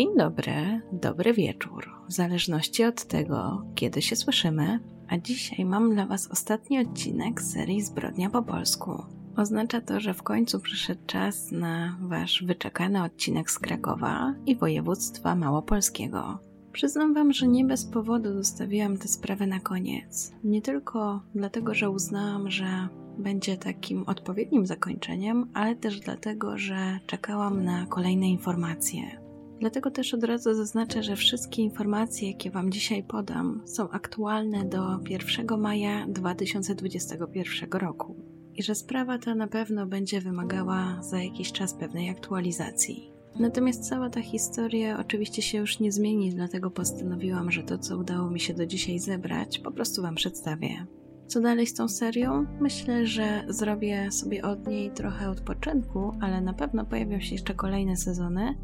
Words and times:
Dzień 0.00 0.16
dobry, 0.16 0.80
dobry 0.92 1.32
wieczór, 1.32 1.90
w 2.08 2.12
zależności 2.12 2.84
od 2.84 3.04
tego, 3.04 3.62
kiedy 3.74 4.02
się 4.02 4.16
słyszymy, 4.16 4.80
a 5.08 5.18
dzisiaj 5.18 5.64
mam 5.64 5.94
dla 5.94 6.06
Was 6.06 6.30
ostatni 6.30 6.78
odcinek 6.78 7.42
serii 7.42 7.82
Zbrodnia 7.82 8.30
po 8.30 8.42
polsku. 8.42 9.04
Oznacza 9.36 9.80
to, 9.80 10.00
że 10.00 10.14
w 10.14 10.22
końcu 10.22 10.60
przyszedł 10.60 11.00
czas 11.06 11.52
na 11.52 11.98
Wasz 12.00 12.44
wyczekany 12.44 13.02
odcinek 13.02 13.50
z 13.50 13.58
Krakowa 13.58 14.34
i 14.46 14.56
województwa 14.56 15.34
małopolskiego. 15.34 16.38
Przyznam 16.72 17.14
Wam, 17.14 17.32
że 17.32 17.48
nie 17.48 17.64
bez 17.64 17.84
powodu 17.84 18.32
zostawiłam 18.32 18.96
tę 18.96 19.08
sprawę 19.08 19.46
na 19.46 19.60
koniec. 19.60 20.32
Nie 20.44 20.62
tylko 20.62 21.22
dlatego, 21.34 21.74
że 21.74 21.90
uznałam, 21.90 22.50
że 22.50 22.88
będzie 23.18 23.56
takim 23.56 24.04
odpowiednim 24.06 24.66
zakończeniem, 24.66 25.50
ale 25.54 25.76
też 25.76 26.00
dlatego, 26.00 26.58
że 26.58 26.98
czekałam 27.06 27.64
na 27.64 27.86
kolejne 27.86 28.28
informacje. 28.30 29.19
Dlatego 29.60 29.90
też 29.90 30.14
od 30.14 30.24
razu 30.24 30.54
zaznaczę, 30.54 31.02
że 31.02 31.16
wszystkie 31.16 31.62
informacje, 31.62 32.30
jakie 32.30 32.50
Wam 32.50 32.72
dzisiaj 32.72 33.02
podam, 33.02 33.62
są 33.64 33.90
aktualne 33.90 34.64
do 34.64 34.98
1 35.08 35.60
maja 35.60 36.06
2021 36.06 37.70
roku 37.72 38.16
i 38.54 38.62
że 38.62 38.74
sprawa 38.74 39.18
ta 39.18 39.34
na 39.34 39.46
pewno 39.46 39.86
będzie 39.86 40.20
wymagała 40.20 41.02
za 41.02 41.22
jakiś 41.22 41.52
czas 41.52 41.74
pewnej 41.74 42.10
aktualizacji. 42.10 43.12
Natomiast 43.38 43.88
cała 43.88 44.10
ta 44.10 44.22
historia 44.22 44.98
oczywiście 44.98 45.42
się 45.42 45.58
już 45.58 45.80
nie 45.80 45.92
zmieni, 45.92 46.34
dlatego 46.34 46.70
postanowiłam, 46.70 47.50
że 47.50 47.62
to, 47.62 47.78
co 47.78 47.98
udało 47.98 48.30
mi 48.30 48.40
się 48.40 48.54
do 48.54 48.66
dzisiaj 48.66 48.98
zebrać, 48.98 49.58
po 49.58 49.70
prostu 49.70 50.02
Wam 50.02 50.14
przedstawię. 50.14 50.86
Co 51.26 51.40
dalej 51.40 51.66
z 51.66 51.74
tą 51.74 51.88
serią? 51.88 52.46
Myślę, 52.60 53.06
że 53.06 53.44
zrobię 53.48 54.12
sobie 54.12 54.42
od 54.42 54.66
niej 54.66 54.90
trochę 54.90 55.30
odpoczynku, 55.30 56.12
ale 56.20 56.40
na 56.40 56.52
pewno 56.52 56.84
pojawią 56.84 57.20
się 57.20 57.34
jeszcze 57.34 57.54
kolejne 57.54 57.96
sezony, 57.96 58.54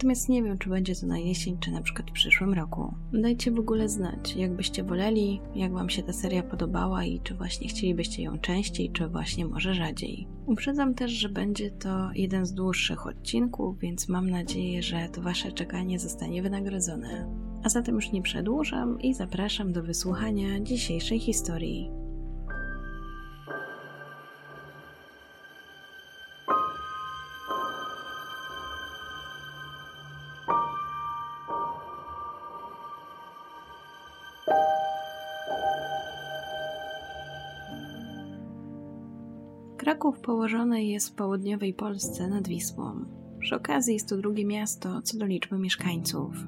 Natomiast 0.00 0.28
nie 0.28 0.42
wiem, 0.42 0.58
czy 0.58 0.68
będzie 0.68 0.94
to 0.94 1.06
na 1.06 1.18
jesień, 1.18 1.58
czy 1.58 1.70
na 1.70 1.82
przykład 1.82 2.10
w 2.10 2.12
przyszłym 2.12 2.54
roku. 2.54 2.94
Dajcie 3.12 3.50
w 3.50 3.58
ogóle 3.58 3.88
znać, 3.88 4.36
jakbyście 4.36 4.84
woleli, 4.84 5.40
jak 5.54 5.72
Wam 5.72 5.90
się 5.90 6.02
ta 6.02 6.12
seria 6.12 6.42
podobała 6.42 7.04
i 7.04 7.20
czy 7.20 7.34
właśnie 7.34 7.68
chcielibyście 7.68 8.22
ją 8.22 8.38
częściej, 8.38 8.90
czy 8.90 9.08
właśnie 9.08 9.46
może 9.46 9.74
rzadziej. 9.74 10.28
Uprzedzam 10.46 10.94
też, 10.94 11.10
że 11.10 11.28
będzie 11.28 11.70
to 11.70 12.10
jeden 12.14 12.46
z 12.46 12.54
dłuższych 12.54 13.06
odcinków, 13.06 13.78
więc 13.78 14.08
mam 14.08 14.30
nadzieję, 14.30 14.82
że 14.82 15.08
to 15.12 15.22
Wasze 15.22 15.52
czekanie 15.52 15.98
zostanie 15.98 16.42
wynagrodzone. 16.42 17.30
A 17.64 17.68
zatem 17.68 17.94
już 17.94 18.12
nie 18.12 18.22
przedłużam 18.22 19.00
i 19.00 19.14
zapraszam 19.14 19.72
do 19.72 19.82
wysłuchania 19.82 20.60
dzisiejszej 20.60 21.18
historii. 21.18 21.99
Kraków 40.20 40.36
położony 40.36 40.84
jest 40.84 41.08
w 41.08 41.12
południowej 41.12 41.74
Polsce 41.74 42.28
nad 42.28 42.48
Wisłą. 42.48 43.04
Przy 43.38 43.56
okazji 43.56 43.94
jest 43.94 44.08
to 44.08 44.16
drugie 44.16 44.44
miasto 44.44 45.02
co 45.02 45.18
do 45.18 45.26
liczby 45.26 45.58
mieszkańców. 45.58 46.46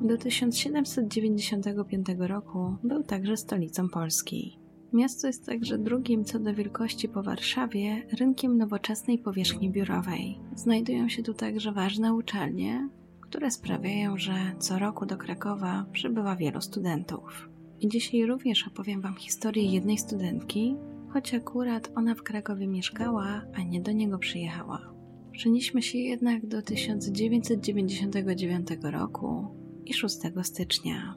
Do 0.00 0.18
1795 0.18 2.06
roku 2.18 2.76
był 2.84 3.02
także 3.02 3.36
stolicą 3.36 3.88
Polski. 3.88 4.58
Miasto 4.92 5.26
jest 5.26 5.46
także 5.46 5.78
drugim 5.78 6.24
co 6.24 6.38
do 6.38 6.54
wielkości 6.54 7.08
po 7.08 7.22
Warszawie 7.22 8.06
rynkiem 8.20 8.58
nowoczesnej 8.58 9.18
powierzchni 9.18 9.70
biurowej. 9.70 10.38
Znajdują 10.56 11.08
się 11.08 11.22
tu 11.22 11.34
także 11.34 11.72
ważne 11.72 12.14
uczelnie, 12.14 12.88
które 13.20 13.50
sprawiają, 13.50 14.18
że 14.18 14.34
co 14.58 14.78
roku 14.78 15.06
do 15.06 15.16
Krakowa 15.16 15.86
przybywa 15.92 16.36
wielu 16.36 16.60
studentów. 16.60 17.48
I 17.80 17.88
dzisiaj 17.88 18.26
również 18.26 18.68
opowiem 18.68 19.00
Wam 19.00 19.16
historię 19.16 19.64
jednej 19.64 19.98
studentki, 19.98 20.76
choć 21.12 21.34
akurat 21.34 21.90
ona 21.94 22.14
w 22.14 22.22
Krakowie 22.22 22.66
mieszkała, 22.66 23.42
a 23.54 23.62
nie 23.62 23.80
do 23.80 23.92
niego 23.92 24.18
przyjechała. 24.18 24.94
Przenieśmy 25.32 25.82
się 25.82 25.98
jednak 25.98 26.46
do 26.46 26.62
1999 26.62 28.68
roku 28.82 29.46
i 29.84 29.94
6 29.94 30.18
stycznia. 30.42 31.14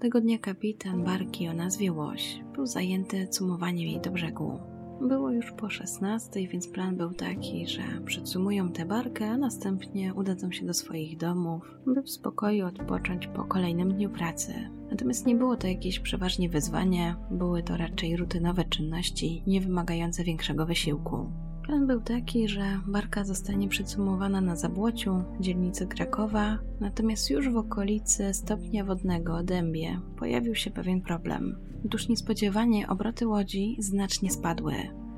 Tego 0.00 0.20
dnia 0.20 0.38
kapitan 0.38 1.04
barki 1.04 1.48
o 1.48 1.52
nazwie 1.52 1.92
Łoś 1.92 2.40
był 2.54 2.66
zajęty 2.66 3.28
cumowaniem 3.28 3.88
jej 3.88 4.00
do 4.00 4.10
brzegu. 4.10 4.58
Było 5.00 5.30
już 5.30 5.52
po 5.52 5.70
16, 5.70 6.48
więc 6.48 6.68
plan 6.68 6.96
był 6.96 7.14
taki, 7.14 7.66
że 7.66 7.82
przycumują 8.04 8.68
tę 8.68 8.84
barkę, 8.84 9.30
a 9.30 9.36
następnie 9.36 10.14
udadzą 10.14 10.52
się 10.52 10.66
do 10.66 10.74
swoich 10.74 11.16
domów, 11.16 11.62
by 11.86 12.02
w 12.02 12.10
spokoju 12.10 12.66
odpocząć 12.66 13.26
po 13.26 13.44
kolejnym 13.44 13.92
dniu 13.92 14.10
pracy. 14.10 14.52
Natomiast 14.90 15.26
nie 15.26 15.34
było 15.34 15.56
to 15.56 15.66
jakieś 15.66 16.00
przeważnie 16.00 16.48
wyzwanie, 16.48 17.16
były 17.30 17.62
to 17.62 17.76
raczej 17.76 18.16
rutynowe 18.16 18.64
czynności, 18.64 19.42
nie 19.46 19.60
wymagające 19.60 20.24
większego 20.24 20.66
wysiłku. 20.66 21.45
Plan 21.66 21.86
był 21.86 22.00
taki, 22.00 22.48
że 22.48 22.80
barka 22.86 23.24
zostanie 23.24 23.68
przycumowana 23.68 24.40
na 24.40 24.56
Zabłociu, 24.56 25.24
dzielnicy 25.40 25.86
Krakowa, 25.86 26.58
natomiast 26.80 27.30
już 27.30 27.48
w 27.48 27.56
okolicy 27.56 28.34
stopnia 28.34 28.84
wodnego 28.84 29.42
Dębie 29.42 30.00
pojawił 30.18 30.54
się 30.54 30.70
pewien 30.70 31.00
problem. 31.00 31.58
Otóż 31.86 32.08
niespodziewanie 32.08 32.88
obroty 32.88 33.26
łodzi 33.26 33.76
znacznie 33.78 34.30
spadły. 34.30 34.74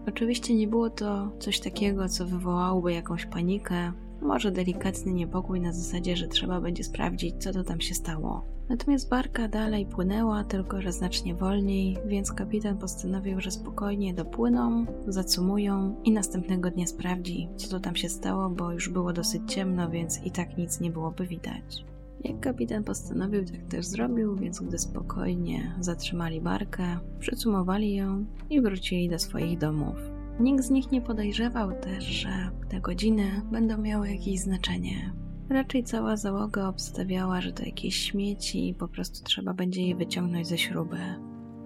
Oczywiście 0.07 0.55
nie 0.55 0.69
było 0.69 0.91
to 0.91 1.33
coś 1.39 1.61
takiego, 1.61 2.09
co 2.09 2.27
wywołałoby 2.27 2.93
jakąś 2.93 3.27
panikę, 3.27 3.93
może 4.23 4.51
delikatny 4.51 5.13
niepokój 5.13 5.61
na 5.61 5.73
zasadzie, 5.73 6.17
że 6.17 6.29
trzeba 6.29 6.61
będzie 6.61 6.85
sprawdzić, 6.85 7.35
co 7.39 7.53
to 7.53 7.65
tam 7.65 7.81
się 7.81 7.95
stało. 7.95 8.58
Natomiast 8.69 9.09
barka 9.09 9.49
dalej 9.49 9.87
płynęła, 9.87 10.45
tylko 10.45 10.83
że 10.83 10.93
znacznie 10.93 11.35
wolniej, 11.35 11.97
więc 12.07 12.33
kapitan 12.33 12.79
postanowił, 12.79 13.41
że 13.41 13.51
spokojnie 13.51 14.15
dopłyną, 14.15 14.87
zacumują 15.07 15.97
i 16.05 16.13
następnego 16.13 16.71
dnia 16.71 16.87
sprawdzi, 16.87 17.49
co 17.57 17.69
to 17.69 17.81
tam 17.81 17.97
się 17.97 18.09
stało, 18.09 18.51
bo 18.51 18.73
już 18.73 18.89
było 18.89 19.13
dosyć 19.13 19.43
ciemno, 19.53 19.91
więc 19.91 20.25
i 20.25 20.31
tak 20.31 20.59
nic 20.59 20.81
nie 20.81 20.91
byłoby 20.91 21.27
widać. 21.27 21.85
Jak 22.25 22.41
kapitan 22.41 22.85
postanowił, 22.85 23.45
tak 23.45 23.65
też 23.71 23.87
zrobił, 23.87 24.37
więc 24.37 24.61
gdy 24.61 24.79
spokojnie 24.79 25.77
zatrzymali 25.81 26.41
barkę, 26.41 26.99
przycumowali 27.19 27.95
ją 27.95 28.25
i 28.51 28.61
wrócili 28.61 29.09
do 29.09 29.19
swoich 29.19 29.59
domów. 29.59 29.97
Nikt 30.41 30.65
z 30.65 30.71
nich 30.71 30.91
nie 30.91 31.03
podejrzewał 31.03 31.73
też, 31.81 32.05
że 32.05 32.51
te 32.69 32.81
godziny 32.81 33.43
będą 33.53 33.79
miały 33.79 34.11
jakieś 34.11 34.41
znaczenie. 34.41 35.13
Raczej 35.51 35.85
cała 35.85 36.17
załoga 36.17 36.69
obstawiała, 36.69 37.41
że 37.41 37.53
to 37.53 37.65
jakieś 37.65 37.97
śmieci 37.97 38.69
i 38.69 38.75
po 38.75 38.89
prostu 38.89 39.25
trzeba 39.25 39.55
będzie 39.55 39.89
je 39.89 39.97
wyciągnąć 39.97 40.49
ze 40.49 40.59
śruby. 40.59 40.99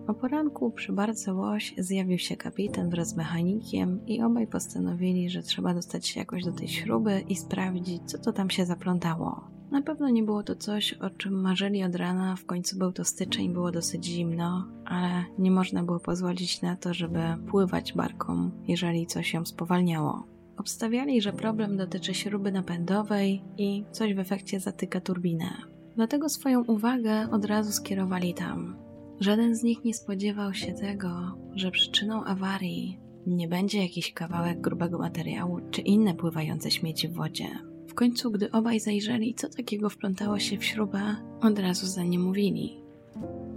O 0.06 0.14
poranku 0.14 0.70
przy 0.70 0.92
barce 0.92 1.34
łoś 1.34 1.74
zjawił 1.78 2.18
się 2.18 2.36
kapitan 2.36 2.90
wraz 2.90 3.08
z 3.08 3.16
mechanikiem 3.16 4.06
i 4.06 4.22
obaj 4.22 4.46
postanowili, 4.46 5.30
że 5.30 5.42
trzeba 5.42 5.74
dostać 5.74 6.06
się 6.06 6.20
jakoś 6.20 6.44
do 6.44 6.52
tej 6.52 6.68
śruby 6.68 7.24
i 7.28 7.36
sprawdzić, 7.36 8.02
co 8.06 8.18
to 8.18 8.32
tam 8.32 8.50
się 8.50 8.66
zaplątało. 8.66 9.52
Na 9.70 9.82
pewno 9.82 10.08
nie 10.08 10.22
było 10.22 10.42
to 10.42 10.56
coś, 10.56 10.92
o 10.92 11.10
czym 11.10 11.40
marzyli 11.40 11.84
od 11.84 11.94
rana, 11.94 12.36
w 12.36 12.44
końcu 12.44 12.78
był 12.78 12.92
to 12.92 13.04
styczeń, 13.04 13.52
było 13.52 13.72
dosyć 13.72 14.04
zimno, 14.04 14.68
ale 14.84 15.24
nie 15.38 15.50
można 15.50 15.82
było 15.82 16.00
pozwolić 16.00 16.62
na 16.62 16.76
to, 16.76 16.94
żeby 16.94 17.20
pływać 17.50 17.92
barką, 17.92 18.50
jeżeli 18.68 19.06
coś 19.06 19.34
ją 19.34 19.44
spowalniało. 19.44 20.32
Obstawiali, 20.62 21.22
że 21.22 21.32
problem 21.32 21.76
dotyczy 21.76 22.14
śruby 22.14 22.52
napędowej 22.52 23.42
i 23.58 23.84
coś 23.90 24.14
w 24.14 24.18
efekcie 24.18 24.60
zatyka 24.60 25.00
turbinę. 25.00 25.50
Dlatego 25.96 26.28
swoją 26.28 26.64
uwagę 26.64 27.30
od 27.30 27.44
razu 27.44 27.72
skierowali 27.72 28.34
tam. 28.34 28.76
Żaden 29.20 29.56
z 29.56 29.62
nich 29.62 29.84
nie 29.84 29.94
spodziewał 29.94 30.54
się 30.54 30.72
tego, 30.72 31.38
że 31.54 31.70
przyczyną 31.70 32.24
awarii 32.24 32.98
nie 33.26 33.48
będzie 33.48 33.82
jakiś 33.82 34.12
kawałek 34.12 34.60
grubego 34.60 34.98
materiału 34.98 35.60
czy 35.70 35.80
inne 35.80 36.14
pływające 36.14 36.70
śmieci 36.70 37.08
w 37.08 37.14
wodzie. 37.14 37.48
W 37.88 37.94
końcu, 37.94 38.30
gdy 38.30 38.50
obaj 38.50 38.80
zajrzeli, 38.80 39.34
co 39.34 39.48
takiego 39.48 39.90
wplątało 39.90 40.38
się 40.38 40.58
w 40.58 40.64
śrubę, 40.64 41.16
od 41.40 41.58
razu 41.58 41.86
za 41.86 42.02
nie 42.02 42.18
mówili. 42.18 42.76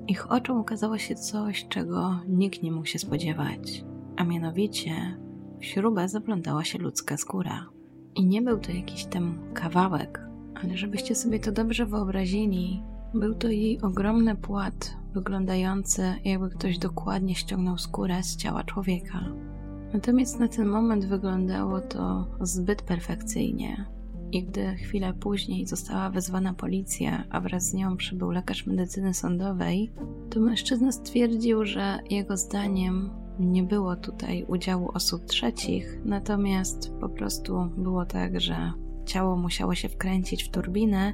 Ich 0.07 0.31
oczom 0.31 0.59
ukazało 0.59 0.97
się 0.97 1.15
coś, 1.15 1.67
czego 1.67 2.19
nikt 2.27 2.63
nie 2.63 2.71
mógł 2.71 2.87
się 2.87 2.99
spodziewać, 2.99 3.83
a 4.15 4.23
mianowicie 4.23 5.24
śrubę 5.65 6.09
zaplątała 6.09 6.63
się 6.63 6.77
ludzka 6.79 7.17
skóra. 7.17 7.65
I 8.15 8.25
nie 8.25 8.41
był 8.41 8.59
to 8.59 8.71
jakiś 8.71 9.05
tam 9.05 9.37
kawałek, 9.53 10.21
ale 10.63 10.77
żebyście 10.77 11.15
sobie 11.15 11.39
to 11.39 11.51
dobrze 11.51 11.85
wyobrazili, 11.85 12.83
był 13.13 13.35
to 13.35 13.47
jej 13.47 13.81
ogromny 13.81 14.35
płat, 14.35 14.97
wyglądający 15.13 16.13
jakby 16.25 16.49
ktoś 16.49 16.77
dokładnie 16.77 17.35
ściągnął 17.35 17.77
skórę 17.77 18.23
z 18.23 18.35
ciała 18.35 18.63
człowieka. 18.63 19.19
Natomiast 19.93 20.39
na 20.39 20.47
ten 20.47 20.67
moment 20.67 21.05
wyglądało 21.05 21.81
to 21.81 22.27
zbyt 22.41 22.81
perfekcyjnie. 22.81 23.85
I 24.31 24.43
gdy 24.43 24.75
chwilę 24.75 25.13
później 25.13 25.65
została 25.65 26.09
wezwana 26.09 26.53
policja, 26.53 27.23
a 27.29 27.41
wraz 27.41 27.69
z 27.69 27.73
nią 27.73 27.97
przybył 27.97 28.31
lekarz 28.31 28.65
medycyny 28.65 29.13
sądowej, 29.13 29.91
to 30.29 30.39
mężczyzna 30.39 30.91
stwierdził, 30.91 31.65
że 31.65 31.99
jego 32.09 32.37
zdaniem 32.37 33.09
nie 33.39 33.63
było 33.63 33.95
tutaj 33.95 34.45
udziału 34.47 34.91
osób 34.93 35.25
trzecich, 35.25 35.99
natomiast 36.05 36.93
po 36.99 37.09
prostu 37.09 37.69
było 37.77 38.05
tak, 38.05 38.41
że 38.41 38.73
ciało 39.05 39.35
musiało 39.35 39.75
się 39.75 39.89
wkręcić 39.89 40.43
w 40.43 40.49
turbinę 40.49 41.13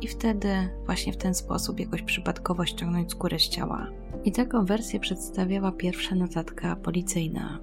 i 0.00 0.08
wtedy 0.08 0.48
właśnie 0.86 1.12
w 1.12 1.16
ten 1.16 1.34
sposób 1.34 1.80
jakoś 1.80 2.02
przypadkowo 2.02 2.64
ściągnąć 2.64 3.10
skórę 3.10 3.38
z 3.38 3.48
ciała. 3.48 3.86
I 4.24 4.32
taką 4.32 4.64
wersję 4.64 5.00
przedstawiała 5.00 5.72
pierwsza 5.72 6.14
notatka 6.14 6.76
policyjna. 6.76 7.58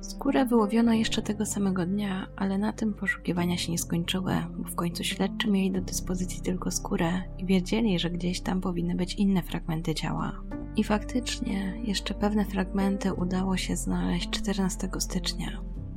Skórę 0.00 0.46
wyłowiono 0.46 0.92
jeszcze 0.92 1.22
tego 1.22 1.46
samego 1.46 1.86
dnia, 1.86 2.26
ale 2.36 2.58
na 2.58 2.72
tym 2.72 2.94
poszukiwania 2.94 3.56
się 3.56 3.72
nie 3.72 3.78
skończyły, 3.78 4.34
bo 4.58 4.68
w 4.68 4.74
końcu 4.74 5.04
śledczy 5.04 5.50
mieli 5.50 5.70
do 5.70 5.80
dyspozycji 5.80 6.42
tylko 6.42 6.70
skórę 6.70 7.22
i 7.38 7.46
wiedzieli, 7.46 7.98
że 7.98 8.10
gdzieś 8.10 8.40
tam 8.40 8.60
powinny 8.60 8.94
być 8.94 9.14
inne 9.14 9.42
fragmenty 9.42 9.94
ciała. 9.94 10.32
I 10.76 10.84
faktycznie 10.84 11.72
jeszcze 11.84 12.14
pewne 12.14 12.44
fragmenty 12.44 13.14
udało 13.14 13.56
się 13.56 13.76
znaleźć 13.76 14.30
14 14.30 14.88
stycznia, 14.98 15.48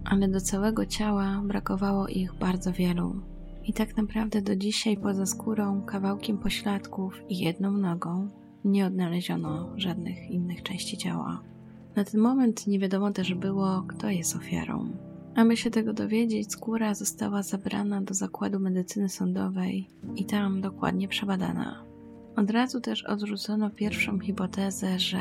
ale 0.05 0.27
do 0.27 0.41
całego 0.41 0.85
ciała 0.85 1.41
brakowało 1.45 2.07
ich 2.07 2.33
bardzo 2.33 2.71
wielu. 2.71 3.21
I 3.65 3.73
tak 3.73 3.97
naprawdę 3.97 4.41
do 4.41 4.55
dzisiaj 4.55 4.97
poza 4.97 5.25
skórą, 5.25 5.81
kawałkiem 5.81 6.37
pośladków 6.37 7.21
i 7.29 7.37
jedną 7.37 7.71
nogą 7.71 8.29
nie 8.65 8.85
odnaleziono 8.85 9.69
żadnych 9.77 10.29
innych 10.29 10.63
części 10.63 10.97
ciała. 10.97 11.43
Na 11.95 12.03
ten 12.03 12.21
moment 12.21 12.67
nie 12.67 12.79
wiadomo 12.79 13.11
też 13.11 13.33
było, 13.33 13.83
kto 13.87 14.09
jest 14.09 14.35
ofiarą. 14.35 14.91
Aby 15.35 15.57
się 15.57 15.71
tego 15.71 15.93
dowiedzieć, 15.93 16.51
skóra 16.51 16.93
została 16.93 17.43
zabrana 17.43 18.01
do 18.01 18.13
zakładu 18.13 18.59
medycyny 18.59 19.09
sądowej 19.09 19.87
i 20.15 20.25
tam 20.25 20.61
dokładnie 20.61 21.07
przebadana. 21.07 21.88
Od 22.39 22.51
razu 22.51 22.81
też 22.81 23.03
odrzucono 23.03 23.69
pierwszą 23.69 24.19
hipotezę, 24.19 24.99
że 24.99 25.19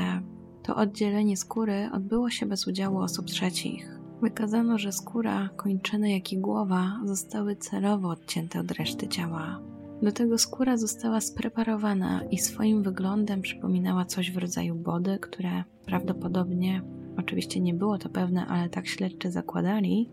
to 0.62 0.76
oddzielenie 0.76 1.36
skóry 1.36 1.88
odbyło 1.92 2.30
się 2.30 2.46
bez 2.46 2.66
udziału 2.66 2.98
osób 2.98 3.26
trzecich. 3.26 3.98
Wykazano, 4.22 4.78
że 4.78 4.92
skóra, 4.92 5.48
kończyny, 5.56 6.12
jak 6.12 6.32
i 6.32 6.38
głowa 6.38 7.00
zostały 7.04 7.56
celowo 7.56 8.08
odcięte 8.08 8.60
od 8.60 8.70
reszty 8.70 9.08
ciała. 9.08 9.60
Do 10.02 10.12
tego 10.12 10.38
skóra 10.38 10.76
została 10.76 11.20
spreparowana 11.20 12.20
i 12.30 12.38
swoim 12.38 12.82
wyglądem 12.82 13.42
przypominała 13.42 14.04
coś 14.04 14.30
w 14.30 14.38
rodzaju 14.38 14.74
body, 14.74 15.18
które 15.18 15.64
prawdopodobnie, 15.86 16.82
oczywiście 17.16 17.60
nie 17.60 17.74
było 17.74 17.98
to 17.98 18.08
pewne, 18.08 18.46
ale 18.46 18.68
tak 18.68 18.86
śledczy 18.86 19.30
zakładali, 19.30 20.10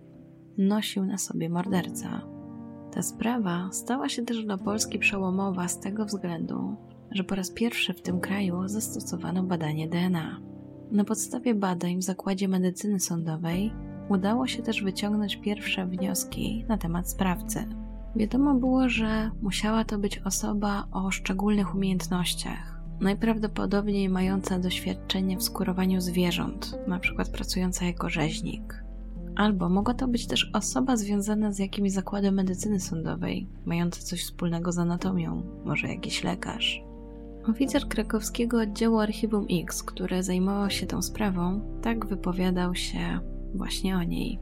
nosił 0.58 1.06
na 1.06 1.18
sobie 1.18 1.50
morderca. 1.50 2.22
Ta 2.92 3.02
sprawa 3.02 3.70
stała 3.72 4.10
się 4.10 4.26
też 4.26 4.46
dla 4.46 4.58
Polski 4.58 5.00
przełomowa 5.00 5.68
z 5.68 5.80
tego 5.80 6.06
względu, 6.06 6.76
że 7.16 7.24
po 7.24 7.36
raz 7.36 7.52
pierwszy 7.52 7.94
w 7.94 8.02
tym 8.02 8.20
kraju 8.20 8.68
zastosowano 8.68 9.44
badanie 9.44 9.88
DNA. 9.88 10.42
Na 10.92 11.04
podstawie 11.04 11.54
badań 11.54 11.98
w 11.98 12.04
Zakładzie 12.04 12.48
Medycyny 12.48 13.00
Sądowej 13.00 13.74
udało 14.10 14.48
się 14.48 14.64
też 14.64 14.84
wyciągnąć 14.84 15.36
pierwsze 15.36 15.86
wnioski 15.88 16.66
na 16.68 16.78
temat 16.78 17.10
sprawcy. 17.10 17.66
Wiadomo 18.16 18.56
było, 18.56 18.90
że 18.90 19.32
musiała 19.42 19.86
to 19.86 20.00
być 20.00 20.18
osoba 20.18 20.88
o 20.92 21.12
szczególnych 21.12 21.76
umiejętnościach, 21.76 22.82
najprawdopodobniej 23.00 24.10
mająca 24.10 24.60
doświadczenie 24.60 25.38
w 25.38 25.44
skurowaniu 25.44 26.02
zwierząt, 26.02 26.78
np. 26.88 27.26
pracująca 27.34 27.86
jako 27.86 28.10
rzeźnik. 28.10 28.84
Albo 29.36 29.70
mogła 29.70 29.94
to 29.94 30.08
być 30.08 30.28
też 30.28 30.52
osoba 30.54 30.98
związana 30.98 31.52
z 31.52 31.60
jakimś 31.60 31.92
zakładem 31.92 32.36
medycyny 32.36 32.80
sądowej, 32.80 33.50
mająca 33.66 34.02
coś 34.02 34.24
wspólnego 34.24 34.72
z 34.72 34.78
anatomią, 34.78 35.44
może 35.66 35.88
jakiś 35.88 36.24
lekarz. 36.24 36.86
Oficer 37.50 37.88
krakowskiego 37.88 38.62
oddziału 38.62 39.00
Archiwum 39.00 39.46
X, 39.52 39.84
który 39.84 40.24
zajmował 40.24 40.70
się 40.70 40.86
tą 40.86 41.02
sprawą, 41.02 41.62
tak 41.82 42.06
wypowiadał 42.06 42.76
się 42.76 43.20
właśnie 43.56 43.98
o 43.98 44.04
niej. 44.04 44.40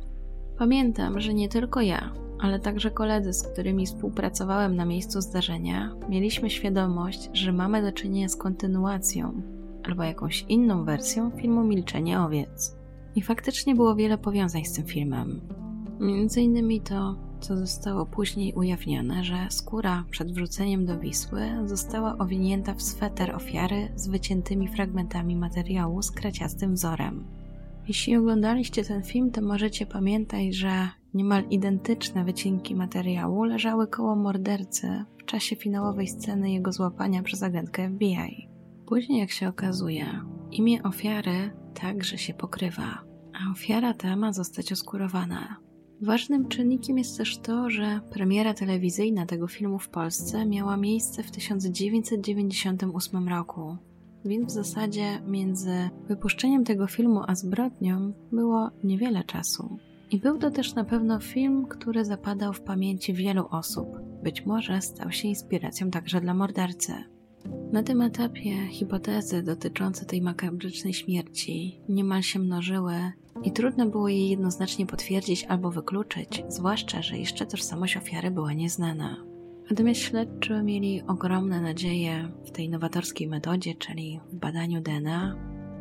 Pamiętam, 0.57 1.19
że 1.19 1.33
nie 1.33 1.49
tylko 1.49 1.81
ja, 1.81 2.13
ale 2.39 2.59
także 2.59 2.91
koledzy, 2.91 3.33
z 3.33 3.47
którymi 3.47 3.85
współpracowałem 3.85 4.75
na 4.75 4.85
miejscu 4.85 5.21
zdarzenia, 5.21 5.95
mieliśmy 6.09 6.49
świadomość, 6.49 7.29
że 7.33 7.53
mamy 7.53 7.81
do 7.81 7.91
czynienia 7.91 8.29
z 8.29 8.35
kontynuacją 8.35 9.41
albo 9.83 10.03
jakąś 10.03 10.45
inną 10.49 10.83
wersją 10.85 11.31
filmu 11.31 11.63
Milczenie 11.63 12.21
owiec. 12.21 12.75
I 13.15 13.21
faktycznie 13.21 13.75
było 13.75 13.95
wiele 13.95 14.17
powiązań 14.17 14.65
z 14.65 14.73
tym 14.73 14.85
filmem. 14.85 15.41
Między 15.99 16.41
innymi 16.41 16.81
to, 16.81 17.15
co 17.43 17.57
zostało 17.57 18.05
później 18.05 18.53
ujawnione, 18.53 19.23
że 19.23 19.47
skóra 19.49 20.03
przed 20.09 20.31
wrzuceniem 20.31 20.85
do 20.85 20.99
Wisły 20.99 21.41
została 21.65 22.17
owinięta 22.17 22.73
w 22.73 22.81
sweter 22.81 23.35
ofiary 23.35 23.91
z 23.95 24.07
wyciętymi 24.07 24.67
fragmentami 24.67 25.35
materiału 25.35 26.01
z 26.01 26.11
kraciastym 26.11 26.73
wzorem. 26.73 27.23
Jeśli 27.87 28.17
oglądaliście 28.17 28.83
ten 28.83 29.03
film, 29.03 29.31
to 29.31 29.41
możecie 29.41 29.85
pamiętać, 29.85 30.55
że 30.55 30.89
niemal 31.13 31.43
identyczne 31.49 32.23
wycinki 32.23 32.75
materiału 32.75 33.43
leżały 33.43 33.87
koło 33.87 34.15
mordercy 34.15 35.05
w 35.17 35.25
czasie 35.25 35.55
finałowej 35.55 36.07
sceny 36.07 36.51
jego 36.51 36.71
złapania 36.71 37.23
przez 37.23 37.43
agentkę 37.43 37.89
FBI. 37.89 38.47
Później, 38.85 39.19
jak 39.19 39.31
się 39.31 39.47
okazuje, 39.47 40.05
imię 40.51 40.83
ofiary 40.83 41.51
także 41.73 42.17
się 42.17 42.33
pokrywa, 42.33 43.03
a 43.33 43.51
ofiara 43.51 43.93
ta 43.93 44.15
ma 44.15 44.33
zostać 44.33 44.71
oskurowana. 44.71 45.62
Ważnym 46.03 46.47
czynnikiem 46.47 46.97
jest 46.97 47.17
też 47.17 47.37
to, 47.37 47.69
że 47.69 47.99
premiera 48.09 48.53
telewizyjna 48.53 49.25
tego 49.25 49.47
filmu 49.47 49.79
w 49.79 49.89
Polsce 49.89 50.45
miała 50.45 50.77
miejsce 50.77 51.23
w 51.23 51.31
1998 51.31 53.27
roku, 53.27 53.77
więc 54.25 54.51
w 54.51 54.55
zasadzie 54.55 55.21
między 55.27 55.89
wypuszczeniem 56.07 56.63
tego 56.63 56.87
filmu 56.87 57.21
a 57.27 57.35
zbrodnią 57.35 58.13
było 58.31 58.69
niewiele 58.83 59.23
czasu. 59.23 59.77
I 60.11 60.19
był 60.19 60.37
to 60.37 60.51
też 60.51 60.75
na 60.75 60.83
pewno 60.83 61.19
film, 61.19 61.65
który 61.65 62.05
zapadał 62.05 62.53
w 62.53 62.61
pamięci 62.61 63.13
wielu 63.13 63.47
osób. 63.49 63.87
Być 64.23 64.45
może 64.45 64.81
stał 64.81 65.11
się 65.11 65.27
inspiracją 65.27 65.91
także 65.91 66.21
dla 66.21 66.33
mordercy. 66.33 66.93
Na 67.71 67.83
tym 67.83 68.01
etapie 68.01 68.67
hipotezy 68.67 69.43
dotyczące 69.43 70.05
tej 70.05 70.21
makabrycznej 70.21 70.93
śmierci 70.93 71.81
niemal 71.89 72.21
się 72.21 72.39
mnożyły 72.39 72.93
i 73.43 73.51
trudno 73.51 73.85
było 73.85 74.07
jej 74.07 74.29
jednoznacznie 74.29 74.85
potwierdzić 74.85 75.43
albo 75.43 75.71
wykluczyć, 75.71 76.43
zwłaszcza, 76.47 77.01
że 77.01 77.17
jeszcze 77.17 77.45
tożsamość 77.45 77.97
ofiary 77.97 78.31
była 78.31 78.53
nieznana. 78.53 79.23
Natomiast 79.69 79.99
śledczy 79.99 80.63
mieli 80.63 81.01
ogromne 81.07 81.61
nadzieje 81.61 82.31
w 82.45 82.51
tej 82.51 82.69
nowatorskiej 82.69 83.27
metodzie, 83.27 83.75
czyli 83.75 84.19
w 84.31 84.35
badaniu 84.35 84.81
DNA 84.81 85.35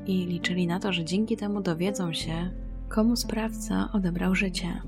i 0.07 0.27
liczyli 0.27 0.67
na 0.67 0.81
to, 0.81 0.93
że 0.93 1.05
dzięki 1.05 1.37
temu 1.37 1.61
dowiedzą 1.61 2.13
się, 2.13 2.51
komu 2.89 3.17
sprawca 3.17 3.89
odebrał 3.93 4.35
życie. 4.35 4.83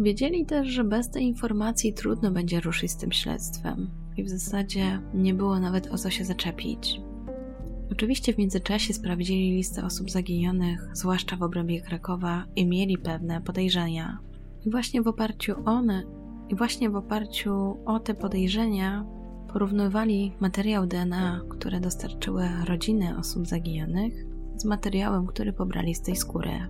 Wiedzieli 0.00 0.46
też, 0.46 0.68
że 0.68 0.84
bez 0.84 1.10
tej 1.10 1.24
informacji 1.24 1.92
trudno 1.94 2.30
będzie 2.30 2.60
ruszyć 2.60 2.90
z 2.90 2.96
tym 2.96 3.12
śledztwem 3.12 3.90
i 4.16 4.24
w 4.24 4.28
zasadzie 4.28 5.00
nie 5.14 5.34
było 5.34 5.60
nawet 5.60 5.86
o 5.86 5.98
co 5.98 6.10
się 6.10 6.24
zaczepić. 6.24 7.00
Oczywiście 7.92 8.32
w 8.32 8.38
międzyczasie 8.38 8.94
sprawdzili 8.94 9.50
listę 9.50 9.84
osób 9.84 10.10
zaginionych, 10.10 10.90
zwłaszcza 10.92 11.36
w 11.36 11.42
obrębie 11.42 11.80
Krakowa, 11.80 12.44
i 12.56 12.66
mieli 12.66 12.98
pewne 12.98 13.40
podejrzenia. 13.40 14.18
I 14.66 14.70
właśnie 14.70 15.02
w 15.02 15.08
oparciu 15.08 15.54
one, 15.64 16.02
i 16.48 16.54
właśnie 16.54 16.90
w 16.90 16.96
oparciu 16.96 17.76
o 17.86 18.00
te 18.00 18.14
podejrzenia 18.14 19.04
porównywali 19.52 20.32
materiał 20.40 20.86
DNA, 20.86 21.40
które 21.48 21.80
dostarczyły 21.80 22.48
rodziny 22.66 23.18
osób 23.18 23.46
zaginionych, 23.46 24.26
z 24.56 24.64
materiałem, 24.64 25.26
który 25.26 25.52
pobrali 25.52 25.94
z 25.94 26.02
tej 26.02 26.16
skóry. 26.16 26.68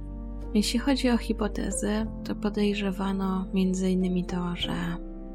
Jeśli 0.54 0.78
chodzi 0.78 1.10
o 1.10 1.16
hipotezy, 1.16 2.06
to 2.24 2.34
podejrzewano 2.34 3.46
m.in. 3.54 4.24
to, 4.24 4.56
że 4.56 4.74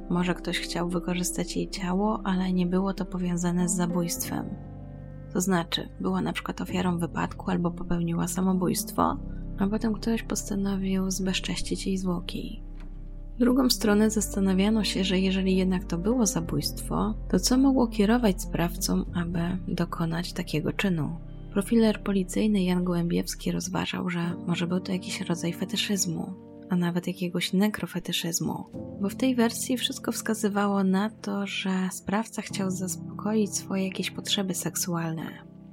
może 0.09 0.33
ktoś 0.35 0.59
chciał 0.59 0.89
wykorzystać 0.89 1.57
jej 1.57 1.69
ciało, 1.69 2.21
ale 2.23 2.53
nie 2.53 2.65
było 2.65 2.93
to 2.93 3.05
powiązane 3.05 3.69
z 3.69 3.75
zabójstwem. 3.75 4.72
To 5.33 5.41
znaczy, 5.41 5.89
była 5.99 6.21
na 6.21 6.33
przykład 6.33 6.61
ofiarą 6.61 6.97
wypadku 6.97 7.51
albo 7.51 7.71
popełniła 7.71 8.27
samobójstwo, 8.27 9.17
a 9.59 9.67
potem 9.67 9.93
ktoś 9.93 10.23
postanowił 10.23 11.11
zbezcześcić 11.11 11.87
jej 11.87 11.97
zwłoki. 11.97 12.63
Drugą 13.39 13.69
stronę 13.69 14.09
zastanawiano 14.09 14.83
się, 14.83 15.03
że 15.03 15.19
jeżeli 15.19 15.55
jednak 15.55 15.83
to 15.83 15.97
było 15.97 16.25
zabójstwo, 16.25 17.13
to 17.29 17.39
co 17.39 17.57
mogło 17.57 17.87
kierować 17.87 18.41
sprawcą, 18.41 19.05
aby 19.13 19.39
dokonać 19.67 20.33
takiego 20.33 20.73
czynu? 20.73 21.09
Profiler 21.53 22.03
policyjny 22.03 22.63
Jan 22.63 22.83
Gołębiewski 22.83 23.51
rozważał, 23.51 24.09
że 24.09 24.35
może 24.47 24.67
był 24.67 24.79
to 24.79 24.91
jakiś 24.91 25.21
rodzaj 25.21 25.53
fetyszyzmu, 25.53 26.33
a 26.69 26.75
nawet 26.75 27.07
jakiegoś 27.07 27.53
nekrofetyszyzmu, 27.53 28.65
bo 29.01 29.09
w 29.09 29.15
tej 29.15 29.35
wersji 29.35 29.77
wszystko 29.77 30.11
wskazywało 30.11 30.83
na 30.83 31.09
to, 31.09 31.47
że 31.47 31.89
sprawca 31.91 32.41
chciał 32.41 32.71
zaspokoić 32.71 33.55
swoje 33.55 33.85
jakieś 33.85 34.11
potrzeby 34.11 34.53
seksualne. 34.53 35.23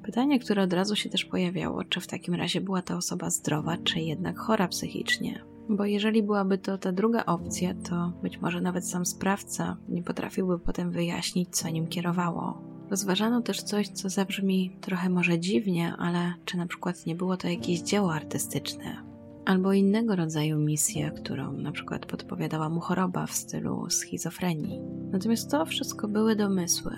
Pytanie, 0.03 0.39
które 0.39 0.63
od 0.63 0.73
razu 0.73 0.97
się 0.97 1.11
też 1.11 1.25
pojawiało, 1.25 1.85
czy 1.85 2.01
w 2.01 2.07
takim 2.07 2.35
razie 2.35 2.61
była 2.61 2.83
ta 2.83 2.97
osoba 2.97 3.31
zdrowa, 3.31 3.77
czy 3.77 4.01
jednak 4.01 4.39
chora 4.39 4.69
psychicznie. 4.69 5.45
Bo 5.69 5.85
jeżeli 5.85 6.23
byłaby 6.23 6.59
to 6.59 6.79
ta 6.79 6.93
druga 6.93 7.27
opcja, 7.27 7.75
to 7.75 8.13
być 8.23 8.41
może 8.41 8.61
nawet 8.61 8.89
sam 8.89 9.07
sprawca 9.07 9.77
nie 9.89 10.03
potrafiłby 10.03 10.59
potem 10.59 10.91
wyjaśnić, 10.91 11.49
co 11.57 11.69
nim 11.69 11.87
kierowało. 11.87 12.63
Rozważano 12.91 13.43
też 13.43 13.63
coś, 13.63 13.89
co 13.89 14.09
zabrzmi 14.09 14.77
trochę 14.81 15.11
może 15.11 15.39
dziwnie, 15.39 15.95
ale 15.99 16.35
czy 16.45 16.57
na 16.57 16.67
przykład 16.67 17.07
nie 17.07 17.15
było 17.15 17.37
to 17.37 17.49
jakieś 17.49 17.81
dzieło 17.81 18.15
artystyczne? 18.15 19.03
Albo 19.51 19.73
innego 19.73 20.17
rodzaju 20.17 20.59
misję, 20.59 21.11
którą 21.11 21.53
na 21.53 21.73
przykład 21.73 22.07
podpowiadała 22.07 22.69
mu 22.69 22.81
choroba 22.81 23.27
w 23.27 23.33
stylu 23.33 23.91
schizofrenii. 23.91 24.81
Natomiast 25.13 25.51
to 25.51 25.67
wszystko 25.67 26.09
były 26.09 26.37
domysły. 26.37 26.93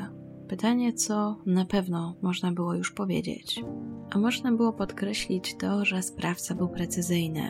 Pytanie, 0.48 0.92
co 0.92 1.36
na 1.46 1.64
pewno 1.64 2.16
można 2.22 2.52
było 2.52 2.74
już 2.74 2.92
powiedzieć. 2.92 3.64
A 4.10 4.18
można 4.18 4.52
było 4.52 4.72
podkreślić 4.72 5.56
to, 5.56 5.84
że 5.84 6.02
sprawca 6.02 6.54
był 6.54 6.68
precyzyjny. 6.68 7.42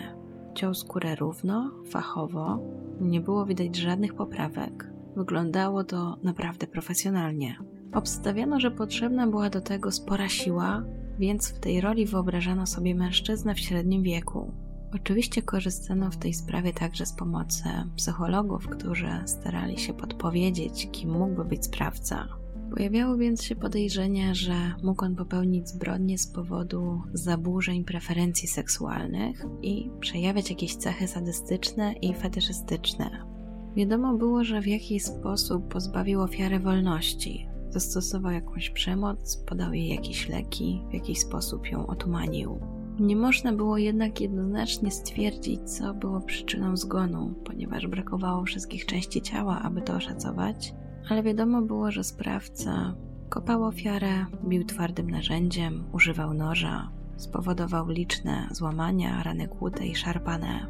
Ciął 0.55 0.75
skórę 0.75 1.15
równo, 1.15 1.71
fachowo, 1.91 2.59
nie 3.01 3.21
było 3.21 3.47
widać 3.47 3.77
żadnych 3.77 4.15
poprawek. 4.15 4.91
Wyglądało 5.17 5.85
to 5.85 6.17
naprawdę 6.23 6.67
profesjonalnie. 6.67 7.57
Obstawiano, 7.93 8.61
że 8.61 8.71
potrzebna 8.71 9.27
była 9.27 9.51
do 9.51 9.61
tego 9.61 9.91
spora 9.91 10.29
siła, 10.29 10.85
więc 11.19 11.49
w 11.49 11.61
tej 11.61 11.81
roli 11.81 12.07
wyobrażano 12.07 12.67
sobie 12.67 12.95
mężczyznę 12.95 13.55
w 13.55 13.61
średnim 13.61 14.03
wieku. 14.03 14.62
Oczywiście 14.95 15.43
korzystano 15.43 16.11
w 16.11 16.17
tej 16.17 16.35
sprawie 16.35 16.73
także 16.73 17.07
z 17.07 17.13
pomocy 17.13 17.65
psychologów, 17.97 18.69
którzy 18.69 19.11
starali 19.27 19.79
się 19.79 19.95
podpowiedzieć, 19.95 20.89
kim 20.93 21.11
mógłby 21.11 21.45
być 21.45 21.65
sprawca. 21.65 22.29
Pojawiało 22.75 23.17
więc 23.17 23.43
się 23.43 23.57
podejrzenie, 23.57 24.35
że 24.35 24.55
mógł 24.83 25.05
on 25.05 25.17
popełnić 25.17 25.69
zbrodnie 25.69 26.19
z 26.19 26.27
powodu 26.27 27.03
zaburzeń 27.13 27.85
preferencji 27.85 28.49
seksualnych 28.49 29.45
i 29.63 29.91
przejawiać 30.01 30.51
jakieś 30.51 30.77
cechy 30.77 31.09
sadystyczne 31.09 31.93
i 31.93 32.15
fetyszystyczne. 32.15 33.33
Wiadomo 33.77 34.17
było, 34.17 34.45
że 34.45 34.61
w 34.61 34.67
jakiś 34.67 35.05
sposób 35.05 35.69
pozbawił 35.69 36.21
ofiarę 36.21 36.61
wolności, 36.61 37.49
zastosował 37.71 38.33
jakąś 38.33 38.71
przemoc, 38.71 39.37
podał 39.37 39.73
jej 39.73 39.89
jakieś 39.89 40.29
leki, 40.29 40.83
w 40.91 40.95
jakiś 40.95 41.19
sposób 41.19 41.67
ją 41.67 41.87
otumanił. 41.87 42.82
Nie 43.01 43.17
można 43.17 43.53
było 43.53 43.79
jednak 43.79 44.21
jednoznacznie 44.21 44.91
stwierdzić, 44.91 45.61
co 45.61 45.95
było 45.95 46.21
przyczyną 46.21 46.77
zgonu, 46.77 47.35
ponieważ 47.45 47.87
brakowało 47.87 48.45
wszystkich 48.45 48.87
części 48.87 49.23
ciała, 49.23 49.63
aby 49.63 49.83
to 49.83 49.93
oszacować, 49.93 50.75
ale 51.09 51.23
wiadomo 51.23 51.63
było, 51.63 51.91
że 51.91 52.05
sprawca 52.05 52.95
kopał 53.29 53.65
ofiarę, 53.65 54.27
bił 54.45 54.65
twardym 54.65 55.11
narzędziem, 55.11 55.85
używał 55.93 56.35
noża, 56.35 56.91
spowodował 57.17 57.89
liczne 57.89 58.49
złamania, 58.51 59.23
rany 59.23 59.49
kłute 59.49 59.87
i 59.87 59.95
szarpane. 59.95 60.67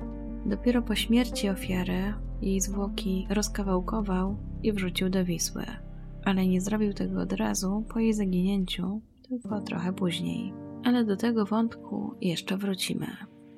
Dopiero 0.46 0.82
po 0.82 0.94
śmierci 0.94 1.48
ofiary 1.48 2.14
jej 2.42 2.60
zwłoki 2.60 3.26
rozkawałkował 3.30 4.36
i 4.62 4.72
wrzucił 4.72 5.10
do 5.10 5.24
Wisły, 5.24 5.64
ale 6.24 6.46
nie 6.46 6.60
zrobił 6.60 6.92
tego 6.92 7.20
od 7.20 7.32
razu 7.32 7.84
po 7.88 7.98
jej 7.98 8.14
zaginięciu, 8.14 9.00
tylko 9.28 9.60
trochę 9.60 9.92
później. 9.92 10.61
Ale 10.84 11.04
do 11.04 11.16
tego 11.16 11.46
wątku 11.46 12.14
jeszcze 12.20 12.56
wrócimy. 12.56 13.06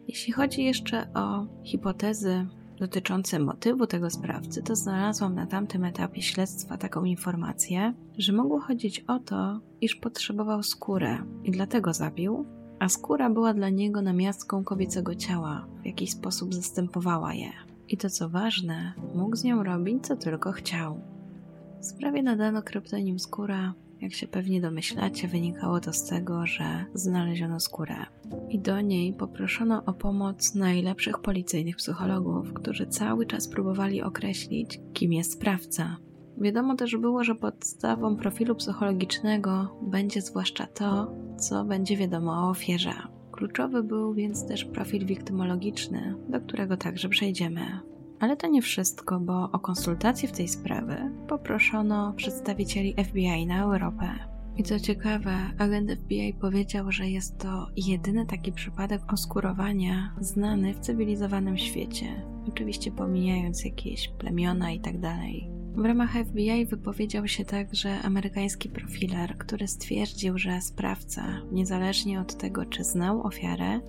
Jeśli 0.08 0.32
chodzi 0.32 0.64
jeszcze 0.64 1.12
o 1.14 1.46
hipotezy 1.64 2.46
dotyczące 2.78 3.38
motywu 3.38 3.86
tego 3.86 4.10
sprawcy, 4.10 4.62
to 4.62 4.76
znalazłam 4.76 5.34
na 5.34 5.46
tamtym 5.46 5.84
etapie 5.84 6.22
śledztwa 6.22 6.76
taką 6.76 7.04
informację, 7.04 7.94
że 8.18 8.32
mogło 8.32 8.60
chodzić 8.60 9.00
o 9.00 9.18
to, 9.18 9.60
iż 9.80 9.94
potrzebował 9.94 10.62
skórę 10.62 11.18
i 11.44 11.50
dlatego 11.50 11.92
zabił, 11.92 12.46
a 12.78 12.88
skóra 12.88 13.30
była 13.30 13.54
dla 13.54 13.68
niego 13.68 14.02
namiastką 14.02 14.64
kobiecego 14.64 15.14
ciała, 15.14 15.66
w 15.82 15.86
jakiś 15.86 16.10
sposób 16.10 16.54
zastępowała 16.54 17.34
je. 17.34 17.50
I 17.88 17.96
to 17.96 18.10
co 18.10 18.28
ważne, 18.28 18.92
mógł 19.14 19.36
z 19.36 19.44
nią 19.44 19.62
robić 19.62 20.06
co 20.06 20.16
tylko 20.16 20.52
chciał. 20.52 21.00
W 21.80 21.86
sprawie 21.86 22.22
nadano 22.22 22.62
kryptonim 22.62 23.18
skóra 23.18 23.74
jak 24.04 24.14
się 24.14 24.28
pewnie 24.28 24.60
domyślacie, 24.60 25.28
wynikało 25.28 25.80
to 25.80 25.92
z 25.92 26.04
tego, 26.04 26.46
że 26.46 26.84
znaleziono 26.94 27.60
skórę. 27.60 27.96
I 28.48 28.58
do 28.58 28.80
niej 28.80 29.12
poproszono 29.12 29.84
o 29.84 29.92
pomoc 29.92 30.54
najlepszych 30.54 31.18
policyjnych 31.18 31.76
psychologów, 31.76 32.52
którzy 32.52 32.86
cały 32.86 33.26
czas 33.26 33.48
próbowali 33.48 34.02
określić, 34.02 34.80
kim 34.92 35.12
jest 35.12 35.32
sprawca. 35.32 35.96
Wiadomo 36.38 36.76
też 36.76 36.96
było, 36.96 37.24
że 37.24 37.34
podstawą 37.34 38.16
profilu 38.16 38.54
psychologicznego 38.54 39.78
będzie 39.82 40.20
zwłaszcza 40.20 40.66
to, 40.66 41.14
co 41.38 41.64
będzie 41.64 41.96
wiadomo 41.96 42.32
o 42.32 42.50
ofierze. 42.50 42.94
Kluczowy 43.32 43.82
był 43.82 44.14
więc 44.14 44.48
też 44.48 44.64
profil 44.64 45.06
wiktymologiczny, 45.06 46.14
do 46.28 46.40
którego 46.40 46.76
także 46.76 47.08
przejdziemy. 47.08 47.93
Ale 48.24 48.36
to 48.36 48.46
nie 48.46 48.62
wszystko, 48.62 49.20
bo 49.20 49.50
o 49.52 49.58
konsultację 49.58 50.28
w 50.28 50.32
tej 50.32 50.48
sprawie 50.48 51.10
poproszono 51.28 52.12
przedstawicieli 52.12 52.94
FBI 53.04 53.46
na 53.46 53.62
Europę. 53.62 54.08
I 54.56 54.62
co 54.62 54.80
ciekawe, 54.80 55.36
agent 55.58 55.90
FBI 55.92 56.34
powiedział, 56.40 56.92
że 56.92 57.08
jest 57.08 57.38
to 57.38 57.66
jedyny 57.76 58.26
taki 58.26 58.52
przypadek 58.52 59.12
oskurowania 59.12 60.14
znany 60.20 60.74
w 60.74 60.80
cywilizowanym 60.80 61.58
świecie. 61.58 62.06
Oczywiście 62.48 62.90
pomijając 62.92 63.64
jakieś 63.64 64.08
plemiona 64.08 64.72
i 64.72 64.80
tak. 64.80 64.94
W 65.74 65.84
ramach 65.84 66.12
FBI 66.12 66.66
wypowiedział 66.66 67.28
się 67.28 67.44
także 67.44 68.02
amerykański 68.02 68.68
profiler, 68.68 69.38
który 69.38 69.68
stwierdził, 69.68 70.38
że 70.38 70.60
sprawca, 70.60 71.22
niezależnie 71.52 72.20
od 72.20 72.36
tego, 72.36 72.64
czy 72.64 72.84
znał 72.84 73.26
ofiarę, 73.26 73.80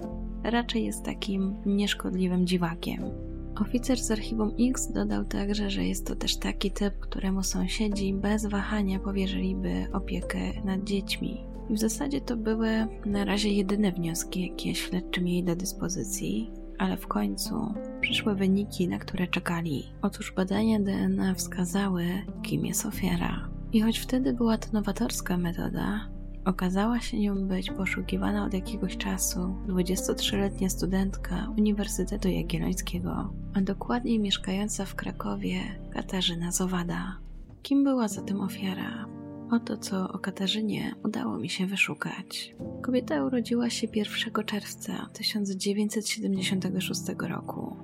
raczej 0.44 0.86
jest 0.86 1.06
takim 1.06 1.56
nieszkodliwym 1.66 2.48
dziwakiem. 2.48 3.35
Oficer 3.62 4.00
z 4.00 4.12
archiwum 4.12 4.52
X 4.60 4.92
dodał 4.92 5.26
także, 5.26 5.70
że 5.70 5.86
jest 5.86 6.08
to 6.08 6.16
też 6.16 6.38
taki 6.38 6.72
typ, 6.72 7.00
któremu 7.00 7.44
sąsiedzi 7.44 8.14
bez 8.14 8.46
wahania 8.46 9.00
powierzyliby 9.00 9.88
opiekę 9.94 10.40
nad 10.66 10.84
dziećmi. 10.84 11.44
I 11.70 11.74
w 11.74 11.80
zasadzie 11.80 12.22
to 12.22 12.38
były 12.38 12.88
na 13.06 13.26
razie 13.26 13.50
jedyne 13.50 13.92
wnioski, 13.92 14.50
jakie 14.50 14.76
śledczy 14.76 15.22
mieli 15.22 15.44
do 15.44 15.56
dyspozycji, 15.56 16.52
ale 16.78 16.98
w 16.98 17.08
końcu 17.08 17.74
przyszły 18.02 18.36
wyniki, 18.36 18.88
na 18.88 19.00
które 19.00 19.28
czekali. 19.28 19.84
Otóż 20.02 20.34
badania 20.36 20.80
DNA 20.80 21.34
wskazały, 21.34 22.06
kim 22.44 22.66
jest 22.66 22.86
ofiara. 22.86 23.50
I 23.74 23.82
choć 23.82 24.00
wtedy 24.00 24.34
była 24.34 24.58
to 24.58 24.68
nowatorska 24.74 25.38
metoda, 25.38 26.10
Okazała 26.46 27.00
się 27.00 27.20
nią 27.20 27.48
być 27.48 27.72
poszukiwana 27.72 28.46
od 28.46 28.54
jakiegoś 28.54 28.98
czasu 28.98 29.56
23-letnia 29.68 30.70
studentka 30.70 31.54
Uniwersytetu 31.58 32.30
Jagiellońskiego, 32.30 33.34
a 33.54 33.62
dokładniej 33.62 34.20
mieszkająca 34.20 34.86
w 34.86 34.96
Krakowie 34.96 35.60
Katarzyna 35.94 36.52
Zowada. 36.52 37.18
Kim 37.64 37.84
była 37.84 38.08
zatem 38.08 38.42
ofiara? 38.42 39.06
Oto 39.52 39.78
co 39.78 40.12
o 40.12 40.20
Katarzynie 40.20 40.96
udało 41.04 41.38
mi 41.38 41.50
się 41.50 41.66
wyszukać. 41.66 42.56
Kobieta 42.82 43.26
urodziła 43.26 43.70
się 43.70 43.88
1 43.96 44.46
czerwca 44.46 45.10
1976 45.14 47.02
roku. 47.20 47.76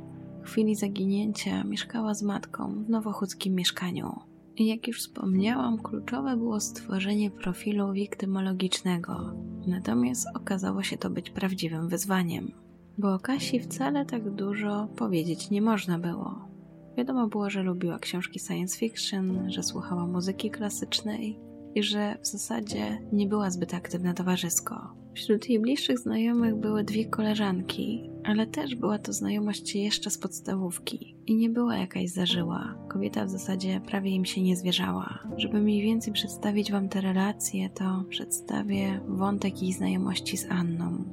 W 0.43 0.49
chwili 0.49 0.75
zaginięcia 0.75 1.63
mieszkała 1.63 2.13
z 2.13 2.23
matką 2.23 2.83
w 2.83 2.89
nowochódzkim 2.89 3.55
mieszkaniu. 3.55 4.30
Jak 4.59 4.87
już 4.87 4.99
wspomniałam, 4.99 5.77
kluczowe 5.77 6.37
było 6.37 6.59
stworzenie 6.59 7.31
profilu 7.31 7.93
wiktymologicznego, 7.93 9.33
natomiast 9.67 10.27
okazało 10.35 10.83
się 10.83 10.97
to 10.97 11.09
być 11.09 11.29
prawdziwym 11.29 11.89
wyzwaniem, 11.89 12.51
bo 12.97 13.13
o 13.13 13.19
Kasi 13.19 13.59
wcale 13.59 14.05
tak 14.05 14.31
dużo 14.35 14.87
powiedzieć 14.95 15.49
nie 15.49 15.61
można 15.61 15.99
było. 15.99 16.51
Wiadomo 16.97 17.27
było, 17.27 17.49
że 17.49 17.63
lubiła 17.63 17.99
książki 17.99 18.39
science 18.39 18.77
fiction, 18.77 19.51
że 19.51 19.63
słuchała 19.63 20.07
muzyki 20.07 20.49
klasycznej 20.51 21.39
i 21.75 21.83
że 21.83 22.17
w 22.21 22.27
zasadzie 22.27 23.01
nie 23.13 23.27
była 23.27 23.49
zbyt 23.49 23.73
aktywna 23.73 24.13
towarzysko. 24.13 25.00
Wśród 25.13 25.49
jej 25.49 25.59
bliższych 25.59 25.99
znajomych 25.99 26.55
były 26.55 26.83
dwie 26.83 27.05
koleżanki, 27.05 28.09
ale 28.23 28.47
też 28.47 28.75
była 28.75 28.99
to 28.99 29.13
znajomość 29.13 29.75
jeszcze 29.75 30.09
z 30.09 30.17
podstawówki 30.17 31.15
i 31.27 31.35
nie 31.35 31.49
była 31.49 31.77
jakaś 31.77 32.09
zażyła. 32.09 32.75
Kobieta 32.89 33.25
w 33.25 33.29
zasadzie 33.29 33.81
prawie 33.87 34.11
im 34.11 34.25
się 34.25 34.41
nie 34.41 34.55
zwierzała. 34.55 35.19
Żeby 35.37 35.61
mniej 35.61 35.81
więcej 35.81 36.13
przedstawić 36.13 36.71
wam 36.71 36.89
te 36.89 37.01
relacje, 37.01 37.69
to 37.69 38.03
przedstawię 38.09 38.99
wątek 39.07 39.61
jej 39.61 39.73
znajomości 39.73 40.37
z 40.37 40.51
Anną. 40.51 41.03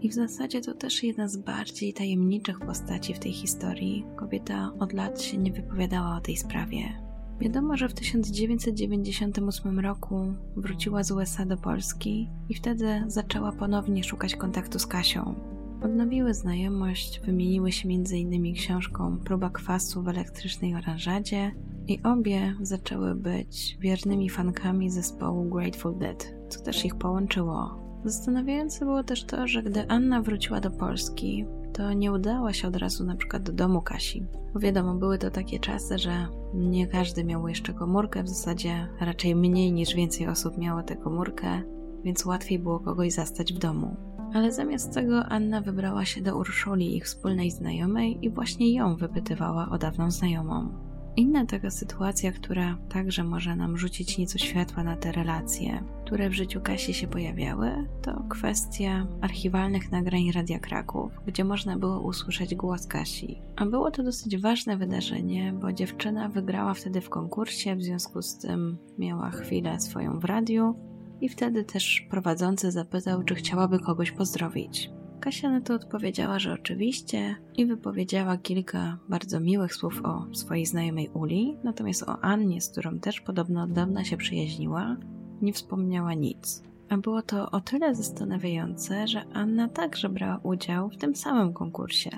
I 0.00 0.08
w 0.08 0.14
zasadzie 0.14 0.60
to 0.60 0.74
też 0.74 1.02
jedna 1.02 1.28
z 1.28 1.36
bardziej 1.36 1.92
tajemniczych 1.92 2.60
postaci 2.60 3.14
w 3.14 3.18
tej 3.18 3.32
historii. 3.32 4.04
Kobieta 4.16 4.72
od 4.78 4.92
lat 4.92 5.22
się 5.22 5.38
nie 5.38 5.52
wypowiadała 5.52 6.16
o 6.16 6.20
tej 6.20 6.36
sprawie. 6.36 7.05
Wiadomo, 7.40 7.76
że 7.76 7.88
w 7.88 7.94
1998 7.94 9.80
roku 9.80 10.34
wróciła 10.56 11.02
z 11.02 11.10
USA 11.10 11.46
do 11.46 11.56
Polski 11.56 12.30
i 12.48 12.54
wtedy 12.54 13.04
zaczęła 13.06 13.52
ponownie 13.52 14.04
szukać 14.04 14.36
kontaktu 14.36 14.78
z 14.78 14.86
Kasią. 14.86 15.34
Odnowiły 15.82 16.34
znajomość, 16.34 17.20
wymieniły 17.20 17.72
się 17.72 17.88
m.in. 17.88 18.54
książką 18.54 19.18
Próba 19.18 19.50
kwasu 19.50 20.02
w 20.02 20.08
elektrycznej 20.08 20.74
oranżadzie 20.74 21.54
i 21.88 22.02
obie 22.02 22.54
zaczęły 22.60 23.14
być 23.14 23.78
wiernymi 23.80 24.30
fankami 24.30 24.90
zespołu 24.90 25.50
Grateful 25.50 25.98
Dead, 25.98 26.34
co 26.48 26.60
też 26.60 26.84
ich 26.84 26.94
połączyło. 26.94 27.86
Zastanawiające 28.04 28.84
było 28.84 29.04
też 29.04 29.24
to, 29.24 29.46
że 29.46 29.62
gdy 29.62 29.88
Anna 29.88 30.22
wróciła 30.22 30.60
do 30.60 30.70
Polski, 30.70 31.46
to 31.76 31.92
nie 31.92 32.12
udała 32.12 32.52
się 32.52 32.68
od 32.68 32.76
razu 32.76 33.04
na 33.04 33.16
przykład 33.16 33.42
do 33.42 33.52
domu 33.52 33.82
Kasi. 33.82 34.26
Bo 34.54 34.60
wiadomo, 34.60 34.94
były 34.94 35.18
to 35.18 35.30
takie 35.30 35.58
czasy, 35.58 35.98
że 35.98 36.28
nie 36.54 36.86
każdy 36.86 37.24
miał 37.24 37.48
jeszcze 37.48 37.72
komórkę, 37.72 38.22
w 38.22 38.28
zasadzie 38.28 38.88
raczej 39.00 39.36
mniej 39.36 39.72
niż 39.72 39.94
więcej 39.94 40.28
osób 40.28 40.58
miało 40.58 40.82
tę 40.82 40.96
komórkę, 40.96 41.62
więc 42.04 42.26
łatwiej 42.26 42.58
było 42.58 42.80
kogoś 42.80 43.12
zastać 43.12 43.52
w 43.52 43.58
domu. 43.58 43.96
Ale 44.34 44.52
zamiast 44.52 44.94
tego 44.94 45.24
Anna 45.24 45.60
wybrała 45.60 46.04
się 46.04 46.22
do 46.22 46.36
Urszuli, 46.36 46.96
ich 46.96 47.04
wspólnej 47.04 47.50
znajomej, 47.50 48.18
i 48.22 48.30
właśnie 48.30 48.74
ją 48.74 48.96
wypytywała 48.96 49.68
o 49.68 49.78
dawną 49.78 50.10
znajomą. 50.10 50.85
Inna 51.16 51.46
taka 51.46 51.70
sytuacja, 51.70 52.32
która 52.32 52.78
także 52.88 53.24
może 53.24 53.56
nam 53.56 53.78
rzucić 53.78 54.18
nieco 54.18 54.38
światła 54.38 54.84
na 54.84 54.96
te 54.96 55.12
relacje, 55.12 55.82
które 56.04 56.28
w 56.28 56.32
życiu 56.32 56.60
Kasi 56.60 56.94
się 56.94 57.06
pojawiały, 57.06 57.88
to 58.02 58.22
kwestia 58.28 59.06
archiwalnych 59.20 59.92
nagrań 59.92 60.32
Radia 60.32 60.58
Kraków, 60.58 61.12
gdzie 61.26 61.44
można 61.44 61.78
było 61.78 62.00
usłyszeć 62.00 62.54
głos 62.54 62.86
Kasi. 62.86 63.42
A 63.56 63.66
było 63.66 63.90
to 63.90 64.02
dosyć 64.02 64.36
ważne 64.36 64.76
wydarzenie, 64.76 65.52
bo 65.52 65.72
dziewczyna 65.72 66.28
wygrała 66.28 66.74
wtedy 66.74 67.00
w 67.00 67.10
konkursie, 67.10 67.76
w 67.76 67.82
związku 67.82 68.22
z 68.22 68.38
tym 68.38 68.78
miała 68.98 69.30
chwilę 69.30 69.80
swoją 69.80 70.18
w 70.18 70.24
radiu 70.24 70.74
i 71.20 71.28
wtedy 71.28 71.64
też 71.64 72.06
prowadzący 72.10 72.70
zapytał, 72.70 73.22
czy 73.22 73.34
chciałaby 73.34 73.78
kogoś 73.78 74.12
pozdrowić. 74.12 74.90
Kasia 75.20 75.50
na 75.50 75.60
to 75.60 75.74
odpowiedziała, 75.74 76.38
że 76.38 76.52
oczywiście 76.52 77.36
i 77.56 77.66
wypowiedziała 77.66 78.36
kilka 78.36 78.98
bardzo 79.08 79.40
miłych 79.40 79.74
słów 79.74 80.00
o 80.04 80.26
swojej 80.32 80.66
znajomej 80.66 81.10
Uli, 81.14 81.56
natomiast 81.64 82.02
o 82.02 82.24
Annie, 82.24 82.60
z 82.60 82.68
którą 82.68 82.98
też 82.98 83.20
podobno 83.20 83.62
od 83.62 83.72
dawna 83.72 84.04
się 84.04 84.16
przyjaźniła, 84.16 84.96
nie 85.42 85.52
wspomniała 85.52 86.14
nic. 86.14 86.62
A 86.88 86.96
było 86.96 87.22
to 87.22 87.50
o 87.50 87.60
tyle 87.60 87.94
zastanawiające, 87.94 89.08
że 89.08 89.24
Anna 89.32 89.68
także 89.68 90.08
brała 90.08 90.40
udział 90.42 90.90
w 90.90 90.96
tym 90.96 91.16
samym 91.16 91.52
konkursie. 91.52 92.10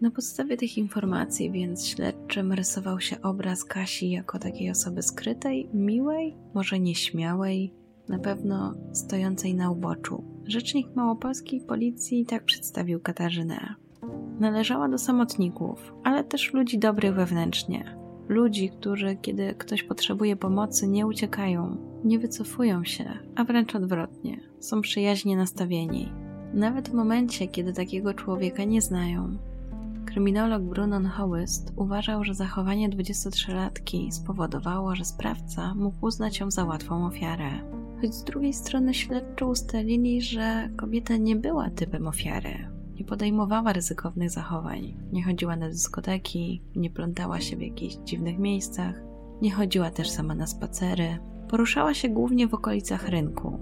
Na 0.00 0.10
podstawie 0.10 0.56
tych 0.56 0.78
informacji 0.78 1.50
więc 1.50 1.86
śledczym 1.86 2.52
rysował 2.52 3.00
się 3.00 3.22
obraz 3.22 3.64
Kasi 3.64 4.10
jako 4.10 4.38
takiej 4.38 4.70
osoby 4.70 5.02
skrytej, 5.02 5.68
miłej, 5.74 6.36
może 6.54 6.80
nieśmiałej, 6.80 7.72
na 8.12 8.18
pewno 8.18 8.74
stojącej 8.92 9.54
na 9.54 9.70
uboczu. 9.70 10.24
Rzecznik 10.46 10.96
małopolskiej 10.96 11.60
policji 11.60 12.26
tak 12.26 12.44
przedstawił 12.44 13.00
Katarzynę. 13.00 13.74
Należała 14.40 14.88
do 14.88 14.98
samotników, 14.98 15.94
ale 16.04 16.24
też 16.24 16.52
ludzi 16.52 16.78
dobrych 16.78 17.14
wewnętrznie. 17.14 17.96
Ludzi, 18.28 18.70
którzy, 18.70 19.16
kiedy 19.22 19.54
ktoś 19.54 19.82
potrzebuje 19.82 20.36
pomocy, 20.36 20.88
nie 20.88 21.06
uciekają, 21.06 21.76
nie 22.04 22.18
wycofują 22.18 22.84
się, 22.84 23.04
a 23.36 23.44
wręcz 23.44 23.74
odwrotnie, 23.74 24.40
są 24.60 24.80
przyjaźnie 24.80 25.36
nastawieni. 25.36 26.12
Nawet 26.54 26.88
w 26.88 26.94
momencie, 26.94 27.48
kiedy 27.48 27.72
takiego 27.72 28.14
człowieka 28.14 28.64
nie 28.64 28.82
znają. 28.82 29.38
Kryminolog 30.06 30.62
Brunon 30.62 31.06
Hołyst 31.06 31.72
uważał, 31.76 32.24
że 32.24 32.34
zachowanie 32.34 32.90
23-latki 32.90 34.12
spowodowało, 34.12 34.96
że 34.96 35.04
sprawca 35.04 35.74
mógł 35.74 36.06
uznać 36.06 36.40
ją 36.40 36.50
za 36.50 36.64
łatwą 36.64 37.06
ofiarę 37.06 37.81
choć 38.02 38.14
z 38.14 38.24
drugiej 38.24 38.52
strony 38.52 38.94
śledczy 38.94 39.46
ustalili, 39.46 40.22
że 40.22 40.68
kobieta 40.76 41.16
nie 41.16 41.36
była 41.36 41.70
typem 41.70 42.06
ofiary. 42.06 42.68
Nie 42.98 43.04
podejmowała 43.04 43.72
ryzykownych 43.72 44.30
zachowań, 44.30 44.96
nie 45.12 45.24
chodziła 45.24 45.56
na 45.56 45.68
dyskoteki, 45.68 46.62
nie 46.76 46.90
plątała 46.90 47.40
się 47.40 47.56
w 47.56 47.62
jakichś 47.62 47.94
dziwnych 47.94 48.38
miejscach, 48.38 49.02
nie 49.42 49.50
chodziła 49.50 49.90
też 49.90 50.10
sama 50.10 50.34
na 50.34 50.46
spacery, 50.46 51.18
poruszała 51.48 51.94
się 51.94 52.08
głównie 52.08 52.48
w 52.48 52.54
okolicach 52.54 53.08
rynku, 53.08 53.58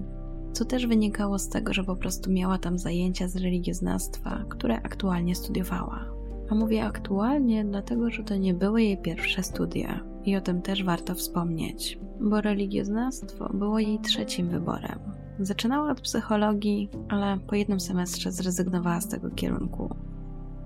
co 0.53 0.65
też 0.65 0.87
wynikało 0.87 1.39
z 1.39 1.49
tego, 1.49 1.73
że 1.73 1.85
po 1.85 1.97
prostu 1.97 2.33
miała 2.33 2.59
tam 2.59 2.79
zajęcia 2.79 3.29
z 3.29 3.37
religioznawstwa, 3.37 4.45
które 4.49 4.77
aktualnie 4.77 5.35
studiowała. 5.35 6.05
A 6.51 6.55
mówię 6.55 6.85
aktualnie, 6.85 7.65
dlatego 7.65 8.11
że 8.11 8.25
to 8.25 8.37
nie 8.37 8.55
były 8.55 8.83
jej 8.83 8.99
pierwsze 8.99 9.43
studia 9.43 10.01
i 10.25 10.37
o 10.37 10.41
tym 10.41 10.63
też 10.63 10.85
warto 10.85 11.15
wspomnieć 11.15 11.99
bo 12.21 12.41
religioznawstwo 12.41 13.51
było 13.55 13.79
jej 13.79 13.99
trzecim 13.99 14.49
wyborem. 14.49 14.99
Zaczynała 15.39 15.91
od 15.91 16.01
psychologii, 16.01 16.89
ale 17.09 17.39
po 17.39 17.55
jednym 17.55 17.81
semestrze 17.81 18.33
zrezygnowała 18.33 19.01
z 19.01 19.09
tego 19.09 19.31
kierunku. 19.31 19.95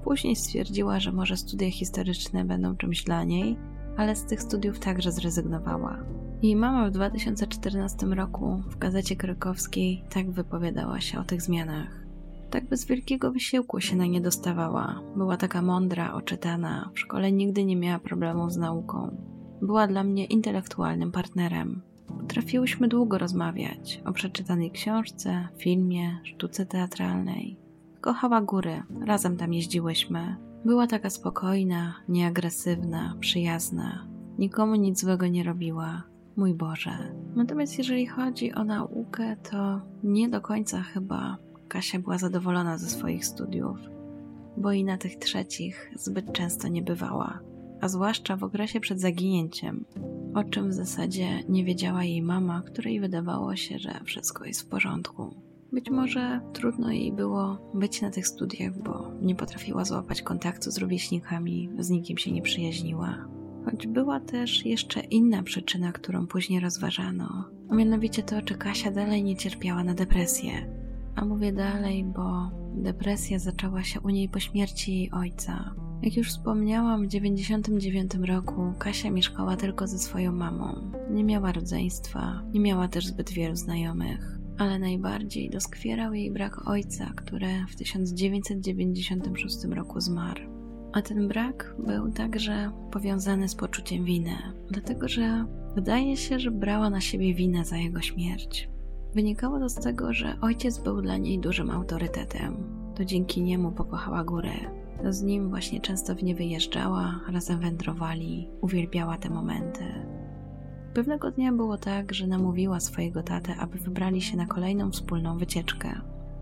Później 0.04 0.36
stwierdziła, 0.36 1.00
że 1.00 1.12
może 1.12 1.36
studia 1.36 1.70
historyczne 1.70 2.44
będą 2.44 2.76
czymś 2.76 3.04
dla 3.04 3.24
niej, 3.24 3.56
ale 3.96 4.16
z 4.16 4.24
tych 4.24 4.42
studiów 4.42 4.78
także 4.78 5.12
zrezygnowała. 5.12 5.98
Jej 6.42 6.56
mama 6.56 6.88
w 6.88 6.90
2014 6.90 8.06
roku 8.06 8.62
w 8.68 8.78
gazecie 8.78 9.16
krakowskiej 9.16 10.04
tak 10.10 10.30
wypowiadała 10.30 11.00
się 11.00 11.18
o 11.18 11.24
tych 11.24 11.42
zmianach. 11.42 12.04
Tak 12.50 12.68
bez 12.68 12.86
wielkiego 12.86 13.32
wysiłku 13.32 13.80
się 13.80 13.96
na 13.96 14.06
nie 14.06 14.20
dostawała. 14.20 15.00
Była 15.16 15.36
taka 15.36 15.62
mądra, 15.62 16.14
oczytana, 16.14 16.90
w 16.94 16.98
szkole 16.98 17.32
nigdy 17.32 17.64
nie 17.64 17.76
miała 17.76 17.98
problemów 17.98 18.52
z 18.52 18.56
nauką 18.56 19.16
była 19.62 19.86
dla 19.86 20.04
mnie 20.04 20.24
intelektualnym 20.24 21.12
partnerem. 21.12 21.82
Potrafiłyśmy 22.06 22.88
długo 22.88 23.18
rozmawiać 23.18 24.02
o 24.04 24.12
przeczytanej 24.12 24.70
książce, 24.70 25.48
filmie, 25.56 26.18
sztuce 26.24 26.66
teatralnej. 26.66 27.56
Kochała 28.00 28.40
góry, 28.40 28.82
razem 29.04 29.36
tam 29.36 29.54
jeździłyśmy. 29.54 30.36
Była 30.64 30.86
taka 30.86 31.10
spokojna, 31.10 31.94
nieagresywna, 32.08 33.16
przyjazna. 33.20 34.06
Nikomu 34.38 34.74
nic 34.74 35.00
złego 35.00 35.26
nie 35.26 35.44
robiła. 35.44 36.02
Mój 36.36 36.54
Boże. 36.54 36.90
Natomiast 37.36 37.78
jeżeli 37.78 38.06
chodzi 38.06 38.52
o 38.52 38.64
naukę, 38.64 39.36
to 39.50 39.80
nie 40.04 40.28
do 40.28 40.40
końca 40.40 40.82
chyba 40.82 41.36
Kasia 41.68 41.98
była 41.98 42.18
zadowolona 42.18 42.78
ze 42.78 42.86
swoich 42.86 43.26
studiów, 43.26 43.78
bo 44.56 44.72
i 44.72 44.84
na 44.84 44.98
tych 44.98 45.16
trzecich 45.16 45.90
zbyt 45.96 46.32
często 46.32 46.68
nie 46.68 46.82
bywała 46.82 47.40
a 47.84 47.88
zwłaszcza 47.88 48.36
w 48.36 48.44
okresie 48.44 48.80
przed 48.80 49.00
zaginięciem, 49.00 49.84
o 50.34 50.44
czym 50.44 50.68
w 50.68 50.72
zasadzie 50.72 51.42
nie 51.48 51.64
wiedziała 51.64 52.04
jej 52.04 52.22
mama, 52.22 52.62
której 52.66 53.00
wydawało 53.00 53.56
się, 53.56 53.78
że 53.78 54.00
wszystko 54.04 54.44
jest 54.44 54.62
w 54.62 54.66
porządku. 54.66 55.34
Być 55.72 55.90
może 55.90 56.40
trudno 56.52 56.90
jej 56.90 57.12
było 57.12 57.70
być 57.74 58.02
na 58.02 58.10
tych 58.10 58.26
studiach, 58.26 58.82
bo 58.82 59.10
nie 59.22 59.34
potrafiła 59.34 59.84
złapać 59.84 60.22
kontaktu 60.22 60.70
z 60.70 60.78
rówieśnikami, 60.78 61.70
z 61.78 61.90
nikim 61.90 62.18
się 62.18 62.32
nie 62.32 62.42
przyjaźniła. 62.42 63.28
Choć 63.64 63.86
była 63.86 64.20
też 64.20 64.66
jeszcze 64.66 65.00
inna 65.00 65.42
przyczyna, 65.42 65.92
którą 65.92 66.26
później 66.26 66.60
rozważano, 66.60 67.44
a 67.70 67.74
mianowicie 67.74 68.22
to, 68.22 68.42
czy 68.42 68.54
Kasia 68.54 68.90
dalej 68.90 69.24
nie 69.24 69.36
cierpiała 69.36 69.84
na 69.84 69.94
depresję. 69.94 70.52
A 71.16 71.24
mówię 71.24 71.52
dalej, 71.52 72.04
bo 72.04 72.50
depresja 72.74 73.38
zaczęła 73.38 73.82
się 73.82 74.00
u 74.00 74.08
niej 74.08 74.28
po 74.28 74.40
śmierci 74.40 74.94
jej 74.94 75.10
ojca, 75.10 75.74
jak 76.04 76.16
już 76.16 76.28
wspomniałam, 76.28 77.04
w 77.04 77.08
1999 77.08 78.28
roku 78.28 78.72
Kasia 78.78 79.10
mieszkała 79.10 79.56
tylko 79.56 79.86
ze 79.86 79.98
swoją 79.98 80.32
mamą. 80.32 80.92
Nie 81.10 81.24
miała 81.24 81.52
rodzeństwa, 81.52 82.42
nie 82.52 82.60
miała 82.60 82.88
też 82.88 83.06
zbyt 83.06 83.30
wielu 83.30 83.56
znajomych, 83.56 84.38
ale 84.58 84.78
najbardziej 84.78 85.50
doskwierał 85.50 86.14
jej 86.14 86.30
brak 86.30 86.68
ojca, 86.68 87.12
który 87.16 87.48
w 87.70 87.76
1996 87.76 89.64
roku 89.64 90.00
zmarł. 90.00 90.40
A 90.92 91.02
ten 91.02 91.28
brak 91.28 91.76
był 91.86 92.12
także 92.12 92.70
powiązany 92.90 93.48
z 93.48 93.54
poczuciem 93.54 94.04
winy, 94.04 94.36
dlatego 94.70 95.08
że 95.08 95.46
wydaje 95.74 96.16
się, 96.16 96.38
że 96.38 96.50
brała 96.50 96.90
na 96.90 97.00
siebie 97.00 97.34
winę 97.34 97.64
za 97.64 97.76
jego 97.76 98.00
śmierć. 98.00 98.68
Wynikało 99.14 99.58
to 99.58 99.68
z 99.68 99.74
tego, 99.74 100.12
że 100.12 100.36
ojciec 100.40 100.78
był 100.78 101.02
dla 101.02 101.16
niej 101.16 101.38
dużym 101.38 101.70
autorytetem. 101.70 102.56
To 102.94 103.04
dzięki 103.04 103.42
niemu 103.42 103.72
pokochała 103.72 104.24
górę, 104.24 104.83
z 105.10 105.22
nim 105.22 105.48
właśnie 105.48 105.80
często 105.80 106.14
w 106.14 106.22
nie 106.22 106.34
wyjeżdżała, 106.34 107.20
razem 107.28 107.60
wędrowali, 107.60 108.48
uwielbiała 108.60 109.18
te 109.18 109.30
momenty. 109.30 109.84
Pewnego 110.94 111.30
dnia 111.30 111.52
było 111.52 111.78
tak, 111.78 112.14
że 112.14 112.26
namówiła 112.26 112.80
swojego 112.80 113.22
tatę, 113.22 113.56
aby 113.56 113.78
wybrali 113.78 114.22
się 114.22 114.36
na 114.36 114.46
kolejną 114.46 114.90
wspólną 114.90 115.38
wycieczkę. 115.38 116.00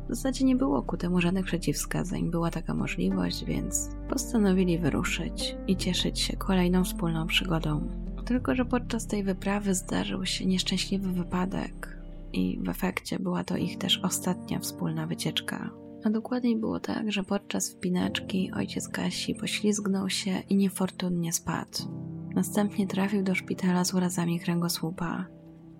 W 0.08 0.14
zasadzie 0.14 0.44
nie 0.44 0.56
było 0.56 0.82
ku 0.82 0.96
temu 0.96 1.20
żadnych 1.20 1.44
przeciwwskazań, 1.44 2.30
była 2.30 2.50
taka 2.50 2.74
możliwość, 2.74 3.44
więc 3.44 3.90
postanowili 4.08 4.78
wyruszyć 4.78 5.56
i 5.66 5.76
cieszyć 5.76 6.20
się 6.20 6.36
kolejną 6.36 6.84
wspólną 6.84 7.26
przygodą. 7.26 7.88
Tylko, 8.24 8.54
że 8.54 8.64
podczas 8.64 9.06
tej 9.06 9.24
wyprawy 9.24 9.74
zdarzył 9.74 10.26
się 10.26 10.46
nieszczęśliwy 10.46 11.12
wypadek 11.12 11.98
i 12.32 12.58
w 12.62 12.68
efekcie 12.68 13.18
była 13.18 13.44
to 13.44 13.56
ich 13.56 13.78
też 13.78 14.00
ostatnia 14.02 14.58
wspólna 14.58 15.06
wycieczka. 15.06 15.81
A 16.04 16.10
dokładniej 16.10 16.56
było 16.56 16.80
tak, 16.80 17.12
że 17.12 17.22
podczas 17.22 17.72
wpinaczki 17.72 18.52
ojciec 18.52 18.88
Kasi 18.88 19.34
poślizgnął 19.34 20.10
się 20.10 20.42
i 20.48 20.56
niefortunnie 20.56 21.32
spadł. 21.32 21.78
Następnie 22.34 22.86
trafił 22.86 23.22
do 23.22 23.34
szpitala 23.34 23.84
z 23.84 23.94
urazami 23.94 24.40
kręgosłupa 24.40 25.26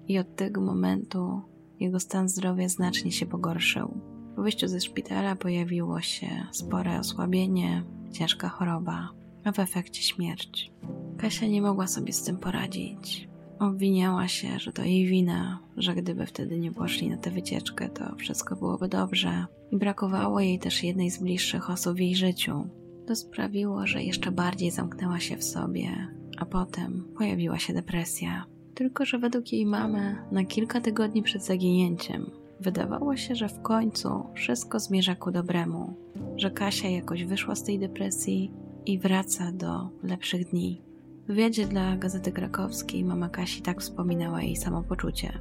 i 0.08 0.18
od 0.18 0.36
tego 0.36 0.60
momentu 0.60 1.40
jego 1.80 2.00
stan 2.00 2.28
zdrowia 2.28 2.68
znacznie 2.68 3.12
się 3.12 3.26
pogorszył. 3.26 4.00
Po 4.36 4.42
wyjściu 4.42 4.68
ze 4.68 4.80
szpitala 4.80 5.36
pojawiło 5.36 6.00
się 6.00 6.46
spore 6.52 6.98
osłabienie, 6.98 7.84
ciężka 8.12 8.48
choroba, 8.48 9.08
a 9.44 9.52
w 9.52 9.58
efekcie 9.58 10.02
śmierć. 10.02 10.72
Kasia 11.18 11.46
nie 11.46 11.62
mogła 11.62 11.86
sobie 11.86 12.12
z 12.12 12.22
tym 12.22 12.36
poradzić. 12.36 13.28
Obwiniała 13.58 14.28
się, 14.28 14.58
że 14.58 14.72
to 14.72 14.82
jej 14.82 15.06
wina, 15.06 15.58
że 15.76 15.94
gdyby 15.94 16.26
wtedy 16.26 16.58
nie 16.58 16.72
poszli 16.72 17.10
na 17.10 17.16
tę 17.16 17.30
wycieczkę, 17.30 17.88
to 17.88 18.16
wszystko 18.16 18.56
byłoby 18.56 18.88
dobrze. 18.88 19.46
I 19.72 19.76
brakowało 19.76 20.40
jej 20.40 20.58
też 20.58 20.84
jednej 20.84 21.10
z 21.10 21.22
bliższych 21.22 21.70
osób 21.70 21.96
w 21.96 22.00
jej 22.00 22.14
życiu. 22.14 22.68
To 23.06 23.16
sprawiło, 23.16 23.86
że 23.86 24.02
jeszcze 24.02 24.32
bardziej 24.32 24.70
zamknęła 24.70 25.20
się 25.20 25.36
w 25.36 25.44
sobie, 25.44 25.90
a 26.38 26.46
potem 26.46 27.04
pojawiła 27.18 27.58
się 27.58 27.72
depresja. 27.72 28.44
Tylko, 28.74 29.04
że 29.04 29.18
według 29.18 29.52
jej 29.52 29.66
mamy, 29.66 30.16
na 30.32 30.44
kilka 30.44 30.80
tygodni 30.80 31.22
przed 31.22 31.44
zaginięciem, 31.44 32.30
wydawało 32.60 33.16
się, 33.16 33.34
że 33.34 33.48
w 33.48 33.62
końcu 33.62 34.26
wszystko 34.34 34.80
zmierza 34.80 35.14
ku 35.14 35.30
dobremu, 35.30 35.94
że 36.36 36.50
Kasia 36.50 36.88
jakoś 36.88 37.24
wyszła 37.24 37.54
z 37.54 37.64
tej 37.64 37.78
depresji 37.78 38.52
i 38.86 38.98
wraca 38.98 39.52
do 39.52 39.88
lepszych 40.02 40.50
dni. 40.50 40.82
W 41.24 41.26
wywiadzie 41.26 41.66
dla 41.66 41.96
Gazety 41.96 42.32
Krakowskiej 42.32 43.04
mama 43.04 43.28
Kasi 43.28 43.62
tak 43.62 43.80
wspominała 43.80 44.42
jej 44.42 44.56
samopoczucie. 44.56 45.38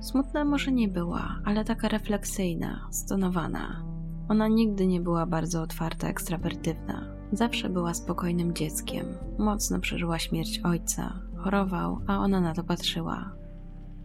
Smutna 0.00 0.44
może 0.44 0.72
nie 0.72 0.88
była, 0.88 1.40
ale 1.44 1.64
taka 1.64 1.88
refleksyjna, 1.88 2.88
stonowana. 2.90 3.82
Ona 4.28 4.48
nigdy 4.48 4.86
nie 4.86 5.00
była 5.00 5.26
bardzo 5.26 5.62
otwarta, 5.62 6.08
ekstrawertywna. 6.08 7.18
Zawsze 7.32 7.68
była 7.68 7.94
spokojnym 7.94 8.54
dzieckiem. 8.54 9.06
Mocno 9.38 9.80
przeżyła 9.80 10.18
śmierć 10.18 10.60
ojca. 10.64 11.20
Chorował, 11.36 11.98
a 12.06 12.18
ona 12.18 12.40
na 12.40 12.54
to 12.54 12.64
patrzyła. 12.64 13.32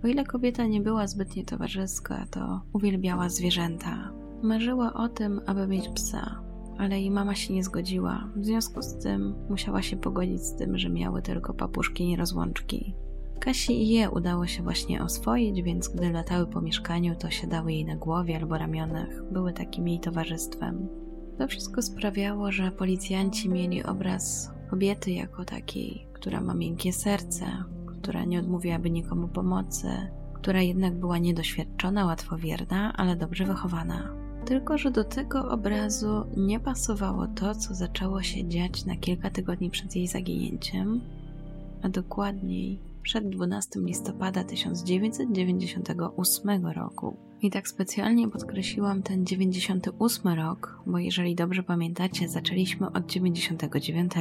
O 0.04 0.08
ile 0.08 0.24
kobieta 0.24 0.66
nie 0.66 0.82
była 0.82 1.08
zbytnio 1.08 1.44
towarzyska, 1.44 2.26
to 2.32 2.62
uwielbiała 2.74 3.30
zwierzęta. 3.30 4.12
Marzyła 4.44 4.94
o 4.94 5.10
tym, 5.10 5.42
aby 5.46 5.68
mieć 5.68 5.90
psa, 5.90 6.42
ale 6.78 7.00
jej 7.00 7.12
mama 7.12 7.36
się 7.36 7.54
nie 7.54 7.64
zgodziła. 7.64 8.30
W 8.36 8.46
związku 8.46 8.82
z 8.82 8.98
tym 8.98 9.36
musiała 9.50 9.82
się 9.82 9.98
pogodzić 9.98 10.42
z 10.42 10.56
tym, 10.56 10.78
że 10.78 10.90
miały 10.90 11.22
tylko 11.22 11.54
papuszki 11.54 12.06
nierozłączki. 12.06 12.96
Kasi 13.40 13.84
i 13.84 13.90
je 13.90 14.10
udało 14.10 14.48
się 14.48 14.64
właśnie 14.64 15.04
oswoić, 15.04 15.62
więc 15.62 15.88
gdy 15.88 16.12
latały 16.12 16.48
po 16.48 16.62
mieszkaniu, 16.62 17.16
to 17.16 17.30
siadały 17.30 17.74
jej 17.74 17.86
na 17.86 17.96
głowie 17.96 18.38
albo 18.38 18.58
ramionach, 18.58 19.32
były 19.32 19.54
takim 19.54 19.88
jej 19.88 20.00
towarzystwem. 20.00 20.88
To 21.38 21.48
wszystko 21.48 21.82
sprawiało, 21.82 22.52
że 22.52 22.72
policjanci 22.72 23.50
mieli 23.50 23.84
obraz 23.84 24.52
kobiety 24.70 25.12
jako 25.12 25.46
takiej, 25.46 26.08
która 26.14 26.42
ma 26.42 26.54
miękkie 26.54 26.94
serce, 26.94 27.46
która 27.86 28.26
nie 28.26 28.40
odmówiłaby 28.40 28.90
nikomu 28.90 29.28
pomocy, 29.28 29.88
która 30.34 30.62
jednak 30.62 30.94
była 30.94 31.18
niedoświadczona, 31.18 32.06
łatwowierna, 32.06 32.94
ale 32.94 33.16
dobrze 33.16 33.46
wychowana. 33.46 34.10
Tylko, 34.46 34.78
że 34.78 34.92
do 34.92 35.04
tego 35.04 35.52
obrazu 35.52 36.26
nie 36.38 36.60
pasowało 36.60 37.28
to, 37.28 37.56
co 37.56 37.74
zaczęło 37.74 38.22
się 38.22 38.48
dziać 38.48 38.86
na 38.86 38.96
kilka 38.96 39.30
tygodni 39.30 39.70
przed 39.70 39.96
jej 39.96 40.08
zaginięciem, 40.08 41.02
a 41.82 41.90
dokładniej 41.90 42.80
przed 43.04 43.30
12 43.30 43.80
listopada 43.80 44.44
1998 44.44 46.68
roku. 46.68 47.18
I 47.42 47.52
tak 47.52 47.68
specjalnie 47.68 48.30
podkreśliłam 48.30 49.04
ten 49.04 49.26
98 49.26 50.34
rok, 50.34 50.80
bo 50.86 51.00
jeżeli 51.00 51.36
dobrze 51.36 51.64
pamiętacie, 51.64 52.30
zaczęliśmy 52.30 52.92
od 52.92 53.06
99. 53.06 54.14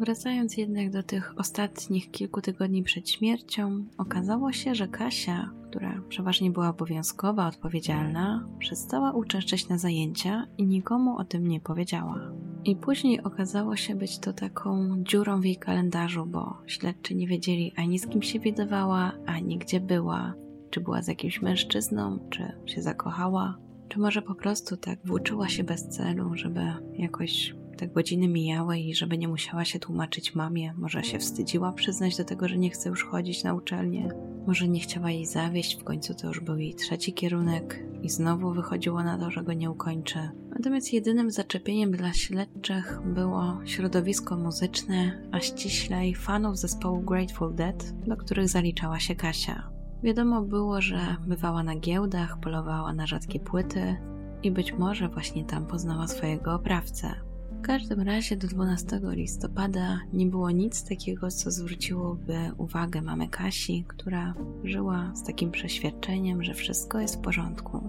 Wracając 0.00 0.56
jednak 0.56 0.90
do 0.90 1.02
tych 1.02 1.38
ostatnich 1.38 2.10
kilku 2.10 2.40
tygodni 2.40 2.82
przed 2.82 3.10
śmiercią, 3.10 3.84
okazało 3.98 4.52
się, 4.52 4.74
że 4.74 4.88
Kasia, 4.88 5.50
która 5.68 6.02
przeważnie 6.08 6.50
była 6.50 6.68
obowiązkowa, 6.68 7.46
odpowiedzialna, 7.46 8.48
przestała 8.58 9.12
uczęszczać 9.12 9.68
na 9.68 9.78
zajęcia 9.78 10.46
i 10.58 10.66
nikomu 10.66 11.16
o 11.16 11.24
tym 11.24 11.48
nie 11.48 11.60
powiedziała. 11.60 12.32
I 12.64 12.76
później 12.76 13.22
okazało 13.22 13.76
się 13.76 13.94
być 13.94 14.18
to 14.18 14.32
taką 14.32 14.96
dziurą 15.02 15.40
w 15.40 15.44
jej 15.44 15.56
kalendarzu, 15.56 16.26
bo 16.26 16.58
śledczy 16.66 17.14
nie 17.14 17.26
wiedzieli 17.26 17.72
ani 17.76 17.98
z 17.98 18.06
kim 18.06 18.22
się 18.22 18.40
widywała, 18.40 19.12
ani 19.26 19.58
gdzie 19.58 19.80
była, 19.80 20.34
czy 20.70 20.80
była 20.80 21.02
z 21.02 21.08
jakimś 21.08 21.42
mężczyzną, 21.42 22.18
czy 22.30 22.52
się 22.66 22.82
zakochała, 22.82 23.58
czy 23.88 23.98
może 23.98 24.22
po 24.22 24.34
prostu 24.34 24.76
tak 24.76 24.98
włóczyła 25.04 25.48
się 25.48 25.64
bez 25.64 25.88
celu, 25.88 26.34
żeby 26.34 26.60
jakoś 26.92 27.54
te 27.76 27.88
godziny 27.88 28.28
mijały 28.28 28.78
i 28.78 28.94
żeby 28.94 29.18
nie 29.18 29.28
musiała 29.28 29.64
się 29.64 29.78
tłumaczyć 29.78 30.34
mamie, 30.34 30.74
może 30.76 31.04
się 31.04 31.18
wstydziła 31.18 31.72
przyznać 31.72 32.16
do 32.16 32.24
tego, 32.24 32.48
że 32.48 32.58
nie 32.58 32.70
chce 32.70 32.88
już 32.88 33.04
chodzić 33.04 33.44
na 33.44 33.54
uczelnię, 33.54 34.08
może 34.46 34.68
nie 34.68 34.80
chciała 34.80 35.10
jej 35.10 35.26
zawieść, 35.26 35.80
w 35.80 35.84
końcu 35.84 36.14
to 36.14 36.26
już 36.26 36.40
był 36.40 36.56
jej 36.56 36.74
trzeci 36.74 37.12
kierunek 37.12 37.84
i 38.02 38.10
znowu 38.10 38.52
wychodziło 38.52 39.02
na 39.02 39.18
to, 39.18 39.30
że 39.30 39.42
go 39.42 39.52
nie 39.52 39.70
ukończy. 39.70 40.18
Natomiast 40.50 40.92
jedynym 40.92 41.30
zaczepieniem 41.30 41.92
dla 41.92 42.12
śledczych 42.12 43.00
było 43.04 43.60
środowisko 43.64 44.36
muzyczne, 44.36 45.28
a 45.32 45.40
ściślej 45.40 46.14
fanów 46.14 46.58
zespołu 46.58 47.00
Grateful 47.00 47.54
Dead, 47.54 47.92
do 48.06 48.16
których 48.16 48.48
zaliczała 48.48 49.00
się 49.00 49.14
Kasia. 49.14 49.70
Wiadomo 50.02 50.42
było, 50.42 50.80
że 50.80 51.16
bywała 51.26 51.62
na 51.62 51.76
giełdach, 51.76 52.40
polowała 52.40 52.92
na 52.92 53.06
rzadkie 53.06 53.40
płyty 53.40 53.96
i 54.42 54.50
być 54.50 54.72
może 54.72 55.08
właśnie 55.08 55.44
tam 55.44 55.66
poznała 55.66 56.08
swojego 56.08 56.54
oprawcę. 56.54 57.25
W 57.58 57.60
każdym 57.60 58.00
razie 58.00 58.36
do 58.36 58.48
12 58.48 59.00
listopada 59.02 60.00
nie 60.12 60.26
było 60.26 60.50
nic 60.50 60.84
takiego, 60.88 61.30
co 61.30 61.50
zwróciłoby 61.50 62.38
uwagę 62.58 63.02
mamy 63.02 63.28
Kasi, 63.28 63.84
która 63.88 64.34
żyła 64.64 65.12
z 65.14 65.22
takim 65.22 65.50
przeświadczeniem, 65.50 66.42
że 66.42 66.54
wszystko 66.54 67.00
jest 67.00 67.16
w 67.16 67.20
porządku. 67.20 67.88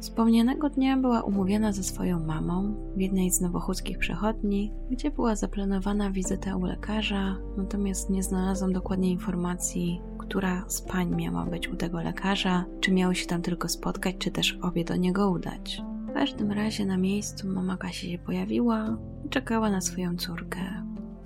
Wspomnianego 0.00 0.70
dnia 0.70 0.96
była 0.96 1.22
umówiona 1.22 1.72
ze 1.72 1.82
swoją 1.82 2.26
mamą 2.26 2.74
w 2.96 3.00
jednej 3.00 3.30
z 3.30 3.40
nowochódzkich 3.40 3.98
przechodni, 3.98 4.72
gdzie 4.90 5.10
była 5.10 5.36
zaplanowana 5.36 6.10
wizyta 6.10 6.56
u 6.56 6.64
lekarza, 6.64 7.36
natomiast 7.56 8.10
nie 8.10 8.22
znalazłam 8.22 8.72
dokładnie 8.72 9.10
informacji, 9.10 10.00
która 10.18 10.64
z 10.68 10.82
pań 10.82 11.16
miała 11.16 11.46
być 11.46 11.68
u 11.68 11.76
tego 11.76 12.02
lekarza, 12.02 12.64
czy 12.80 12.92
miały 12.92 13.14
się 13.14 13.26
tam 13.26 13.42
tylko 13.42 13.68
spotkać, 13.68 14.16
czy 14.18 14.30
też 14.30 14.58
obie 14.62 14.84
do 14.84 14.96
niego 14.96 15.30
udać. 15.30 15.82
W 16.08 16.12
każdym 16.12 16.52
razie 16.52 16.86
na 16.86 16.96
miejscu 16.96 17.48
mama 17.48 17.76
Kasi 17.76 18.10
się 18.12 18.18
pojawiła 18.18 18.98
i 19.24 19.28
czekała 19.28 19.70
na 19.70 19.80
swoją 19.80 20.16
córkę. 20.16 20.58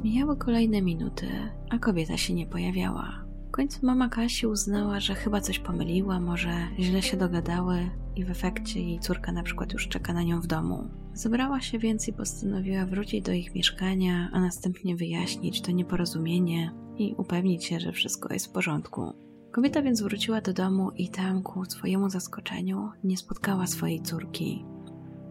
Mijały 0.04 0.36
kolejne 0.36 0.82
minuty, 0.82 1.26
a 1.70 1.78
kobieta 1.78 2.16
się 2.16 2.34
nie 2.34 2.46
pojawiała. 2.46 3.24
W 3.48 3.50
końcu 3.50 3.86
mama 3.86 4.08
Kasi 4.08 4.46
uznała, 4.46 5.00
że 5.00 5.14
chyba 5.14 5.40
coś 5.40 5.58
pomyliła, 5.58 6.20
może 6.20 6.50
źle 6.78 7.02
się 7.02 7.16
dogadały 7.16 7.90
i 8.16 8.24
w 8.24 8.30
efekcie 8.30 8.80
jej 8.80 9.00
córka 9.00 9.32
na 9.32 9.42
przykład 9.42 9.72
już 9.72 9.88
czeka 9.88 10.12
na 10.12 10.22
nią 10.22 10.40
w 10.40 10.46
domu. 10.46 10.88
Zebrała 11.14 11.60
się 11.60 11.78
więc 11.78 12.08
i 12.08 12.12
postanowiła 12.12 12.86
wrócić 12.86 13.24
do 13.24 13.32
ich 13.32 13.54
mieszkania, 13.54 14.30
a 14.32 14.40
następnie 14.40 14.96
wyjaśnić 14.96 15.62
to 15.62 15.70
nieporozumienie 15.70 16.72
i 16.98 17.14
upewnić 17.18 17.64
się, 17.64 17.80
że 17.80 17.92
wszystko 17.92 18.32
jest 18.32 18.46
w 18.46 18.52
porządku. 18.52 19.12
Kobieta 19.52 19.82
więc 19.82 20.02
wróciła 20.02 20.40
do 20.40 20.52
domu 20.52 20.90
i 20.90 21.08
tam 21.08 21.42
ku 21.42 21.64
swojemu 21.64 22.10
zaskoczeniu 22.10 22.90
nie 23.04 23.16
spotkała 23.16 23.66
swojej 23.66 24.02
córki. 24.02 24.71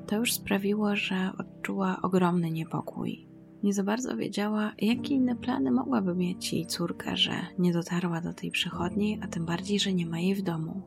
To 0.07 0.15
już 0.17 0.33
sprawiło, 0.33 0.95
że 0.95 1.31
odczuła 1.37 1.97
ogromny 2.01 2.51
niepokój. 2.51 3.27
Nie 3.63 3.73
za 3.73 3.83
bardzo 3.83 4.17
wiedziała, 4.17 4.71
jakie 4.77 5.15
inne 5.15 5.35
plany 5.35 5.71
mogłaby 5.71 6.15
mieć 6.15 6.53
jej 6.53 6.65
córka, 6.65 7.15
że 7.15 7.31
nie 7.59 7.73
dotarła 7.73 8.21
do 8.21 8.33
tej 8.33 8.51
przychodni, 8.51 9.19
a 9.23 9.27
tym 9.27 9.45
bardziej, 9.45 9.79
że 9.79 9.93
nie 9.93 10.05
ma 10.05 10.19
jej 10.19 10.35
w 10.35 10.41
domu. 10.41 10.81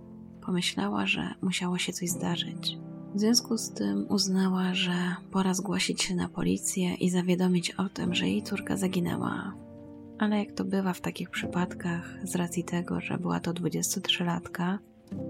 Pomyślała, 0.46 1.06
że 1.06 1.34
musiało 1.42 1.78
się 1.78 1.92
coś 1.92 2.08
zdarzyć. 2.08 2.78
W 3.14 3.20
związku 3.20 3.58
z 3.58 3.70
tym 3.70 4.06
uznała, 4.08 4.74
że 4.74 4.92
pora 5.30 5.54
zgłosić 5.54 6.02
się 6.02 6.14
na 6.14 6.28
policję 6.28 6.94
i 6.94 7.10
zawiadomić 7.10 7.70
o 7.70 7.88
tym, 7.88 8.14
że 8.14 8.28
jej 8.28 8.42
córka 8.42 8.76
zaginęła. 8.76 9.54
Ale 10.18 10.38
jak 10.38 10.52
to 10.52 10.64
bywa 10.64 10.92
w 10.92 11.00
takich 11.00 11.30
przypadkach, 11.30 12.18
z 12.24 12.36
racji 12.36 12.64
tego, 12.64 13.00
że 13.00 13.18
była 13.18 13.40
to 13.40 13.52
23-latka, 13.52 14.78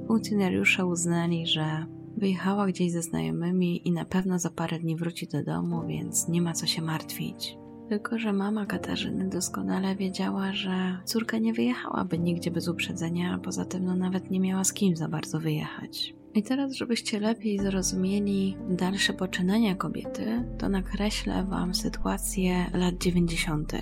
funkcjonariusze 0.06 0.86
uznali, 0.86 1.46
że 1.46 1.86
wyjechała 2.16 2.66
gdzieś 2.66 2.92
ze 2.92 3.02
znajomymi 3.02 3.88
i 3.88 3.92
na 3.92 4.04
pewno 4.04 4.38
za 4.38 4.50
parę 4.50 4.78
dni 4.78 4.96
wróci 4.96 5.26
do 5.26 5.44
domu, 5.44 5.86
więc 5.86 6.28
nie 6.28 6.42
ma 6.42 6.52
co 6.52 6.66
się 6.66 6.82
martwić. 6.82 7.56
Tylko, 7.88 8.18
że 8.18 8.32
mama 8.32 8.66
Katarzyny 8.66 9.28
doskonale 9.28 9.96
wiedziała, 9.96 10.52
że 10.52 10.98
córka 11.04 11.38
nie 11.38 11.52
wyjechałaby 11.52 12.18
nigdzie 12.18 12.50
bez 12.50 12.68
uprzedzenia, 12.68 13.34
a 13.34 13.38
poza 13.38 13.64
tym 13.64 13.84
no 13.84 13.96
nawet 13.96 14.30
nie 14.30 14.40
miała 14.40 14.64
z 14.64 14.72
kim 14.72 14.96
za 14.96 15.08
bardzo 15.08 15.40
wyjechać. 15.40 16.14
I 16.34 16.42
teraz, 16.42 16.72
żebyście 16.72 17.20
lepiej 17.20 17.58
zrozumieli 17.58 18.56
dalsze 18.70 19.12
poczynania 19.12 19.74
kobiety, 19.74 20.44
to 20.58 20.68
nakreślę 20.68 21.44
Wam 21.44 21.74
sytuację 21.74 22.70
lat 22.74 22.94
90. 22.98 23.72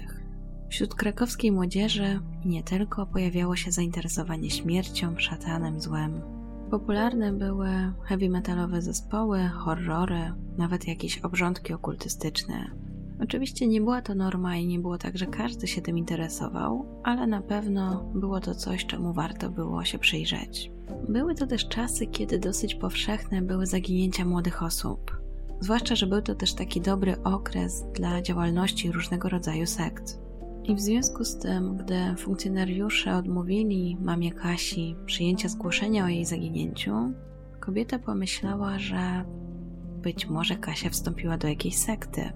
Wśród 0.71 0.95
krakowskiej 0.95 1.53
młodzieży 1.53 2.21
nie 2.45 2.63
tylko 2.63 3.07
pojawiało 3.07 3.57
się 3.57 3.73
zainteresowanie 3.73 4.51
śmiercią, 4.51 5.19
szatanem, 5.19 5.81
złem. 5.81 6.42
Popularne 6.73 7.33
były 7.33 7.69
heavy 8.05 8.29
metalowe 8.29 8.83
zespoły, 8.83 9.49
horrory, 9.49 10.33
nawet 10.59 10.89
jakieś 10.89 11.19
obrządki 11.19 11.73
okultystyczne. 11.73 12.71
Oczywiście 13.23 13.67
nie 13.67 13.81
była 13.81 14.03
to 14.03 14.15
norma 14.15 14.57
i 14.57 14.67
nie 14.67 14.79
było 14.79 14.99
tak, 14.99 15.19
że 15.19 15.27
każdy 15.27 15.67
się 15.67 15.83
tym 15.83 15.99
interesował, 15.99 16.87
ale 17.05 17.27
na 17.27 17.41
pewno 17.43 18.11
było 18.15 18.41
to 18.41 18.55
coś, 18.55 18.87
czemu 18.87 19.13
warto 19.13 19.51
było 19.51 19.85
się 19.85 19.99
przyjrzeć. 19.99 20.71
Były 21.09 21.35
to 21.35 21.47
też 21.47 21.69
czasy, 21.69 22.07
kiedy 22.07 22.39
dosyć 22.39 22.75
powszechne 22.75 23.43
były 23.43 23.67
zaginięcia 23.67 24.25
młodych 24.25 24.63
osób. 24.63 25.21
Zwłaszcza, 25.61 25.95
że 25.97 26.07
był 26.07 26.23
to 26.23 26.35
też 26.35 26.55
taki 26.55 26.81
dobry 26.81 27.23
okres 27.23 27.85
dla 27.95 28.23
działalności 28.23 28.93
różnego 28.93 29.29
rodzaju 29.29 29.67
sekt. 29.67 30.19
I 30.65 30.75
w 30.75 30.81
związku 30.81 31.25
z 31.25 31.39
tym, 31.39 31.77
gdy 31.77 31.95
funkcjonariusze 32.19 33.17
odmówili 33.17 33.97
mamie 34.01 34.33
Kasi 34.33 34.97
przyjęcia 35.07 35.49
zgłoszenia 35.49 36.05
o 36.05 36.09
jej 36.09 36.25
zaginięciu, 36.25 37.13
kobieta 37.61 37.99
pomyślała, 37.99 38.79
że 38.79 39.25
być 40.03 40.27
może 40.27 40.57
Kasia 40.57 40.91
wstąpiła 40.91 41.39
do 41.39 41.49
jakiejś 41.49 41.79
sekty. 41.79 42.33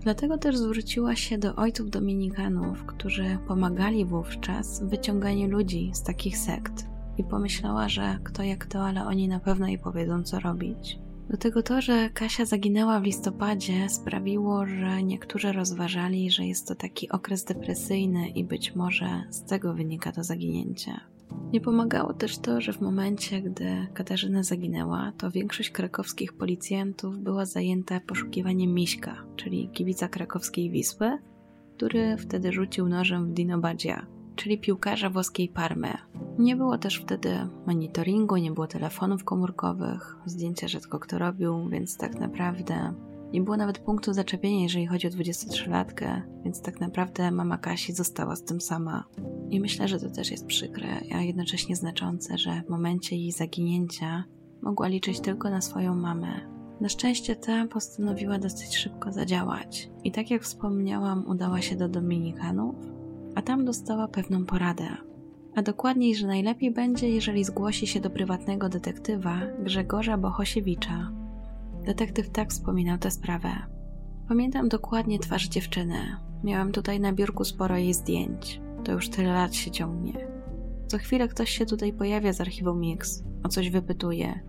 Dlatego 0.00 0.38
też 0.38 0.56
zwróciła 0.56 1.16
się 1.16 1.38
do 1.38 1.56
ojców 1.56 1.90
dominikanów, 1.90 2.84
którzy 2.86 3.38
pomagali 3.48 4.04
wówczas 4.04 4.82
w 4.82 4.88
wyciąganiu 4.88 5.48
ludzi 5.48 5.90
z 5.94 6.02
takich 6.02 6.38
sekt. 6.38 6.86
i 7.18 7.24
pomyślała, 7.24 7.88
że 7.88 8.18
kto 8.24 8.42
jak 8.42 8.66
to, 8.66 8.86
ale 8.86 9.06
oni 9.06 9.28
na 9.28 9.40
pewno 9.40 9.66
jej 9.66 9.78
powiedzą, 9.78 10.22
co 10.22 10.40
robić. 10.40 10.98
Do 11.30 11.36
tego 11.36 11.62
to, 11.62 11.80
że 11.80 12.10
Kasia 12.10 12.44
zaginęła 12.44 13.00
w 13.00 13.04
listopadzie, 13.04 13.88
sprawiło, 13.88 14.66
że 14.66 15.02
niektórzy 15.02 15.52
rozważali, 15.52 16.30
że 16.30 16.46
jest 16.46 16.68
to 16.68 16.74
taki 16.74 17.08
okres 17.08 17.44
depresyjny 17.44 18.28
i 18.28 18.44
być 18.44 18.74
może 18.74 19.24
z 19.30 19.44
tego 19.44 19.74
wynika 19.74 20.12
to 20.12 20.24
zaginięcie. 20.24 21.00
Nie 21.52 21.60
pomagało 21.60 22.14
też 22.14 22.38
to, 22.38 22.60
że 22.60 22.72
w 22.72 22.80
momencie, 22.80 23.42
gdy 23.42 23.86
Katarzyna 23.94 24.42
zaginęła, 24.42 25.12
to 25.18 25.30
większość 25.30 25.70
krakowskich 25.70 26.32
policjantów 26.32 27.18
była 27.18 27.46
zajęta 27.46 28.00
poszukiwaniem 28.00 28.74
Miśka, 28.74 29.24
czyli 29.36 29.68
kibica 29.68 30.08
krakowskiej 30.08 30.70
Wisły, 30.70 31.18
który 31.76 32.16
wtedy 32.16 32.52
rzucił 32.52 32.88
nożem 32.88 33.26
w 33.26 33.32
Dino 33.32 33.58
Badzia, 33.58 34.06
czyli 34.38 34.58
piłkarza 34.58 35.10
włoskiej 35.10 35.48
Parmy. 35.48 35.92
Nie 36.38 36.56
było 36.56 36.78
też 36.78 36.96
wtedy 36.96 37.48
monitoringu, 37.66 38.36
nie 38.36 38.50
było 38.50 38.66
telefonów 38.66 39.24
komórkowych, 39.24 40.16
zdjęcia 40.26 40.68
rzadko 40.68 40.98
kto 40.98 41.18
robił, 41.18 41.68
więc 41.68 41.96
tak 41.96 42.20
naprawdę 42.20 42.94
nie 43.32 43.40
było 43.40 43.56
nawet 43.56 43.78
punktu 43.78 44.12
zaczepienia, 44.12 44.62
jeżeli 44.62 44.86
chodzi 44.86 45.06
o 45.06 45.10
23-latkę, 45.10 46.22
więc 46.44 46.62
tak 46.62 46.80
naprawdę 46.80 47.30
mama 47.30 47.58
Kasi 47.58 47.92
została 47.92 48.36
z 48.36 48.44
tym 48.44 48.60
sama. 48.60 49.04
I 49.50 49.60
myślę, 49.60 49.88
że 49.88 50.00
to 50.00 50.10
też 50.10 50.30
jest 50.30 50.46
przykre, 50.46 50.88
a 51.14 51.22
jednocześnie 51.22 51.76
znaczące, 51.76 52.38
że 52.38 52.62
w 52.66 52.70
momencie 52.70 53.16
jej 53.16 53.32
zaginięcia 53.32 54.24
mogła 54.62 54.88
liczyć 54.88 55.20
tylko 55.20 55.50
na 55.50 55.60
swoją 55.60 55.94
mamę. 55.94 56.40
Na 56.80 56.88
szczęście 56.88 57.36
ta 57.36 57.66
postanowiła 57.66 58.38
dosyć 58.38 58.76
szybko 58.76 59.12
zadziałać 59.12 59.90
i 60.04 60.12
tak 60.12 60.30
jak 60.30 60.42
wspomniałam, 60.42 61.26
udała 61.26 61.62
się 61.62 61.76
do 61.76 61.88
Dominikanów, 61.88 62.97
a 63.38 63.42
tam 63.42 63.64
dostała 63.64 64.08
pewną 64.08 64.44
poradę. 64.44 64.88
A 65.54 65.62
dokładniej, 65.62 66.14
że 66.14 66.26
najlepiej 66.26 66.70
będzie, 66.70 67.08
jeżeli 67.08 67.44
zgłosi 67.44 67.86
się 67.86 68.00
do 68.00 68.10
prywatnego 68.10 68.68
detektywa 68.68 69.40
Grzegorza 69.64 70.18
Bohosiewicza. 70.18 71.12
Detektyw 71.84 72.30
tak 72.30 72.50
wspominał 72.50 72.98
tę 72.98 73.10
sprawę. 73.10 73.50
Pamiętam 74.28 74.68
dokładnie 74.68 75.18
twarz 75.18 75.48
dziewczyny. 75.48 75.98
Miałam 76.44 76.72
tutaj 76.72 77.00
na 77.00 77.12
biurku 77.12 77.44
sporo 77.44 77.76
jej 77.76 77.94
zdjęć. 77.94 78.60
To 78.84 78.92
już 78.92 79.08
tyle 79.08 79.32
lat 79.32 79.54
się 79.54 79.70
ciągnie. 79.70 80.28
Co 80.86 80.98
chwilę 80.98 81.28
ktoś 81.28 81.50
się 81.50 81.66
tutaj 81.66 81.92
pojawia 81.92 82.32
z 82.32 82.40
archiwum 82.40 82.80
Mix, 82.80 83.24
o 83.42 83.48
coś 83.48 83.70
wypytuje, 83.70 84.40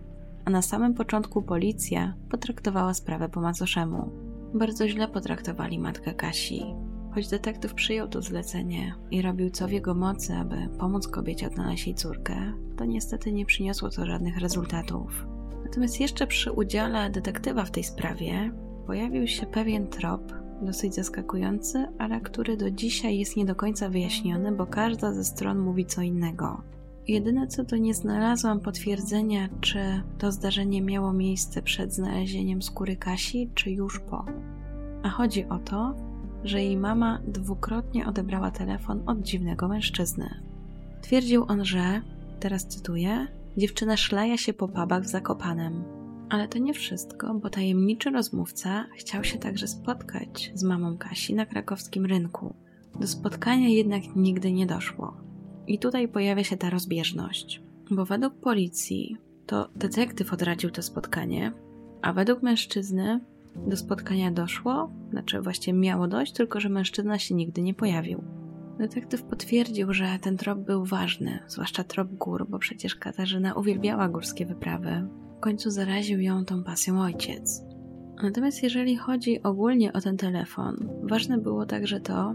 a 0.44 0.50
na 0.50 0.62
samym 0.62 0.94
początku 0.94 1.42
policja 1.42 2.14
potraktowała 2.30 2.94
sprawę 2.94 3.28
po 3.28 3.40
macoszemu. 3.40 4.10
Bardzo 4.54 4.88
źle 4.88 5.08
potraktowali 5.08 5.78
matkę 5.78 6.14
Kasi. 6.14 6.89
Choć 7.14 7.28
detektyw 7.28 7.74
przyjął 7.74 8.08
to 8.08 8.22
zlecenie 8.22 8.94
i 9.10 9.22
robił 9.22 9.50
co 9.50 9.68
w 9.68 9.72
jego 9.72 9.94
mocy, 9.94 10.34
aby 10.34 10.56
pomóc 10.78 11.08
kobiecie 11.08 11.46
odnaleźć 11.46 11.86
jej 11.86 11.94
córkę, 11.94 12.52
to 12.76 12.84
niestety 12.84 13.32
nie 13.32 13.46
przyniosło 13.46 13.90
to 13.90 14.06
żadnych 14.06 14.38
rezultatów. 14.38 15.26
Natomiast 15.64 16.00
jeszcze 16.00 16.26
przy 16.26 16.52
udziale 16.52 17.10
detektywa 17.10 17.64
w 17.64 17.70
tej 17.70 17.84
sprawie 17.84 18.52
pojawił 18.86 19.26
się 19.26 19.46
pewien 19.46 19.86
trop, 19.86 20.32
dosyć 20.62 20.94
zaskakujący, 20.94 21.86
ale 21.98 22.20
który 22.20 22.56
do 22.56 22.70
dzisiaj 22.70 23.18
jest 23.18 23.36
nie 23.36 23.44
do 23.44 23.54
końca 23.54 23.88
wyjaśniony, 23.88 24.52
bo 24.52 24.66
każda 24.66 25.12
ze 25.12 25.24
stron 25.24 25.58
mówi 25.58 25.86
co 25.86 26.02
innego. 26.02 26.62
Jedyne 27.08 27.46
co 27.46 27.64
to 27.64 27.76
nie 27.76 27.94
znalazłam 27.94 28.60
potwierdzenia, 28.60 29.48
czy 29.60 30.02
to 30.18 30.32
zdarzenie 30.32 30.82
miało 30.82 31.12
miejsce 31.12 31.62
przed 31.62 31.94
znalezieniem 31.94 32.62
skóry 32.62 32.96
Kasi, 32.96 33.50
czy 33.54 33.70
już 33.70 34.00
po. 34.00 34.24
A 35.02 35.08
chodzi 35.08 35.44
o 35.44 35.58
to, 35.58 35.94
że 36.44 36.62
jej 36.62 36.76
mama 36.76 37.20
dwukrotnie 37.26 38.06
odebrała 38.06 38.50
telefon 38.50 39.02
od 39.06 39.22
dziwnego 39.22 39.68
mężczyzny. 39.68 40.42
Twierdził 41.02 41.44
on, 41.48 41.64
że, 41.64 42.02
teraz 42.40 42.66
cytuję, 42.66 43.26
dziewczyna 43.56 43.96
szlaja 43.96 44.36
się 44.36 44.52
po 44.52 44.68
pubach 44.68 45.02
w 45.02 45.08
Zakopanem. 45.08 45.84
Ale 46.28 46.48
to 46.48 46.58
nie 46.58 46.74
wszystko, 46.74 47.34
bo 47.34 47.50
tajemniczy 47.50 48.10
rozmówca 48.10 48.86
chciał 48.96 49.24
się 49.24 49.38
także 49.38 49.68
spotkać 49.68 50.52
z 50.54 50.62
mamą 50.62 50.98
Kasi 50.98 51.34
na 51.34 51.46
krakowskim 51.46 52.06
rynku. 52.06 52.54
Do 53.00 53.06
spotkania 53.06 53.68
jednak 53.68 54.02
nigdy 54.16 54.52
nie 54.52 54.66
doszło. 54.66 55.16
I 55.66 55.78
tutaj 55.78 56.08
pojawia 56.08 56.44
się 56.44 56.56
ta 56.56 56.70
rozbieżność, 56.70 57.62
bo 57.90 58.04
według 58.04 58.34
policji 58.34 59.16
to 59.46 59.68
detektyw 59.76 60.32
odradził 60.32 60.70
to 60.70 60.82
spotkanie, 60.82 61.52
a 62.02 62.12
według 62.12 62.42
mężczyzny 62.42 63.20
do 63.56 63.76
spotkania 63.76 64.30
doszło, 64.30 64.90
znaczy 65.10 65.40
właściwie 65.40 65.78
miało 65.78 66.08
dojść, 66.08 66.32
tylko 66.32 66.60
że 66.60 66.68
mężczyzna 66.68 67.18
się 67.18 67.34
nigdy 67.34 67.62
nie 67.62 67.74
pojawił. 67.74 68.24
Detektyw 68.78 69.22
potwierdził, 69.22 69.92
że 69.92 70.18
ten 70.20 70.36
trop 70.36 70.58
był 70.58 70.84
ważny, 70.84 71.38
zwłaszcza 71.48 71.84
trop 71.84 72.14
gór, 72.14 72.46
bo 72.48 72.58
przecież 72.58 72.96
Katarzyna 72.96 73.54
uwielbiała 73.54 74.08
górskie 74.08 74.46
wyprawy. 74.46 75.08
W 75.36 75.40
końcu 75.40 75.70
zaraził 75.70 76.20
ją 76.20 76.44
tą 76.44 76.64
pasją 76.64 77.00
ojciec. 77.00 77.62
Natomiast 78.22 78.62
jeżeli 78.62 78.96
chodzi 78.96 79.42
ogólnie 79.42 79.92
o 79.92 80.00
ten 80.00 80.16
telefon, 80.16 80.88
ważne 81.02 81.38
było 81.38 81.66
także 81.66 82.00
to, 82.00 82.34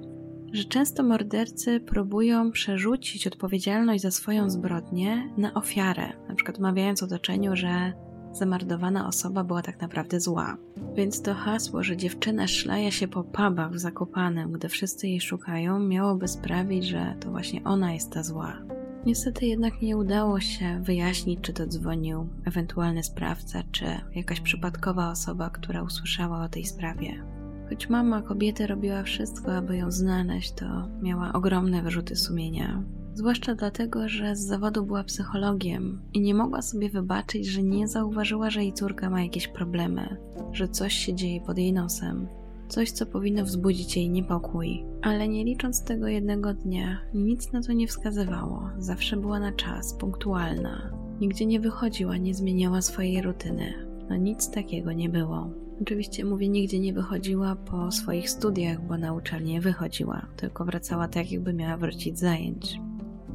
że 0.54 0.63
często 0.63 1.04
mordercy 1.04 1.80
próbują 1.80 2.51
przerzucić 2.51 3.28
odpowiedzialność 3.28 4.04
za 4.04 4.12
swoją 4.12 4.49
zbrodnię 4.49 5.34
na 5.38 5.54
ofiarę, 5.54 6.13
na 6.30 6.36
przykład 6.36 6.60
mawiając 6.60 7.04
otoczeniu, 7.04 7.56
że 7.56 7.93
zamordowana 8.37 9.07
osoba 9.07 9.43
była 9.43 9.61
tak 9.61 9.81
naprawdę 9.81 10.19
zła. 10.19 10.57
Więc 10.95 11.21
to 11.21 11.33
hasło, 11.33 11.83
że 11.83 11.97
dziewczyna 11.97 12.47
szlaja 12.47 12.91
się 12.91 13.07
po 13.07 13.23
pubach 13.23 13.71
w 13.71 13.79
Zakopanem, 13.79 14.51
gdy 14.51 14.69
wszyscy 14.69 15.07
jej 15.07 15.21
szukają, 15.21 15.79
miałoby 15.79 16.27
sprawić, 16.27 16.85
że 16.85 17.15
to 17.19 17.31
właśnie 17.31 17.63
ona 17.63 17.93
jest 17.93 18.11
ta 18.11 18.23
zła. 18.23 18.57
Niestety 19.05 19.45
jednak 19.45 19.81
nie 19.81 19.97
udało 19.97 20.39
się 20.39 20.81
wyjaśnić, 20.83 21.39
czy 21.41 21.53
to 21.53 21.67
dzwonił 21.67 22.27
ewentualny 22.45 23.03
sprawca, 23.03 23.63
czy 23.71 23.85
jakaś 24.15 24.41
przypadkowa 24.41 25.11
osoba, 25.11 25.49
która 25.49 25.83
usłyszała 25.83 26.43
o 26.43 26.49
tej 26.49 26.65
sprawie. 26.65 27.23
Choć 27.69 27.89
mama 27.89 28.21
kobiety 28.21 28.67
robiła 28.67 29.03
wszystko, 29.03 29.55
aby 29.55 29.77
ją 29.77 29.91
znaleźć, 29.91 30.51
to 30.51 30.87
miała 31.01 31.33
ogromne 31.33 31.81
wyrzuty 31.81 32.15
sumienia. 32.15 32.83
Zwłaszcza 33.15 33.56
dlatego, 33.56 34.10
że 34.10 34.36
z 34.36 34.39
zawodu 34.39 34.86
była 34.86 35.04
psychologiem 35.04 36.01
i 36.13 36.21
nie 36.21 36.34
mogła 36.34 36.62
sobie 36.62 36.89
wybaczyć, 36.89 37.47
że 37.47 37.63
nie 37.63 37.88
zauważyła, 37.88 38.49
że 38.49 38.63
jej 38.63 38.73
córka 38.73 39.10
ma 39.10 39.23
jakieś 39.23 39.47
problemy, 39.47 40.17
że 40.51 40.67
coś 40.67 40.93
się 40.93 41.13
dzieje 41.13 41.41
pod 41.41 41.58
jej 41.58 41.73
nosem. 41.73 42.28
Coś, 42.67 42.91
co 42.91 43.06
powinno 43.06 43.43
wzbudzić 43.43 43.97
jej 43.97 44.10
niepokój. 44.10 44.86
Ale 45.01 45.28
nie 45.28 45.43
licząc 45.43 45.84
tego 45.84 46.08
jednego 46.08 46.54
dnia, 46.54 46.97
nic 47.13 47.51
na 47.51 47.62
to 47.62 47.73
nie 47.73 47.88
wskazywało. 47.88 48.69
Zawsze 48.78 49.17
była 49.17 49.39
na 49.39 49.51
czas, 49.51 49.93
punktualna. 49.93 50.91
Nigdzie 51.21 51.45
nie 51.45 51.60
wychodziła, 51.60 52.17
nie 52.17 52.34
zmieniała 52.34 52.82
swojej 52.82 53.21
rutyny. 53.21 53.73
No 54.10 54.15
nic 54.15 54.51
takiego 54.51 54.93
nie 54.93 55.10
było. 55.10 55.49
Oczywiście 55.82 56.25
mówię, 56.25 56.49
nigdzie 56.49 56.80
nie 56.80 56.93
wychodziła 56.93 57.56
po 57.56 57.91
swoich 57.91 58.30
studiach, 58.30 58.88
bo 58.88 58.97
na 58.97 59.13
uczelnię 59.13 59.62
wychodziła, 59.62 60.25
tylko 60.38 60.65
wracała 60.65 61.08
tak, 61.08 61.32
jakby 61.32 61.54
miała 61.54 61.78
wrócić 61.78 62.19
zajęć 62.19 62.80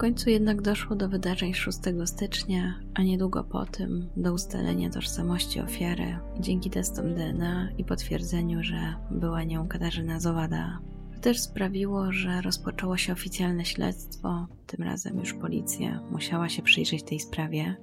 końcu 0.01 0.31
jednak 0.31 0.63
doszło 0.63 0.97
do 0.97 1.09
wydarzeń 1.09 1.55
6 1.55 1.79
stycznia, 2.05 2.81
a 2.95 3.03
niedługo 3.03 3.45
po 3.45 3.67
tym 3.67 4.09
do 4.17 4.33
ustalenia 4.33 4.91
tożsamości 4.91 5.61
ofiary 5.61 6.19
dzięki 6.39 6.71
testom 6.71 7.15
DNA 7.15 7.69
i 7.79 7.85
potwierdzeniu, 7.85 8.63
że 8.63 8.95
była 9.11 9.45
nią 9.45 9.69
Katarzyna 9.69 10.21
Zowada. 10.21 10.79
To 11.15 11.21
też 11.21 11.41
sprawiło, 11.41 12.13
że 12.13 12.41
rozpoczęło 12.41 12.97
się 12.97 13.13
oficjalne 13.13 13.65
śledztwo, 13.65 14.47
tym 14.67 14.85
razem 14.85 15.19
już 15.19 15.35
policja 15.35 16.01
musiała 16.11 16.49
się 16.49 16.63
przyjrzeć 16.63 17.03
tej 17.03 17.21
sprawie. 17.21 17.77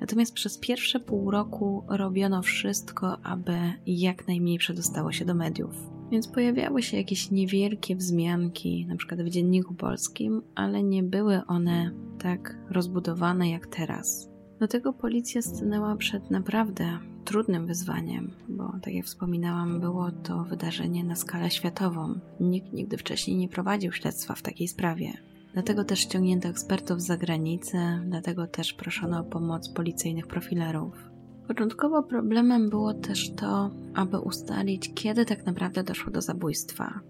Natomiast 0.00 0.34
przez 0.34 0.58
pierwsze 0.58 1.00
pół 1.00 1.30
roku 1.30 1.84
robiono 1.88 2.42
wszystko, 2.42 3.18
aby 3.22 3.58
jak 3.86 4.28
najmniej 4.28 4.58
przedostało 4.58 5.12
się 5.12 5.24
do 5.24 5.34
mediów. 5.34 5.97
Więc 6.10 6.28
pojawiały 6.28 6.82
się 6.82 6.96
jakieś 6.96 7.30
niewielkie 7.30 7.96
wzmianki, 7.96 8.86
na 8.86 8.96
przykład 8.96 9.22
w 9.22 9.28
Dzienniku 9.28 9.74
Polskim, 9.74 10.42
ale 10.54 10.82
nie 10.82 11.02
były 11.02 11.46
one 11.46 11.90
tak 12.18 12.58
rozbudowane 12.70 13.50
jak 13.50 13.66
teraz. 13.66 14.30
Do 14.60 14.68
tego 14.68 14.92
policja 14.92 15.42
stanęła 15.42 15.96
przed 15.96 16.30
naprawdę 16.30 16.98
trudnym 17.24 17.66
wyzwaniem, 17.66 18.30
bo 18.48 18.72
tak 18.82 18.94
jak 18.94 19.06
wspominałam, 19.06 19.80
było 19.80 20.10
to 20.10 20.44
wydarzenie 20.44 21.04
na 21.04 21.16
skalę 21.16 21.50
światową. 21.50 22.20
Nikt 22.40 22.72
nigdy 22.72 22.96
wcześniej 22.96 23.36
nie 23.36 23.48
prowadził 23.48 23.92
śledztwa 23.92 24.34
w 24.34 24.42
takiej 24.42 24.68
sprawie. 24.68 25.12
Dlatego 25.52 25.84
też 25.84 25.98
ściągnięto 25.98 26.48
ekspertów 26.48 27.02
z 27.02 27.06
zagranicy, 27.06 27.78
dlatego 28.06 28.46
też 28.46 28.72
proszono 28.72 29.20
o 29.20 29.24
pomoc 29.24 29.68
policyjnych 29.68 30.26
profilerów. 30.26 31.07
Początkowo 31.48 32.02
problemem 32.02 32.70
było 32.70 32.94
też 32.94 33.30
to, 33.30 33.70
aby 33.94 34.20
ustalić, 34.20 34.90
kiedy 34.94 35.24
tak 35.24 35.46
naprawdę 35.46 35.82
doszło 35.82 36.12
do 36.12 36.22
zabójstwa. 36.22 37.00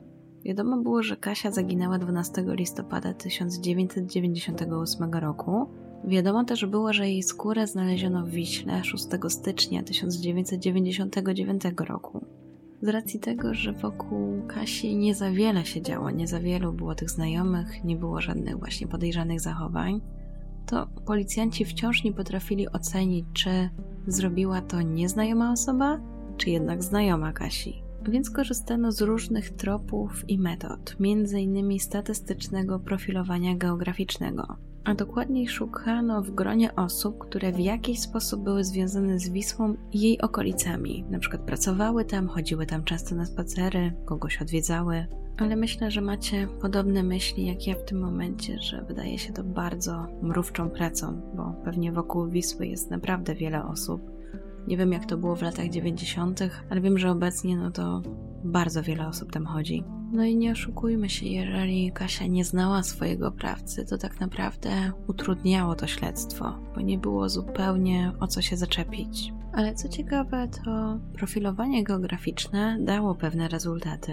Wiadomo 0.45 0.77
było, 0.77 1.03
że 1.03 1.17
Kasia 1.17 1.51
zaginęła 1.51 1.99
12 1.99 2.45
listopada 2.47 3.15
1998 3.15 5.15
roku. 5.15 5.67
Wiadomo 6.05 6.45
też 6.45 6.67
było, 6.67 6.93
że 6.93 7.09
jej 7.09 7.23
skórę 7.23 7.67
znaleziono 7.67 8.27
w 8.27 8.31
Wiśle 8.31 8.85
6 8.85 9.07
stycznia 9.29 9.83
1999 9.83 11.63
roku. 11.89 12.25
Z 12.83 12.89
racji 12.89 13.21
tego, 13.21 13.55
że 13.55 13.73
wokół 13.73 14.43
Kasi 14.47 14.97
nie 14.97 15.15
za 15.15 15.31
wiele 15.31 15.65
się 15.65 15.83
działo, 15.83 16.11
nie 16.11 16.27
za 16.27 16.41
wielu 16.41 16.73
było 16.73 16.95
tych 16.95 17.11
znajomych, 17.11 17.85
nie 17.85 17.97
było 17.97 18.21
żadnych 18.21 18.59
właśnie 18.59 18.87
podejrzanych 18.87 19.41
zachowań, 19.41 20.01
to 20.69 20.87
policjanci 21.07 21.65
wciąż 21.65 22.05
nie 22.05 22.13
potrafili 22.13 22.69
ocenić, 22.69 23.27
czy 23.33 23.71
zrobiła 24.07 24.61
to 24.61 24.83
nieznajoma 24.83 25.53
osoba, 25.53 26.01
czy 26.37 26.51
jednak 26.51 26.83
znajoma 26.83 27.33
Kasi. 27.33 27.83
Więc 28.09 28.31
korzystano 28.31 28.93
z 28.93 29.01
różnych 29.01 29.51
tropów 29.51 30.31
i 30.31 30.39
metod, 30.39 30.97
m.in. 31.01 31.79
statystycznego 31.79 32.79
profilowania 32.79 33.57
geograficznego. 33.57 34.57
A 34.85 34.95
dokładniej 34.95 35.49
szukano 35.49 36.23
w 36.23 36.31
gronie 36.31 36.75
osób, 36.75 37.19
które 37.19 37.53
w 37.53 37.59
jakiś 37.59 38.01
sposób 38.01 38.43
były 38.45 38.65
związane 38.65 39.19
z 39.19 39.29
Wisłą 39.29 39.75
i 39.93 40.01
jej 40.01 40.21
okolicami. 40.21 41.05
Na 41.11 41.19
przykład 41.19 41.43
pracowały 41.43 42.05
tam, 42.05 42.29
chodziły 42.29 42.67
tam 42.67 42.85
często 42.85 43.15
na 43.15 43.27
spacery, 43.27 43.93
kogoś 44.05 44.43
odwiedzały. 44.43 45.07
Ale 45.39 45.57
myślę, 45.57 45.91
że 45.91 46.01
macie 46.01 46.49
podobne 46.61 47.03
myśli 47.03 47.47
jak 47.47 47.67
ja 47.67 47.75
w 47.75 47.85
tym 47.85 48.01
momencie, 48.01 48.59
że 48.61 48.85
wydaje 48.89 49.19
się 49.19 49.33
to 49.33 49.45
bardzo 49.45 50.07
mrówczą 50.23 50.71
pracą, 50.71 51.21
bo 51.37 51.55
pewnie 51.65 51.93
wokół 51.93 52.29
Wisły 52.29 52.67
jest 52.67 52.91
naprawdę 52.91 53.35
wiele 53.35 53.65
osób 53.65 54.19
nie 54.69 54.77
wiem, 54.77 54.93
jak 54.93 55.07
to 55.07 55.17
było 55.17 55.37
w 55.37 55.43
latach 55.43 55.69
90., 55.69 56.41
ale 56.71 56.81
wiem, 56.81 56.99
że 56.99 57.11
obecnie 57.11 57.57
no 57.57 57.71
to 57.71 58.03
bardzo 58.45 58.83
wiele 58.83 59.09
osób 59.09 59.33
tam 59.33 59.47
chodzi. 59.47 59.85
No 60.13 60.25
i 60.25 60.37
nie 60.37 60.53
oszukujmy 60.53 61.09
się, 61.09 61.27
jeżeli 61.27 61.93
Kasia 61.93 62.27
nie 62.27 62.45
znała 62.45 62.83
swojego 62.83 63.33
prawcy, 63.33 63.85
to 63.85 63.99
tak 63.99 64.21
naprawdę 64.21 64.71
utrudniało 65.07 65.75
to 65.75 65.87
śledztwo, 65.87 66.59
bo 66.75 66.81
nie 66.81 66.99
było 66.99 67.29
zupełnie 67.29 68.13
o 68.21 68.27
co 68.27 68.43
się 68.43 68.57
zaczepić. 68.57 69.33
Ale 69.53 69.75
co 69.75 69.89
ciekawe, 69.89 70.49
to 70.65 70.99
profilowanie 71.13 71.85
geograficzne 71.85 72.79
dało 72.81 73.15
pewne 73.15 73.49
rezultaty, 73.49 74.13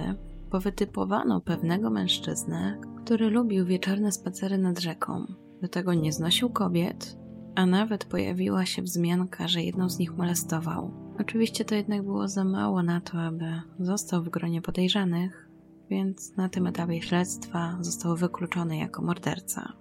bo 0.55 0.59
wytypowano 0.59 1.41
pewnego 1.41 1.89
mężczyznę, 1.89 2.81
który 3.03 3.29
lubił 3.29 3.65
wieczorne 3.65 4.11
spacery 4.11 4.57
nad 4.57 4.79
rzeką. 4.79 5.25
Do 5.61 5.67
tego 5.67 5.93
nie 5.93 6.13
znosił 6.13 6.49
kobiet, 6.49 7.17
a 7.55 7.65
nawet 7.65 8.05
pojawiła 8.05 8.65
się 8.65 8.81
wzmianka, 8.81 9.47
że 9.47 9.61
jedną 9.61 9.89
z 9.89 9.99
nich 9.99 10.17
molestował. 10.17 10.91
Oczywiście 11.19 11.65
to 11.65 11.75
jednak 11.75 12.03
było 12.03 12.27
za 12.27 12.43
mało 12.43 12.83
na 12.83 13.01
to, 13.01 13.21
aby 13.21 13.45
został 13.79 14.23
w 14.23 14.29
gronie 14.29 14.61
podejrzanych, 14.61 15.49
więc 15.89 16.37
na 16.37 16.49
tym 16.49 16.67
etapie 16.67 17.01
śledztwa 17.01 17.77
został 17.81 18.15
wykluczony 18.15 18.77
jako 18.77 19.01
morderca. 19.01 19.73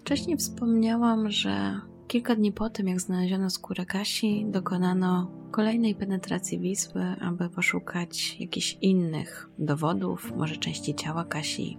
Wcześniej 0.00 0.36
wspomniałam, 0.36 1.30
że 1.30 1.80
kilka 2.06 2.36
dni 2.36 2.52
po 2.52 2.70
tym, 2.70 2.88
jak 2.88 3.00
znaleziono 3.00 3.50
skórę 3.50 3.86
Kasi, 3.86 4.46
dokonano 4.50 5.30
kolejnej 5.58 5.94
penetracji 5.94 6.58
Wisły, 6.58 7.02
aby 7.20 7.50
poszukać 7.50 8.40
jakichś 8.40 8.78
innych 8.80 9.50
dowodów, 9.58 10.32
może 10.36 10.56
części 10.56 10.94
ciała 10.94 11.24
Kasi, 11.24 11.78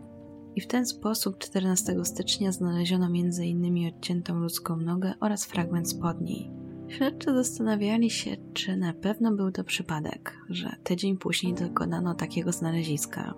i 0.55 0.61
w 0.61 0.67
ten 0.67 0.85
sposób 0.85 1.37
14 1.37 2.05
stycznia 2.05 2.51
znaleziono 2.51 3.05
m.in. 3.05 3.87
odciętą 3.87 4.39
ludzką 4.39 4.77
nogę 4.77 5.13
oraz 5.19 5.45
fragment 5.45 5.89
spodni. 5.89 6.51
Śledczy 6.87 7.33
zastanawiali 7.33 8.09
się, 8.09 8.37
czy 8.53 8.77
na 8.77 8.93
pewno 8.93 9.31
był 9.35 9.51
to 9.51 9.63
przypadek, 9.63 10.37
że 10.49 10.75
tydzień 10.83 11.17
później 11.17 11.53
dokonano 11.53 12.15
takiego 12.15 12.51
znaleziska. 12.51 13.33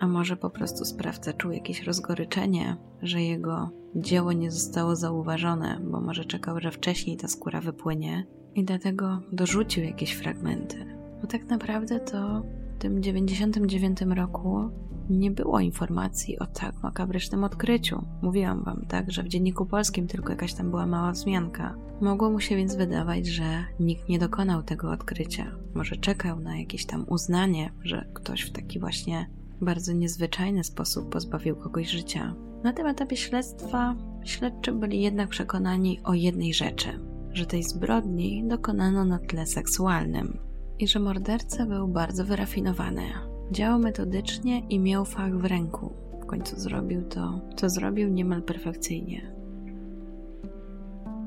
A 0.00 0.06
może 0.06 0.36
po 0.36 0.50
prostu 0.50 0.84
sprawca 0.84 1.32
czuł 1.32 1.50
jakieś 1.50 1.82
rozgoryczenie, 1.82 2.76
że 3.02 3.22
jego 3.22 3.70
dzieło 3.94 4.32
nie 4.32 4.50
zostało 4.50 4.96
zauważone, 4.96 5.80
bo 5.90 6.00
może 6.00 6.24
czekał, 6.24 6.60
że 6.60 6.70
wcześniej 6.70 7.16
ta 7.16 7.28
skóra 7.28 7.60
wypłynie 7.60 8.26
i 8.56 8.64
dlatego 8.64 9.20
dorzucił 9.32 9.84
jakieś 9.84 10.12
fragmenty. 10.12 10.76
Bo 11.20 11.26
tak 11.26 11.44
naprawdę 11.44 12.00
to 12.00 12.42
w 12.76 12.78
tym 12.78 13.02
99 13.02 14.00
roku 14.00 14.70
nie 15.10 15.30
było 15.30 15.60
informacji 15.60 16.38
o 16.38 16.46
tak 16.46 16.82
makabrycznym 16.82 17.44
odkryciu. 17.44 18.04
Mówiłam 18.22 18.62
wam, 18.62 18.84
tak, 18.88 19.12
że 19.12 19.22
w 19.22 19.28
dzienniku 19.28 19.66
polskim 19.66 20.06
tylko 20.06 20.30
jakaś 20.30 20.54
tam 20.54 20.70
była 20.70 20.86
mała 20.86 21.12
wzmianka. 21.12 21.74
Mogło 22.00 22.30
mu 22.30 22.40
się 22.40 22.56
więc 22.56 22.76
wydawać, 22.76 23.26
że 23.26 23.64
nikt 23.80 24.08
nie 24.08 24.18
dokonał 24.18 24.62
tego 24.62 24.90
odkrycia. 24.90 25.56
Może 25.74 25.96
czekał 25.96 26.40
na 26.40 26.58
jakieś 26.58 26.86
tam 26.86 27.04
uznanie, 27.08 27.72
że 27.82 28.08
ktoś 28.14 28.42
w 28.42 28.52
taki 28.52 28.80
właśnie 28.80 29.30
bardzo 29.60 29.92
niezwyczajny 29.92 30.64
sposób 30.64 31.12
pozbawił 31.12 31.56
kogoś 31.56 31.90
życia. 31.90 32.34
Na 32.64 32.72
tym 32.72 32.86
etapie 32.86 33.16
śledztwa 33.16 33.96
śledczy 34.24 34.72
byli 34.72 35.00
jednak 35.00 35.28
przekonani 35.28 36.00
o 36.04 36.14
jednej 36.14 36.54
rzeczy, 36.54 37.00
że 37.36 37.46
tej 37.46 37.62
zbrodni 37.62 38.44
dokonano 38.48 39.04
na 39.04 39.18
tle 39.18 39.46
seksualnym 39.46 40.38
i 40.78 40.88
że 40.88 41.00
morderca 41.00 41.66
był 41.66 41.88
bardzo 41.88 42.24
wyrafinowany. 42.24 43.02
Działał 43.50 43.78
metodycznie 43.78 44.58
i 44.58 44.78
miał 44.78 45.04
fach 45.04 45.38
w 45.38 45.44
ręku. 45.44 45.92
W 46.22 46.26
końcu 46.26 46.60
zrobił 46.60 47.02
to, 47.02 47.40
co 47.56 47.68
zrobił 47.68 48.08
niemal 48.08 48.42
perfekcyjnie. 48.42 49.32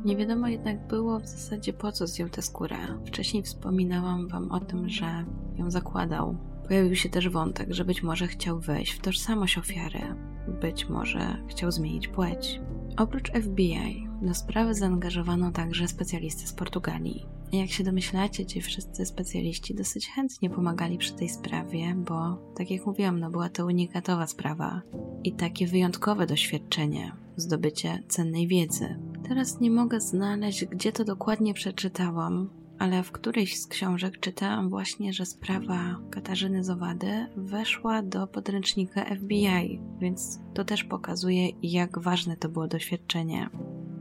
Nie 0.06 0.18
wiadomo 0.18 0.48
jednak 0.48 0.88
było 0.88 1.20
w 1.20 1.28
zasadzie 1.28 1.74
po 1.74 1.92
co 1.92 2.08
zdjął 2.08 2.30
tę 2.30 2.42
skórę. 2.42 2.78
Wcześniej 3.06 3.44
wspominałam 3.44 4.28
wam 4.28 4.52
o 4.52 4.60
tym, 4.60 4.90
że 4.90 5.26
ją 5.58 5.72
zakładał. 5.72 6.38
Pojawił 6.68 6.96
się 6.96 7.10
też 7.10 7.30
wątek, 7.30 7.74
że 7.74 7.86
być 7.86 8.04
może 8.04 8.28
chciał 8.28 8.60
wejść 8.60 8.92
w 8.92 9.02
tożsamość 9.02 9.58
ofiary. 9.58 10.02
Być 10.62 10.90
może 10.90 11.38
chciał 11.48 11.72
zmienić 11.72 12.08
płeć. 12.08 12.62
Oprócz 12.98 13.32
FBI 13.32 14.09
do 14.22 14.34
sprawy 14.34 14.74
zaangażowano 14.74 15.52
także 15.52 15.88
specjalistę 15.88 16.48
z 16.48 16.54
Portugalii. 16.54 17.26
Jak 17.52 17.70
się 17.70 17.84
domyślacie, 17.84 18.46
ci 18.46 18.62
wszyscy 18.62 19.06
specjaliści 19.06 19.76
dosyć 19.76 20.10
chętnie 20.10 20.50
pomagali 20.50 20.98
przy 20.98 21.14
tej 21.14 21.30
sprawie, 21.30 21.96
bo, 21.96 22.38
tak 22.58 22.72
jak 22.72 22.86
mówiłam, 22.86 23.20
no 23.20 23.32
była 23.32 23.50
to 23.50 23.66
unikatowa 23.66 24.28
sprawa 24.28 24.82
i 25.24 25.34
takie 25.34 25.68
wyjątkowe 25.68 26.26
doświadczenie, 26.26 27.12
zdobycie 27.36 28.04
cennej 28.08 28.48
wiedzy. 28.48 29.00
Teraz 29.28 29.60
nie 29.60 29.72
mogę 29.72 30.02
znaleźć, 30.02 30.66
gdzie 30.66 30.92
to 30.92 31.06
dokładnie 31.06 31.54
przeczytałam, 31.54 32.50
ale 32.80 33.04
w 33.04 33.12
którejś 33.12 33.60
z 33.60 33.68
książek 33.68 34.20
czytałam 34.20 34.70
właśnie, 34.70 35.14
że 35.14 35.26
sprawa 35.26 36.00
Katarzyny 36.12 36.64
Zowady 36.64 37.28
weszła 37.38 38.02
do 38.02 38.28
podręcznika 38.28 39.06
FBI, 39.16 39.82
więc 40.00 40.40
to 40.54 40.66
też 40.66 40.84
pokazuje, 40.84 41.50
jak 41.64 42.00
ważne 42.00 42.38
to 42.38 42.50
było 42.50 42.68
doświadczenie. 42.68 43.50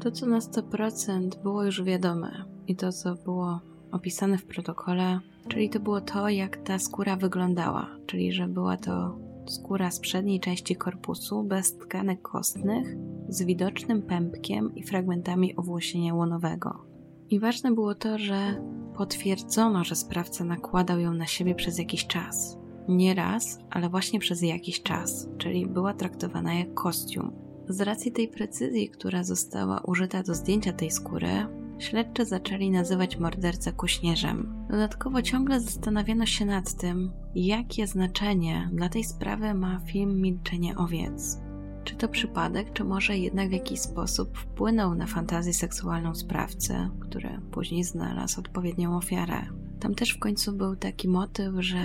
To, 0.01 0.11
co 0.11 0.27
na 0.27 0.39
100% 0.39 1.43
było 1.43 1.65
już 1.65 1.83
wiadome 1.83 2.45
i 2.67 2.77
to, 2.77 2.93
co 2.93 3.15
było 3.15 3.61
opisane 3.93 4.39
w 4.39 4.47
protokole, 4.47 5.21
czyli 5.49 5.71
to 5.71 5.81
było 5.81 6.01
to, 6.01 6.29
jak 6.29 6.57
ta 6.57 6.79
skóra 6.79 7.17
wyglądała, 7.17 7.87
czyli 8.07 8.33
że 8.33 8.49
była 8.49 8.77
to 8.77 9.19
skóra 9.47 9.91
z 9.91 10.01
przedniej 10.01 10.41
części 10.41 10.77
korpusu 10.77 11.43
bez 11.43 11.79
tkanek 11.79 12.23
kostnych, 12.23 12.97
z 13.29 13.43
widocznym 13.43 14.03
pępkiem 14.03 14.75
i 14.75 14.83
fragmentami 14.83 15.57
owłosienia 15.57 16.15
łonowego. 16.15 16.85
I 17.31 17.41
ważne 17.41 17.73
było 17.73 17.95
to, 17.95 18.19
że 18.19 18.63
potwierdzono, 18.97 19.85
że 19.85 19.97
sprawca 19.97 20.45
nakładał 20.45 21.01
ją 21.01 21.15
na 21.15 21.27
siebie 21.27 21.55
przez 21.55 21.79
jakiś 21.79 22.07
czas. 22.07 22.59
Nie 22.89 23.15
raz, 23.15 23.59
ale 23.71 23.89
właśnie 23.89 24.21
przez 24.21 24.43
jakiś 24.43 24.83
czas, 24.83 25.29
czyli 25.39 25.67
była 25.67 25.95
traktowana 25.95 26.55
jak 26.55 26.75
kostium. 26.75 27.48
Z 27.69 27.81
racji 27.81 28.13
tej 28.13 28.29
precyzji, 28.29 28.89
która 28.89 29.25
została 29.25 29.81
użyta 29.81 30.23
do 30.23 30.35
zdjęcia 30.35 30.73
tej 30.73 30.91
skóry, 30.91 31.47
śledczy 31.79 32.25
zaczęli 32.25 32.71
nazywać 32.71 33.19
mordercę 33.19 33.73
kuśnierzem. 33.73 34.67
Dodatkowo 34.71 35.23
ciągle 35.23 35.61
zastanawiano 35.61 36.27
się 36.27 36.45
nad 36.45 36.75
tym, 36.75 37.13
jakie 37.35 37.87
znaczenie 37.87 38.71
dla 38.73 38.89
tej 38.89 39.05
sprawy 39.05 39.55
ma 39.55 39.81
film 39.87 40.21
Milczenie 40.21 40.77
owiec. 40.77 41.39
Czy 41.85 41.97
to 41.97 42.09
przypadek, 42.09 42.73
czy 42.73 42.85
może 42.85 43.19
jednak 43.19 43.49
w 43.49 43.53
jakiś 43.53 43.81
sposób 43.81 44.39
wpłynął 44.39 44.95
na 44.95 45.07
fantazję 45.07 45.55
seksualną 45.55 46.15
sprawcy, 46.15 46.75
który 47.01 47.41
później 47.51 47.85
znalazł 47.85 48.41
odpowiednią 48.41 48.97
ofiarę. 48.97 49.47
Tam 49.81 49.95
też 49.95 50.11
w 50.11 50.19
końcu 50.19 50.53
był 50.53 50.77
taki 50.77 51.09
motyw, 51.09 51.55
że 51.59 51.79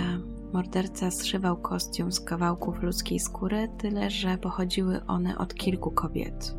morderca 0.52 1.10
zszywał 1.10 1.56
kostium 1.56 2.12
z 2.12 2.20
kawałków 2.20 2.82
ludzkiej 2.82 3.18
skóry, 3.18 3.68
tyle 3.78 4.10
że 4.10 4.38
pochodziły 4.38 5.06
one 5.06 5.38
od 5.38 5.54
kilku 5.54 5.90
kobiet. 5.90 6.56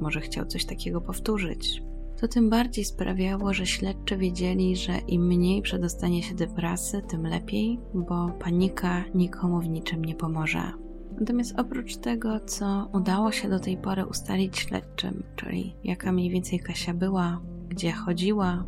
Może 0.00 0.20
chciał 0.20 0.46
coś 0.46 0.64
takiego 0.64 1.00
powtórzyć. 1.00 1.82
To 2.20 2.28
tym 2.28 2.50
bardziej 2.50 2.84
sprawiało, 2.84 3.52
że 3.52 3.66
śledczy 3.66 4.16
wiedzieli, 4.16 4.76
że 4.76 4.98
im 4.98 5.26
mniej 5.26 5.62
przedostanie 5.62 6.22
się 6.22 6.34
do 6.34 6.46
prasy, 6.46 7.02
tym 7.08 7.26
lepiej, 7.26 7.80
bo 7.94 8.28
panika 8.28 9.04
nikomu 9.14 9.60
w 9.60 9.68
niczym 9.68 10.04
nie 10.04 10.14
pomoże. 10.14 10.62
Natomiast 11.20 11.54
oprócz 11.58 11.96
tego, 11.96 12.40
co 12.40 12.88
udało 12.92 13.32
się 13.32 13.48
do 13.48 13.60
tej 13.60 13.76
pory 13.76 14.06
ustalić 14.06 14.58
śledczym, 14.58 15.22
czyli 15.36 15.76
jaka 15.84 16.12
mniej 16.12 16.30
więcej 16.30 16.60
Kasia 16.60 16.94
była, 16.94 17.40
gdzie 17.68 17.92
chodziła, 17.92 18.64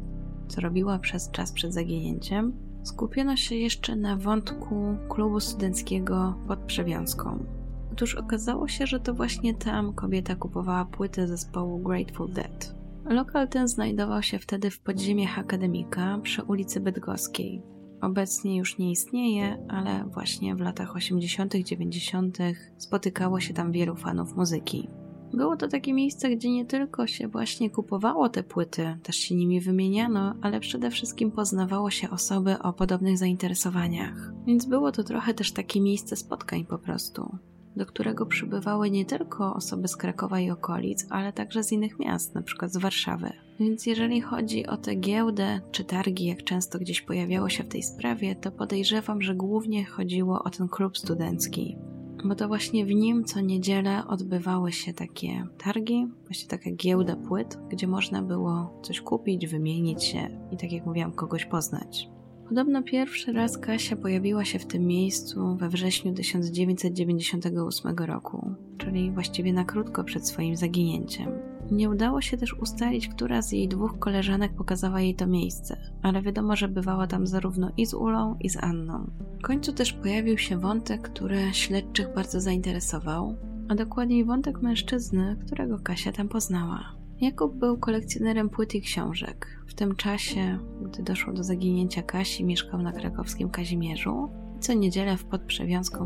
co 0.49 0.61
robiła 0.61 0.99
przez 0.99 1.30
czas 1.30 1.53
przed 1.53 1.74
zaginięciem, 1.74 2.53
skupiono 2.82 3.36
się 3.36 3.55
jeszcze 3.55 3.97
na 3.97 4.16
wątku 4.16 4.97
klubu 5.09 5.40
studenckiego 5.40 6.34
pod 6.49 6.59
Przewiązką. 6.59 7.45
Otóż 7.92 8.14
okazało 8.14 8.68
się, 8.68 8.86
że 8.86 9.01
to 9.01 9.14
właśnie 9.14 9.55
tam 9.55 9.92
kobieta 9.92 10.36
kupowała 10.36 10.84
płyty 10.84 11.26
zespołu 11.26 11.78
Grateful 11.78 12.32
Dead. 12.32 12.74
Lokal 13.05 13.49
ten 13.49 13.68
znajdował 13.68 14.22
się 14.22 14.38
wtedy 14.38 14.70
w 14.70 14.80
podziemiach 14.80 15.38
akademika 15.38 16.18
przy 16.22 16.42
ulicy 16.42 16.80
Bydgoskiej, 16.80 17.62
obecnie 18.01 18.57
już 18.57 18.78
nie 18.78 18.90
istnieje, 18.90 19.66
ale 19.68 20.05
właśnie 20.05 20.55
w 20.57 20.61
latach 20.61 20.97
80., 20.97 21.55
90. 21.55 22.38
spotykało 22.76 23.40
się 23.40 23.55
tam 23.55 23.72
wielu 23.72 23.97
fanów 23.97 24.36
muzyki. 24.36 24.88
Było 25.37 25.57
to 25.57 25.68
takie 25.68 25.93
miejsce, 25.93 26.30
gdzie 26.30 26.51
nie 26.51 26.64
tylko 26.64 27.07
się 27.07 27.28
właśnie 27.28 27.70
kupowało 27.70 28.28
te 28.28 28.43
płyty, 28.43 28.99
też 29.03 29.16
się 29.16 29.35
nimi 29.35 29.61
wymieniano, 29.61 30.35
ale 30.43 30.61
przede 30.61 30.91
wszystkim 30.91 31.30
poznawało 31.30 31.91
się 31.91 32.11
osoby 32.11 32.59
o 32.59 32.72
podobnych 32.72 33.18
zainteresowaniach. 33.18 34.32
Więc 34.47 34.66
było 34.66 34.93
to 34.93 35.05
trochę 35.05 35.35
też 35.35 35.53
takie 35.53 35.80
miejsce 35.80 36.16
spotkań 36.16 36.64
po 36.64 36.78
prostu 36.78 37.39
do 37.76 37.87
którego 37.87 38.26
przybywały 38.26 38.91
nie 38.91 39.05
tylko 39.05 39.55
osoby 39.55 39.89
z 39.89 39.97
Krakowa 39.97 40.41
i 40.41 40.51
okolic, 40.51 41.07
ale 41.11 41.32
także 41.32 41.64
z 41.64 41.72
innych 41.72 41.99
miast, 41.99 42.35
przykład 42.45 42.72
z 42.72 42.76
Warszawy. 42.76 43.32
Więc 43.61 43.87
jeżeli 43.87 44.20
chodzi 44.20 44.66
o 44.66 44.76
tę 44.76 44.95
giełdę 44.95 45.61
czy 45.72 45.85
targi, 45.85 46.26
jak 46.26 46.45
często 46.45 46.78
gdzieś 46.78 47.03
pojawiało 47.03 47.49
się 47.49 47.64
w 47.64 47.68
tej 47.68 47.82
sprawie, 47.82 48.37
to 48.37 48.51
podejrzewam, 48.51 49.22
że 49.22 49.35
głównie 49.35 49.85
chodziło 49.85 50.43
o 50.43 50.51
ten 50.51 50.68
klub 50.68 50.99
studencki. 50.99 51.76
Bo 52.25 52.35
to 52.35 52.49
właśnie 52.49 52.87
w 52.87 52.95
nim 52.95 53.25
co 53.25 53.41
niedzielę 53.41 54.07
odbywały 54.07 54.73
się 54.73 54.95
takie 54.95 55.47
targi, 55.59 56.07
właśnie 56.27 56.49
taka 56.49 56.71
giełda 56.71 57.17
płyt, 57.17 57.59
gdzie 57.69 57.87
można 57.87 58.23
było 58.23 58.81
coś 58.83 59.01
kupić, 59.01 59.47
wymienić 59.47 60.05
się 60.05 60.29
i 60.51 60.57
tak 60.57 60.73
jak 60.73 60.87
mówiłam, 60.87 61.12
kogoś 61.12 61.45
poznać. 61.45 62.09
Podobno 62.49 62.83
pierwszy 62.83 63.33
raz 63.33 63.59
Kasia 63.59 63.97
pojawiła 63.97 64.45
się 64.45 64.59
w 64.59 64.67
tym 64.67 64.87
miejscu 64.87 65.57
we 65.57 65.69
wrześniu 65.69 66.15
1998 66.15 67.97
roku, 67.97 68.51
czyli 68.79 69.11
właściwie 69.11 69.53
na 69.53 69.65
krótko 69.65 70.05
przed 70.05 70.29
swoim 70.29 70.57
zaginięciem. 70.57 71.53
Nie 71.71 71.91
udało 71.91 72.21
się 72.21 72.37
też 72.37 72.55
ustalić, 72.55 73.09
która 73.09 73.43
z 73.43 73.53
jej 73.53 73.69
dwóch 73.69 73.99
koleżanek 73.99 74.53
pokazała 74.53 75.01
jej 75.01 75.15
to 75.15 75.27
miejsce, 75.27 75.77
ale 76.03 76.23
wiadomo, 76.23 76.57
że 76.57 76.69
bywała 76.69 77.07
tam 77.07 77.27
zarówno 77.27 77.71
i 77.77 77.87
z 77.87 77.95
Ulą, 77.95 78.37
i 78.41 78.51
z 78.51 78.57
Anną. 78.57 79.11
W 79.39 79.43
końcu 79.43 79.73
też 79.73 79.93
pojawił 79.93 80.39
się 80.39 80.59
wątek, 80.59 81.03
który 81.03 81.39
śledczych 81.53 82.15
bardzo 82.15 82.41
zainteresował, 82.41 83.37
a 83.69 83.75
dokładniej 83.75 84.25
wątek 84.25 84.62
mężczyzny, 84.62 85.37
którego 85.47 85.79
Kasia 85.79 86.12
tam 86.12 86.29
poznała. 86.29 87.05
Jakub 87.21 87.55
był 87.55 87.79
kolekcjonerem 87.79 88.49
płyt 88.49 88.75
i 88.75 88.81
książek. 88.81 89.61
W 89.67 89.75
tym 89.75 89.97
czasie, 89.97 90.59
gdy 90.83 91.03
doszło 91.03 91.33
do 91.33 91.45
zaginięcia 91.45 92.03
Kasi, 92.03 92.45
mieszkał 92.45 92.83
na 92.83 92.93
krakowskim 92.93 93.51
Kazimierzu 93.51 94.31
i 94.57 94.61
co 94.61 94.73
niedzielę 94.73 95.17
w 95.17 95.25
pod 95.25 95.41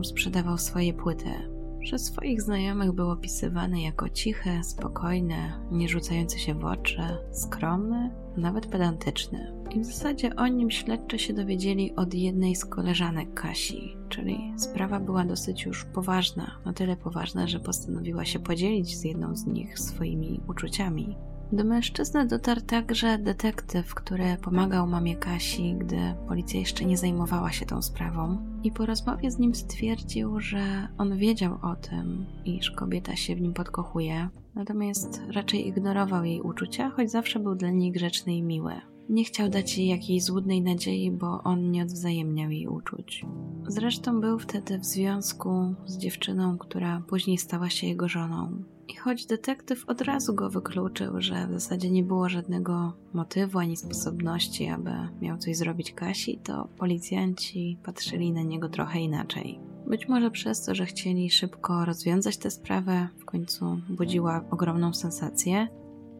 sprzedawał 0.05 0.59
swoje 0.59 0.95
płyty. 0.95 1.58
Przez 1.89 2.05
swoich 2.05 2.43
znajomych 2.43 2.93
był 2.93 3.11
opisywany 3.11 3.81
jako 3.81 4.09
cichy, 4.09 4.51
spokojny, 4.63 5.53
nie 5.71 5.89
rzucający 5.89 6.39
się 6.39 6.55
w 6.55 6.65
oczy, 6.65 7.03
skromny, 7.33 8.11
nawet 8.37 8.67
pedantyczny. 8.67 9.53
I 9.71 9.81
w 9.81 9.85
zasadzie 9.85 10.37
o 10.37 10.47
nim 10.47 10.71
śledczy 10.71 11.19
się 11.19 11.33
dowiedzieli 11.35 11.97
od 11.97 12.15
jednej 12.15 12.57
z 12.57 12.65
koleżanek 12.65 13.35
Kasi, 13.35 13.97
czyli 14.09 14.53
sprawa 14.57 15.01
była 15.01 15.25
dosyć 15.25 15.65
już 15.65 15.85
poważna, 15.85 16.61
na 16.65 16.73
tyle 16.73 16.97
poważna, 16.97 17.47
że 17.47 17.61
postanowiła 17.61 18.25
się 18.25 18.39
podzielić 18.39 18.97
z 18.99 19.05
jedną 19.05 19.37
z 19.37 19.47
nich 19.47 19.79
swoimi 19.79 20.41
uczuciami. 20.49 21.17
Do 21.53 21.65
mężczyzny 21.65 22.27
dotarł 22.27 22.61
także 22.61 23.19
detektyw, 23.19 23.95
który 23.95 24.37
pomagał 24.43 24.87
mamie 24.87 25.17
Kasi, 25.17 25.75
gdy 25.75 25.97
policja 26.29 26.61
jeszcze 26.61 26.85
nie 26.85 26.97
zajmowała 26.97 27.53
się 27.53 27.67
tą 27.67 27.83
sprawą. 27.83 28.39
I 28.63 28.73
po 28.73 28.87
rozmowie 28.87 29.31
z 29.31 29.39
nim 29.39 29.55
stwierdził, 29.55 30.41
że 30.41 30.89
on 30.99 31.17
wiedział 31.17 31.59
o 31.63 31.77
tym, 31.77 32.27
iż 32.45 32.71
kobieta 32.71 33.17
się 33.17 33.37
w 33.37 33.41
nim 33.41 33.55
podkochuje, 33.55 34.29
natomiast 34.55 35.23
raczej 35.33 35.69
ignorował 35.69 36.25
jej 36.25 36.41
uczucia, 36.41 36.91
choć 36.91 37.11
zawsze 37.11 37.39
był 37.39 37.55
dla 37.55 37.71
niej 37.71 37.93
grzeczny 37.93 38.37
i 38.37 38.43
miły. 38.43 38.75
Nie 39.09 39.25
chciał 39.25 39.49
dać 39.49 39.79
jej 39.79 39.89
jakiejś 39.89 40.25
złudnej 40.25 40.63
nadziei, 40.63 41.11
bo 41.11 41.43
on 41.43 41.71
nie 41.71 41.83
odwzajemniał 41.83 42.51
jej 42.51 42.69
uczuć. 42.69 43.25
Zresztą 43.69 44.21
był 44.21 44.39
wtedy 44.39 44.79
w 44.79 44.85
związku 44.85 45.75
z 45.87 45.99
dziewczyną, 45.99 46.59
która 46.59 47.03
później 47.09 47.39
stała 47.39 47.71
się 47.71 47.87
jego 47.87 48.09
żoną. 48.09 48.63
I 48.89 48.97
choć 48.97 49.27
detektyw 49.27 49.85
od 49.89 50.01
razu 50.01 50.35
go 50.35 50.51
wykluczył, 50.51 51.21
że 51.21 51.47
w 51.47 51.53
zasadzie 51.53 51.91
nie 51.91 52.03
było 52.03 52.29
żadnego 52.29 52.93
motywu 53.13 53.59
ani 53.59 53.77
sposobności, 53.77 54.69
aby 54.69 54.91
miał 55.21 55.39
coś 55.39 55.57
zrobić 55.57 55.93
Kasi, 55.93 56.39
to 56.45 56.69
policjanci 56.79 57.79
patrzyli 57.85 58.33
na 58.33 58.43
niego 58.43 58.69
trochę 58.69 59.01
inaczej. 59.01 59.61
Być 59.87 60.09
może 60.09 60.31
przez 60.31 60.65
to, 60.65 60.75
że 60.75 60.87
chcieli 60.87 61.31
szybko 61.31 61.85
rozwiązać 61.85 62.37
tę 62.37 62.51
sprawę, 62.51 63.09
w 63.19 63.25
końcu 63.25 63.81
budziła 63.89 64.45
ogromną 64.51 64.95
sensację. 64.95 65.69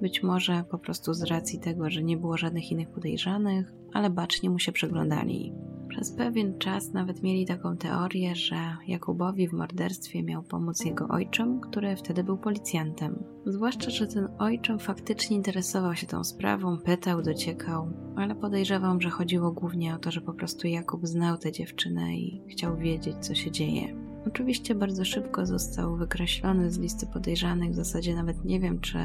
Być 0.01 0.23
może 0.23 0.65
po 0.71 0.79
prostu 0.79 1.15
z 1.15 1.23
racji 1.23 1.59
tego, 1.59 1.91
że 1.91 2.03
nie 2.03 2.17
było 2.17 2.37
żadnych 2.37 2.73
innych 2.73 2.89
podejrzanych, 2.89 3.73
ale 3.93 4.11
bacznie 4.11 4.51
mu 4.51 4.59
się 4.59 4.73
przyglądali. 4.73 5.53
Przez 5.89 6.13
pewien 6.13 6.59
czas 6.59 6.93
nawet 6.93 7.23
mieli 7.23 7.47
taką 7.47 7.77
teorię, 7.77 8.35
że 8.37 8.57
Jakubowi 8.87 9.49
w 9.49 9.53
morderstwie 9.53 10.23
miał 10.23 10.43
pomóc 10.43 10.85
jego 10.85 11.09
ojczym, 11.09 11.61
który 11.61 11.97
wtedy 11.97 12.25
był 12.25 12.39
policjantem. 12.39 13.25
Zwłaszcza, 13.47 13.91
że 13.91 14.07
ten 14.07 14.29
ojczym 14.39 14.79
faktycznie 14.79 15.37
interesował 15.37 15.95
się 15.95 16.07
tą 16.07 16.25
sprawą, 16.25 16.79
pytał, 16.79 17.23
dociekał, 17.23 17.93
ale 18.17 18.35
podejrzewam, 18.35 19.01
że 19.01 19.11
chodziło 19.11 19.53
głównie 19.53 19.95
o 19.95 19.99
to, 19.99 20.11
że 20.11 20.21
po 20.21 20.33
prostu 20.33 20.67
Jakub 20.67 21.07
znał 21.07 21.39
tę 21.39 21.53
dziewczynę 21.53 22.17
i 22.17 22.43
chciał 22.49 22.77
wiedzieć, 22.77 23.17
co 23.21 23.35
się 23.35 23.51
dzieje. 23.51 23.97
Oczywiście 24.27 24.75
bardzo 24.75 25.05
szybko 25.05 25.47
został 25.47 25.97
wykreślony 25.97 26.71
z 26.71 26.79
listy 26.79 27.07
podejrzanych, 27.07 27.71
w 27.71 27.75
zasadzie 27.75 28.15
nawet 28.15 28.45
nie 28.45 28.61
wiem, 28.61 28.81
czy 28.81 28.99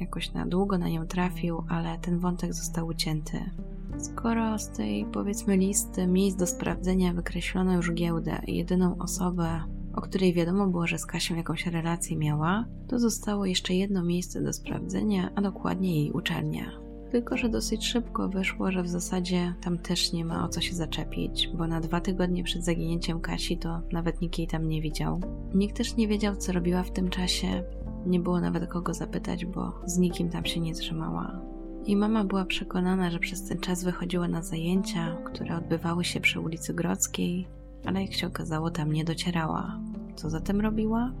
jakoś 0.00 0.32
na 0.32 0.46
długo 0.46 0.78
na 0.78 0.88
nią 0.88 1.06
trafił, 1.06 1.64
ale 1.68 1.98
ten 1.98 2.18
wątek 2.18 2.54
został 2.54 2.86
ucięty. 2.86 3.50
Skoro 3.98 4.58
z 4.58 4.70
tej, 4.70 5.06
powiedzmy, 5.12 5.56
listy 5.56 6.06
miejsc 6.06 6.38
do 6.38 6.46
sprawdzenia 6.46 7.12
wykreślono 7.12 7.76
już 7.76 7.92
giełdę 7.92 8.40
i 8.46 8.56
jedyną 8.56 8.98
osobę, 8.98 9.60
o 9.94 10.00
której 10.00 10.34
wiadomo 10.34 10.66
było, 10.66 10.86
że 10.86 10.98
z 10.98 11.06
Kasią 11.06 11.36
jakąś 11.36 11.66
relację 11.66 12.16
miała, 12.16 12.64
to 12.88 12.98
zostało 12.98 13.46
jeszcze 13.46 13.74
jedno 13.74 14.04
miejsce 14.04 14.42
do 14.42 14.52
sprawdzenia, 14.52 15.30
a 15.34 15.40
dokładnie 15.40 16.00
jej 16.00 16.12
uczelnia. 16.12 16.90
Tylko, 17.10 17.36
że 17.36 17.48
dosyć 17.48 17.86
szybko 17.86 18.28
wyszło, 18.28 18.72
że 18.72 18.82
w 18.82 18.88
zasadzie 18.88 19.54
tam 19.60 19.78
też 19.78 20.12
nie 20.12 20.24
ma 20.24 20.44
o 20.44 20.48
co 20.48 20.60
się 20.60 20.74
zaczepić, 20.74 21.50
bo 21.54 21.66
na 21.66 21.80
dwa 21.80 22.00
tygodnie 22.00 22.44
przed 22.44 22.64
zaginięciem 22.64 23.20
Kasi 23.20 23.58
to 23.58 23.80
nawet 23.92 24.20
nikt 24.20 24.38
jej 24.38 24.46
tam 24.46 24.68
nie 24.68 24.82
widział. 24.82 25.20
Nikt 25.54 25.76
też 25.76 25.96
nie 25.96 26.08
wiedział, 26.08 26.36
co 26.36 26.52
robiła 26.52 26.82
w 26.82 26.90
tym 26.90 27.08
czasie. 27.08 27.64
Nie 28.06 28.20
było 28.20 28.40
nawet 28.40 28.66
kogo 28.66 28.94
zapytać, 28.94 29.46
bo 29.46 29.72
z 29.84 29.98
nikim 29.98 30.30
tam 30.30 30.44
się 30.44 30.60
nie 30.60 30.74
trzymała. 30.74 31.40
Jej 31.86 31.96
mama 31.96 32.24
była 32.24 32.44
przekonana, 32.44 33.10
że 33.10 33.18
przez 33.18 33.48
ten 33.48 33.58
czas 33.58 33.84
wychodziła 33.84 34.28
na 34.28 34.42
zajęcia, 34.42 35.16
które 35.24 35.56
odbywały 35.56 36.04
się 36.04 36.20
przy 36.20 36.40
ulicy 36.40 36.74
Grodzkiej, 36.74 37.48
ale 37.84 38.02
jak 38.02 38.12
się 38.12 38.26
okazało, 38.26 38.70
tam 38.70 38.92
nie 38.92 39.04
docierała. 39.04 39.78
Co 40.16 40.30
zatem 40.30 40.60
robiła? 40.60 41.12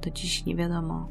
To 0.00 0.10
dziś 0.10 0.46
nie 0.46 0.56
wiadomo. 0.56 1.08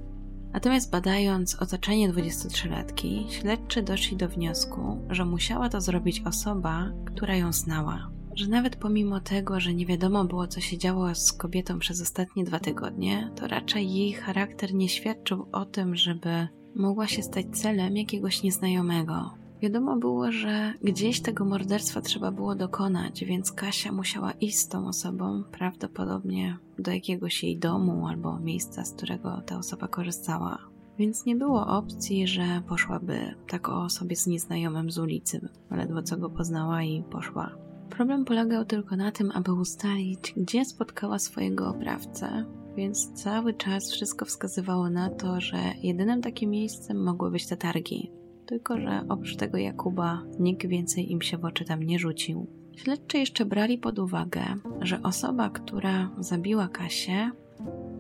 Natomiast 0.53 0.91
badając 0.91 1.55
otoczenie 1.55 2.13
23-latki, 2.13 3.29
śledczy 3.29 3.83
doszli 3.83 4.17
do 4.17 4.29
wniosku, 4.29 4.97
że 5.09 5.25
musiała 5.25 5.69
to 5.69 5.81
zrobić 5.81 6.21
osoba, 6.25 6.91
która 7.05 7.35
ją 7.35 7.53
znała. 7.53 8.09
Że 8.35 8.47
nawet 8.47 8.75
pomimo 8.75 9.19
tego, 9.19 9.59
że 9.59 9.73
nie 9.73 9.85
wiadomo 9.85 10.25
było, 10.25 10.47
co 10.47 10.59
się 10.59 10.77
działo 10.77 11.15
z 11.15 11.33
kobietą 11.33 11.79
przez 11.79 12.01
ostatnie 12.01 12.43
dwa 12.43 12.59
tygodnie, 12.59 13.31
to 13.35 13.47
raczej 13.47 13.93
jej 13.93 14.13
charakter 14.13 14.73
nie 14.73 14.89
świadczył 14.89 15.45
o 15.51 15.65
tym, 15.65 15.95
żeby 15.95 16.47
mogła 16.75 17.07
się 17.07 17.23
stać 17.23 17.45
celem 17.53 17.97
jakiegoś 17.97 18.43
nieznajomego. 18.43 19.41
Wiadomo 19.61 19.97
było, 19.97 20.31
że 20.31 20.73
gdzieś 20.83 21.21
tego 21.21 21.45
morderstwa 21.45 22.01
trzeba 22.01 22.31
było 22.31 22.55
dokonać, 22.55 23.25
więc 23.25 23.51
Kasia 23.51 23.91
musiała 23.91 24.31
iść 24.31 24.57
z 24.57 24.67
tą 24.67 24.87
osobą, 24.87 25.43
prawdopodobnie 25.51 26.57
do 26.79 26.91
jakiegoś 26.91 27.43
jej 27.43 27.57
domu 27.57 28.07
albo 28.07 28.39
miejsca, 28.39 28.85
z 28.85 28.93
którego 28.93 29.41
ta 29.45 29.57
osoba 29.57 29.87
korzystała. 29.87 30.57
Więc 30.97 31.25
nie 31.25 31.35
było 31.35 31.67
opcji, 31.67 32.27
że 32.27 32.61
poszłaby 32.67 33.35
tak 33.47 33.69
o 33.69 33.83
osobie 33.83 34.15
z 34.15 34.27
nieznajomym 34.27 34.91
z 34.91 34.97
ulicy, 34.97 35.49
ledwo 35.71 36.01
co 36.01 36.17
go 36.17 36.29
poznała 36.29 36.83
i 36.83 37.03
poszła. 37.03 37.60
Problem 37.91 38.25
polegał 38.25 38.65
tylko 38.65 38.95
na 38.95 39.11
tym, 39.11 39.31
aby 39.33 39.53
ustalić, 39.53 40.33
gdzie 40.37 40.65
spotkała 40.65 41.19
swojego 41.19 41.69
oprawcę, 41.69 42.45
więc 42.75 43.11
cały 43.13 43.53
czas 43.53 43.91
wszystko 43.91 44.25
wskazywało 44.25 44.89
na 44.89 45.09
to, 45.09 45.41
że 45.41 45.57
jedynym 45.83 46.21
takim 46.21 46.49
miejscem 46.49 47.03
mogły 47.03 47.31
być 47.31 47.47
te 47.47 47.57
targi. 47.57 48.11
Tylko, 48.45 48.77
że 48.77 49.05
oprócz 49.09 49.35
tego 49.35 49.57
Jakuba 49.57 50.21
nikt 50.39 50.67
więcej 50.67 51.11
im 51.11 51.21
się 51.21 51.37
w 51.37 51.45
oczy 51.45 51.65
tam 51.65 51.83
nie 51.83 51.99
rzucił. 51.99 52.47
Śledczy 52.75 53.17
jeszcze 53.17 53.45
brali 53.45 53.77
pod 53.77 53.99
uwagę, 53.99 54.43
że 54.81 55.03
osoba, 55.03 55.49
która 55.49 56.09
zabiła 56.19 56.67
Kasię, 56.67 57.31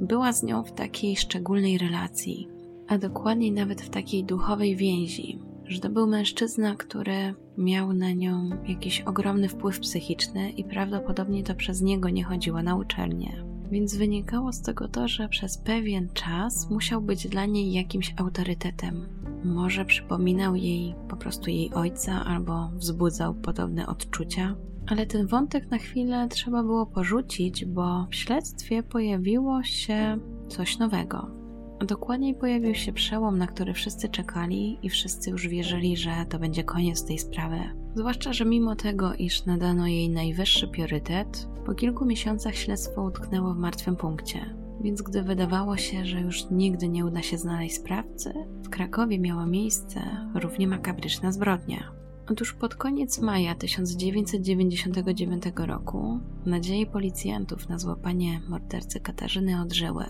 była 0.01 0.33
z 0.33 0.43
nią 0.43 0.63
w 0.63 0.71
takiej 0.71 1.15
szczególnej 1.15 1.77
relacji, 1.77 2.47
a 2.87 2.97
dokładniej 2.97 3.51
nawet 3.51 3.81
w 3.81 3.89
takiej 3.89 4.23
duchowej 4.23 4.75
więzi, 4.75 5.39
że 5.71 5.79
to 5.79 5.89
był 5.89 6.07
mężczyzna, 6.07 6.75
który 6.75 7.33
miał 7.57 7.93
na 7.93 8.11
nią 8.11 8.49
jakiś 8.67 9.01
ogromny 9.01 9.49
wpływ 9.49 9.79
psychiczny 9.79 10.49
i 10.49 10.63
prawdopodobnie 10.63 11.43
to 11.43 11.55
przez 11.55 11.81
niego 11.81 12.09
nie 12.09 12.23
chodziła 12.23 12.63
na 12.63 12.75
uczelnię 12.75 13.51
więc 13.71 13.95
wynikało 13.95 14.53
z 14.53 14.61
tego 14.61 14.87
to, 14.87 15.07
że 15.07 15.29
przez 15.29 15.57
pewien 15.57 16.09
czas 16.13 16.69
musiał 16.69 17.01
być 17.01 17.27
dla 17.27 17.45
niej 17.45 17.73
jakimś 17.73 18.13
autorytetem. 18.17 19.07
Może 19.43 19.85
przypominał 19.85 20.55
jej 20.55 20.95
po 21.09 21.15
prostu 21.17 21.49
jej 21.49 21.73
ojca 21.73 22.25
albo 22.25 22.71
wzbudzał 22.75 23.33
podobne 23.33 23.87
odczucia, 23.87 24.55
ale 24.87 25.05
ten 25.05 25.27
wątek 25.27 25.71
na 25.71 25.77
chwilę 25.77 26.27
trzeba 26.29 26.63
było 26.63 26.85
porzucić, 26.85 27.65
bo 27.65 28.07
w 28.11 28.15
śledztwie 28.15 28.83
pojawiło 28.83 29.63
się 29.63 30.17
coś 30.47 30.77
nowego. 30.77 31.40
Dokładniej 31.87 32.35
pojawił 32.35 32.75
się 32.75 32.93
przełom, 32.93 33.37
na 33.37 33.47
który 33.47 33.73
wszyscy 33.73 34.09
czekali 34.09 34.79
i 34.83 34.89
wszyscy 34.89 35.29
już 35.29 35.47
wierzyli, 35.47 35.97
że 35.97 36.11
to 36.29 36.39
będzie 36.39 36.63
koniec 36.63 37.05
tej 37.05 37.19
sprawy. 37.19 37.59
Zwłaszcza, 37.95 38.33
że 38.33 38.45
mimo 38.45 38.75
tego, 38.75 39.13
iż 39.13 39.45
nadano 39.45 39.87
jej 39.87 40.09
najwyższy 40.09 40.67
priorytet, 40.67 41.47
po 41.65 41.73
kilku 41.73 42.05
miesiącach 42.05 42.55
śledztwo 42.55 43.03
utknęło 43.03 43.53
w 43.53 43.57
martwym 43.57 43.95
punkcie. 43.95 44.55
Więc 44.81 45.01
gdy 45.01 45.23
wydawało 45.23 45.77
się, 45.77 46.05
że 46.05 46.21
już 46.21 46.49
nigdy 46.51 46.89
nie 46.89 47.05
uda 47.05 47.21
się 47.21 47.37
znaleźć 47.37 47.75
sprawcy, 47.75 48.33
w 48.63 48.69
Krakowie 48.69 49.19
miała 49.19 49.45
miejsce 49.45 50.01
równie 50.35 50.67
makabryczna 50.67 51.31
zbrodnia. 51.31 51.91
Otóż 52.29 52.53
pod 52.53 52.75
koniec 52.75 53.19
maja 53.21 53.55
1999 53.55 55.43
roku 55.57 56.19
nadzieje 56.45 56.85
policjantów 56.85 57.69
na 57.69 57.79
złapanie 57.79 58.41
mordercy 58.49 58.99
Katarzyny 58.99 59.61
odżyły. 59.61 60.05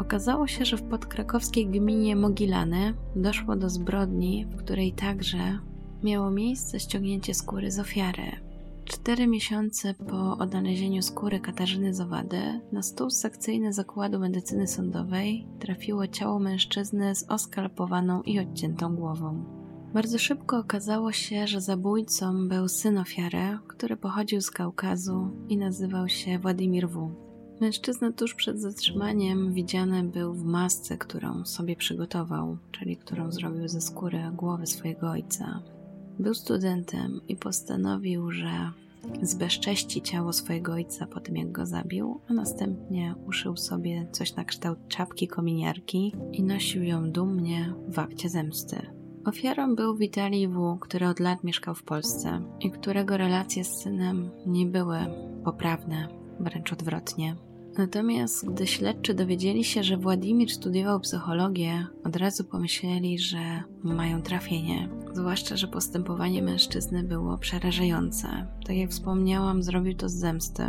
Okazało 0.00 0.46
się, 0.46 0.64
że 0.64 0.76
w 0.76 0.82
podkrakowskiej 0.82 1.66
gminie 1.66 2.16
Mogilany 2.16 2.94
doszło 3.16 3.56
do 3.56 3.70
zbrodni, 3.70 4.46
w 4.46 4.56
której 4.56 4.92
także 4.92 5.58
miało 6.02 6.30
miejsce 6.30 6.80
ściągnięcie 6.80 7.34
skóry 7.34 7.70
z 7.70 7.78
ofiary. 7.78 8.48
Cztery 8.84 9.26
miesiące 9.26 9.94
po 9.94 10.38
odnalezieniu 10.38 11.02
skóry 11.02 11.40
Katarzyny 11.40 11.94
Zawady 11.94 12.60
na 12.72 12.82
stół 12.82 13.10
sekcyjny 13.10 13.72
Zakładu 13.72 14.18
Medycyny 14.18 14.66
Sądowej 14.66 15.46
trafiło 15.58 16.06
ciało 16.06 16.38
mężczyzny 16.38 17.14
z 17.14 17.30
oskalpowaną 17.30 18.22
i 18.22 18.40
odciętą 18.40 18.96
głową. 18.96 19.44
Bardzo 19.94 20.18
szybko 20.18 20.58
okazało 20.58 21.12
się, 21.12 21.46
że 21.46 21.60
zabójcą 21.60 22.48
był 22.48 22.68
syn 22.68 22.98
ofiary, 22.98 23.58
który 23.66 23.96
pochodził 23.96 24.40
z 24.40 24.50
Kaukazu 24.50 25.30
i 25.48 25.56
nazywał 25.56 26.08
się 26.08 26.38
Władimir 26.38 26.88
W. 26.88 27.27
Mężczyzna 27.60 28.12
tuż 28.12 28.34
przed 28.34 28.60
zatrzymaniem 28.60 29.52
widziany 29.52 30.04
był 30.04 30.34
w 30.34 30.44
masce, 30.44 30.98
którą 30.98 31.44
sobie 31.44 31.76
przygotował, 31.76 32.56
czyli 32.72 32.96
którą 32.96 33.32
zrobił 33.32 33.68
ze 33.68 33.80
skóry 33.80 34.30
głowy 34.36 34.66
swojego 34.66 35.10
ojca. 35.10 35.62
Był 36.18 36.34
studentem 36.34 37.20
i 37.28 37.36
postanowił, 37.36 38.30
że 38.30 38.70
zbezcześci 39.22 40.02
ciało 40.02 40.32
swojego 40.32 40.72
ojca 40.72 41.06
po 41.06 41.20
tym, 41.20 41.36
jak 41.36 41.52
go 41.52 41.66
zabił, 41.66 42.20
a 42.28 42.32
następnie 42.32 43.14
uszył 43.26 43.56
sobie 43.56 44.06
coś 44.12 44.36
na 44.36 44.44
kształt 44.44 44.78
czapki 44.88 45.28
kominiarki 45.28 46.14
i 46.32 46.42
nosił 46.42 46.82
ją 46.82 47.10
dumnie 47.10 47.74
w 47.88 47.98
akcie 47.98 48.28
zemsty. 48.28 48.76
Ofiarą 49.24 49.74
był 49.74 49.96
Witalij 49.96 50.48
W., 50.48 50.78
który 50.80 51.08
od 51.08 51.20
lat 51.20 51.44
mieszkał 51.44 51.74
w 51.74 51.82
Polsce 51.82 52.40
i 52.60 52.70
którego 52.70 53.16
relacje 53.16 53.64
z 53.64 53.82
synem 53.82 54.30
nie 54.46 54.66
były 54.66 54.98
poprawne, 55.44 56.08
wręcz 56.40 56.72
odwrotnie. 56.72 57.47
Natomiast 57.78 58.50
gdy 58.50 58.66
śledczy 58.66 59.14
dowiedzieli 59.14 59.64
się, 59.64 59.82
że 59.82 59.96
Władimir 59.96 60.50
studiował 60.50 61.00
psychologię, 61.00 61.86
od 62.04 62.16
razu 62.16 62.44
pomyśleli, 62.44 63.18
że 63.18 63.62
mają 63.82 64.22
trafienie. 64.22 64.88
Zwłaszcza, 65.12 65.56
że 65.56 65.68
postępowanie 65.68 66.42
mężczyzny 66.42 67.02
było 67.02 67.38
przerażające. 67.38 68.28
Tak 68.66 68.76
jak 68.76 68.90
wspomniałam, 68.90 69.62
zrobił 69.62 69.94
to 69.94 70.08
z 70.08 70.12
zemsty. 70.12 70.62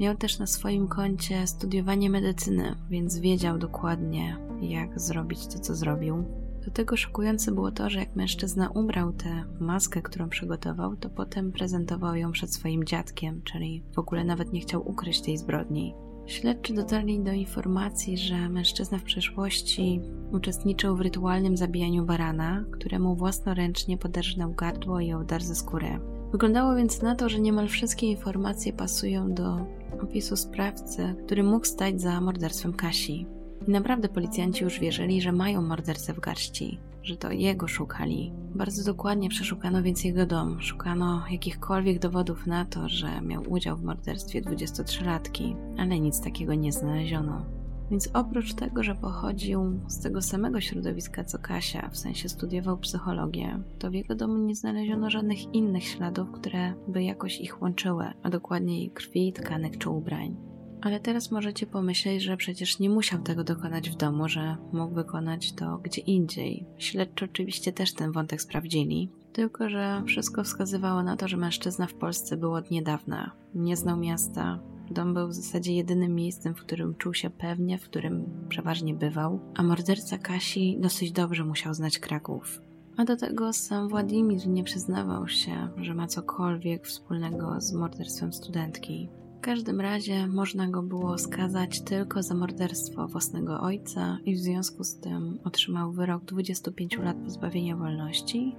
Miał 0.00 0.16
też 0.16 0.38
na 0.38 0.46
swoim 0.46 0.88
koncie 0.88 1.46
studiowanie 1.46 2.10
medycyny, 2.10 2.76
więc 2.90 3.18
wiedział 3.18 3.58
dokładnie, 3.58 4.36
jak 4.60 5.00
zrobić 5.00 5.46
to, 5.46 5.58
co 5.58 5.74
zrobił. 5.74 6.24
Do 6.64 6.70
tego 6.70 6.96
szokujące 6.96 7.52
było 7.52 7.72
to, 7.72 7.90
że 7.90 7.98
jak 7.98 8.16
mężczyzna 8.16 8.70
ubrał 8.70 9.12
tę 9.12 9.44
maskę, 9.60 10.02
którą 10.02 10.28
przygotował, 10.28 10.96
to 10.96 11.10
potem 11.10 11.52
prezentował 11.52 12.16
ją 12.16 12.32
przed 12.32 12.54
swoim 12.54 12.84
dziadkiem, 12.84 13.42
czyli 13.42 13.82
w 13.94 13.98
ogóle 13.98 14.24
nawet 14.24 14.52
nie 14.52 14.60
chciał 14.60 14.88
ukryć 14.88 15.20
tej 15.20 15.38
zbrodni. 15.38 15.94
Śledczy 16.26 16.74
dotarli 16.74 17.20
do 17.20 17.32
informacji, 17.32 18.18
że 18.18 18.48
mężczyzna 18.48 18.98
w 18.98 19.02
przeszłości 19.02 20.00
uczestniczył 20.32 20.96
w 20.96 21.00
rytualnym 21.00 21.56
zabijaniu 21.56 22.04
barana, 22.04 22.64
któremu 22.70 23.16
własnoręcznie 23.16 23.98
poderżnął 23.98 24.52
gardło 24.52 25.00
i 25.00 25.12
oddar 25.12 25.42
ze 25.42 25.54
skóry. 25.54 25.98
Wyglądało 26.32 26.74
więc 26.74 27.02
na 27.02 27.14
to, 27.14 27.28
że 27.28 27.40
niemal 27.40 27.68
wszystkie 27.68 28.06
informacje 28.06 28.72
pasują 28.72 29.34
do 29.34 29.66
opisu 30.02 30.36
sprawcy, 30.36 31.14
który 31.26 31.42
mógł 31.42 31.66
stać 31.66 32.00
za 32.00 32.20
morderstwem 32.20 32.72
Kasi. 32.72 33.26
I 33.68 33.70
naprawdę 33.70 34.08
policjanci 34.08 34.64
już 34.64 34.80
wierzyli, 34.80 35.22
że 35.22 35.32
mają 35.32 35.62
mordercę 35.62 36.12
w 36.12 36.20
garści 36.20 36.78
że 37.04 37.16
to 37.16 37.32
jego 37.32 37.68
szukali. 37.68 38.32
Bardzo 38.54 38.92
dokładnie 38.92 39.28
przeszukano 39.28 39.82
więc 39.82 40.04
jego 40.04 40.26
dom. 40.26 40.62
Szukano 40.62 41.22
jakichkolwiek 41.30 41.98
dowodów 41.98 42.46
na 42.46 42.64
to, 42.64 42.88
że 42.88 43.20
miał 43.20 43.42
udział 43.48 43.76
w 43.76 43.84
morderstwie 43.84 44.42
23-latki, 44.42 45.56
ale 45.78 46.00
nic 46.00 46.20
takiego 46.20 46.54
nie 46.54 46.72
znaleziono. 46.72 47.44
Więc 47.90 48.10
oprócz 48.14 48.54
tego, 48.54 48.82
że 48.82 48.94
pochodził 48.94 49.80
z 49.86 50.00
tego 50.00 50.22
samego 50.22 50.60
środowiska 50.60 51.24
co 51.24 51.38
Kasia, 51.38 51.88
w 51.88 51.96
sensie 51.96 52.28
studiował 52.28 52.78
psychologię, 52.78 53.58
to 53.78 53.90
w 53.90 53.94
jego 53.94 54.14
domu 54.14 54.38
nie 54.38 54.54
znaleziono 54.54 55.10
żadnych 55.10 55.54
innych 55.54 55.84
śladów, 55.84 56.30
które 56.30 56.74
by 56.88 57.02
jakoś 57.02 57.40
ich 57.40 57.62
łączyły, 57.62 58.06
a 58.22 58.30
dokładniej 58.30 58.90
krwi, 58.90 59.32
tkanek 59.32 59.78
czy 59.78 59.90
ubrań. 59.90 60.53
Ale 60.84 61.00
teraz 61.00 61.30
możecie 61.30 61.66
pomyśleć, 61.66 62.22
że 62.22 62.36
przecież 62.36 62.78
nie 62.78 62.90
musiał 62.90 63.22
tego 63.22 63.44
dokonać 63.44 63.90
w 63.90 63.96
domu, 63.96 64.28
że 64.28 64.56
mógł 64.72 64.94
wykonać 64.94 65.52
to 65.52 65.78
gdzie 65.78 66.00
indziej. 66.00 66.66
Śledczy 66.78 67.24
oczywiście 67.24 67.72
też 67.72 67.94
ten 67.94 68.12
wątek 68.12 68.42
sprawdzili, 68.42 69.08
tylko 69.32 69.68
że 69.68 70.02
wszystko 70.06 70.44
wskazywało 70.44 71.02
na 71.02 71.16
to, 71.16 71.28
że 71.28 71.36
mężczyzna 71.36 71.86
w 71.86 71.94
Polsce 71.94 72.36
był 72.36 72.54
od 72.54 72.70
niedawna. 72.70 73.30
Nie 73.54 73.76
znał 73.76 73.96
miasta. 73.96 74.58
Dom 74.90 75.14
był 75.14 75.28
w 75.28 75.34
zasadzie 75.34 75.74
jedynym 75.74 76.14
miejscem, 76.14 76.54
w 76.54 76.60
którym 76.60 76.94
czuł 76.94 77.14
się 77.14 77.30
pewnie, 77.30 77.78
w 77.78 77.84
którym 77.84 78.24
przeważnie 78.48 78.94
bywał, 78.94 79.40
a 79.54 79.62
morderca 79.62 80.18
Kasi 80.18 80.76
dosyć 80.80 81.12
dobrze 81.12 81.44
musiał 81.44 81.74
znać 81.74 81.98
Kraków. 81.98 82.60
A 82.96 83.04
do 83.04 83.16
tego 83.16 83.52
sam 83.52 83.88
Władimir 83.88 84.46
nie 84.46 84.64
przyznawał 84.64 85.28
się, 85.28 85.68
że 85.76 85.94
ma 85.94 86.06
cokolwiek 86.06 86.86
wspólnego 86.86 87.60
z 87.60 87.72
morderstwem 87.72 88.32
studentki 88.32 89.08
każdym 89.44 89.80
razie 89.80 90.26
można 90.26 90.68
go 90.68 90.82
było 90.82 91.18
skazać 91.18 91.80
tylko 91.80 92.22
za 92.22 92.34
morderstwo 92.34 93.08
własnego 93.08 93.60
ojca 93.60 94.18
i 94.24 94.34
w 94.34 94.38
związku 94.38 94.84
z 94.84 95.00
tym 95.00 95.38
otrzymał 95.44 95.92
wyrok 95.92 96.24
25 96.24 96.98
lat 96.98 97.16
pozbawienia 97.16 97.76
wolności, 97.76 98.56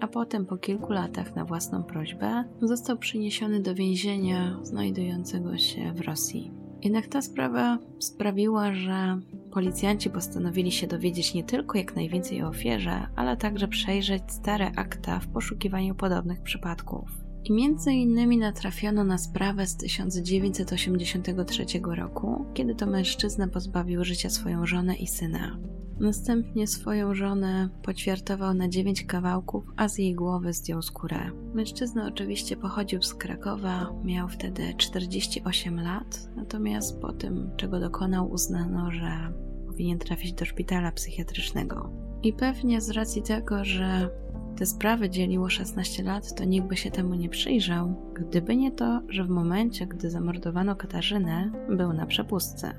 a 0.00 0.06
potem 0.06 0.46
po 0.46 0.56
kilku 0.56 0.92
latach 0.92 1.36
na 1.36 1.44
własną 1.44 1.82
prośbę 1.82 2.44
został 2.62 2.98
przeniesiony 2.98 3.60
do 3.60 3.74
więzienia 3.74 4.58
znajdującego 4.62 5.58
się 5.58 5.92
w 5.92 6.00
Rosji. 6.00 6.52
Jednak 6.82 7.06
ta 7.06 7.22
sprawa 7.22 7.78
sprawiła, 7.98 8.74
że 8.74 9.20
policjanci 9.50 10.10
postanowili 10.10 10.72
się 10.72 10.86
dowiedzieć 10.86 11.34
nie 11.34 11.44
tylko 11.44 11.78
jak 11.78 11.96
najwięcej 11.96 12.42
o 12.42 12.48
ofierze, 12.48 13.06
ale 13.16 13.36
także 13.36 13.68
przejrzeć 13.68 14.22
stare 14.28 14.72
akta 14.76 15.20
w 15.20 15.28
poszukiwaniu 15.28 15.94
podobnych 15.94 16.42
przypadków. 16.42 17.21
I 17.44 17.52
między 17.52 17.92
innymi 17.92 18.38
natrafiono 18.38 19.04
na 19.04 19.18
sprawę 19.18 19.66
z 19.66 19.76
1983 19.76 21.64
roku, 21.84 22.44
kiedy 22.54 22.74
to 22.74 22.86
mężczyzna 22.86 23.48
pozbawił 23.48 24.04
życia 24.04 24.30
swoją 24.30 24.66
żonę 24.66 24.96
i 24.96 25.06
syna. 25.06 25.58
Następnie 26.00 26.66
swoją 26.66 27.14
żonę 27.14 27.68
poćwiartował 27.82 28.54
na 28.54 28.68
dziewięć 28.68 29.04
kawałków, 29.04 29.64
a 29.76 29.88
z 29.88 29.98
jej 29.98 30.14
głowy 30.14 30.52
zdjął 30.52 30.82
skórę. 30.82 31.30
Mężczyzna 31.54 32.06
oczywiście 32.08 32.56
pochodził 32.56 33.02
z 33.02 33.14
Krakowa, 33.14 33.92
miał 34.04 34.28
wtedy 34.28 34.74
48 34.76 35.80
lat, 35.80 36.28
natomiast 36.36 37.00
po 37.00 37.12
tym, 37.12 37.50
czego 37.56 37.80
dokonał, 37.80 38.30
uznano, 38.30 38.90
że 38.90 39.32
powinien 39.66 39.98
trafić 39.98 40.32
do 40.32 40.44
szpitala 40.44 40.92
psychiatrycznego. 40.92 41.90
I 42.22 42.32
pewnie 42.32 42.80
z 42.80 42.90
racji 42.90 43.22
tego, 43.22 43.64
że 43.64 44.08
te 44.56 44.66
sprawy 44.66 45.10
dzieliło 45.10 45.48
16 45.48 46.02
lat, 46.02 46.34
to 46.34 46.44
nikt 46.44 46.66
by 46.66 46.76
się 46.76 46.90
temu 46.90 47.14
nie 47.14 47.28
przyjrzał, 47.28 47.94
gdyby 48.14 48.56
nie 48.56 48.72
to, 48.72 49.02
że 49.08 49.24
w 49.24 49.28
momencie, 49.28 49.86
gdy 49.86 50.10
zamordowano 50.10 50.76
Katarzynę, 50.76 51.50
był 51.68 51.92
na 51.92 52.06
przepustce. 52.06 52.74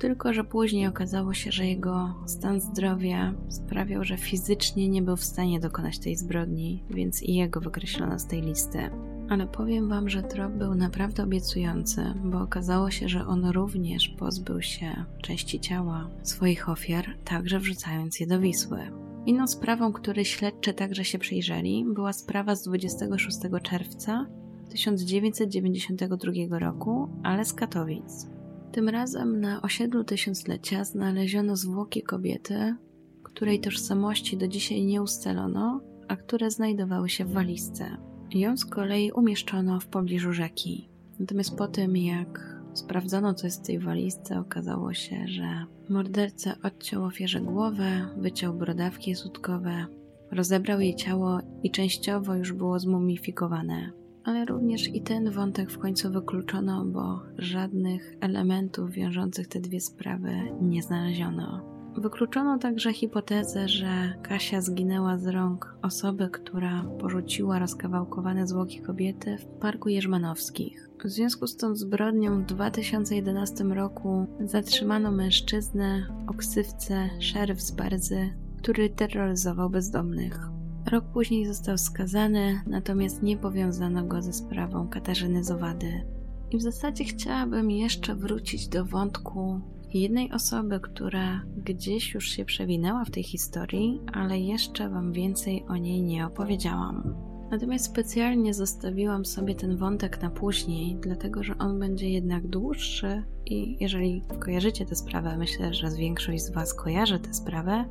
Tylko, 0.00 0.32
że 0.32 0.44
później 0.44 0.86
okazało 0.86 1.34
się, 1.34 1.52
że 1.52 1.66
jego 1.66 2.14
stan 2.26 2.60
zdrowia 2.60 3.34
sprawiał, 3.48 4.04
że 4.04 4.16
fizycznie 4.16 4.88
nie 4.88 5.02
był 5.02 5.16
w 5.16 5.24
stanie 5.24 5.60
dokonać 5.60 5.98
tej 5.98 6.16
zbrodni, 6.16 6.84
więc 6.90 7.22
i 7.22 7.34
jego 7.34 7.60
wykreślono 7.60 8.18
z 8.18 8.26
tej 8.26 8.42
listy. 8.42 8.90
Ale 9.28 9.46
powiem 9.46 9.88
wam, 9.88 10.08
że 10.08 10.22
trop 10.22 10.52
był 10.52 10.74
naprawdę 10.74 11.22
obiecujący, 11.22 12.14
bo 12.24 12.40
okazało 12.40 12.90
się, 12.90 13.08
że 13.08 13.26
on 13.26 13.46
również 13.46 14.08
pozbył 14.08 14.62
się 14.62 15.04
części 15.22 15.60
ciała 15.60 16.10
swoich 16.22 16.68
ofiar, 16.68 17.04
także 17.24 17.58
wrzucając 17.58 18.20
je 18.20 18.26
do 18.26 18.40
Wisły. 18.40 18.80
Inną 19.26 19.46
sprawą, 19.46 19.92
której 19.92 20.24
śledczy 20.24 20.74
także 20.74 21.04
się 21.04 21.18
przyjrzeli, 21.18 21.84
była 21.94 22.12
sprawa 22.12 22.54
z 22.54 22.62
26 22.62 23.38
czerwca 23.62 24.26
1992 24.70 26.58
roku, 26.58 27.08
ale 27.22 27.44
z 27.44 27.52
Katowic. 27.52 28.39
Tym 28.72 28.88
razem 28.88 29.40
na 29.40 29.62
osiedlu 29.62 30.04
tysiąclecia 30.04 30.84
znaleziono 30.84 31.56
zwłoki 31.56 32.02
kobiety, 32.02 32.74
której 33.22 33.60
tożsamości 33.60 34.36
do 34.36 34.48
dzisiaj 34.48 34.84
nie 34.84 35.02
ustalono, 35.02 35.80
a 36.08 36.16
które 36.16 36.50
znajdowały 36.50 37.08
się 37.08 37.24
w 37.24 37.32
walizce. 37.32 37.96
Ją 38.34 38.56
z 38.56 38.64
kolei 38.64 39.12
umieszczono 39.12 39.80
w 39.80 39.86
pobliżu 39.86 40.32
rzeki. 40.32 40.88
Natomiast 41.20 41.56
po 41.56 41.68
tym, 41.68 41.96
jak 41.96 42.60
sprawdzono, 42.74 43.34
co 43.34 43.46
jest 43.46 43.62
w 43.62 43.66
tej 43.66 43.78
walizce, 43.78 44.40
okazało 44.40 44.94
się, 44.94 45.28
że 45.28 45.64
morderca 45.88 46.54
odciął 46.62 47.04
ofierze 47.04 47.40
głowę, 47.40 48.08
wyciął 48.16 48.54
brodawki 48.54 49.14
sutkowe, 49.14 49.86
rozebrał 50.30 50.80
jej 50.80 50.94
ciało 50.94 51.38
i 51.62 51.70
częściowo 51.70 52.34
już 52.34 52.52
było 52.52 52.78
zmumifikowane. 52.78 53.99
Ale 54.30 54.44
również 54.44 54.88
i 54.88 55.02
ten 55.02 55.30
wątek 55.30 55.70
w 55.70 55.78
końcu 55.78 56.12
wykluczono, 56.12 56.84
bo 56.84 57.22
żadnych 57.38 58.14
elementów 58.20 58.90
wiążących 58.90 59.48
te 59.48 59.60
dwie 59.60 59.80
sprawy 59.80 60.32
nie 60.60 60.82
znaleziono. 60.82 61.60
Wykluczono 61.96 62.58
także 62.58 62.92
hipotezę, 62.92 63.68
że 63.68 64.14
Kasia 64.22 64.60
zginęła 64.60 65.18
z 65.18 65.26
rąk 65.26 65.76
osoby, 65.82 66.28
która 66.28 66.84
porzuciła 66.98 67.58
rozkawałkowane 67.58 68.46
zwłoki 68.46 68.80
kobiety 68.80 69.38
w 69.38 69.46
parku 69.46 69.88
Jerzmanowskich. 69.88 70.90
W 71.04 71.08
związku 71.08 71.46
z 71.46 71.56
tą 71.56 71.74
zbrodnią 71.76 72.42
w 72.42 72.46
2011 72.46 73.64
roku 73.64 74.26
zatrzymano 74.40 75.10
mężczyznę 75.10 76.06
o 76.26 76.34
ksywce 76.34 77.08
z 77.56 77.70
Barzy, 77.70 78.30
który 78.58 78.90
terroryzował 78.90 79.70
bezdomnych. 79.70 80.59
Rok 80.86 81.04
później 81.04 81.46
został 81.46 81.78
skazany, 81.78 82.60
natomiast 82.66 83.22
nie 83.22 83.36
powiązano 83.36 84.04
go 84.04 84.22
ze 84.22 84.32
sprawą 84.32 84.88
Katarzyny 84.88 85.44
Zowady. 85.44 86.06
I 86.50 86.58
w 86.58 86.62
zasadzie 86.62 87.04
chciałabym 87.04 87.70
jeszcze 87.70 88.14
wrócić 88.14 88.68
do 88.68 88.84
wątku 88.84 89.60
jednej 89.94 90.32
osoby, 90.32 90.80
która 90.80 91.42
gdzieś 91.56 92.14
już 92.14 92.28
się 92.28 92.44
przewinęła 92.44 93.04
w 93.04 93.10
tej 93.10 93.22
historii, 93.22 94.00
ale 94.12 94.40
jeszcze 94.40 94.88
Wam 94.88 95.12
więcej 95.12 95.64
o 95.68 95.76
niej 95.76 96.02
nie 96.02 96.26
opowiedziałam. 96.26 97.14
Natomiast 97.50 97.84
specjalnie 97.84 98.54
zostawiłam 98.54 99.24
sobie 99.24 99.54
ten 99.54 99.76
wątek 99.76 100.22
na 100.22 100.30
później, 100.30 100.96
dlatego 101.00 101.42
że 101.42 101.58
on 101.58 101.78
będzie 101.78 102.10
jednak 102.10 102.46
dłuższy 102.46 103.22
i 103.46 103.76
jeżeli 103.80 104.22
kojarzycie 104.38 104.86
tę 104.86 104.96
sprawę, 104.96 105.36
myślę, 105.38 105.74
że 105.74 105.90
większość 105.90 106.42
z 106.42 106.50
Was 106.50 106.74
kojarzy 106.74 107.18
tę 107.18 107.34
sprawę, 107.34 107.84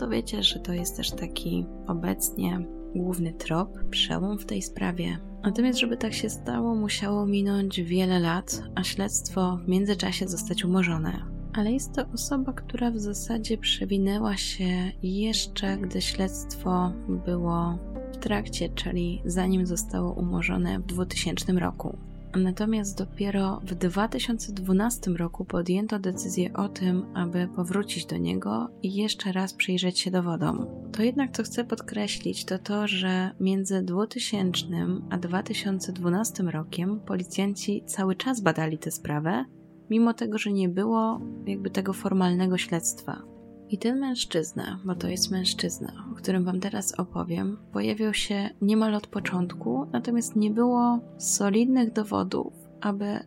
to 0.00 0.08
wiecie, 0.08 0.42
że 0.42 0.58
to 0.58 0.72
jest 0.72 0.96
też 0.96 1.10
taki 1.10 1.66
obecnie 1.86 2.66
główny 2.94 3.32
trop, 3.32 3.78
przełom 3.90 4.38
w 4.38 4.46
tej 4.46 4.62
sprawie. 4.62 5.18
Natomiast, 5.42 5.78
żeby 5.78 5.96
tak 5.96 6.14
się 6.14 6.30
stało, 6.30 6.74
musiało 6.74 7.26
minąć 7.26 7.80
wiele 7.80 8.18
lat, 8.18 8.62
a 8.74 8.84
śledztwo 8.84 9.56
w 9.56 9.68
międzyczasie 9.68 10.28
zostać 10.28 10.64
umorzone. 10.64 11.12
Ale 11.52 11.72
jest 11.72 11.94
to 11.94 12.02
osoba, 12.14 12.52
która 12.52 12.90
w 12.90 12.98
zasadzie 12.98 13.58
przewinęła 13.58 14.36
się 14.36 14.92
jeszcze, 15.02 15.78
gdy 15.78 16.00
śledztwo 16.00 16.92
było 17.26 17.78
w 18.12 18.16
trakcie, 18.16 18.68
czyli 18.68 19.22
zanim 19.24 19.66
zostało 19.66 20.12
umorzone 20.12 20.78
w 20.78 20.86
2000 20.86 21.52
roku. 21.52 21.98
Natomiast 22.36 22.98
dopiero 22.98 23.60
w 23.64 23.74
2012 23.74 25.10
roku 25.10 25.44
podjęto 25.44 25.98
decyzję 25.98 26.52
o 26.52 26.68
tym, 26.68 27.06
aby 27.14 27.48
powrócić 27.56 28.06
do 28.06 28.16
niego 28.16 28.68
i 28.82 28.94
jeszcze 28.94 29.32
raz 29.32 29.54
przyjrzeć 29.54 29.98
się 29.98 30.10
dowodom. 30.10 30.66
To 30.92 31.02
jednak, 31.02 31.36
co 31.36 31.42
chcę 31.42 31.64
podkreślić, 31.64 32.44
to 32.44 32.58
to, 32.58 32.88
że 32.88 33.30
między 33.40 33.82
2000 33.82 34.66
a 35.10 35.18
2012 35.18 36.42
rokiem 36.42 37.00
policjanci 37.00 37.82
cały 37.86 38.16
czas 38.16 38.40
badali 38.40 38.78
tę 38.78 38.90
sprawę, 38.90 39.44
mimo 39.90 40.14
tego, 40.14 40.38
że 40.38 40.52
nie 40.52 40.68
było 40.68 41.20
jakby 41.46 41.70
tego 41.70 41.92
formalnego 41.92 42.58
śledztwa. 42.58 43.22
I 43.70 43.78
ten 43.78 43.98
mężczyzna, 43.98 44.80
bo 44.84 44.94
to 44.94 45.08
jest 45.08 45.30
mężczyzna, 45.30 45.92
o 46.12 46.14
którym 46.14 46.44
Wam 46.44 46.60
teraz 46.60 46.94
opowiem, 46.98 47.56
pojawiał 47.72 48.14
się 48.14 48.50
niemal 48.62 48.94
od 48.94 49.06
początku, 49.06 49.86
natomiast 49.92 50.36
nie 50.36 50.50
było 50.50 51.00
solidnych 51.18 51.92
dowodów, 51.92 52.52
aby 52.80 53.18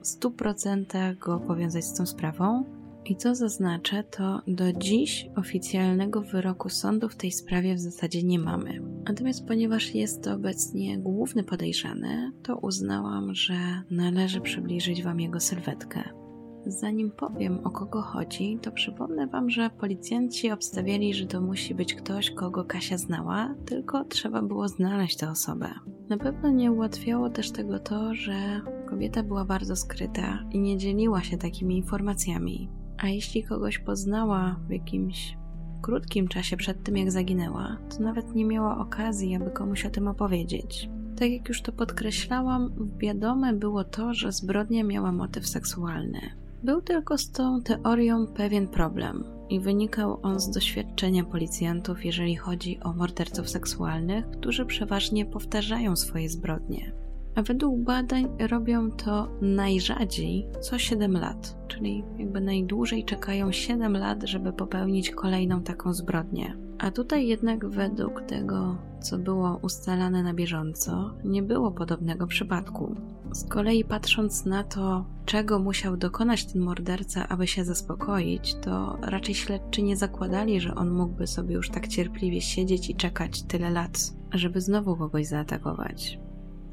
w 0.00 0.06
100% 0.06 1.18
go 1.18 1.40
powiązać 1.40 1.84
z 1.84 1.94
tą 1.94 2.06
sprawą. 2.06 2.64
I 3.04 3.16
co 3.16 3.34
zaznaczę, 3.34 4.04
to 4.04 4.42
do 4.46 4.72
dziś 4.72 5.30
oficjalnego 5.36 6.20
wyroku 6.20 6.68
sądu 6.68 7.08
w 7.08 7.16
tej 7.16 7.32
sprawie 7.32 7.74
w 7.74 7.80
zasadzie 7.80 8.22
nie 8.22 8.38
mamy. 8.38 8.82
Natomiast 9.08 9.46
ponieważ 9.46 9.94
jest 9.94 10.24
to 10.24 10.34
obecnie 10.34 10.98
główny 10.98 11.44
podejrzany, 11.44 12.32
to 12.42 12.56
uznałam, 12.56 13.34
że 13.34 13.54
należy 13.90 14.40
przybliżyć 14.40 15.02
Wam 15.02 15.20
jego 15.20 15.40
sylwetkę. 15.40 16.21
Zanim 16.66 17.10
powiem 17.10 17.58
o 17.64 17.70
kogo 17.70 18.02
chodzi, 18.02 18.58
to 18.62 18.72
przypomnę 18.72 19.26
Wam, 19.26 19.50
że 19.50 19.70
policjanci 19.70 20.50
obstawiali, 20.50 21.14
że 21.14 21.26
to 21.26 21.40
musi 21.40 21.74
być 21.74 21.94
ktoś, 21.94 22.30
kogo 22.30 22.64
Kasia 22.64 22.98
znała, 22.98 23.54
tylko 23.66 24.04
trzeba 24.04 24.42
było 24.42 24.68
znaleźć 24.68 25.16
tę 25.16 25.30
osobę. 25.30 25.68
Na 26.08 26.16
pewno 26.16 26.50
nie 26.50 26.72
ułatwiało 26.72 27.30
też 27.30 27.50
tego 27.50 27.78
to, 27.78 28.14
że 28.14 28.60
kobieta 28.90 29.22
była 29.22 29.44
bardzo 29.44 29.76
skryta 29.76 30.44
i 30.50 30.60
nie 30.60 30.78
dzieliła 30.78 31.22
się 31.22 31.38
takimi 31.38 31.76
informacjami. 31.76 32.70
A 32.98 33.08
jeśli 33.08 33.44
kogoś 33.44 33.78
poznała 33.78 34.56
w 34.68 34.70
jakimś 34.70 35.36
krótkim 35.82 36.28
czasie 36.28 36.56
przed 36.56 36.84
tym, 36.84 36.96
jak 36.96 37.10
zaginęła, 37.10 37.78
to 37.90 38.02
nawet 38.02 38.34
nie 38.34 38.44
miała 38.44 38.78
okazji, 38.78 39.36
aby 39.36 39.50
komuś 39.50 39.86
o 39.86 39.90
tym 39.90 40.08
opowiedzieć. 40.08 40.90
Tak 41.18 41.30
jak 41.30 41.48
już 41.48 41.62
to 41.62 41.72
podkreślałam, 41.72 42.90
wiadome 42.98 43.52
było 43.52 43.84
to, 43.84 44.14
że 44.14 44.32
zbrodnia 44.32 44.84
miała 44.84 45.12
motyw 45.12 45.46
seksualny. 45.46 46.41
Był 46.64 46.82
tylko 46.82 47.18
z 47.18 47.30
tą 47.30 47.62
teorią 47.62 48.26
pewien 48.26 48.68
problem 48.68 49.24
i 49.48 49.60
wynikał 49.60 50.18
on 50.22 50.40
z 50.40 50.50
doświadczenia 50.50 51.24
policjantów, 51.24 52.04
jeżeli 52.04 52.36
chodzi 52.36 52.80
o 52.80 52.92
morderców 52.92 53.48
seksualnych, 53.50 54.30
którzy 54.30 54.66
przeważnie 54.66 55.26
powtarzają 55.26 55.96
swoje 55.96 56.28
zbrodnie. 56.28 57.01
A 57.34 57.42
według 57.42 57.80
badań 57.80 58.28
robią 58.50 58.90
to 58.90 59.28
najrzadziej 59.40 60.46
co 60.60 60.78
7 60.78 61.12
lat, 61.12 61.56
czyli 61.68 62.04
jakby 62.18 62.40
najdłużej 62.40 63.04
czekają 63.04 63.52
7 63.52 63.96
lat, 63.96 64.22
żeby 64.22 64.52
popełnić 64.52 65.10
kolejną 65.10 65.62
taką 65.62 65.94
zbrodnię. 65.94 66.56
A 66.78 66.90
tutaj 66.90 67.26
jednak 67.26 67.68
według 67.68 68.22
tego, 68.22 68.78
co 69.00 69.18
było 69.18 69.58
ustalane 69.62 70.22
na 70.22 70.34
bieżąco, 70.34 71.14
nie 71.24 71.42
było 71.42 71.70
podobnego 71.70 72.26
przypadku. 72.26 72.96
Z 73.32 73.48
kolei 73.48 73.84
patrząc 73.84 74.44
na 74.44 74.64
to, 74.64 75.04
czego 75.24 75.58
musiał 75.58 75.96
dokonać 75.96 76.44
ten 76.44 76.62
morderca, 76.62 77.28
aby 77.28 77.46
się 77.46 77.64
zaspokoić, 77.64 78.54
to 78.54 78.98
raczej 79.02 79.34
śledczy 79.34 79.82
nie 79.82 79.96
zakładali, 79.96 80.60
że 80.60 80.74
on 80.74 80.90
mógłby 80.90 81.26
sobie 81.26 81.54
już 81.54 81.70
tak 81.70 81.88
cierpliwie 81.88 82.40
siedzieć 82.40 82.90
i 82.90 82.94
czekać 82.94 83.42
tyle 83.42 83.70
lat, 83.70 84.12
żeby 84.32 84.60
znowu 84.60 84.96
kogoś 84.96 85.26
zaatakować. 85.26 86.18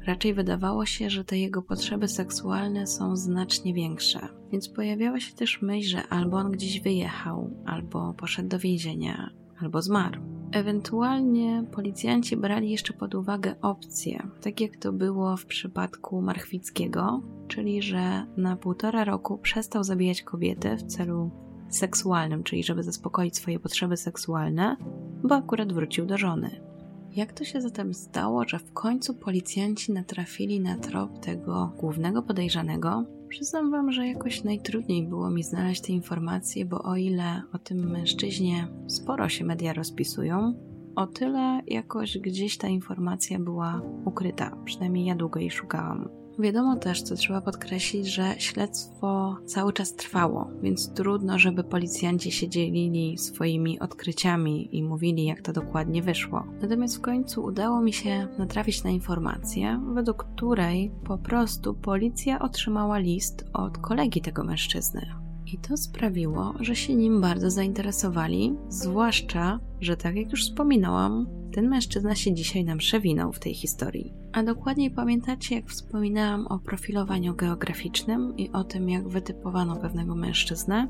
Raczej 0.06 0.34
wydawało 0.34 0.86
się, 0.86 1.10
że 1.10 1.24
te 1.24 1.38
jego 1.38 1.62
potrzeby 1.62 2.08
seksualne 2.08 2.86
są 2.86 3.16
znacznie 3.16 3.74
większe, 3.74 4.28
więc 4.52 4.68
pojawiała 4.68 5.20
się 5.20 5.34
też 5.34 5.62
myśl, 5.62 5.88
że 5.88 6.08
albo 6.08 6.36
on 6.36 6.52
gdzieś 6.52 6.80
wyjechał, 6.80 7.50
albo 7.66 8.14
poszedł 8.14 8.48
do 8.48 8.58
więzienia, 8.58 9.30
albo 9.60 9.82
zmarł. 9.82 10.20
Ewentualnie 10.52 11.64
policjanci 11.72 12.36
brali 12.36 12.70
jeszcze 12.70 12.92
pod 12.92 13.14
uwagę 13.14 13.54
opcje, 13.62 14.26
tak 14.40 14.60
jak 14.60 14.76
to 14.76 14.92
było 14.92 15.36
w 15.36 15.46
przypadku 15.46 16.22
Marchwickiego, 16.22 17.22
czyli 17.48 17.82
że 17.82 18.26
na 18.36 18.56
półtora 18.56 19.04
roku 19.04 19.38
przestał 19.38 19.84
zabijać 19.84 20.22
kobiety 20.22 20.76
w 20.76 20.82
celu 20.82 21.30
seksualnym, 21.68 22.42
czyli 22.42 22.64
żeby 22.64 22.82
zaspokoić 22.82 23.36
swoje 23.36 23.60
potrzeby 23.60 23.96
seksualne, 23.96 24.76
bo 25.24 25.34
akurat 25.34 25.72
wrócił 25.72 26.06
do 26.06 26.18
żony. 26.18 26.69
Jak 27.16 27.32
to 27.32 27.44
się 27.44 27.60
zatem 27.60 27.94
stało, 27.94 28.48
że 28.48 28.58
w 28.58 28.72
końcu 28.72 29.14
policjanci 29.14 29.92
natrafili 29.92 30.60
na 30.60 30.76
trop 30.76 31.18
tego 31.18 31.72
głównego 31.78 32.22
podejrzanego? 32.22 33.04
Przyznam 33.28 33.70
wam, 33.70 33.92
że 33.92 34.06
jakoś 34.06 34.44
najtrudniej 34.44 35.06
było 35.06 35.30
mi 35.30 35.42
znaleźć 35.42 35.80
te 35.80 35.92
informacje, 35.92 36.64
bo 36.64 36.82
o 36.82 36.96
ile 36.96 37.42
o 37.52 37.58
tym 37.58 37.90
mężczyźnie 37.90 38.68
sporo 38.86 39.28
się 39.28 39.44
media 39.44 39.72
rozpisują, 39.72 40.54
o 40.96 41.06
tyle 41.06 41.60
jakoś 41.66 42.18
gdzieś 42.18 42.58
ta 42.58 42.68
informacja 42.68 43.38
była 43.38 43.82
ukryta. 44.04 44.56
Przynajmniej 44.64 45.06
ja 45.06 45.14
długo 45.14 45.40
jej 45.40 45.50
szukałam. 45.50 46.19
Wiadomo 46.38 46.76
też, 46.76 47.02
co 47.02 47.14
trzeba 47.14 47.40
podkreślić, 47.40 48.06
że 48.06 48.34
śledztwo 48.38 49.36
cały 49.46 49.72
czas 49.72 49.94
trwało, 49.94 50.50
więc 50.62 50.92
trudno, 50.94 51.38
żeby 51.38 51.64
policjanci 51.64 52.32
się 52.32 52.48
dzielili 52.48 53.18
swoimi 53.18 53.80
odkryciami 53.80 54.76
i 54.76 54.82
mówili, 54.82 55.24
jak 55.24 55.42
to 55.42 55.52
dokładnie 55.52 56.02
wyszło. 56.02 56.44
Natomiast 56.62 56.96
w 56.96 57.00
końcu 57.00 57.44
udało 57.44 57.80
mi 57.80 57.92
się 57.92 58.28
natrafić 58.38 58.84
na 58.84 58.90
informację, 58.90 59.80
według 59.94 60.24
której 60.24 60.90
po 61.04 61.18
prostu 61.18 61.74
policja 61.74 62.38
otrzymała 62.38 62.98
list 62.98 63.44
od 63.52 63.78
kolegi 63.78 64.20
tego 64.20 64.44
mężczyzny. 64.44 65.29
I 65.52 65.58
to 65.58 65.76
sprawiło, 65.76 66.54
że 66.60 66.76
się 66.76 66.94
nim 66.94 67.20
bardzo 67.20 67.50
zainteresowali, 67.50 68.56
zwłaszcza, 68.68 69.60
że 69.80 69.96
tak 69.96 70.16
jak 70.16 70.30
już 70.30 70.44
wspominałam, 70.44 71.26
ten 71.52 71.68
mężczyzna 71.68 72.14
się 72.14 72.34
dzisiaj 72.34 72.64
nam 72.64 72.78
przewinął 72.78 73.32
w 73.32 73.38
tej 73.38 73.54
historii. 73.54 74.12
A 74.32 74.42
dokładniej 74.42 74.90
pamiętacie, 74.90 75.54
jak 75.54 75.68
wspominałam 75.68 76.46
o 76.46 76.58
profilowaniu 76.58 77.34
geograficznym 77.34 78.36
i 78.36 78.50
o 78.50 78.64
tym, 78.64 78.88
jak 78.88 79.08
wytypowano 79.08 79.76
pewnego 79.76 80.14
mężczyznę? 80.14 80.88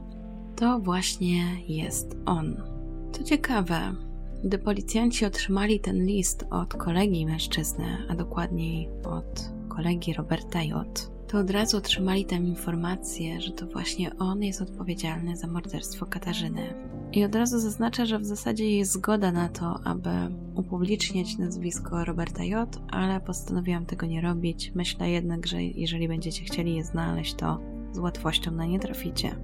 To 0.57 0.79
właśnie 0.79 1.45
jest 1.69 2.17
on. 2.27 2.63
To 3.13 3.23
ciekawe, 3.25 3.95
gdy 4.45 4.59
policjanci 4.59 5.25
otrzymali 5.25 5.81
ten 5.81 6.07
list 6.07 6.47
od 6.51 6.75
kolegi 6.75 7.27
mężczyzny, 7.27 7.87
a 8.09 8.15
dokładniej 8.15 8.89
od 9.05 9.51
kolegi 9.69 10.13
Roberta 10.13 10.63
J., 10.63 11.11
to 11.31 11.39
od 11.39 11.51
razu 11.51 11.77
otrzymali 11.77 12.25
tam 12.25 12.47
informację, 12.47 13.41
że 13.41 13.53
to 13.53 13.67
właśnie 13.67 14.17
on 14.17 14.43
jest 14.43 14.63
odpowiedzialny 14.63 15.37
za 15.37 15.47
morderstwo 15.47 16.07
Katarzyny. 16.07 16.75
I 17.13 17.25
od 17.25 17.35
razu 17.35 17.59
zaznacza, 17.59 18.07
że 18.07 18.19
w 18.19 18.25
zasadzie 18.25 18.71
jest 18.77 18.93
zgoda 18.93 19.33
na 19.33 19.49
to, 19.49 19.81
aby 19.85 20.11
upubliczniać 20.55 21.39
nazwisko 21.39 22.05
Roberta 22.05 22.45
J., 22.45 22.81
ale 22.91 23.21
postanowiłam 23.21 23.87
tego 23.87 24.07
nie 24.07 24.21
robić. 24.21 24.73
Myślę 24.75 25.11
jednak, 25.11 25.47
że 25.47 25.63
jeżeli 25.63 26.09
będziecie 26.09 26.45
chcieli 26.45 26.75
je 26.75 26.85
znaleźć, 26.85 27.35
to 27.35 27.61
z 27.93 27.99
łatwością 27.99 28.51
na 28.51 28.67
nie 28.67 28.81
traficie. 28.81 29.37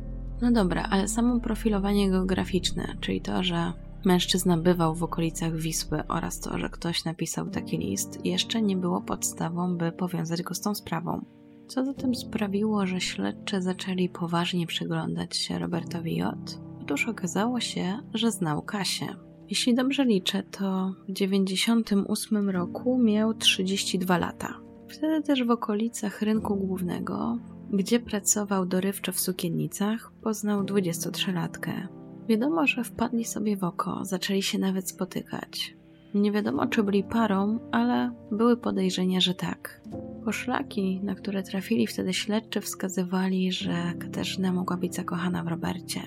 No 0.43 0.53
dobra, 0.53 0.83
ale 0.91 1.09
samo 1.09 1.41
profilowanie 1.41 2.11
geograficzne, 2.11 2.97
czyli 3.01 3.21
to, 3.21 3.43
że 3.43 3.73
mężczyzna 4.05 4.57
bywał 4.57 4.95
w 4.95 5.03
okolicach 5.03 5.57
Wisły 5.57 6.07
oraz 6.09 6.41
to, 6.41 6.59
że 6.59 6.69
ktoś 6.69 7.05
napisał 7.05 7.47
taki 7.51 7.79
list, 7.79 8.25
jeszcze 8.25 8.63
nie 8.63 8.77
było 8.77 9.01
podstawą, 9.01 9.77
by 9.77 9.93
powiązać 9.93 10.43
go 10.43 10.55
z 10.55 10.61
tą 10.61 10.75
sprawą. 10.75 11.36
Co 11.69 11.85
zatem 11.85 12.15
sprawiło, 12.15 12.87
że 12.87 13.01
śledczy 13.01 13.63
zaczęli 13.63 14.09
poważnie 14.09 14.67
przyglądać 14.67 15.37
się 15.37 15.59
Robertowi 15.59 16.17
J? 16.17 16.61
Otóż 16.83 17.09
okazało 17.09 17.61
się, 17.61 17.99
że 18.15 18.31
znał 18.31 18.63
Kasię. 18.63 19.17
Jeśli 19.49 19.75
dobrze 19.75 20.05
liczę, 20.05 20.43
to 20.43 20.95
w 21.09 21.13
98 21.13 22.51
roku 22.51 22.99
miał 22.99 23.35
32 23.35 24.19
lata. 24.19 24.61
Wtedy 24.89 25.23
też 25.23 25.45
w 25.45 25.51
okolicach 25.51 26.23
rynku 26.23 26.57
głównego, 26.57 27.39
gdzie 27.73 28.01
pracował 28.01 28.67
dorywczo 28.67 29.13
w 29.13 29.21
sukiennicach, 29.21 30.13
poznał 30.23 30.63
23-latkę. 30.63 31.73
Wiadomo, 32.29 32.67
że 32.67 32.85
wpadli 32.85 33.25
sobie 33.25 33.57
w 33.57 33.65
oko, 33.65 34.05
zaczęli 34.05 34.43
się 34.43 34.59
nawet 34.59 34.89
spotykać. 34.89 35.76
Nie 36.15 36.33
wiadomo, 36.33 36.67
czy 36.67 36.83
byli 36.83 37.05
parą, 37.05 37.59
ale 37.73 38.11
były 38.31 38.57
podejrzenia, 38.57 39.21
że 39.21 39.35
tak. 39.35 39.81
Poszlaki, 40.25 41.01
na 41.03 41.15
które 41.15 41.43
trafili 41.43 41.87
wtedy 41.87 42.15
śledczy, 42.15 42.61
wskazywali, 42.61 43.53
że 43.53 43.93
Katarzyna 43.99 44.53
mogła 44.53 44.77
być 44.77 44.95
zakochana 44.95 45.43
w 45.43 45.49
Robercie. 45.49 46.01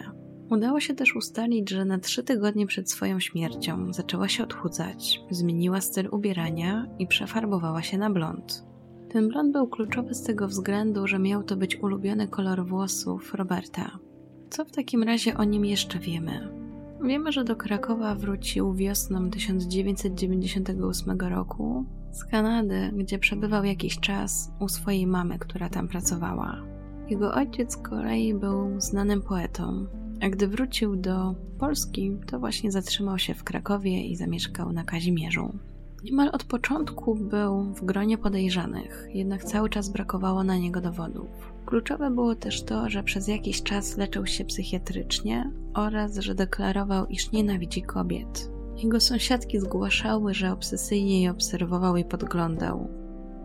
Udało 0.49 0.79
się 0.79 0.93
też 0.93 1.15
ustalić, 1.15 1.69
że 1.69 1.85
na 1.85 1.97
trzy 1.99 2.23
tygodnie 2.23 2.67
przed 2.67 2.91
swoją 2.91 3.19
śmiercią 3.19 3.93
zaczęła 3.93 4.27
się 4.27 4.43
odchudzać, 4.43 5.21
zmieniła 5.29 5.81
styl 5.81 6.09
ubierania 6.11 6.87
i 6.99 7.07
przefarbowała 7.07 7.81
się 7.81 7.97
na 7.97 8.09
blond. 8.09 8.63
Ten 9.09 9.27
blond 9.27 9.53
był 9.53 9.67
kluczowy 9.67 10.13
z 10.13 10.23
tego 10.23 10.47
względu, 10.47 11.07
że 11.07 11.19
miał 11.19 11.43
to 11.43 11.55
być 11.55 11.75
ulubiony 11.75 12.27
kolor 12.27 12.65
włosów 12.65 13.33
Roberta. 13.33 13.99
Co 14.49 14.65
w 14.65 14.71
takim 14.71 15.03
razie 15.03 15.37
o 15.37 15.43
nim 15.43 15.65
jeszcze 15.65 15.99
wiemy? 15.99 16.58
Wiemy, 17.03 17.31
że 17.31 17.43
do 17.43 17.55
Krakowa 17.55 18.15
wrócił 18.15 18.73
wiosną 18.73 19.29
1998 19.29 21.19
roku 21.19 21.85
z 22.11 22.25
Kanady, 22.25 22.91
gdzie 22.95 23.19
przebywał 23.19 23.63
jakiś 23.63 23.99
czas 23.99 24.51
u 24.59 24.69
swojej 24.69 25.07
mamy, 25.07 25.39
która 25.39 25.69
tam 25.69 25.87
pracowała. 25.87 26.61
Jego 27.09 27.33
ojciec 27.33 27.73
z 27.73 27.77
kolei 27.77 28.33
był 28.33 28.81
znanym 28.81 29.21
poetą, 29.21 29.85
a 30.21 30.29
gdy 30.29 30.47
wrócił 30.47 30.95
do 30.95 31.35
Polski, 31.59 32.17
to 32.25 32.39
właśnie 32.39 32.71
zatrzymał 32.71 33.19
się 33.19 33.33
w 33.33 33.43
Krakowie 33.43 34.05
i 34.05 34.15
zamieszkał 34.15 34.73
na 34.73 34.83
Kazimierzu. 34.83 35.53
Niemal 36.03 36.29
od 36.33 36.43
początku 36.43 37.15
był 37.15 37.73
w 37.73 37.85
gronie 37.85 38.17
podejrzanych, 38.17 39.07
jednak 39.13 39.43
cały 39.43 39.69
czas 39.69 39.89
brakowało 39.89 40.43
na 40.43 40.57
niego 40.57 40.81
dowodów. 40.81 41.29
Kluczowe 41.65 42.11
było 42.11 42.35
też 42.35 42.63
to, 42.63 42.89
że 42.89 43.03
przez 43.03 43.27
jakiś 43.27 43.63
czas 43.63 43.97
leczył 43.97 44.25
się 44.25 44.45
psychiatrycznie 44.45 45.51
oraz, 45.73 46.17
że 46.17 46.35
deklarował, 46.35 47.05
iż 47.05 47.31
nienawidzi 47.31 47.81
kobiet. 47.81 48.51
Jego 48.83 48.99
sąsiadki 48.99 49.59
zgłaszały, 49.59 50.33
że 50.33 50.51
obsesyjnie 50.51 51.21
je 51.21 51.31
obserwował 51.31 51.97
i 51.97 52.05
podglądał. 52.05 52.89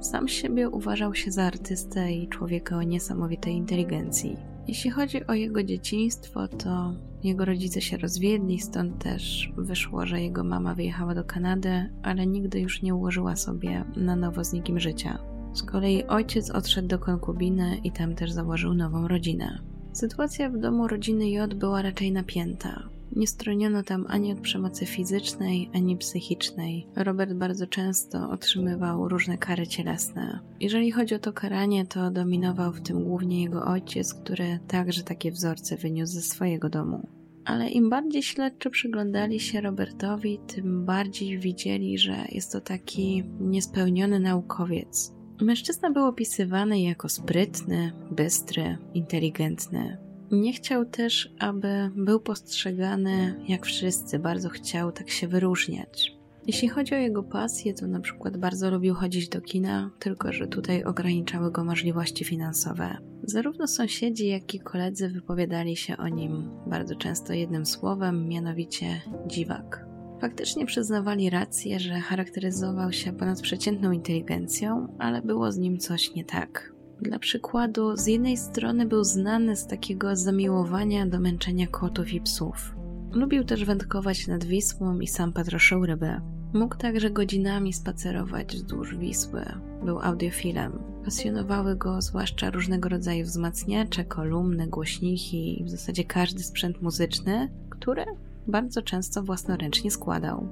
Sam 0.00 0.28
siebie 0.28 0.70
uważał 0.70 1.14
się 1.14 1.30
za 1.30 1.42
artystę 1.42 2.12
i 2.12 2.28
człowieka 2.28 2.76
o 2.76 2.82
niesamowitej 2.82 3.54
inteligencji. 3.54 4.53
Jeśli 4.68 4.90
chodzi 4.90 5.26
o 5.26 5.34
jego 5.34 5.62
dzieciństwo, 5.62 6.48
to 6.48 6.94
jego 7.22 7.44
rodzice 7.44 7.80
się 7.80 7.96
rozwiedli, 7.96 8.58
stąd 8.60 9.02
też 9.02 9.52
wyszło, 9.56 10.06
że 10.06 10.22
jego 10.22 10.44
mama 10.44 10.74
wyjechała 10.74 11.14
do 11.14 11.24
Kanady, 11.24 11.90
ale 12.02 12.26
nigdy 12.26 12.60
już 12.60 12.82
nie 12.82 12.94
ułożyła 12.94 13.36
sobie 13.36 13.84
na 13.96 14.16
nowo 14.16 14.44
z 14.44 14.52
nikim 14.52 14.80
życia. 14.80 15.18
Z 15.54 15.62
kolei 15.62 16.04
ojciec 16.04 16.50
odszedł 16.50 16.88
do 16.88 16.98
konkubiny 16.98 17.80
i 17.84 17.92
tam 17.92 18.14
też 18.14 18.32
założył 18.32 18.74
nową 18.74 19.08
rodzinę. 19.08 19.58
Sytuacja 19.92 20.50
w 20.50 20.58
domu 20.58 20.88
rodziny 20.88 21.30
J 21.30 21.54
była 21.54 21.82
raczej 21.82 22.12
napięta. 22.12 22.93
Nie 23.12 23.26
stroniono 23.26 23.82
tam 23.82 24.06
ani 24.08 24.32
od 24.32 24.40
przemocy 24.40 24.86
fizycznej, 24.86 25.70
ani 25.74 25.96
psychicznej. 25.96 26.86
Robert 26.96 27.32
bardzo 27.32 27.66
często 27.66 28.30
otrzymywał 28.30 29.08
różne 29.08 29.38
kary 29.38 29.66
cielesne. 29.66 30.40
Jeżeli 30.60 30.90
chodzi 30.90 31.14
o 31.14 31.18
to 31.18 31.32
karanie, 31.32 31.86
to 31.86 32.10
dominował 32.10 32.72
w 32.72 32.80
tym 32.80 33.04
głównie 33.04 33.42
jego 33.42 33.64
ojciec, 33.64 34.14
który 34.14 34.58
także 34.68 35.02
takie 35.02 35.32
wzorce 35.32 35.76
wyniósł 35.76 36.12
ze 36.12 36.22
swojego 36.22 36.68
domu. 36.68 37.08
Ale 37.44 37.68
im 37.68 37.90
bardziej 37.90 38.22
śledczy 38.22 38.70
przyglądali 38.70 39.40
się 39.40 39.60
Robertowi, 39.60 40.38
tym 40.46 40.84
bardziej 40.84 41.38
widzieli, 41.38 41.98
że 41.98 42.24
jest 42.28 42.52
to 42.52 42.60
taki 42.60 43.24
niespełniony 43.40 44.20
naukowiec. 44.20 45.12
Mężczyzna 45.40 45.90
był 45.90 46.04
opisywany 46.04 46.80
jako 46.80 47.08
sprytny, 47.08 47.92
bystry, 48.10 48.78
inteligentny. 48.94 50.03
Nie 50.32 50.52
chciał 50.52 50.84
też, 50.84 51.34
aby 51.38 51.90
był 51.96 52.20
postrzegany 52.20 53.44
jak 53.48 53.66
wszyscy, 53.66 54.18
bardzo 54.18 54.48
chciał 54.48 54.92
tak 54.92 55.10
się 55.10 55.28
wyróżniać. 55.28 56.14
Jeśli 56.46 56.68
chodzi 56.68 56.94
o 56.94 56.98
jego 56.98 57.22
pasję, 57.22 57.74
to 57.74 57.86
na 57.86 58.00
przykład 58.00 58.36
bardzo 58.36 58.70
lubił 58.70 58.94
chodzić 58.94 59.28
do 59.28 59.40
kina, 59.40 59.90
tylko 59.98 60.32
że 60.32 60.46
tutaj 60.46 60.84
ograniczały 60.84 61.52
go 61.52 61.64
możliwości 61.64 62.24
finansowe. 62.24 62.96
Zarówno 63.22 63.66
sąsiedzi, 63.66 64.28
jak 64.28 64.54
i 64.54 64.60
koledzy 64.60 65.08
wypowiadali 65.08 65.76
się 65.76 65.96
o 65.96 66.08
nim 66.08 66.50
bardzo 66.66 66.94
często 66.94 67.32
jednym 67.32 67.66
słowem, 67.66 68.28
mianowicie 68.28 69.00
dziwak. 69.26 69.86
Faktycznie 70.20 70.66
przyznawali 70.66 71.30
rację, 71.30 71.80
że 71.80 72.00
charakteryzował 72.00 72.92
się 72.92 73.12
ponadprzeciętną 73.12 73.92
inteligencją, 73.92 74.96
ale 74.98 75.22
było 75.22 75.52
z 75.52 75.58
nim 75.58 75.78
coś 75.78 76.14
nie 76.14 76.24
tak. 76.24 76.73
Dla 77.04 77.18
przykładu, 77.18 77.96
z 77.96 78.06
jednej 78.06 78.36
strony 78.36 78.86
był 78.86 79.04
znany 79.04 79.56
z 79.56 79.66
takiego 79.66 80.16
zamiłowania 80.16 81.06
do 81.06 81.20
męczenia 81.20 81.66
kotów 81.66 82.12
i 82.12 82.20
psów. 82.20 82.74
Lubił 83.12 83.44
też 83.44 83.64
wędkować 83.64 84.26
nad 84.26 84.44
Wisłą 84.44 85.00
i 85.00 85.06
sam 85.06 85.32
patroszył 85.32 85.86
ryby. 85.86 86.20
Mógł 86.52 86.76
także 86.76 87.10
godzinami 87.10 87.72
spacerować 87.72 88.56
wzdłuż 88.56 88.96
Wisły. 88.96 89.44
Był 89.84 90.00
audiofilem. 90.00 90.72
Pasjonowały 91.04 91.76
go 91.76 92.02
zwłaszcza 92.02 92.50
różnego 92.50 92.88
rodzaju 92.88 93.24
wzmacniacze, 93.24 94.04
kolumny, 94.04 94.66
głośniki 94.66 95.60
i 95.60 95.64
w 95.64 95.70
zasadzie 95.70 96.04
każdy 96.04 96.42
sprzęt 96.42 96.82
muzyczny, 96.82 97.50
który 97.70 98.04
bardzo 98.46 98.82
często 98.82 99.22
własnoręcznie 99.22 99.90
składał. 99.90 100.48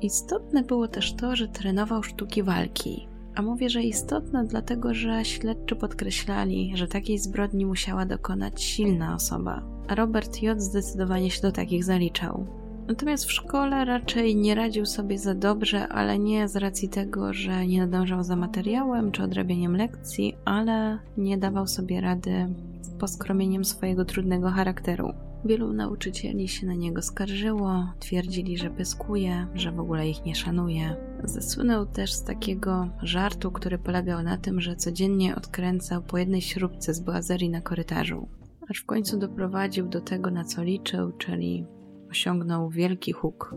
Istotne 0.00 0.62
było 0.62 0.88
też 0.88 1.14
to, 1.14 1.36
że 1.36 1.48
trenował 1.48 2.02
sztuki 2.02 2.42
walki. 2.42 3.08
A 3.36 3.42
mówię, 3.42 3.70
że 3.70 3.82
istotne, 3.82 4.44
dlatego 4.44 4.94
że 4.94 5.24
śledczy 5.24 5.76
podkreślali, 5.76 6.72
że 6.74 6.88
takiej 6.88 7.18
zbrodni 7.18 7.66
musiała 7.66 8.06
dokonać 8.06 8.62
silna 8.62 9.14
osoba. 9.14 9.62
A 9.88 9.94
Robert 9.94 10.42
J. 10.42 10.60
zdecydowanie 10.62 11.30
się 11.30 11.42
do 11.42 11.52
takich 11.52 11.84
zaliczał. 11.84 12.46
Natomiast 12.88 13.24
w 13.24 13.32
szkole 13.32 13.84
raczej 13.84 14.36
nie 14.36 14.54
radził 14.54 14.86
sobie 14.86 15.18
za 15.18 15.34
dobrze, 15.34 15.88
ale 15.88 16.18
nie 16.18 16.48
z 16.48 16.56
racji 16.56 16.88
tego, 16.88 17.32
że 17.32 17.66
nie 17.66 17.86
nadążał 17.86 18.22
za 18.22 18.36
materiałem 18.36 19.12
czy 19.12 19.22
odrabianiem 19.22 19.76
lekcji, 19.76 20.36
ale 20.44 20.98
nie 21.16 21.38
dawał 21.38 21.66
sobie 21.66 22.00
rady 22.00 22.54
z 22.80 22.90
poskromieniem 22.90 23.64
swojego 23.64 24.04
trudnego 24.04 24.50
charakteru. 24.50 25.12
Wielu 25.44 25.72
nauczycieli 25.72 26.48
się 26.48 26.66
na 26.66 26.74
niego 26.74 27.02
skarżyło, 27.02 27.86
twierdzili, 28.00 28.58
że 28.58 28.70
pyskuje, 28.70 29.46
że 29.54 29.72
w 29.72 29.80
ogóle 29.80 30.08
ich 30.08 30.24
nie 30.24 30.34
szanuje. 30.34 30.96
Zasłynął 31.24 31.86
też 31.86 32.12
z 32.12 32.24
takiego 32.24 32.88
żartu, 33.02 33.52
który 33.52 33.78
polegał 33.78 34.22
na 34.22 34.38
tym, 34.38 34.60
że 34.60 34.76
codziennie 34.76 35.36
odkręcał 35.36 36.02
po 36.02 36.18
jednej 36.18 36.40
śrubce 36.40 36.94
z 36.94 37.00
błazerii 37.00 37.50
na 37.50 37.60
korytarzu, 37.60 38.28
aż 38.70 38.78
w 38.78 38.86
końcu 38.86 39.18
doprowadził 39.18 39.88
do 39.88 40.00
tego, 40.00 40.30
na 40.30 40.44
co 40.44 40.62
liczył, 40.62 41.12
czyli 41.12 41.66
osiągnął 42.10 42.70
wielki 42.70 43.12
huk. 43.12 43.54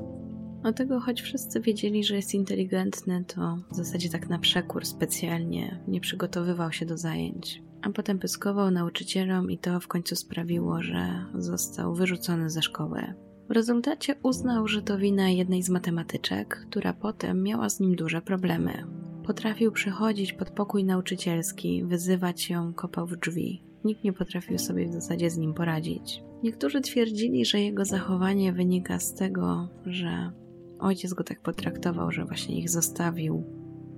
Dlatego, 0.61 0.99
choć 0.99 1.21
wszyscy 1.21 1.59
wiedzieli, 1.59 2.03
że 2.03 2.15
jest 2.15 2.33
inteligentny, 2.33 3.25
to 3.35 3.57
w 3.71 3.75
zasadzie 3.75 4.09
tak 4.09 4.29
na 4.29 4.39
przekór 4.39 4.85
specjalnie 4.85 5.83
nie 5.87 6.01
przygotowywał 6.01 6.71
się 6.71 6.85
do 6.85 6.97
zajęć 6.97 7.69
a 7.81 7.89
potem 7.89 8.19
pyskował 8.19 8.71
nauczycielom 8.71 9.51
i 9.51 9.57
to 9.57 9.79
w 9.79 9.87
końcu 9.87 10.15
sprawiło, 10.15 10.83
że 10.83 11.25
został 11.35 11.95
wyrzucony 11.95 12.49
ze 12.49 12.61
szkoły. 12.61 13.13
W 13.49 13.51
rezultacie 13.51 14.15
uznał, 14.23 14.67
że 14.67 14.81
to 14.81 14.97
wina 14.97 15.29
jednej 15.29 15.63
z 15.63 15.69
matematyczek, 15.69 16.65
która 16.69 16.93
potem 16.93 17.43
miała 17.43 17.69
z 17.69 17.79
nim 17.79 17.95
duże 17.95 18.21
problemy. 18.21 18.83
Potrafił 19.25 19.71
przychodzić 19.71 20.33
pod 20.33 20.49
pokój 20.49 20.83
nauczycielski, 20.83 21.83
wyzywać 21.83 22.49
ją, 22.49 22.73
kopał 22.73 23.07
w 23.07 23.17
drzwi. 23.17 23.63
Nikt 23.83 24.03
nie 24.03 24.13
potrafił 24.13 24.59
sobie 24.59 24.87
w 24.87 24.93
zasadzie 24.93 25.29
z 25.29 25.37
nim 25.37 25.53
poradzić. 25.53 26.23
Niektórzy 26.43 26.81
twierdzili, 26.81 27.45
że 27.45 27.59
jego 27.59 27.85
zachowanie 27.85 28.53
wynika 28.53 28.99
z 28.99 29.13
tego, 29.13 29.69
że 29.85 30.31
ojciec 30.79 31.13
go 31.13 31.23
tak 31.23 31.41
potraktował, 31.41 32.11
że 32.11 32.25
właśnie 32.25 32.59
ich 32.59 32.69
zostawił 32.69 33.43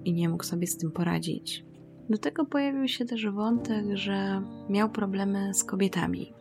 i 0.05 0.13
nie 0.13 0.29
mógł 0.29 0.43
sobie 0.43 0.67
z 0.67 0.77
tym 0.77 0.91
poradzić. 0.91 1.65
Do 2.11 2.17
tego 2.17 2.45
pojawił 2.45 2.87
się 2.87 3.05
też 3.05 3.29
wątek, 3.29 3.85
że 3.93 4.41
miał 4.69 4.89
problemy 4.89 5.53
z 5.53 5.63
kobietami. 5.63 6.33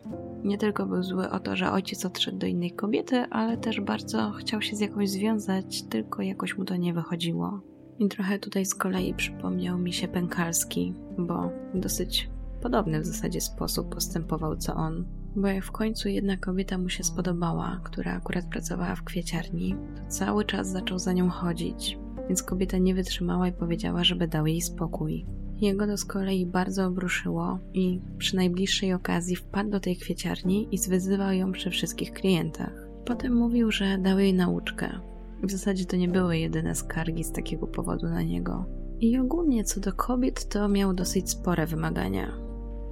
Nie 0.43 0.57
tylko 0.57 0.85
był 0.85 1.03
zły 1.03 1.29
o 1.29 1.39
to, 1.39 1.55
że 1.55 1.71
ojciec 1.71 2.05
odszedł 2.05 2.37
do 2.37 2.47
innej 2.47 2.71
kobiety, 2.71 3.15
ale 3.15 3.57
też 3.57 3.81
bardzo 3.81 4.31
chciał 4.31 4.61
się 4.61 4.75
z 4.75 4.79
jakąś 4.79 5.09
związać, 5.09 5.83
tylko 5.83 6.21
jakoś 6.21 6.57
mu 6.57 6.65
to 6.65 6.75
nie 6.75 6.93
wychodziło. 6.93 7.61
I 7.99 8.09
trochę 8.09 8.39
tutaj 8.39 8.65
z 8.65 8.75
kolei 8.75 9.13
przypomniał 9.13 9.77
mi 9.77 9.93
się 9.93 10.07
Pękalski, 10.07 10.93
bo 11.17 11.51
dosyć 11.73 12.29
podobny 12.61 13.01
w 13.01 13.05
zasadzie 13.05 13.41
sposób 13.41 13.93
postępował 13.93 14.55
co 14.55 14.73
on. 14.73 15.05
Bo 15.35 15.47
jak 15.47 15.63
w 15.63 15.71
końcu 15.71 16.09
jedna 16.09 16.37
kobieta 16.37 16.77
mu 16.77 16.89
się 16.89 17.03
spodobała, 17.03 17.81
która 17.83 18.13
akurat 18.13 18.45
pracowała 18.45 18.95
w 18.95 19.03
kwieciarni, 19.03 19.75
to 19.95 20.01
cały 20.07 20.45
czas 20.45 20.67
zaczął 20.67 20.99
za 20.99 21.13
nią 21.13 21.29
chodzić, 21.29 21.99
więc 22.27 22.43
kobieta 22.43 22.77
nie 22.77 22.95
wytrzymała 22.95 23.47
i 23.47 23.53
powiedziała, 23.53 24.03
żeby 24.03 24.27
dał 24.27 24.47
jej 24.47 24.61
spokój. 24.61 25.25
Jego 25.61 25.87
to 25.87 25.97
z 25.97 26.05
kolei 26.05 26.45
bardzo 26.45 26.85
obruszyło 26.85 27.59
i 27.73 28.01
przy 28.17 28.35
najbliższej 28.35 28.93
okazji 28.93 29.35
wpadł 29.35 29.69
do 29.69 29.79
tej 29.79 29.97
kwieciarni 29.97 30.67
i 30.71 30.77
zwyzywał 30.77 31.31
ją 31.31 31.51
przy 31.51 31.69
wszystkich 31.69 32.11
klientach. 32.11 32.87
Potem 33.05 33.35
mówił, 33.35 33.71
że 33.71 33.97
dał 33.97 34.19
jej 34.19 34.33
nauczkę. 34.33 34.99
W 35.43 35.51
zasadzie 35.51 35.85
to 35.85 35.95
nie 35.95 36.07
były 36.07 36.37
jedyne 36.37 36.75
skargi 36.75 37.23
z 37.23 37.31
takiego 37.31 37.67
powodu 37.67 38.05
na 38.05 38.21
niego. 38.21 38.65
I 38.99 39.17
ogólnie 39.17 39.63
co 39.63 39.79
do 39.79 39.93
kobiet, 39.93 40.49
to 40.49 40.67
miał 40.67 40.93
dosyć 40.93 41.29
spore 41.29 41.67
wymagania. 41.67 42.33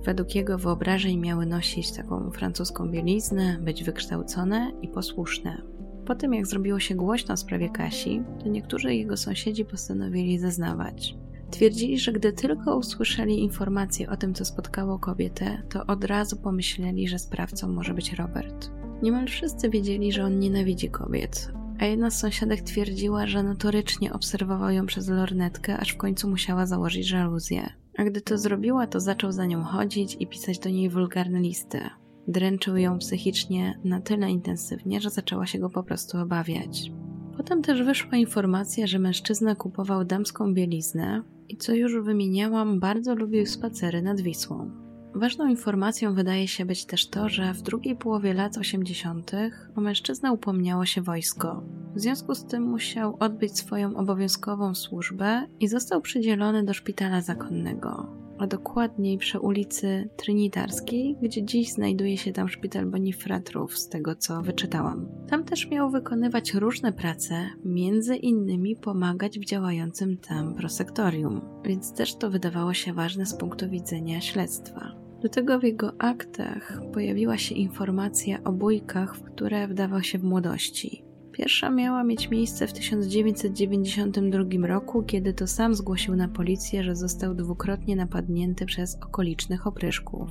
Według 0.06 0.36
jego 0.36 0.58
wyobrażeń 0.58 1.18
miały 1.18 1.46
nosić 1.46 1.92
taką 1.92 2.32
francuską 2.32 2.92
bieliznę, 2.92 3.58
być 3.62 3.84
wykształcone 3.84 4.72
i 4.82 4.88
posłuszne. 4.88 5.62
Po 6.06 6.16
tym, 6.16 6.34
jak 6.34 6.48
zrobiło 6.48 6.80
się 6.80 6.96
głośno 6.96 7.36
w 7.36 7.40
sprawie 7.40 7.70
Kasi, 7.70 8.24
to 8.44 8.50
niektórzy 8.50 8.96
jego 8.96 9.18
sąsiedzi 9.18 9.66
postanowili 9.66 10.40
zeznawać. 10.40 11.16
Twierdzili, 11.52 12.00
że 12.00 12.14
gdy 12.14 12.34
tylko 12.34 12.78
usłyszeli 12.78 13.39
informację 13.39 14.10
o 14.10 14.18
tym, 14.18 14.34
co 14.34 14.45
spotkało 14.45 15.00
kobietę, 15.00 15.64
to 15.70 15.86
od 15.86 16.04
razu 16.04 16.38
pomyśleli, 16.38 17.08
że 17.08 17.20
sprawcą 17.20 17.68
może 17.68 17.93
być 17.93 18.14
Robert. 18.14 18.72
Niemal 19.02 19.28
wszyscy 19.28 19.70
wiedzieli, 19.70 20.12
że 20.12 20.24
on 20.24 20.39
nienawidzi 20.39 20.89
kobiet, 20.89 21.52
a 21.80 21.86
jedna 21.86 22.12
z 22.12 22.20
sąsiadek 22.20 22.62
twierdziła, 22.62 23.28
że 23.28 23.43
notorycznie 23.43 24.14
obserwował 24.14 24.72
ją 24.72 24.86
przez 24.86 25.08
lornetkę, 25.08 25.78
aż 25.78 25.89
w 25.91 25.97
końcu 25.97 26.30
musiała 26.30 26.66
założyć 26.66 27.08
żaluzję. 27.08 27.70
A 27.97 28.04
gdy 28.04 28.22
to 28.22 28.38
zrobiła, 28.38 28.88
to 28.88 29.00
zaczął 29.00 29.32
za 29.32 29.45
nią 29.45 29.64
chodzić 29.64 30.18
i 30.20 30.28
pisać 30.28 30.60
do 30.60 30.70
niej 30.70 30.89
wulgarne 30.89 31.39
listy. 31.39 31.80
Dręczył 32.28 32.78
ją 32.78 32.97
psychicznie 32.97 33.80
na 33.84 34.02
tyle 34.02 34.32
intensywnie, 34.32 35.02
że 35.02 35.10
zaczęła 35.10 35.45
się 35.45 35.60
go 35.60 35.70
po 35.70 35.84
prostu 35.84 36.18
obawiać. 36.18 36.91
Potem 37.38 37.62
też 37.62 37.84
wyszła 37.84 38.18
informacja, 38.18 38.88
że 38.88 39.00
mężczyzna 39.00 39.56
kupował 39.56 40.06
damską 40.06 40.54
bieliznę 40.54 41.24
i 41.50 41.58
co 41.58 41.74
już 41.74 42.00
wymieniałam, 42.00 42.80
bardzo 42.80 43.16
lubił 43.16 43.45
spacery 43.45 44.02
nad 44.02 44.22
Wisłą. 44.22 44.72
Ważną 45.16 45.47
informacją 45.47 46.14
wydaje 46.14 46.47
się 46.47 46.66
być 46.66 46.86
też 46.86 47.10
to, 47.10 47.30
że 47.30 47.54
w 47.54 47.62
drugiej 47.62 47.95
połowie 47.95 48.34
lat 48.34 48.58
80. 48.58 49.32
o 49.76 49.82
mężczyznę 49.82 50.32
upomniało 50.32 50.86
się 50.86 51.02
wojsko. 51.02 51.64
W 51.95 52.00
związku 52.00 52.36
z 52.36 52.45
tym 52.45 52.64
musiał 52.64 53.18
odbyć 53.20 53.58
swoją 53.58 53.95
obowiązkową 53.95 54.76
służbę 54.76 55.47
i 55.60 55.68
został 55.68 56.02
przydzielony 56.02 56.64
do 56.64 56.74
szpitala 56.74 57.22
zakonnego, 57.22 58.16
a 58.40 58.48
dokładniej 58.48 59.18
przy 59.18 59.40
ulicy 59.40 60.10
Trinitarskiej, 60.16 61.18
gdzie 61.22 61.44
dziś 61.44 61.72
znajduje 61.72 62.18
się 62.18 62.32
tam 62.32 62.50
szpital 62.50 62.86
Bonifratrów, 62.86 63.78
z 63.78 63.90
tego 63.90 64.16
co 64.16 64.42
wyczytałam. 64.42 65.08
Tam 65.30 65.44
też 65.44 65.70
miał 65.70 65.90
wykonywać 65.90 66.54
różne 66.54 66.94
prace, 66.94 67.50
między 67.66 68.16
innymi 68.16 68.76
pomagać 68.76 69.40
w 69.40 69.46
działającym 69.46 70.18
tam 70.18 70.56
prosektorium, 70.56 71.42
więc 71.66 71.94
też 71.94 72.16
to 72.16 72.30
wydawało 72.30 72.74
się 72.74 72.94
ważne 72.94 73.26
z 73.26 73.38
punktu 73.38 73.70
widzenia 73.70 74.22
śledztwa. 74.22 74.96
Do 75.22 75.30
tego 75.30 75.60
w 75.60 75.64
jego 75.64 75.94
aktach 75.98 76.82
pojawiła 76.94 77.38
się 77.38 77.56
informacja 77.56 78.44
o 78.44 78.52
bójkach, 78.52 79.16
w 79.16 79.24
które 79.24 79.68
wdawał 79.68 80.04
się 80.04 80.18
w 80.18 80.24
młodości. 80.24 81.09
Pierwsza 81.40 81.70
miała 81.70 82.04
mieć 82.04 82.30
miejsce 82.30 82.68
w 82.68 82.74
1992 82.74 84.68
roku, 84.68 85.04
kiedy 85.04 85.34
to 85.34 85.48
sam 85.48 85.76
zgłosił 85.76 86.16
na 86.16 86.28
policję, 86.28 86.84
że 86.84 86.96
został 86.96 87.36
dwukrotnie 87.36 87.96
napadnięty 87.96 88.66
przez 88.66 88.96
okolicznych 88.96 89.68
opryszków. 89.68 90.30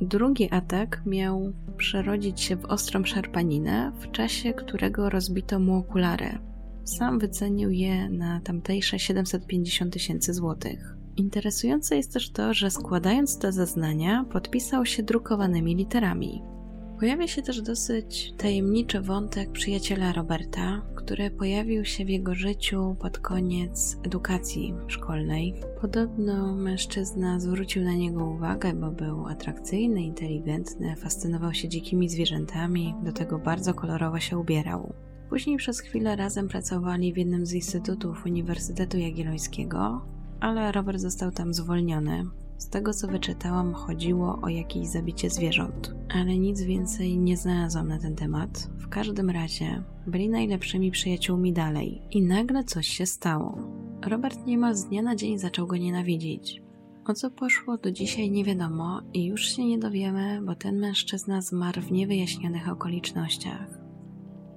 Drugi 0.00 0.50
atak 0.52 1.02
miał 1.06 1.52
przerodzić 1.76 2.40
się 2.40 2.56
w 2.56 2.64
ostrą 2.64 3.04
szarpaninę, 3.04 3.92
w 4.00 4.10
czasie 4.10 4.52
którego 4.52 5.10
rozbito 5.10 5.58
mu 5.58 5.76
okulary. 5.76 6.38
Sam 6.84 7.18
wycenił 7.18 7.70
je 7.70 8.08
na 8.08 8.40
tamtejsze 8.40 8.98
750 8.98 9.92
tysięcy 9.92 10.34
złotych. 10.34 10.96
Interesujące 11.16 11.96
jest 11.96 12.12
też 12.12 12.30
to, 12.30 12.54
że 12.54 12.70
składając 12.70 13.38
te 13.38 13.52
zeznania, 13.52 14.24
podpisał 14.32 14.86
się 14.86 15.02
drukowanymi 15.02 15.76
literami. 15.76 16.42
Pojawia 17.00 17.26
się 17.26 17.42
też 17.42 17.62
dosyć 17.62 18.32
tajemniczy 18.36 19.00
wątek 19.00 19.52
przyjaciela 19.52 20.12
Roberta, 20.12 20.82
który 20.94 21.30
pojawił 21.30 21.84
się 21.84 22.04
w 22.04 22.08
jego 22.08 22.34
życiu 22.34 22.96
pod 23.00 23.18
koniec 23.18 23.98
edukacji 24.02 24.74
szkolnej. 24.86 25.54
Podobno 25.80 26.54
mężczyzna 26.54 27.40
zwrócił 27.40 27.84
na 27.84 27.94
niego 27.94 28.24
uwagę, 28.26 28.72
bo 28.72 28.90
był 28.90 29.26
atrakcyjny, 29.26 30.02
inteligentny, 30.02 30.96
fascynował 30.96 31.54
się 31.54 31.68
dzikimi 31.68 32.08
zwierzętami, 32.08 32.94
do 33.04 33.12
tego 33.12 33.38
bardzo 33.38 33.74
kolorowo 33.74 34.20
się 34.20 34.38
ubierał. 34.38 34.92
Później 35.28 35.56
przez 35.56 35.80
chwilę 35.80 36.16
razem 36.16 36.48
pracowali 36.48 37.12
w 37.12 37.16
jednym 37.16 37.46
z 37.46 37.52
instytutów 37.52 38.26
Uniwersytetu 38.26 38.98
Jagiellońskiego, 38.98 40.04
ale 40.40 40.72
Robert 40.72 40.98
został 40.98 41.30
tam 41.30 41.54
zwolniony. 41.54 42.24
Z 42.60 42.68
tego 42.68 42.92
co 42.92 43.08
wyczytałam, 43.08 43.74
chodziło 43.74 44.38
o 44.42 44.48
jakieś 44.48 44.88
zabicie 44.88 45.30
zwierząt, 45.30 45.94
ale 46.14 46.38
nic 46.38 46.62
więcej 46.62 47.18
nie 47.18 47.36
znalazłam 47.36 47.88
na 47.88 47.98
ten 47.98 48.16
temat. 48.16 48.70
W 48.78 48.88
każdym 48.88 49.30
razie 49.30 49.82
byli 50.06 50.28
najlepszymi 50.28 50.90
przyjaciółmi 50.90 51.52
dalej 51.52 52.02
i 52.10 52.22
nagle 52.22 52.64
coś 52.64 52.88
się 52.88 53.06
stało. 53.06 53.58
Robert 54.06 54.46
niemal 54.46 54.74
z 54.74 54.84
dnia 54.84 55.02
na 55.02 55.16
dzień 55.16 55.38
zaczął 55.38 55.66
go 55.66 55.76
nienawidzić. 55.76 56.62
O 57.06 57.14
co 57.14 57.30
poszło 57.30 57.78
do 57.78 57.92
dzisiaj 57.92 58.30
nie 58.30 58.44
wiadomo 58.44 59.00
i 59.14 59.24
już 59.24 59.56
się 59.56 59.64
nie 59.64 59.78
dowiemy, 59.78 60.40
bo 60.42 60.54
ten 60.54 60.78
mężczyzna 60.78 61.42
zmarł 61.42 61.82
w 61.82 61.92
niewyjaśnionych 61.92 62.68
okolicznościach. 62.68 63.80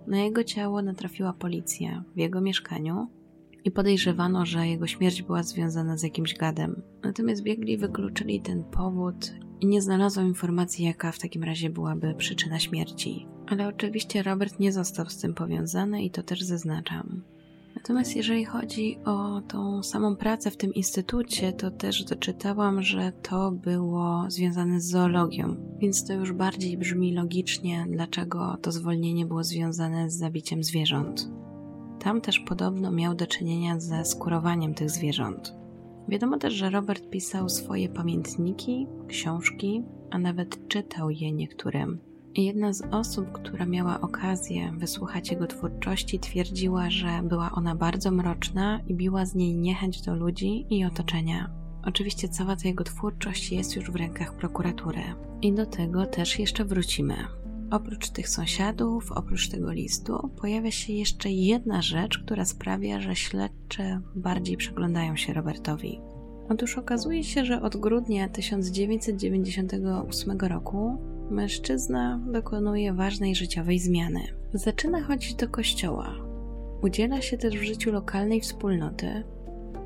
Na 0.07 0.17
jego 0.17 0.43
ciało 0.43 0.81
natrafiła 0.81 1.33
policja 1.33 2.03
w 2.15 2.19
jego 2.19 2.41
mieszkaniu, 2.41 3.07
i 3.65 3.71
podejrzewano, 3.71 4.45
że 4.45 4.67
jego 4.67 4.87
śmierć 4.87 5.21
była 5.21 5.43
związana 5.43 5.97
z 5.97 6.03
jakimś 6.03 6.33
gadem. 6.33 6.81
Natomiast 7.03 7.43
biegli 7.43 7.77
wykluczyli 7.77 8.41
ten 8.41 8.63
powód 8.63 9.33
i 9.61 9.67
nie 9.67 9.81
znalazło 9.81 10.23
informacji, 10.23 10.85
jaka 10.85 11.11
w 11.11 11.19
takim 11.19 11.43
razie 11.43 11.69
byłaby 11.69 12.15
przyczyna 12.17 12.59
śmierci. 12.59 13.27
Ale 13.47 13.67
oczywiście 13.67 14.23
Robert 14.23 14.59
nie 14.59 14.71
został 14.71 15.09
z 15.09 15.17
tym 15.17 15.33
powiązany 15.33 16.03
i 16.03 16.11
to 16.11 16.23
też 16.23 16.41
zaznaczam. 16.41 17.23
Natomiast 17.75 18.15
jeżeli 18.15 18.45
chodzi 18.45 18.97
o 19.05 19.41
tą 19.41 19.83
samą 19.83 20.15
pracę 20.15 20.51
w 20.51 20.57
tym 20.57 20.73
instytucie, 20.73 21.53
to 21.53 21.71
też 21.71 22.03
doczytałam, 22.03 22.81
że 22.81 23.11
to 23.11 23.51
było 23.51 24.25
związane 24.27 24.81
z 24.81 24.89
zoologią, 24.89 25.55
więc 25.79 26.07
to 26.07 26.13
już 26.13 26.33
bardziej 26.33 26.77
brzmi 26.77 27.13
logicznie, 27.13 27.85
dlaczego 27.89 28.57
to 28.61 28.71
zwolnienie 28.71 29.25
było 29.25 29.43
związane 29.43 30.09
z 30.09 30.17
zabiciem 30.17 30.63
zwierząt. 30.63 31.29
Tam 32.03 32.21
też 32.21 32.39
podobno 32.39 32.91
miał 32.91 33.15
do 33.15 33.27
czynienia 33.27 33.79
ze 33.79 34.05
skurowaniem 34.05 34.73
tych 34.73 34.89
zwierząt. 34.89 35.55
Wiadomo 36.07 36.37
też, 36.37 36.53
że 36.53 36.69
Robert 36.69 37.09
pisał 37.09 37.49
swoje 37.49 37.89
pamiętniki, 37.89 38.87
książki, 39.07 39.83
a 40.11 40.19
nawet 40.19 40.67
czytał 40.67 41.09
je 41.09 41.31
niektórym. 41.31 41.99
Jedna 42.35 42.73
z 42.73 42.83
osób, 42.91 43.31
która 43.31 43.65
miała 43.65 44.01
okazję 44.01 44.73
wysłuchać 44.77 45.31
jego 45.31 45.47
twórczości, 45.47 46.19
twierdziła, 46.19 46.89
że 46.89 47.21
była 47.23 47.51
ona 47.51 47.75
bardzo 47.75 48.11
mroczna 48.11 48.79
i 48.87 48.93
biła 48.93 49.25
z 49.25 49.35
niej 49.35 49.57
niechęć 49.57 50.01
do 50.01 50.15
ludzi 50.15 50.65
i 50.69 50.85
otoczenia. 50.85 51.49
Oczywiście 51.85 52.29
cała 52.29 52.55
ta 52.55 52.67
jego 52.67 52.83
twórczość 52.83 53.51
jest 53.51 53.75
już 53.75 53.91
w 53.91 53.95
rękach 53.95 54.35
prokuratury. 54.35 55.03
I 55.41 55.53
do 55.53 55.65
tego 55.65 56.05
też 56.05 56.39
jeszcze 56.39 56.65
wrócimy. 56.65 57.15
Oprócz 57.71 58.09
tych 58.09 58.29
sąsiadów, 58.29 59.11
oprócz 59.11 59.49
tego 59.49 59.71
listu, 59.71 60.29
pojawia 60.41 60.71
się 60.71 60.93
jeszcze 60.93 61.31
jedna 61.31 61.81
rzecz, 61.81 62.19
która 62.19 62.45
sprawia, 62.45 62.99
że 62.99 63.15
śledczy 63.15 63.99
bardziej 64.15 64.57
przyglądają 64.57 65.15
się 65.15 65.33
Robertowi. 65.33 65.99
Otóż 66.49 66.77
okazuje 66.77 67.23
się, 67.23 67.45
że 67.45 67.61
od 67.61 67.77
grudnia 67.77 68.29
1998 68.29 70.39
roku 70.39 70.97
mężczyzna 71.29 72.19
dokonuje 72.31 72.93
ważnej 72.93 73.35
życiowej 73.35 73.79
zmiany. 73.79 74.21
Zaczyna 74.53 75.03
chodzić 75.03 75.35
do 75.35 75.47
kościoła. 75.47 76.15
Udziela 76.81 77.21
się 77.21 77.37
też 77.37 77.57
w 77.57 77.63
życiu 77.63 77.91
lokalnej 77.91 78.41
wspólnoty. 78.41 79.23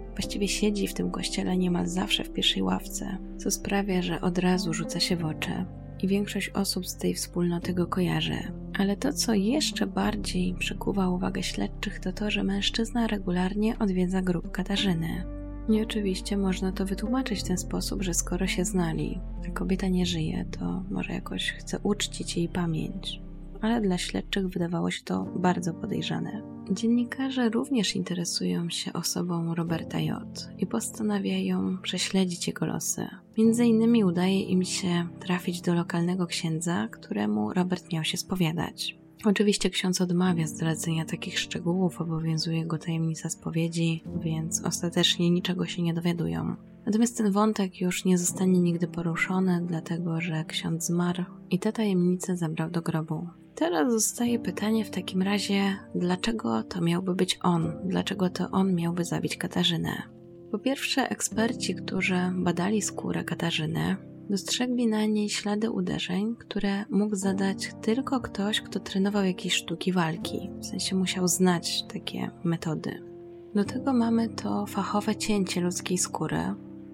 Właściwie 0.10 0.48
siedzi 0.48 0.88
w 0.88 0.94
tym 0.94 1.12
kościele 1.12 1.58
niemal 1.58 1.88
zawsze 1.88 2.24
w 2.24 2.34
pierwszej 2.34 2.64
ławce, 2.64 3.18
co 3.38 3.52
sprawia, 3.52 4.02
że 4.02 4.22
od 4.22 4.38
razu 4.38 4.74
rzuca 4.74 5.00
się 5.00 5.16
w 5.16 5.26
oczy 5.26 5.66
i 6.02 6.08
większość 6.08 6.50
osób 6.50 6.88
z 6.88 6.98
tej 6.98 7.14
wspólnoty 7.14 7.74
go 7.74 7.88
kojarzy. 7.88 8.38
Ale 8.80 8.98
to, 8.98 9.14
co 9.14 9.34
jeszcze 9.34 9.88
bardziej 9.88 10.54
przykuwa 10.54 11.10
uwagę 11.10 11.44
śledczych, 11.44 12.00
to 12.00 12.14
to, 12.14 12.32
że 12.32 12.44
mężczyzna 12.44 13.08
regularnie 13.08 13.80
odwiedza 13.80 14.22
grób 14.22 14.52
Katarzyny. 14.52 15.24
I 15.70 15.82
oczywiście 15.82 16.38
można 16.38 16.72
to 16.72 16.86
wytłumaczyć 16.86 17.40
w 17.40 17.48
ten 17.48 17.58
sposób, 17.58 18.04
że 18.04 18.14
skoro 18.14 18.48
się 18.48 18.66
znali, 18.66 19.20
a 19.48 19.52
kobieta 19.52 19.88
nie 19.88 20.06
żyje, 20.06 20.46
to 20.46 20.84
może 20.92 21.14
jakoś 21.14 21.52
chce 21.52 21.80
uczcić 21.84 22.38
jej 22.38 22.50
pamięć. 22.50 23.22
Ale 23.62 23.82
dla 23.82 23.98
śledczych 23.98 24.48
wydawało 24.48 24.92
się 24.92 25.04
to 25.04 25.24
bardzo 25.24 25.74
podejrzane. 25.74 26.57
Dziennikarze 26.72 27.50
również 27.50 27.96
interesują 27.96 28.70
się 28.70 28.94
osobą 28.94 29.56
Roberta 29.56 30.00
J. 30.00 30.50
i 30.58 30.68
postanawiają 30.68 31.78
prześledzić 31.78 32.48
jego 32.48 32.66
losy. 32.66 33.08
Między 33.38 33.66
innymi 33.66 34.04
udaje 34.04 34.42
im 34.42 34.64
się 34.64 35.08
trafić 35.20 35.62
do 35.62 35.74
lokalnego 35.74 36.28
księdza, 36.28 36.88
któremu 36.88 37.54
Robert 37.54 37.94
miał 37.94 38.04
się 38.04 38.18
spowiadać. 38.18 38.98
Oczywiście 39.26 39.70
ksiądz 39.70 40.02
odmawia 40.02 40.48
zdradzenia 40.48 41.06
takich 41.06 41.40
szczegółów, 41.40 42.02
obowiązuje 42.02 42.66
go 42.66 42.78
tajemnica 42.78 43.30
spowiedzi, 43.30 44.04
więc 44.22 44.64
ostatecznie 44.64 45.30
niczego 45.30 45.66
się 45.66 45.82
nie 45.82 45.94
dowiadują. 45.94 46.56
Natomiast 46.86 47.18
ten 47.18 47.32
wątek 47.32 47.82
już 47.82 48.06
nie 48.06 48.18
zostanie 48.18 48.60
nigdy 48.60 48.88
poruszony, 48.88 49.64
dlatego 49.68 50.22
że 50.22 50.46
ksiądz 50.46 50.86
zmarł 50.86 51.24
i 51.50 51.60
te 51.60 51.74
tajemnice 51.74 52.38
zabrał 52.38 52.70
do 52.70 52.82
grobu. 52.82 53.28
Teraz 53.60 53.92
zostaje 53.92 54.40
pytanie 54.40 54.86
w 54.86 54.90
takim 54.90 55.22
razie, 55.22 55.78
dlaczego 55.96 56.64
to 56.64 56.82
miałby 56.82 57.16
być 57.16 57.40
on? 57.44 57.74
Dlaczego 57.86 58.30
to 58.30 58.52
on 58.52 58.76
miałby 58.76 59.06
zabić 59.06 59.38
Katarzynę? 59.38 60.04
Po 60.52 60.60
pierwsze, 60.60 61.10
eksperci, 61.10 61.76
którzy 61.76 62.20
badali 62.34 62.82
skórę 62.82 63.24
Katarzyny, 63.24 63.96
Dostrzegli 64.30 64.88
na 64.88 65.06
niej 65.06 65.30
ślady 65.30 65.72
uderzeń, 65.72 66.36
które 66.36 66.86
mógł 66.90 67.16
zadać 67.16 67.72
tylko 67.82 68.20
ktoś, 68.20 68.62
kto 68.62 68.80
trenował 68.80 69.26
jakieś 69.26 69.54
sztuki 69.54 69.92
walki, 69.92 70.50
w 70.60 70.66
sensie 70.66 70.96
musiał 70.96 71.28
znać 71.28 71.84
takie 71.94 72.32
metody. 72.44 73.04
Do 73.56 73.64
tego 73.64 73.94
mamy 73.94 74.30
to 74.30 74.66
fachowe 74.66 75.16
cięcie 75.16 75.62
ludzkiej 75.62 75.98
skóry, 75.98 76.42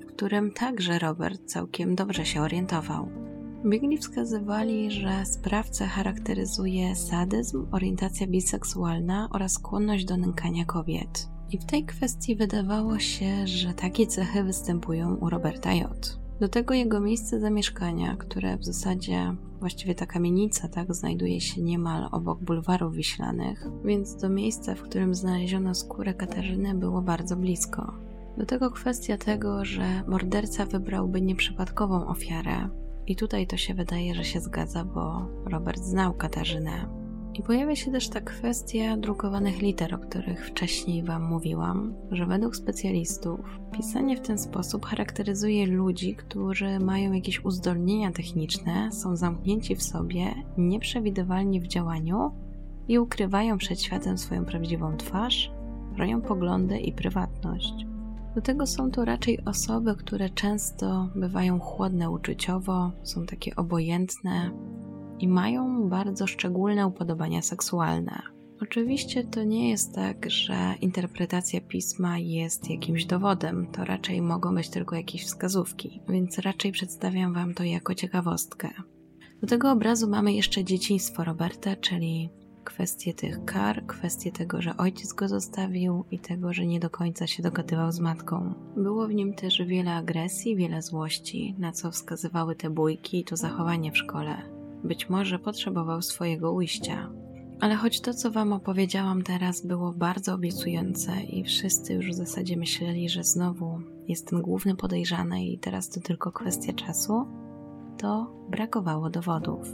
w 0.01 0.05
którym 0.05 0.51
także 0.51 0.99
Robert 0.99 1.41
całkiem 1.45 1.95
dobrze 1.95 2.25
się 2.25 2.41
orientował. 2.41 3.32
Biegli 3.65 3.97
wskazywali, 3.97 4.91
że 4.91 5.25
sprawcę 5.25 5.85
charakteryzuje 5.85 6.95
sadyzm, 6.95 7.67
orientacja 7.71 8.27
biseksualna 8.27 9.29
oraz 9.31 9.51
skłonność 9.51 10.05
do 10.05 10.17
nękania 10.17 10.65
kobiet. 10.65 11.29
I 11.51 11.57
w 11.57 11.65
tej 11.65 11.85
kwestii 11.85 12.35
wydawało 12.35 12.99
się, 12.99 13.47
że 13.47 13.73
takie 13.73 14.07
cechy 14.07 14.43
występują 14.43 15.15
u 15.15 15.29
Roberta 15.29 15.73
J. 15.73 16.19
Do 16.39 16.49
tego 16.49 16.73
jego 16.73 16.99
miejsce 16.99 17.39
zamieszkania, 17.39 18.15
które 18.15 18.57
w 18.57 18.65
zasadzie 18.65 19.35
właściwie 19.59 19.95
ta 19.95 20.05
kamienica 20.05 20.67
tak 20.67 20.95
znajduje 20.95 21.41
się 21.41 21.61
niemal 21.61 22.09
obok 22.11 22.43
bulwarów 22.43 22.95
wiślanych, 22.95 23.67
więc 23.85 24.15
do 24.15 24.29
miejsca, 24.29 24.75
w 24.75 24.81
którym 24.81 25.15
znaleziono 25.15 25.75
skórę 25.75 26.13
Katarzyny 26.13 26.73
było 26.75 27.01
bardzo 27.01 27.35
blisko. 27.35 27.93
Do 28.37 28.45
tego 28.45 28.71
kwestia 28.71 29.17
tego, 29.17 29.65
że 29.65 30.03
morderca 30.07 30.65
wybrałby 30.65 31.21
nieprzypadkową 31.21 32.07
ofiarę. 32.07 32.82
I 33.07 33.15
tutaj 33.15 33.47
to 33.47 33.57
się 33.57 33.73
wydaje, 33.73 34.15
że 34.15 34.23
się 34.23 34.39
zgadza, 34.39 34.85
bo 34.85 35.27
Robert 35.45 35.83
znał 35.83 36.13
Katarzynę 36.13 37.03
i 37.33 37.43
pojawia 37.43 37.75
się 37.75 37.91
też 37.91 38.09
ta 38.09 38.21
kwestia 38.21 38.97
drukowanych 38.97 39.61
liter, 39.61 39.95
o 39.95 39.97
których 39.97 40.47
wcześniej 40.47 41.03
Wam 41.03 41.23
mówiłam, 41.23 41.93
że 42.11 42.25
według 42.25 42.55
specjalistów 42.55 43.39
pisanie 43.71 44.17
w 44.17 44.21
ten 44.21 44.37
sposób 44.37 44.85
charakteryzuje 44.85 45.67
ludzi, 45.67 46.15
którzy 46.15 46.79
mają 46.79 47.13
jakieś 47.13 47.45
uzdolnienia 47.45 48.11
techniczne, 48.11 48.91
są 48.91 49.15
zamknięci 49.15 49.75
w 49.75 49.83
sobie, 49.83 50.35
nieprzewidywalni 50.57 51.59
w 51.59 51.67
działaniu 51.67 52.31
i 52.87 52.99
ukrywają 52.99 53.57
przed 53.57 53.81
światem 53.81 54.17
swoją 54.17 54.45
prawdziwą 54.45 54.97
twarz, 54.97 55.51
bronią 55.95 56.21
poglądy 56.21 56.77
i 56.77 56.91
prywatność. 56.91 57.85
Do 58.35 58.41
tego 58.41 58.67
są 58.67 58.91
to 58.91 59.05
raczej 59.05 59.45
osoby, 59.45 59.95
które 59.95 60.29
często 60.29 61.09
bywają 61.15 61.59
chłodne 61.59 62.09
uczuciowo, 62.09 62.91
są 63.03 63.25
takie 63.25 63.55
obojętne, 63.55 64.51
i 65.19 65.27
mają 65.27 65.89
bardzo 65.89 66.27
szczególne 66.27 66.87
upodobania 66.87 67.41
seksualne. 67.41 68.21
Oczywiście 68.61 69.23
to 69.23 69.43
nie 69.43 69.69
jest 69.69 69.95
tak, 69.95 70.29
że 70.29 70.55
interpretacja 70.81 71.61
pisma 71.61 72.17
jest 72.17 72.69
jakimś 72.69 73.05
dowodem, 73.05 73.67
to 73.71 73.85
raczej 73.85 74.21
mogą 74.21 74.55
być 74.55 74.69
tylko 74.69 74.95
jakieś 74.95 75.25
wskazówki, 75.25 76.01
więc 76.09 76.39
raczej 76.39 76.71
przedstawiam 76.71 77.33
Wam 77.33 77.53
to 77.53 77.63
jako 77.63 77.95
ciekawostkę. 77.95 78.69
Do 79.41 79.47
tego 79.47 79.71
obrazu 79.71 80.09
mamy 80.09 80.33
jeszcze 80.33 80.63
dzieciństwo 80.63 81.23
Roberta, 81.23 81.75
czyli 81.75 82.29
kwestie 82.63 83.13
tych 83.13 83.45
kar, 83.45 83.85
kwestie 83.85 84.31
tego, 84.31 84.61
że 84.61 84.77
ojciec 84.77 85.13
go 85.13 85.27
zostawił 85.27 86.05
i 86.11 86.19
tego, 86.19 86.53
że 86.53 86.65
nie 86.65 86.79
do 86.79 86.89
końca 86.89 87.27
się 87.27 87.43
dogadywał 87.43 87.91
z 87.91 87.99
matką. 87.99 88.53
Było 88.77 89.07
w 89.07 89.13
nim 89.13 89.33
też 89.33 89.61
wiele 89.65 89.91
agresji, 89.95 90.55
wiele 90.55 90.81
złości, 90.81 91.55
na 91.57 91.71
co 91.71 91.91
wskazywały 91.91 92.55
te 92.55 92.69
bójki 92.69 93.19
i 93.19 93.23
to 93.23 93.37
zachowanie 93.37 93.91
w 93.91 93.97
szkole. 93.97 94.37
Być 94.83 95.09
może 95.09 95.39
potrzebował 95.39 96.01
swojego 96.01 96.51
ujścia. 96.51 97.09
Ale 97.59 97.75
choć 97.75 98.01
to, 98.01 98.13
co 98.13 98.31
Wam 98.31 98.53
opowiedziałam 98.53 99.21
teraz, 99.21 99.65
było 99.65 99.91
bardzo 99.91 100.33
obiecujące 100.33 101.21
i 101.21 101.43
wszyscy 101.43 101.93
już 101.93 102.09
w 102.09 102.13
zasadzie 102.13 102.57
myśleli, 102.57 103.09
że 103.09 103.23
znowu 103.23 103.81
jest 104.07 104.27
ten 104.27 104.41
główny 104.41 104.75
podejrzany 104.75 105.45
i 105.45 105.59
teraz 105.59 105.89
to 105.89 106.01
tylko 106.01 106.31
kwestia 106.31 106.73
czasu, 106.73 107.27
to 107.97 108.33
brakowało 108.49 109.09
dowodów. 109.09 109.67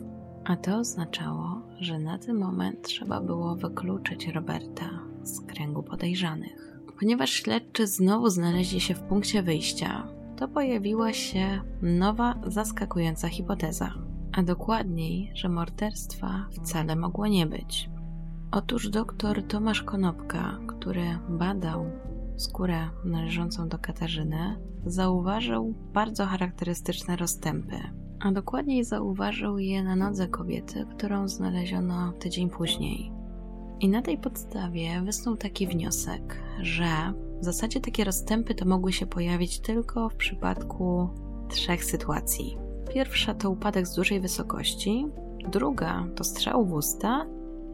A 0.45 0.55
to 0.55 0.77
oznaczało, 0.77 1.58
że 1.79 1.99
na 1.99 2.17
ten 2.17 2.35
moment 2.35 2.81
trzeba 2.81 3.21
było 3.21 3.55
wykluczyć 3.55 4.27
Roberta 4.27 4.89
z 5.23 5.41
kręgu 5.41 5.83
podejrzanych. 5.83 6.81
Ponieważ 6.99 7.29
śledczy 7.29 7.87
znowu 7.87 8.29
znaleźli 8.29 8.81
się 8.81 8.93
w 8.93 9.01
punkcie 9.01 9.43
wyjścia, 9.43 10.07
to 10.37 10.47
pojawiła 10.47 11.13
się 11.13 11.61
nowa, 11.81 12.41
zaskakująca 12.47 13.29
hipoteza 13.29 13.93
a 14.31 14.43
dokładniej, 14.43 15.31
że 15.33 15.49
morderstwa 15.49 16.45
wcale 16.51 16.95
mogło 16.95 17.27
nie 17.27 17.45
być. 17.45 17.89
Otóż 18.51 18.89
doktor 18.89 19.43
Tomasz 19.43 19.83
Konopka, 19.83 20.59
który 20.67 21.19
badał 21.29 21.85
skórę 22.37 22.89
należącą 23.05 23.67
do 23.69 23.79
Katarzyny, 23.79 24.59
zauważył 24.85 25.73
bardzo 25.93 26.25
charakterystyczne 26.25 27.15
rozstępy, 27.15 27.75
a 28.19 28.31
dokładniej 28.31 28.83
zauważył 28.83 29.57
je 29.57 29.83
na 29.83 29.95
nodze 29.95 30.27
kobiety, 30.27 30.85
którą 30.97 31.27
znaleziono 31.27 32.11
tydzień 32.11 32.49
później. 32.49 33.11
I 33.79 33.89
na 33.89 34.01
tej 34.01 34.17
podstawie 34.17 35.01
wysnuł 35.05 35.35
taki 35.35 35.67
wniosek, 35.67 36.41
że 36.61 37.13
w 37.41 37.45
zasadzie 37.45 37.79
takie 37.81 38.03
rozstępy 38.03 38.55
to 38.55 38.65
mogły 38.65 38.93
się 38.93 39.05
pojawić 39.05 39.59
tylko 39.59 40.09
w 40.09 40.15
przypadku 40.15 41.09
trzech 41.49 41.83
sytuacji. 41.83 42.57
Pierwsza 42.93 43.33
to 43.33 43.49
upadek 43.49 43.87
z 43.87 43.95
dużej 43.95 44.19
wysokości, 44.19 45.05
druga 45.51 46.07
to 46.15 46.23
strzał 46.23 46.65
w 46.65 46.73
usta, 46.73 47.25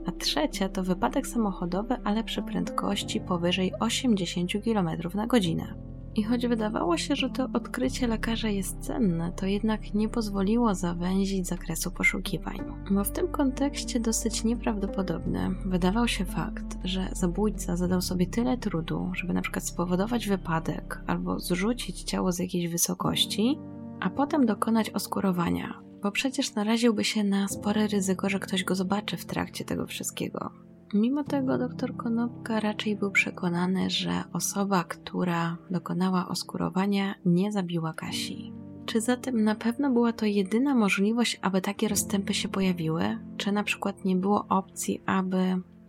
a 0.06 0.12
trzecia 0.12 0.70
to 0.70 0.84
wypadek 0.84 1.28
samochodowy, 1.28 1.96
ale 2.04 2.24
przy 2.24 2.42
prędkości 2.42 3.22
powyżej 3.22 3.72
80 3.80 4.52
km 4.64 4.90
na 5.16 5.28
godzinę. 5.28 5.85
I 6.16 6.24
choć 6.24 6.48
wydawało 6.48 6.98
się, 6.98 7.16
że 7.16 7.30
to 7.30 7.48
odkrycie 7.54 8.08
lekarza 8.08 8.50
jest 8.50 8.80
cenne, 8.80 9.32
to 9.36 9.46
jednak 9.46 9.94
nie 9.94 10.10
pozwoliło 10.10 10.76
zawęzić 10.76 11.48
zakresu 11.48 11.92
poszukiwań. 11.92 12.60
Bo 12.92 13.04
w 13.04 13.12
tym 13.12 13.28
kontekście 13.28 14.00
dosyć 14.00 14.44
nieprawdopodobny 14.44 15.50
wydawał 15.66 16.08
się 16.08 16.26
fakt, 16.26 16.78
że 16.84 17.10
zabójca 17.14 17.76
zadał 17.76 18.02
sobie 18.02 18.28
tyle 18.28 18.58
trudu, 18.58 19.12
żeby 19.16 19.34
na 19.34 19.42
przykład 19.42 19.64
spowodować 19.64 20.28
wypadek 20.28 21.02
albo 21.08 21.40
zrzucić 21.40 22.04
ciało 22.04 22.32
z 22.32 22.40
jakiejś 22.40 22.68
wysokości, 22.68 23.60
a 24.00 24.10
potem 24.10 24.46
dokonać 24.46 24.90
oskurowania, 24.90 25.82
bo 26.04 26.12
przecież 26.12 26.56
naraziłby 26.56 27.04
się 27.04 27.24
na 27.24 27.48
spore 27.48 27.88
ryzyko, 27.88 28.30
że 28.30 28.40
ktoś 28.40 28.64
go 28.64 28.76
zobaczy 28.76 29.18
w 29.18 29.26
trakcie 29.26 29.66
tego 29.66 29.88
wszystkiego. 29.88 30.65
Mimo 30.94 31.24
tego 31.24 31.58
dr 31.58 31.98
Konopka 31.98 32.60
raczej 32.60 32.96
był 32.96 33.12
przekonany, 33.12 33.90
że 33.90 34.24
osoba, 34.34 34.84
która 34.84 35.58
dokonała 35.72 36.28
oskurowania, 36.28 37.16
nie 37.26 37.52
zabiła 37.52 37.94
Kasi. 37.94 38.54
Czy 38.86 39.02
zatem 39.02 39.44
na 39.44 39.56
pewno 39.56 39.92
była 39.92 40.14
to 40.14 40.26
jedyna 40.26 40.76
możliwość, 40.76 41.40
aby 41.42 41.62
takie 41.62 41.88
rozstępy 41.88 42.34
się 42.34 42.48
pojawiły? 42.48 43.18
Czy 43.38 43.52
na 43.52 43.64
przykład 43.64 44.06
nie 44.06 44.16
było 44.16 44.46
opcji, 44.50 45.02
aby 45.06 45.38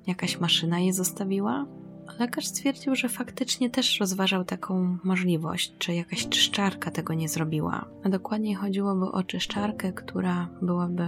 jakaś 0.06 0.40
maszyna 0.40 0.80
je 0.80 0.92
zostawiła? 0.92 1.66
Lekarz 2.18 2.46
stwierdził, 2.46 2.94
że 2.94 3.08
faktycznie 3.08 3.70
też 3.70 4.00
rozważał 4.00 4.44
taką 4.44 4.98
możliwość, 5.04 5.72
czy 5.78 5.94
jakaś 5.94 6.28
czyszczarka 6.28 6.90
tego 6.90 7.14
nie 7.14 7.28
zrobiła. 7.28 7.84
A 8.04 8.08
dokładniej 8.08 8.54
chodziłoby 8.54 9.12
o 9.12 9.22
czyszczarkę, 9.22 9.92
która 9.92 10.48
byłaby 10.62 11.06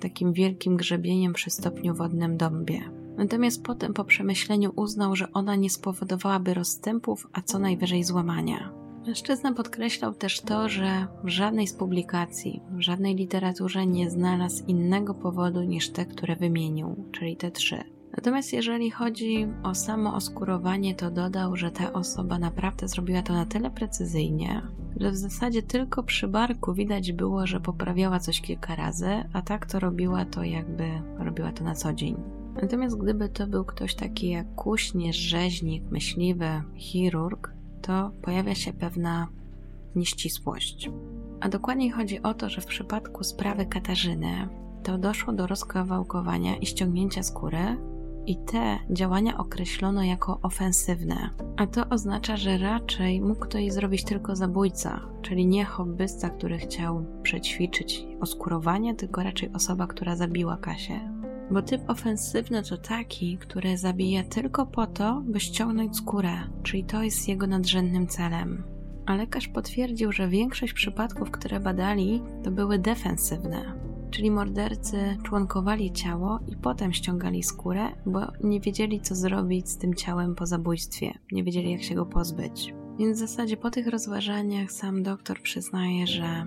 takim 0.00 0.32
wielkim 0.32 0.76
grzebieniem 0.76 1.32
przy 1.32 1.50
stopniu 1.50 1.94
wodnym 1.94 2.36
dąbie. 2.36 2.99
Natomiast 3.20 3.62
potem 3.62 3.94
po 3.94 4.04
przemyśleniu 4.04 4.72
uznał, 4.76 5.16
że 5.16 5.32
ona 5.32 5.56
nie 5.56 5.70
spowodowałaby 5.70 6.54
rozstępów, 6.54 7.26
a 7.32 7.42
co 7.42 7.58
najwyżej 7.58 8.04
złamania. 8.04 8.72
Mężczyzna 9.06 9.54
podkreślał 9.54 10.14
też 10.14 10.40
to, 10.40 10.68
że 10.68 11.06
w 11.24 11.28
żadnej 11.28 11.66
z 11.66 11.74
publikacji, 11.74 12.62
w 12.70 12.80
żadnej 12.80 13.14
literaturze 13.14 13.86
nie 13.86 14.10
znalazł 14.10 14.64
innego 14.66 15.14
powodu 15.14 15.62
niż 15.62 15.90
te, 15.90 16.06
które 16.06 16.36
wymienił, 16.36 17.04
czyli 17.12 17.36
te 17.36 17.50
trzy 17.50 17.84
Natomiast 18.16 18.52
jeżeli 18.52 18.90
chodzi 18.90 19.46
o 19.62 19.74
samo 19.74 20.14
oskurowanie, 20.14 20.94
to 20.94 21.10
dodał, 21.10 21.56
że 21.56 21.70
ta 21.70 21.92
osoba 21.92 22.38
naprawdę 22.38 22.88
zrobiła 22.88 23.22
to 23.22 23.32
na 23.32 23.46
tyle 23.46 23.70
precyzyjnie, 23.70 24.62
że 24.96 25.10
w 25.10 25.16
zasadzie 25.16 25.62
tylko 25.62 26.02
przy 26.02 26.28
barku 26.28 26.74
widać 26.74 27.12
było, 27.12 27.46
że 27.46 27.60
poprawiała 27.60 28.20
coś 28.20 28.40
kilka 28.40 28.76
razy, 28.76 29.24
a 29.32 29.42
tak 29.42 29.66
to 29.66 29.80
robiła 29.80 30.24
to 30.24 30.44
jakby 30.44 31.02
robiła 31.18 31.52
to 31.52 31.64
na 31.64 31.74
co 31.74 31.92
dzień. 31.92 32.39
Natomiast 32.62 32.98
gdyby 32.98 33.28
to 33.28 33.46
był 33.46 33.64
ktoś 33.64 33.94
taki 33.94 34.28
jak 34.28 34.54
kuśnierz, 34.54 35.16
rzeźnik, 35.16 35.82
myśliwy, 35.90 36.62
chirurg, 36.76 37.52
to 37.82 38.10
pojawia 38.22 38.54
się 38.54 38.72
pewna 38.72 39.28
nieścisłość. 39.96 40.90
A 41.40 41.48
dokładniej 41.48 41.90
chodzi 41.90 42.22
o 42.22 42.34
to, 42.34 42.48
że 42.48 42.60
w 42.60 42.66
przypadku 42.66 43.24
sprawy 43.24 43.66
Katarzyny 43.66 44.48
to 44.82 44.98
doszło 44.98 45.32
do 45.32 45.46
rozkawałkowania 45.46 46.56
i 46.56 46.66
ściągnięcia 46.66 47.22
skóry, 47.22 47.76
i 48.26 48.36
te 48.36 48.78
działania 48.90 49.38
określono 49.38 50.02
jako 50.02 50.38
ofensywne, 50.42 51.30
a 51.56 51.66
to 51.66 51.88
oznacza, 51.88 52.36
że 52.36 52.58
raczej 52.58 53.20
mógł 53.20 53.46
to 53.46 53.58
jej 53.58 53.70
zrobić 53.70 54.04
tylko 54.04 54.36
zabójca, 54.36 55.00
czyli 55.22 55.46
nie 55.46 55.64
hobbysta, 55.64 56.30
który 56.30 56.58
chciał 56.58 57.04
przećwiczyć 57.22 58.06
oskurowanie, 58.20 58.94
tylko 58.94 59.22
raczej 59.22 59.52
osoba, 59.52 59.86
która 59.86 60.16
zabiła 60.16 60.56
Kasię. 60.56 61.19
Bo 61.50 61.62
typ 61.62 61.90
ofensywny 61.90 62.62
to 62.62 62.76
taki, 62.76 63.38
który 63.38 63.78
zabija 63.78 64.22
tylko 64.24 64.66
po 64.66 64.86
to, 64.86 65.22
by 65.26 65.40
ściągnąć 65.40 65.96
skórę, 65.96 66.32
czyli 66.62 66.84
to 66.84 67.02
jest 67.02 67.28
jego 67.28 67.46
nadrzędnym 67.46 68.06
celem. 68.06 68.62
A 69.06 69.16
lekarz 69.16 69.48
potwierdził, 69.48 70.12
że 70.12 70.28
większość 70.28 70.72
przypadków, 70.72 71.30
które 71.30 71.60
badali, 71.60 72.22
to 72.44 72.50
były 72.50 72.78
defensywne, 72.78 73.74
czyli 74.10 74.30
mordercy 74.30 75.16
członkowali 75.22 75.92
ciało 75.92 76.38
i 76.48 76.56
potem 76.56 76.92
ściągali 76.92 77.42
skórę, 77.42 77.88
bo 78.06 78.20
nie 78.44 78.60
wiedzieli, 78.60 79.00
co 79.00 79.14
zrobić 79.14 79.68
z 79.68 79.78
tym 79.78 79.94
ciałem 79.94 80.34
po 80.34 80.46
zabójstwie, 80.46 81.18
nie 81.32 81.44
wiedzieli, 81.44 81.72
jak 81.72 81.82
się 81.82 81.94
go 81.94 82.06
pozbyć. 82.06 82.74
Więc 82.98 83.16
w 83.16 83.20
zasadzie 83.20 83.56
po 83.56 83.70
tych 83.70 83.86
rozważaniach 83.86 84.72
sam 84.72 85.02
doktor 85.02 85.40
przyznaje, 85.42 86.06
że 86.06 86.46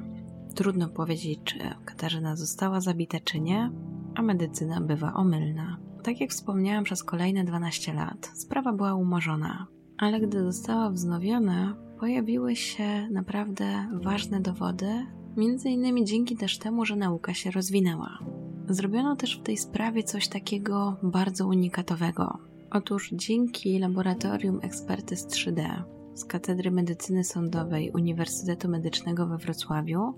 trudno 0.56 0.90
powiedzieć, 0.90 1.40
czy 1.44 1.58
Katarzyna 1.86 2.36
została 2.36 2.82
zabita, 2.82 3.20
czy 3.20 3.40
nie, 3.40 3.72
a 4.16 4.22
medycyna 4.22 4.82
bywa 4.82 5.14
omylna. 5.14 5.78
Tak 6.04 6.22
jak 6.22 6.30
wspomniałam, 6.30 6.84
przez 6.84 7.04
kolejne 7.04 7.44
12 7.44 7.94
lat 7.94 8.32
sprawa 8.36 8.74
była 8.74 8.96
umorzona, 8.96 9.68
ale 9.98 10.20
gdy 10.20 10.44
została 10.44 10.90
wznowiona, 10.90 11.76
pojawiły 12.00 12.56
się 12.56 13.08
naprawdę 13.12 13.88
ważne 14.04 14.40
dowody, 14.40 15.06
między 15.38 15.70
innymi 15.70 16.06
dzięki 16.06 16.36
też 16.36 16.58
temu, 16.58 16.86
że 16.86 16.96
nauka 16.96 17.34
się 17.34 17.52
rozwinęła. 17.52 18.20
Zrobiono 18.70 19.16
też 19.16 19.40
w 19.40 19.44
tej 19.44 19.58
sprawie 19.58 20.04
coś 20.04 20.28
takiego 20.28 20.98
bardzo 21.04 21.48
unikatowego. 21.48 22.38
Otóż 22.72 23.10
dzięki 23.14 23.80
laboratorium 23.80 24.60
ekspertyz 24.62 25.28
3D 25.28 25.84
z 26.14 26.26
Katedry 26.26 26.72
Medycyny 26.72 27.24
Sądowej 27.24 27.92
Uniwersytetu 27.92 28.70
Medycznego 28.70 29.28
we 29.28 29.38
Wrocławiu 29.38 30.14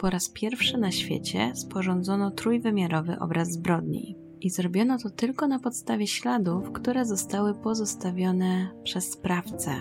po 0.00 0.10
raz 0.10 0.28
pierwszy 0.28 0.78
na 0.78 0.90
świecie 0.90 1.52
sporządzono 1.54 2.30
trójwymiarowy 2.30 3.18
obraz 3.18 3.52
zbrodni. 3.52 4.16
I 4.40 4.50
zrobiono 4.50 4.98
to 4.98 5.10
tylko 5.10 5.48
na 5.48 5.58
podstawie 5.58 6.06
śladów, 6.06 6.72
które 6.72 7.04
zostały 7.04 7.54
pozostawione 7.54 8.70
przez 8.84 9.12
sprawcę. 9.12 9.74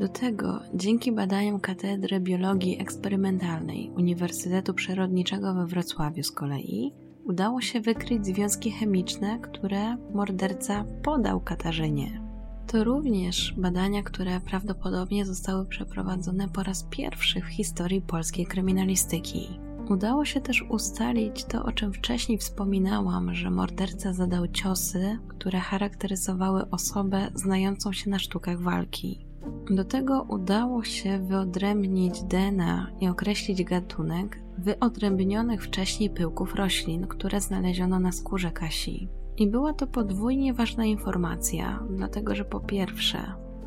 Do 0.00 0.08
tego, 0.08 0.60
dzięki 0.74 1.12
badaniom 1.12 1.60
Katedry 1.60 2.20
Biologii 2.20 2.80
Eksperymentalnej 2.80 3.90
Uniwersytetu 3.96 4.74
Przyrodniczego 4.74 5.54
we 5.54 5.66
Wrocławiu 5.66 6.22
z 6.22 6.30
kolei, 6.30 6.92
udało 7.24 7.60
się 7.60 7.80
wykryć 7.80 8.26
związki 8.26 8.70
chemiczne, 8.70 9.38
które 9.38 9.96
morderca 10.14 10.84
podał 11.02 11.40
Katarzynie. 11.40 12.27
To 12.68 12.84
również 12.84 13.54
badania, 13.56 14.02
które 14.02 14.40
prawdopodobnie 14.40 15.26
zostały 15.26 15.66
przeprowadzone 15.66 16.48
po 16.48 16.62
raz 16.62 16.86
pierwszy 16.90 17.40
w 17.40 17.46
historii 17.46 18.00
polskiej 18.00 18.46
kryminalistyki. 18.46 19.60
Udało 19.88 20.24
się 20.24 20.40
też 20.40 20.64
ustalić 20.68 21.44
to, 21.44 21.64
o 21.64 21.72
czym 21.72 21.92
wcześniej 21.92 22.38
wspominałam, 22.38 23.34
że 23.34 23.50
morderca 23.50 24.12
zadał 24.12 24.48
ciosy, 24.48 25.18
które 25.28 25.60
charakteryzowały 25.60 26.70
osobę 26.70 27.30
znającą 27.34 27.92
się 27.92 28.10
na 28.10 28.18
sztukach 28.18 28.60
walki. 28.60 29.26
Do 29.70 29.84
tego 29.84 30.26
udało 30.28 30.84
się 30.84 31.18
wyodrębnić 31.18 32.22
DNA 32.22 32.90
i 33.00 33.08
określić 33.08 33.64
gatunek 33.64 34.42
wyodrębnionych 34.58 35.64
wcześniej 35.64 36.10
pyłków 36.10 36.54
roślin, 36.54 37.06
które 37.06 37.40
znaleziono 37.40 38.00
na 38.00 38.12
skórze 38.12 38.50
Kasi. 38.50 39.08
I 39.38 39.46
była 39.46 39.72
to 39.72 39.86
podwójnie 39.86 40.54
ważna 40.54 40.84
informacja, 40.84 41.82
dlatego 41.90 42.34
że 42.34 42.44
po 42.44 42.60
pierwsze, 42.60 43.18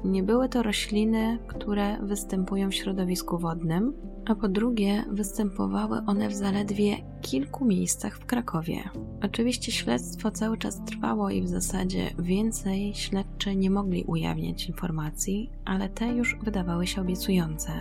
nie 0.03 0.23
były 0.23 0.49
to 0.49 0.63
rośliny, 0.63 1.39
które 1.47 1.97
występują 2.01 2.69
w 2.69 2.75
środowisku 2.75 3.37
wodnym, 3.37 3.93
a 4.25 4.35
po 4.35 4.47
drugie, 4.47 5.03
występowały 5.11 6.01
one 6.07 6.29
w 6.29 6.33
zaledwie 6.33 6.95
kilku 7.21 7.65
miejscach 7.65 8.17
w 8.17 8.25
Krakowie. 8.25 8.89
Oczywiście 9.23 9.71
śledztwo 9.71 10.31
cały 10.31 10.57
czas 10.57 10.81
trwało 10.85 11.29
i 11.29 11.41
w 11.41 11.47
zasadzie 11.47 12.09
więcej 12.19 12.93
śledczy 12.95 13.55
nie 13.55 13.69
mogli 13.69 14.03
ujawniać 14.03 14.67
informacji, 14.67 15.49
ale 15.65 15.89
te 15.89 16.07
już 16.07 16.37
wydawały 16.43 16.87
się 16.87 17.01
obiecujące. 17.01 17.71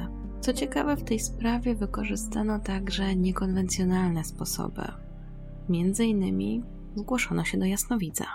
Co 0.41 0.53
ciekawe, 0.53 0.97
w 0.97 1.05
tej 1.05 1.20
sprawie 1.20 1.74
wykorzystano 1.74 2.59
także 2.59 3.16
niekonwencjonalne 3.16 4.24
sposoby. 4.24 4.82
Między 5.68 6.05
innymi 6.05 6.62
zgłoszono 6.95 7.45
się 7.45 7.59
do 7.59 7.64
jasnowidza. 7.66 8.26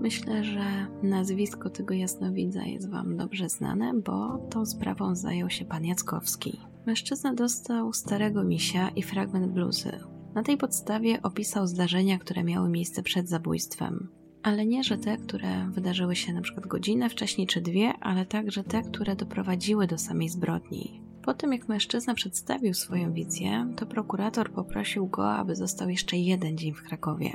Myślę, 0.00 0.44
że 0.44 0.86
nazwisko 1.02 1.70
tego 1.70 1.94
jasnowidza 1.94 2.62
jest 2.62 2.90
Wam 2.90 3.16
dobrze 3.16 3.48
znane, 3.48 3.92
bo 3.94 4.38
tą 4.50 4.66
sprawą 4.66 5.14
zajął 5.14 5.50
się 5.50 5.64
pan 5.64 5.84
Jackowski. 5.84 6.60
Mężczyzna 6.86 7.34
dostał 7.34 7.92
starego 7.92 8.44
misia 8.44 8.88
i 8.88 9.02
fragment 9.02 9.46
bluzy. 9.46 9.92
Na 10.34 10.42
tej 10.42 10.56
podstawie 10.56 11.22
opisał 11.22 11.66
zdarzenia, 11.66 12.18
które 12.18 12.44
miały 12.44 12.68
miejsce 12.68 13.02
przed 13.02 13.28
zabójstwem. 13.28 14.08
Ale 14.42 14.66
nie, 14.66 14.84
że 14.84 14.98
te, 14.98 15.16
które 15.16 15.70
wydarzyły 15.70 16.16
się 16.16 16.32
na 16.32 16.40
przykład 16.40 16.66
godzinę 16.66 17.10
wcześniej 17.10 17.46
czy 17.46 17.60
dwie, 17.60 17.92
ale 18.00 18.26
także 18.26 18.64
te, 18.64 18.82
które 18.82 19.16
doprowadziły 19.16 19.86
do 19.86 19.98
samej 19.98 20.28
zbrodni. 20.28 21.02
Po 21.22 21.34
tym, 21.34 21.52
jak 21.52 21.68
mężczyzna 21.68 22.14
przedstawił 22.14 22.74
swoją 22.74 23.12
wizję, 23.12 23.72
to 23.76 23.86
prokurator 23.86 24.52
poprosił 24.52 25.06
go, 25.06 25.32
aby 25.32 25.56
został 25.56 25.88
jeszcze 25.88 26.16
jeden 26.16 26.58
dzień 26.58 26.74
w 26.74 26.82
Krakowie. 26.82 27.32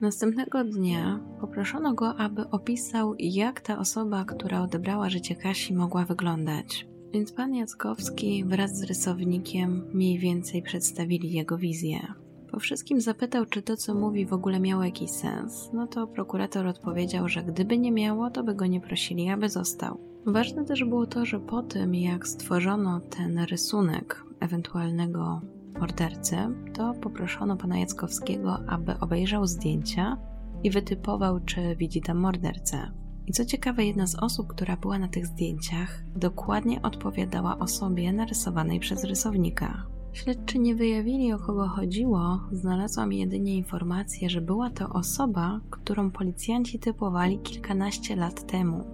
Następnego 0.00 0.64
dnia 0.64 1.20
poproszono 1.40 1.94
go, 1.94 2.16
aby 2.16 2.50
opisał, 2.50 3.14
jak 3.18 3.60
ta 3.60 3.78
osoba, 3.78 4.24
która 4.24 4.62
odebrała 4.62 5.10
życie 5.10 5.36
Kasi, 5.36 5.74
mogła 5.74 6.04
wyglądać. 6.04 6.86
Więc 7.12 7.32
pan 7.32 7.54
Jackowski 7.54 8.44
wraz 8.44 8.78
z 8.78 8.82
rysownikiem 8.82 9.84
mniej 9.92 10.18
więcej 10.18 10.62
przedstawili 10.62 11.32
jego 11.32 11.58
wizję. 11.58 12.14
Po 12.50 12.60
wszystkim 12.60 13.00
zapytał, 13.00 13.46
czy 13.46 13.62
to, 13.62 13.76
co 13.76 13.94
mówi, 13.94 14.26
w 14.26 14.32
ogóle 14.32 14.60
miało 14.60 14.84
jakiś 14.84 15.10
sens. 15.10 15.70
No 15.72 15.86
to 15.86 16.06
prokurator 16.06 16.66
odpowiedział, 16.66 17.28
że 17.28 17.42
gdyby 17.42 17.78
nie 17.78 17.92
miało, 17.92 18.30
to 18.30 18.44
by 18.44 18.54
go 18.54 18.66
nie 18.66 18.80
prosili, 18.80 19.30
aby 19.30 19.48
został. 19.48 20.00
Ważne 20.26 20.64
też 20.64 20.84
było 20.84 21.06
to, 21.06 21.26
że 21.26 21.40
po 21.40 21.62
tym, 21.62 21.94
jak 21.94 22.28
stworzono 22.28 23.00
ten 23.00 23.38
rysunek 23.38 24.24
ewentualnego 24.40 25.40
mordercy, 25.78 26.36
to 26.74 26.94
poproszono 26.94 27.56
pana 27.56 27.78
Jackowskiego, 27.78 28.58
aby 28.68 28.98
obejrzał 29.00 29.46
zdjęcia 29.46 30.16
i 30.64 30.70
wytypował, 30.70 31.40
czy 31.40 31.76
widzi 31.76 32.00
tam 32.00 32.18
mordercę. 32.18 32.90
I 33.26 33.32
co 33.32 33.44
ciekawe, 33.44 33.84
jedna 33.84 34.06
z 34.06 34.14
osób, 34.14 34.46
która 34.46 34.76
była 34.76 34.98
na 34.98 35.08
tych 35.08 35.26
zdjęciach, 35.26 36.02
dokładnie 36.16 36.82
odpowiadała 36.82 37.58
osobie 37.58 38.12
narysowanej 38.12 38.80
przez 38.80 39.04
rysownika. 39.04 39.86
Śledczy 40.12 40.58
nie 40.58 40.74
wyjawili 40.74 41.32
o 41.32 41.38
kogo 41.38 41.68
chodziło, 41.68 42.40
znalazłam 42.52 43.12
jedynie 43.12 43.56
informację, 43.56 44.30
że 44.30 44.40
była 44.40 44.70
to 44.70 44.88
osoba, 44.88 45.60
którą 45.70 46.10
policjanci 46.10 46.78
typowali 46.78 47.38
kilkanaście 47.38 48.16
lat 48.16 48.46
temu. 48.46 48.84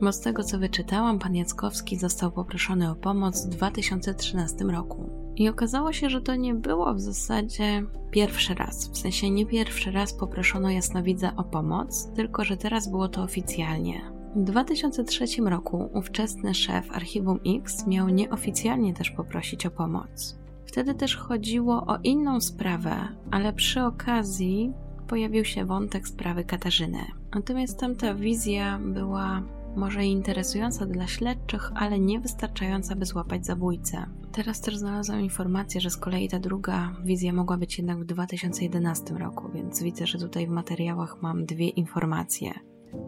Bo 0.00 0.12
z 0.12 0.20
tego 0.20 0.44
co 0.44 0.58
wyczytałam, 0.58 1.18
pan 1.18 1.34
Jackowski 1.34 1.96
został 1.96 2.32
poproszony 2.32 2.90
o 2.90 2.94
pomoc 2.94 3.46
w 3.46 3.48
2013 3.48 4.64
roku. 4.64 5.21
I 5.36 5.48
okazało 5.48 5.92
się, 5.92 6.10
że 6.10 6.20
to 6.20 6.34
nie 6.34 6.54
było 6.54 6.94
w 6.94 7.00
zasadzie 7.00 7.82
pierwszy 8.10 8.54
raz. 8.54 8.88
W 8.88 8.98
sensie 8.98 9.30
nie 9.30 9.46
pierwszy 9.46 9.90
raz 9.90 10.14
poproszono 10.14 10.70
jasnowidza 10.70 11.32
o 11.36 11.44
pomoc, 11.44 12.12
tylko 12.14 12.44
że 12.44 12.56
teraz 12.56 12.88
było 12.88 13.08
to 13.08 13.22
oficjalnie. 13.22 14.00
W 14.36 14.44
2003 14.44 15.24
roku 15.44 15.90
ówczesny 15.94 16.54
szef 16.54 16.90
Archiwum 16.90 17.40
X 17.46 17.86
miał 17.86 18.08
nieoficjalnie 18.08 18.94
też 18.94 19.10
poprosić 19.10 19.66
o 19.66 19.70
pomoc. 19.70 20.38
Wtedy 20.66 20.94
też 20.94 21.16
chodziło 21.16 21.86
o 21.86 21.98
inną 22.04 22.40
sprawę, 22.40 22.96
ale 23.30 23.52
przy 23.52 23.82
okazji 23.82 24.72
pojawił 25.08 25.44
się 25.44 25.64
wątek 25.64 26.08
sprawy 26.08 26.44
Katarzyny. 26.44 27.04
Natomiast 27.34 27.80
tamta 27.80 28.14
wizja 28.14 28.78
była 28.78 29.42
może 29.76 30.04
interesująca 30.04 30.86
dla 30.86 31.06
śledczych, 31.06 31.72
ale 31.74 31.98
niewystarczająca, 31.98 32.96
by 32.96 33.06
złapać 33.06 33.46
zabójcę. 33.46 34.06
Teraz 34.32 34.60
też 34.60 34.76
znalazłam 34.76 35.20
informację, 35.20 35.80
że 35.80 35.90
z 35.90 35.96
kolei 35.96 36.28
ta 36.28 36.38
druga 36.38 36.92
wizja 37.04 37.32
mogła 37.32 37.56
być 37.56 37.78
jednak 37.78 37.98
w 37.98 38.04
2011 38.04 39.14
roku, 39.14 39.50
więc 39.54 39.82
widzę, 39.82 40.06
że 40.06 40.18
tutaj 40.18 40.46
w 40.46 40.50
materiałach 40.50 41.22
mam 41.22 41.46
dwie 41.46 41.68
informacje. 41.68 42.52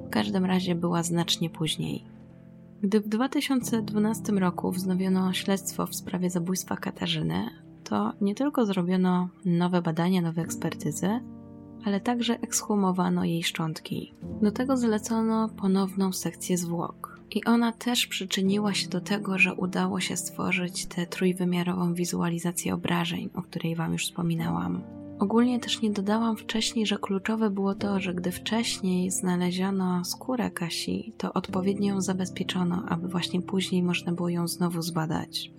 W 0.07 0.11
każdym 0.11 0.45
razie 0.45 0.75
była 0.75 1.03
znacznie 1.03 1.51
później. 1.51 2.05
Gdy 2.83 3.01
w 3.01 3.09
2012 3.09 4.33
roku 4.33 4.71
wznowiono 4.71 5.33
śledztwo 5.33 5.87
w 5.87 5.95
sprawie 5.95 6.31
zabójstwa 6.31 6.77
Katarzyny, 6.77 7.51
to 7.85 8.13
nie 8.21 8.35
tylko 8.35 8.67
zrobiono 8.67 9.29
nowe 9.45 9.83
badania, 9.83 10.23
nowe 10.23 10.43
ekspertyzy, 10.43 11.21
ale 11.85 12.01
także 12.01 12.41
ekshumowano 12.41 13.25
jej 13.25 13.43
szczątki. 13.43 14.15
Do 14.43 14.53
tego 14.53 14.77
zlecono 14.77 15.49
ponowną 15.49 16.13
sekcję 16.13 16.59
zwłok. 16.59 17.21
I 17.31 17.45
ona 17.45 17.73
też 17.73 18.07
przyczyniła 18.07 18.75
się 18.75 18.89
do 18.89 19.01
tego, 19.01 19.39
że 19.39 19.55
udało 19.55 20.01
się 20.01 20.17
stworzyć 20.17 20.87
tę 20.87 21.07
trójwymiarową 21.07 21.95
wizualizację 21.95 22.75
obrażeń, 22.75 23.31
o 23.35 23.43
której 23.43 23.77
Wam 23.77 23.93
już 23.93 24.05
wspominałam. 24.05 24.83
Ogólnie 25.19 25.61
też 25.61 25.83
nie 25.83 25.91
dodałam 25.91 26.37
wcześniej, 26.37 26.87
że 26.87 26.99
kluczowe 26.99 27.51
było 27.51 27.75
to, 27.75 28.01
że 28.01 28.15
gdy 28.15 28.33
wcześniej 28.33 29.11
znaleziono 29.11 30.05
skórę 30.05 30.51
Kasi, 30.51 31.13
to 31.19 31.33
odpowiednio 31.33 31.95
ją 31.95 32.01
zabezpieczono, 32.01 32.85
aby 32.89 33.09
właśnie 33.09 33.43
później 33.43 33.83
można 33.83 34.13
było 34.13 34.29
ją 34.29 34.49
znowu 34.49 34.83
zbadać. 34.83 35.51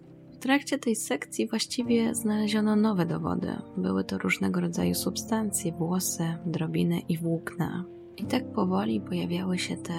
Trakcie 0.46 0.78
tej 0.78 0.96
sekcji 0.96 1.48
właściwie 1.48 2.16
znaleziono 2.16 2.76
nowe 2.76 3.06
dowody. 3.06 3.48
Były 3.78 4.04
to 4.04 4.18
różnego 4.18 4.62
rodzaju 4.62 4.96
substancje, 4.96 5.72
włosy, 5.72 6.24
drobiny 6.46 7.00
i 7.00 7.18
włókna. 7.18 7.86
I 8.18 8.26
tak 8.26 8.52
powoli 8.52 9.02
pojawiały 9.02 9.58
się 9.58 9.78
te 9.78 9.94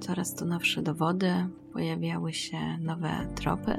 coraz 0.00 0.34
to 0.34 0.44
nowsze 0.44 0.82
dowody, 0.82 1.32
pojawiały 1.72 2.32
się 2.32 2.58
nowe 2.80 3.10
tropy, 3.34 3.74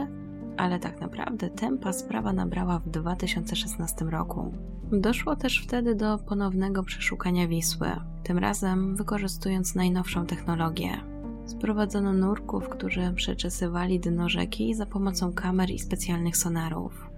ale 0.58 0.80
tak 0.80 1.02
naprawdę 1.02 1.50
tempa 1.50 1.94
sprawa 1.94 2.34
nabrała 2.34 2.80
w 2.80 2.90
2016 2.90 4.06
roku. 4.06 4.54
Doszło 4.92 5.36
też 5.36 5.64
wtedy 5.64 5.96
do 5.96 6.18
ponownego 6.18 6.84
przeszukania 6.84 7.48
Wisły, 7.48 7.90
tym 8.24 8.38
razem 8.38 8.96
wykorzystując 8.96 9.76
najnowszą 9.76 10.26
technologię. 10.26 11.19
Sprowadzono 11.50 12.14
nurków, 12.14 12.70
którzy 12.70 13.14
przeczesywali 13.16 14.00
dno 14.00 14.30
rzeki 14.30 14.74
za 14.74 14.86
pomocą 14.86 15.34
kamer 15.34 15.70
i 15.70 15.80
specjalnych 15.80 16.38
sonarów. 16.38 17.10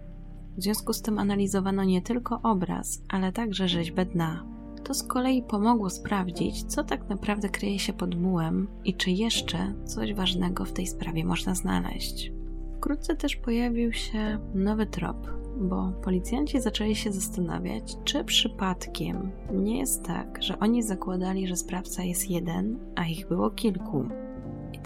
W 0.58 0.64
związku 0.64 0.94
z 0.94 1.02
tym 1.02 1.20
analizowano 1.20 1.84
nie 1.84 2.02
tylko 2.02 2.40
obraz, 2.44 3.04
ale 3.10 3.32
także 3.32 3.68
rzeźbę 3.68 4.06
dna. 4.06 4.46
To 4.84 4.94
z 4.94 5.04
kolei 5.04 5.44
pomogło 5.44 5.90
sprawdzić, 5.90 6.64
co 6.64 6.84
tak 6.84 7.10
naprawdę 7.10 7.50
kryje 7.50 7.80
się 7.80 7.94
pod 7.94 8.16
mułem 8.16 8.68
i 8.86 8.94
czy 8.94 9.12
jeszcze 9.12 9.74
coś 9.86 10.14
ważnego 10.14 10.66
w 10.66 10.74
tej 10.74 10.88
sprawie 10.88 11.26
można 11.26 11.56
znaleźć. 11.56 12.32
Wkrótce 12.78 13.16
też 13.16 13.36
pojawił 13.36 13.94
się 13.94 14.40
nowy 14.56 14.86
trop, 14.86 15.28
bo 15.62 15.92
policjanci 16.04 16.62
zaczęli 16.62 16.96
się 16.96 17.12
zastanawiać, 17.12 17.98
czy 18.04 18.24
przypadkiem 18.24 19.32
nie 19.54 19.80
jest 19.80 20.06
tak, 20.06 20.44
że 20.44 20.60
oni 20.60 20.84
zakładali, 20.84 21.48
że 21.48 21.56
sprawca 21.56 22.04
jest 22.04 22.30
jeden, 22.30 22.80
a 22.96 23.06
ich 23.06 23.28
było 23.28 23.50
kilku. 23.50 24.21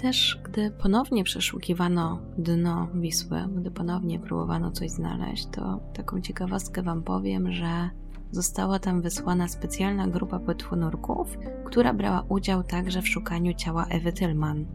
Też, 0.06 0.40
gdy 0.44 0.72
ponownie 0.72 1.24
przeszukiwano 1.24 2.20
dno 2.38 2.88
Wisły, 2.94 3.38
gdy 3.58 3.72
ponownie 3.72 4.20
próbowano 4.20 4.72
coś 4.72 4.92
znaleźć, 4.92 5.48
to 5.52 5.80
taką 5.94 6.22
ciekawostkę 6.22 6.84
Wam 6.84 7.04
powiem, 7.04 7.52
że 7.52 7.90
została 8.32 8.80
tam 8.80 9.02
wysłana 9.02 9.48
specjalna 9.48 10.08
grupa 10.08 10.40
płetwonurków, 10.40 11.38
która 11.66 11.94
brała 11.94 12.26
udział 12.30 12.64
także 12.64 13.02
w 13.02 13.08
szukaniu 13.08 13.54
ciała 13.54 13.86
Ewy 13.86 14.14
Tillman. 14.14 14.66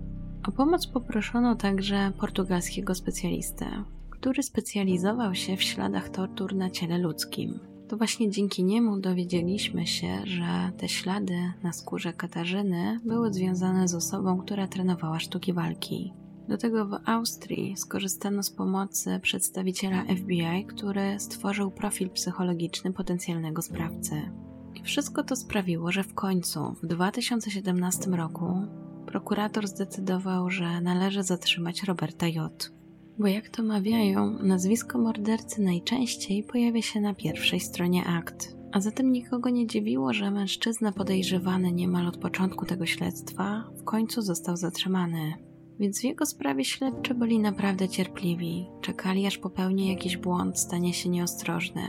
O 0.49 0.53
pomoc 0.53 0.87
poproszono 0.87 1.57
także 1.57 2.13
portugalskiego 2.21 2.95
specjalistę, 2.95 3.67
który 4.11 4.43
specjalizował 4.43 5.35
się 5.35 5.57
w 5.57 5.63
śladach 5.63 6.09
tortur 6.09 6.55
na 6.55 6.71
ciele 6.71 6.99
ludzkim. 6.99 7.61
To 7.91 7.97
właśnie 7.97 8.31
dzięki 8.31 8.65
niemu 8.65 9.01
dowiedzieliśmy 9.01 9.87
się, 9.87 10.21
że 10.25 10.73
te 10.77 10.89
ślady 10.89 11.53
na 11.63 11.73
skórze 11.73 12.13
Katarzyny 12.13 13.01
były 13.05 13.33
związane 13.33 13.89
z 13.89 13.95
osobą, 13.95 14.39
która 14.39 14.67
trenowała 14.69 15.21
sztuki 15.21 15.53
walki. 15.53 16.13
Do 16.49 16.59
tego 16.59 16.87
w 16.87 16.99
Austrii 17.05 17.77
skorzystano 17.77 18.43
z 18.43 18.51
pomocy 18.51 19.21
przedstawiciela 19.23 20.05
FBI, 20.05 20.65
który 20.69 21.21
stworzył 21.21 21.71
profil 21.71 22.11
psychologiczny 22.11 22.93
potencjalnego 22.93 23.63
sprawcy. 23.63 24.31
I 24.75 24.83
wszystko 24.83 25.25
to 25.25 25.37
sprawiło, 25.37 25.93
że 25.93 26.05
w 26.05 26.15
końcu, 26.15 26.75
w 26.83 26.87
2017 26.87 28.11
roku, 28.11 28.63
prokurator 29.07 29.69
zdecydował, 29.69 30.51
że 30.51 30.81
należy 30.81 31.23
zatrzymać 31.23 31.83
Roberta 31.83 32.29
J. 32.29 32.73
Bo 33.21 33.27
jak 33.27 33.49
to 33.49 33.63
mawiają, 33.63 34.39
nazwisko 34.43 34.99
mordercy 34.99 35.63
najczęściej 35.63 36.43
pojawia 36.43 36.83
się 36.83 37.01
na 37.01 37.15
pierwszej 37.15 37.61
stronie 37.61 38.05
akt. 38.07 38.57
A 38.73 38.81
zatem 38.81 39.13
nikogo 39.13 39.51
nie 39.51 39.67
dziwiło, 39.67 40.13
że 40.13 40.31
mężczyzna 40.31 40.93
podejrzewany 40.93 41.73
niemal 41.73 42.07
od 42.07 42.17
początku 42.17 42.67
tego 42.67 42.87
śledztwa 42.87 43.71
w 43.77 43.85
końcu 43.85 44.23
został 44.23 44.57
zatrzymany. 44.57 45.35
Więc 45.81 46.01
w 46.01 46.05
jego 46.05 46.27
sprawie 46.27 46.65
śledczy 46.65 47.15
byli 47.15 47.39
naprawdę 47.39 47.89
cierpliwi. 47.89 48.67
Czekali 48.81 49.27
aż 49.27 49.39
popełni 49.39 49.89
jakiś 49.89 50.17
błąd, 50.17 50.59
stanie 50.59 50.95
się 50.95 51.09
nieostrożny. 51.09 51.83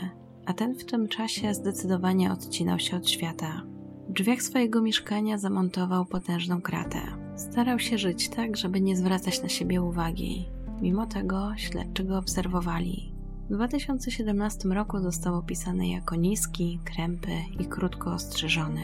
A 0.46 0.54
ten 0.54 0.76
w 0.76 0.86
tym 0.86 1.08
czasie 1.08 1.54
zdecydowanie 1.54 2.32
odcinał 2.32 2.80
się 2.80 2.98
od 2.98 3.10
świata. 3.10 3.62
W 4.10 4.14
drzwiach 4.14 4.42
swojego 4.42 4.82
mieszkania 4.82 5.38
zamontował 5.38 6.06
potężną 6.06 6.62
kratę. 6.62 7.02
Starał 7.36 7.80
się 7.80 7.98
żyć 7.98 8.30
tak, 8.30 8.58
żeby 8.58 8.82
nie 8.82 8.98
zwracać 8.98 9.44
na 9.44 9.50
siebie 9.50 9.82
uwagi. 9.82 10.46
Mimo 10.82 11.06
tego 11.06 11.52
śledczy 11.56 12.04
go 12.04 12.18
obserwowali. 12.18 13.14
W 13.50 13.54
2017 13.54 14.70
roku 14.70 15.00
został 15.00 15.36
opisany 15.36 15.88
jako 15.88 16.16
niski, 16.16 16.80
krępy 16.86 17.32
i 17.60 17.66
krótko 17.66 18.14
ostrzyżony. 18.14 18.82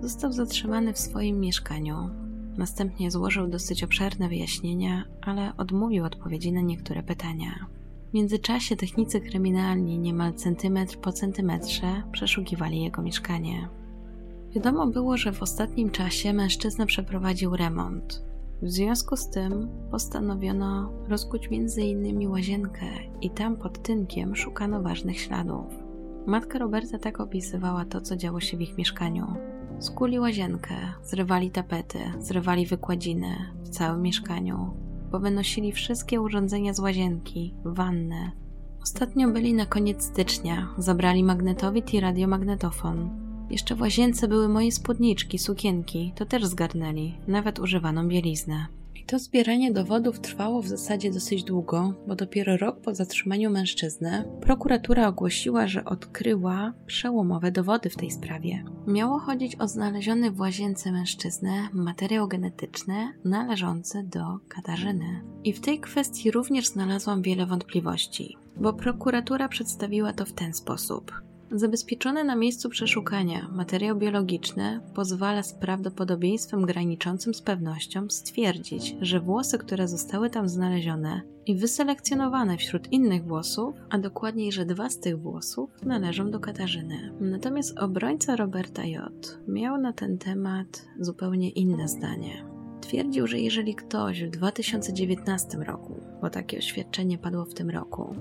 Został 0.00 0.32
zatrzymany 0.32 0.92
w 0.92 0.98
swoim 0.98 1.40
mieszkaniu. 1.40 2.10
Następnie 2.56 3.10
złożył 3.10 3.46
dosyć 3.46 3.84
obszerne 3.84 4.28
wyjaśnienia, 4.28 5.04
ale 5.20 5.56
odmówił 5.56 6.04
odpowiedzi 6.04 6.52
na 6.52 6.60
niektóre 6.60 7.02
pytania. 7.02 7.66
W 8.10 8.14
międzyczasie 8.14 8.76
technicy 8.76 9.20
kryminalni 9.20 9.98
niemal 9.98 10.34
centymetr 10.34 10.98
po 10.98 11.12
centymetrze 11.12 12.02
przeszukiwali 12.12 12.82
jego 12.82 13.02
mieszkanie. 13.02 13.68
Wiadomo 14.54 14.86
było, 14.86 15.16
że 15.16 15.32
w 15.32 15.42
ostatnim 15.42 15.90
czasie 15.90 16.32
mężczyzna 16.32 16.86
przeprowadził 16.86 17.56
remont. 17.56 18.22
W 18.62 18.70
związku 18.70 19.16
z 19.16 19.30
tym 19.30 19.68
postanowiono 19.90 20.92
rozkuć 21.08 21.48
m.in. 21.52 22.30
łazienkę 22.30 22.86
i 23.20 23.30
tam 23.30 23.56
pod 23.56 23.82
tynkiem 23.82 24.36
szukano 24.36 24.82
ważnych 24.82 25.20
śladów. 25.20 25.66
Matka 26.26 26.58
Roberta 26.58 26.98
tak 26.98 27.20
opisywała 27.20 27.84
to, 27.84 28.00
co 28.00 28.16
działo 28.16 28.40
się 28.40 28.56
w 28.56 28.60
ich 28.60 28.78
mieszkaniu. 28.78 29.26
Skuli 29.78 30.18
łazienkę, 30.18 30.74
zrywali 31.02 31.50
tapety, 31.50 31.98
zrywali 32.18 32.66
wykładziny 32.66 33.36
w 33.62 33.68
całym 33.68 34.02
mieszkaniu, 34.02 34.76
powynosili 35.10 35.72
wszystkie 35.72 36.20
urządzenia 36.20 36.74
z 36.74 36.80
łazienki, 36.80 37.54
wannę. 37.64 38.30
Ostatnio 38.82 39.28
byli 39.28 39.54
na 39.54 39.66
koniec 39.66 40.02
stycznia, 40.02 40.68
zabrali 40.78 41.24
magnetowid 41.24 41.94
i 41.94 42.00
radiomagnetofon, 42.00 43.23
jeszcze 43.50 43.74
w 43.74 43.80
łazience 43.80 44.28
były 44.28 44.48
moje 44.48 44.72
spódniczki, 44.72 45.38
sukienki, 45.38 46.12
to 46.16 46.26
też 46.26 46.44
zgarnęli, 46.44 47.14
nawet 47.28 47.58
używaną 47.58 48.08
bieliznę. 48.08 48.66
I 49.04 49.06
to 49.06 49.18
zbieranie 49.18 49.72
dowodów 49.72 50.20
trwało 50.20 50.62
w 50.62 50.68
zasadzie 50.68 51.10
dosyć 51.10 51.44
długo, 51.44 51.94
bo 52.06 52.16
dopiero 52.16 52.56
rok 52.56 52.80
po 52.80 52.94
zatrzymaniu 52.94 53.50
mężczyzny 53.50 54.24
prokuratura 54.40 55.08
ogłosiła, 55.08 55.66
że 55.66 55.84
odkryła 55.84 56.72
przełomowe 56.86 57.52
dowody 57.52 57.90
w 57.90 57.96
tej 57.96 58.10
sprawie. 58.10 58.64
Miało 58.86 59.18
chodzić 59.18 59.56
o 59.60 59.68
znaleziony 59.68 60.30
w 60.30 60.40
łazience 60.40 60.92
mężczyznę 60.92 61.68
materiał 61.72 62.28
genetyczny 62.28 63.12
należący 63.24 64.02
do 64.02 64.38
Katarzyny. 64.48 65.24
I 65.44 65.52
w 65.52 65.60
tej 65.60 65.80
kwestii 65.80 66.30
również 66.30 66.66
znalazłam 66.66 67.22
wiele 67.22 67.46
wątpliwości, 67.46 68.36
bo 68.56 68.72
prokuratura 68.72 69.48
przedstawiła 69.48 70.12
to 70.12 70.24
w 70.24 70.32
ten 70.32 70.54
sposób. 70.54 71.12
Zabezpieczony 71.50 72.24
na 72.24 72.36
miejscu 72.36 72.68
przeszukania 72.68 73.48
materiał 73.52 73.96
biologiczny 73.96 74.80
pozwala 74.94 75.42
z 75.42 75.52
prawdopodobieństwem 75.52 76.66
graniczącym 76.66 77.34
z 77.34 77.42
pewnością 77.42 78.10
stwierdzić, 78.10 78.96
że 79.00 79.20
włosy, 79.20 79.58
które 79.58 79.88
zostały 79.88 80.30
tam 80.30 80.48
znalezione 80.48 81.22
i 81.46 81.56
wyselekcjonowane 81.56 82.56
wśród 82.56 82.92
innych 82.92 83.24
włosów, 83.24 83.74
a 83.90 83.98
dokładniej, 83.98 84.52
że 84.52 84.66
dwa 84.66 84.90
z 84.90 84.98
tych 84.98 85.20
włosów 85.20 85.70
należą 85.82 86.30
do 86.30 86.40
Katarzyny. 86.40 87.12
Natomiast 87.20 87.78
obrońca 87.78 88.36
Roberta 88.36 88.84
J. 88.84 89.38
miał 89.48 89.78
na 89.78 89.92
ten 89.92 90.18
temat 90.18 90.86
zupełnie 91.00 91.50
inne 91.50 91.88
zdanie. 91.88 92.44
Twierdził, 92.80 93.26
że 93.26 93.38
jeżeli 93.38 93.74
ktoś 93.74 94.24
w 94.24 94.30
2019 94.30 95.58
roku, 95.58 96.00
bo 96.22 96.30
takie 96.30 96.58
oświadczenie 96.58 97.18
padło 97.18 97.44
w 97.44 97.54
tym 97.54 97.70
roku, 97.70 98.14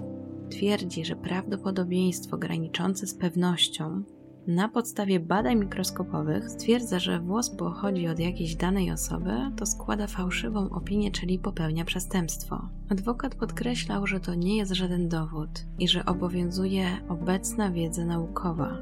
twierdzi, 0.54 1.06
że 1.06 1.16
prawdopodobieństwo 1.16 2.38
graniczące 2.38 3.08
z 3.08 3.16
pewnością 3.16 4.04
na 4.48 4.70
podstawie 4.70 5.20
badań 5.20 5.60
mikroskopowych 5.60 6.50
stwierdza, 6.50 7.00
że 7.00 7.20
włos 7.20 7.50
pochodzi 7.50 8.08
od 8.08 8.20
jakiejś 8.20 8.56
danej 8.56 8.92
osoby, 8.92 9.32
to 9.58 9.66
składa 9.66 10.08
fałszywą 10.08 10.70
opinię, 10.70 11.12
czyli 11.12 11.40
popełnia 11.40 11.86
przestępstwo. 11.86 12.70
Adwokat 12.90 13.36
podkreślał, 13.36 14.08
że 14.08 14.20
to 14.20 14.36
nie 14.36 14.58
jest 14.58 14.72
żaden 14.72 15.10
dowód 15.10 15.50
i 15.80 15.88
że 15.88 16.06
obowiązuje 16.06 16.86
obecna 17.10 17.72
wiedza 17.72 18.06
naukowa. 18.06 18.78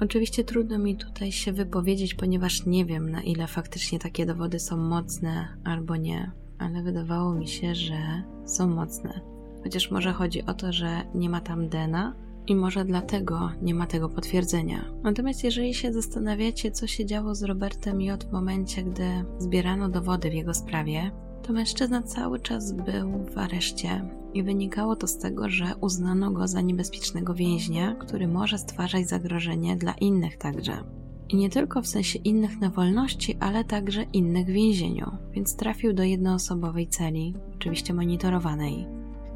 Oczywiście 0.00 0.44
trudno 0.44 0.78
mi 0.78 0.96
tutaj 0.96 1.32
się 1.32 1.52
wypowiedzieć, 1.52 2.14
ponieważ 2.14 2.66
nie 2.66 2.84
wiem, 2.84 3.10
na 3.10 3.22
ile 3.22 3.46
faktycznie 3.46 3.98
takie 3.98 4.26
dowody 4.26 4.60
są 4.60 4.76
mocne 4.76 5.48
albo 5.64 5.96
nie, 5.96 6.32
ale 6.58 6.82
wydawało 6.82 7.34
mi 7.34 7.48
się, 7.48 7.74
że 7.74 8.22
są 8.44 8.68
mocne. 8.68 9.31
Chociaż 9.62 9.90
może 9.90 10.12
chodzi 10.12 10.46
o 10.46 10.54
to, 10.54 10.72
że 10.72 11.02
nie 11.14 11.30
ma 11.30 11.40
tam 11.40 11.68
DNA, 11.68 12.14
i 12.46 12.54
może 12.54 12.84
dlatego 12.84 13.50
nie 13.62 13.74
ma 13.74 13.86
tego 13.86 14.08
potwierdzenia. 14.08 14.84
Natomiast 15.02 15.44
jeżeli 15.44 15.74
się 15.74 15.92
zastanawiacie, 15.92 16.70
co 16.70 16.86
się 16.86 17.06
działo 17.06 17.34
z 17.34 17.42
Robertem 17.42 18.00
J 18.00 18.24
w 18.24 18.32
momencie, 18.32 18.82
gdy 18.82 19.04
zbierano 19.38 19.88
dowody 19.88 20.30
w 20.30 20.34
jego 20.34 20.54
sprawie, 20.54 21.10
to 21.42 21.52
mężczyzna 21.52 22.02
cały 22.02 22.40
czas 22.40 22.72
był 22.72 23.24
w 23.34 23.38
areszcie 23.38 24.04
i 24.34 24.42
wynikało 24.42 24.96
to 24.96 25.06
z 25.06 25.18
tego, 25.18 25.48
że 25.48 25.74
uznano 25.80 26.30
go 26.30 26.48
za 26.48 26.60
niebezpiecznego 26.60 27.34
więźnia, 27.34 27.94
który 27.94 28.28
może 28.28 28.58
stwarzać 28.58 29.08
zagrożenie 29.08 29.76
dla 29.76 29.92
innych 29.92 30.36
także. 30.36 30.84
I 31.28 31.36
nie 31.36 31.50
tylko 31.50 31.82
w 31.82 31.86
sensie 31.86 32.18
innych 32.18 32.60
na 32.60 32.70
wolności, 32.70 33.36
ale 33.40 33.64
także 33.64 34.02
innych 34.02 34.46
w 34.46 34.50
więzieniu, 34.50 35.10
więc 35.32 35.56
trafił 35.56 35.92
do 35.92 36.02
jednoosobowej 36.02 36.86
celi, 36.86 37.34
oczywiście 37.54 37.94
monitorowanej. 37.94 38.86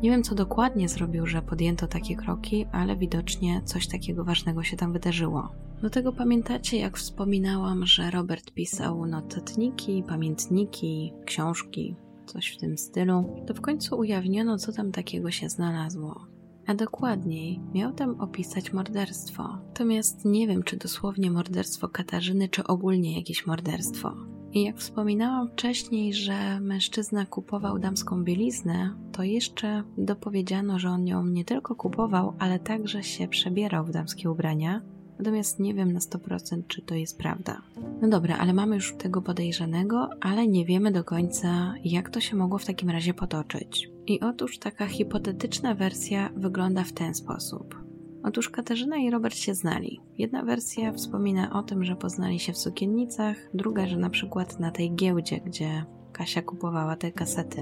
Nie 0.02 0.10
wiem, 0.10 0.22
co 0.22 0.34
dokładnie 0.34 0.88
zrobił, 0.88 1.26
że 1.26 1.42
podjęto 1.42 1.86
takie 1.86 2.16
kroki, 2.16 2.66
ale 2.72 2.96
widocznie 2.96 3.62
coś 3.64 3.88
takiego 3.88 4.24
ważnego 4.24 4.62
się 4.62 4.76
tam 4.76 4.92
wydarzyło. 4.92 5.48
Do 5.82 5.90
tego 5.90 6.12
pamiętacie, 6.12 6.78
jak 6.78 6.98
wspominałam, 6.98 7.86
że 7.86 8.10
Robert 8.10 8.50
pisał 8.50 9.06
notatniki, 9.06 10.04
pamiętniki, 10.08 11.12
książki, 11.24 11.96
coś 12.26 12.54
w 12.54 12.56
tym 12.56 12.78
stylu, 12.78 13.44
to 13.46 13.54
w 13.54 13.60
końcu 13.60 13.98
ujawniono, 13.98 14.58
co 14.58 14.72
tam 14.72 14.92
takiego 14.92 15.30
się 15.30 15.48
znalazło. 15.48 16.26
A 16.66 16.74
dokładniej, 16.74 17.60
miał 17.74 17.92
tam 17.92 18.20
opisać 18.20 18.72
morderstwo. 18.72 19.58
Natomiast 19.68 20.24
nie 20.24 20.46
wiem, 20.46 20.62
czy 20.62 20.76
dosłownie 20.76 21.30
morderstwo 21.30 21.88
Katarzyny, 21.88 22.48
czy 22.48 22.64
ogólnie 22.64 23.16
jakieś 23.16 23.46
morderstwo. 23.46 24.35
I 24.52 24.62
jak 24.62 24.76
wspominałam 24.76 25.48
wcześniej, 25.48 26.14
że 26.14 26.60
mężczyzna 26.60 27.26
kupował 27.26 27.78
damską 27.78 28.24
bieliznę, 28.24 28.94
to 29.12 29.22
jeszcze 29.22 29.82
dopowiedziano, 29.98 30.78
że 30.78 30.88
on 30.88 31.06
ją 31.06 31.26
nie 31.26 31.44
tylko 31.44 31.74
kupował, 31.74 32.34
ale 32.38 32.58
także 32.58 33.02
się 33.02 33.28
przebierał 33.28 33.84
w 33.84 33.90
damskie 33.90 34.30
ubrania. 34.30 34.82
Natomiast 35.18 35.60
nie 35.60 35.74
wiem 35.74 35.92
na 35.92 36.00
100%, 36.00 36.62
czy 36.68 36.82
to 36.82 36.94
jest 36.94 37.18
prawda. 37.18 37.62
No 38.02 38.08
dobra, 38.08 38.36
ale 38.38 38.52
mamy 38.52 38.74
już 38.74 38.94
tego 38.98 39.22
podejrzanego, 39.22 40.10
ale 40.20 40.46
nie 40.46 40.64
wiemy 40.64 40.92
do 40.92 41.04
końca, 41.04 41.74
jak 41.84 42.10
to 42.10 42.20
się 42.20 42.36
mogło 42.36 42.58
w 42.58 42.64
takim 42.64 42.90
razie 42.90 43.14
potoczyć. 43.14 43.90
I 44.06 44.20
otóż 44.20 44.58
taka 44.58 44.86
hipotetyczna 44.86 45.74
wersja 45.74 46.30
wygląda 46.36 46.84
w 46.84 46.92
ten 46.92 47.14
sposób. 47.14 47.85
Otóż 48.26 48.50
Katarzyna 48.50 48.96
i 48.96 49.10
Robert 49.10 49.36
się 49.36 49.54
znali. 49.54 50.00
Jedna 50.18 50.42
wersja 50.42 50.92
wspomina 50.92 51.52
o 51.52 51.62
tym, 51.62 51.84
że 51.84 51.96
poznali 51.96 52.40
się 52.40 52.52
w 52.52 52.58
sukiennicach, 52.58 53.36
druga, 53.54 53.86
że 53.86 53.96
na 53.96 54.10
przykład 54.10 54.60
na 54.60 54.70
tej 54.70 54.94
giełdzie, 54.94 55.40
gdzie 55.40 55.84
Kasia 56.12 56.42
kupowała 56.42 56.96
te 56.96 57.12
kasety. 57.12 57.60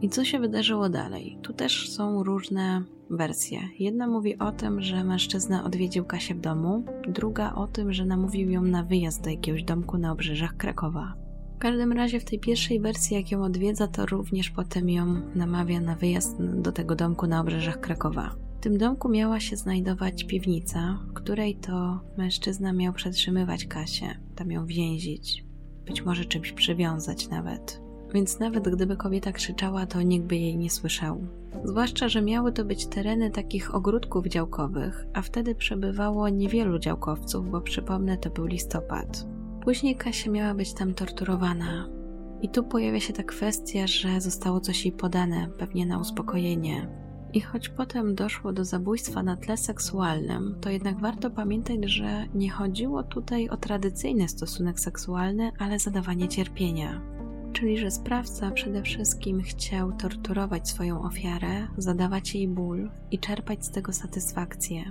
I 0.00 0.08
co 0.08 0.24
się 0.24 0.38
wydarzyło 0.38 0.88
dalej? 0.88 1.38
Tu 1.42 1.52
też 1.52 1.90
są 1.90 2.22
różne 2.22 2.82
wersje. 3.10 3.58
Jedna 3.78 4.06
mówi 4.06 4.38
o 4.38 4.52
tym, 4.52 4.82
że 4.82 5.04
mężczyzna 5.04 5.64
odwiedził 5.64 6.04
Kasię 6.04 6.34
w 6.34 6.40
domu, 6.40 6.84
druga 7.08 7.54
o 7.54 7.66
tym, 7.66 7.92
że 7.92 8.04
namówił 8.04 8.50
ją 8.50 8.62
na 8.62 8.82
wyjazd 8.82 9.24
do 9.24 9.30
jakiegoś 9.30 9.62
domku 9.62 9.98
na 9.98 10.12
obrzeżach 10.12 10.56
Krakowa. 10.56 11.14
W 11.56 11.58
każdym 11.58 11.92
razie 11.92 12.20
w 12.20 12.24
tej 12.24 12.38
pierwszej 12.38 12.80
wersji, 12.80 13.16
jak 13.16 13.30
ją 13.30 13.44
odwiedza, 13.44 13.88
to 13.88 14.06
również 14.06 14.50
potem 14.50 14.90
ją 14.90 15.06
namawia 15.34 15.80
na 15.80 15.94
wyjazd 15.94 16.42
do 16.42 16.72
tego 16.72 16.94
domku 16.94 17.26
na 17.26 17.40
obrzeżach 17.40 17.80
Krakowa 17.80 18.43
tym 18.64 18.78
domku 18.78 19.08
miała 19.08 19.40
się 19.40 19.56
znajdować 19.56 20.24
piwnica, 20.24 20.98
w 21.08 21.12
której 21.12 21.56
to 21.56 22.00
mężczyzna 22.16 22.72
miał 22.72 22.92
przetrzymywać 22.92 23.66
Kasię, 23.66 24.20
tam 24.34 24.50
ją 24.50 24.66
więzić, 24.66 25.44
być 25.86 26.04
może 26.04 26.24
czymś 26.24 26.52
przywiązać 26.52 27.28
nawet. 27.28 27.80
Więc 28.14 28.38
nawet 28.38 28.68
gdyby 28.68 28.96
kobieta 28.96 29.32
krzyczała, 29.32 29.86
to 29.86 30.02
nikt 30.02 30.26
by 30.26 30.36
jej 30.36 30.56
nie 30.56 30.70
słyszał. 30.70 31.26
Zwłaszcza, 31.64 32.08
że 32.08 32.22
miały 32.22 32.52
to 32.52 32.64
być 32.64 32.86
tereny 32.86 33.30
takich 33.30 33.74
ogródków 33.74 34.26
działkowych, 34.26 35.04
a 35.14 35.22
wtedy 35.22 35.54
przebywało 35.54 36.28
niewielu 36.28 36.78
działkowców, 36.78 37.50
bo 37.50 37.60
przypomnę, 37.60 38.18
to 38.18 38.30
był 38.30 38.46
listopad. 38.46 39.26
Później 39.64 39.96
Kasia 39.96 40.30
miała 40.30 40.54
być 40.54 40.74
tam 40.74 40.94
torturowana. 40.94 41.88
I 42.42 42.48
tu 42.48 42.64
pojawia 42.64 43.00
się 43.00 43.12
ta 43.12 43.22
kwestia, 43.22 43.86
że 43.86 44.20
zostało 44.20 44.60
coś 44.60 44.84
jej 44.84 44.92
podane, 44.92 45.48
pewnie 45.58 45.86
na 45.86 45.98
uspokojenie, 45.98 47.03
i 47.34 47.40
choć 47.40 47.68
potem 47.68 48.14
doszło 48.14 48.52
do 48.52 48.64
zabójstwa 48.64 49.22
na 49.22 49.36
tle 49.36 49.56
seksualnym, 49.56 50.56
to 50.60 50.70
jednak 50.70 51.00
warto 51.00 51.30
pamiętać, 51.30 51.78
że 51.84 52.26
nie 52.34 52.50
chodziło 52.50 53.02
tutaj 53.02 53.48
o 53.48 53.56
tradycyjny 53.56 54.28
stosunek 54.28 54.80
seksualny, 54.80 55.52
ale 55.58 55.78
zadawanie 55.78 56.28
cierpienia. 56.28 57.00
Czyli, 57.52 57.78
że 57.78 57.90
sprawca 57.90 58.50
przede 58.50 58.82
wszystkim 58.82 59.42
chciał 59.42 59.92
torturować 59.92 60.68
swoją 60.68 61.02
ofiarę, 61.02 61.68
zadawać 61.78 62.34
jej 62.34 62.48
ból 62.48 62.90
i 63.10 63.18
czerpać 63.18 63.64
z 63.64 63.70
tego 63.70 63.92
satysfakcję. 63.92 64.90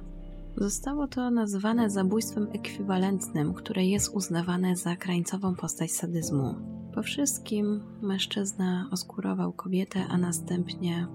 Zostało 0.57 1.07
to 1.07 1.31
nazwane 1.31 1.89
zabójstwem 1.89 2.47
ekwiwalentnym, 2.53 3.53
które 3.53 3.85
jest 3.85 4.15
uznawane 4.15 4.75
za 4.75 4.95
krańcową 4.95 5.55
postać 5.55 5.91
sadyzmu. 5.91 6.55
Po 6.93 7.03
wszystkim 7.03 7.83
mężczyzna 8.01 8.89
oskurował 8.91 9.53
kobietę, 9.53 10.05
a 10.09 10.17
następnie 10.17 11.07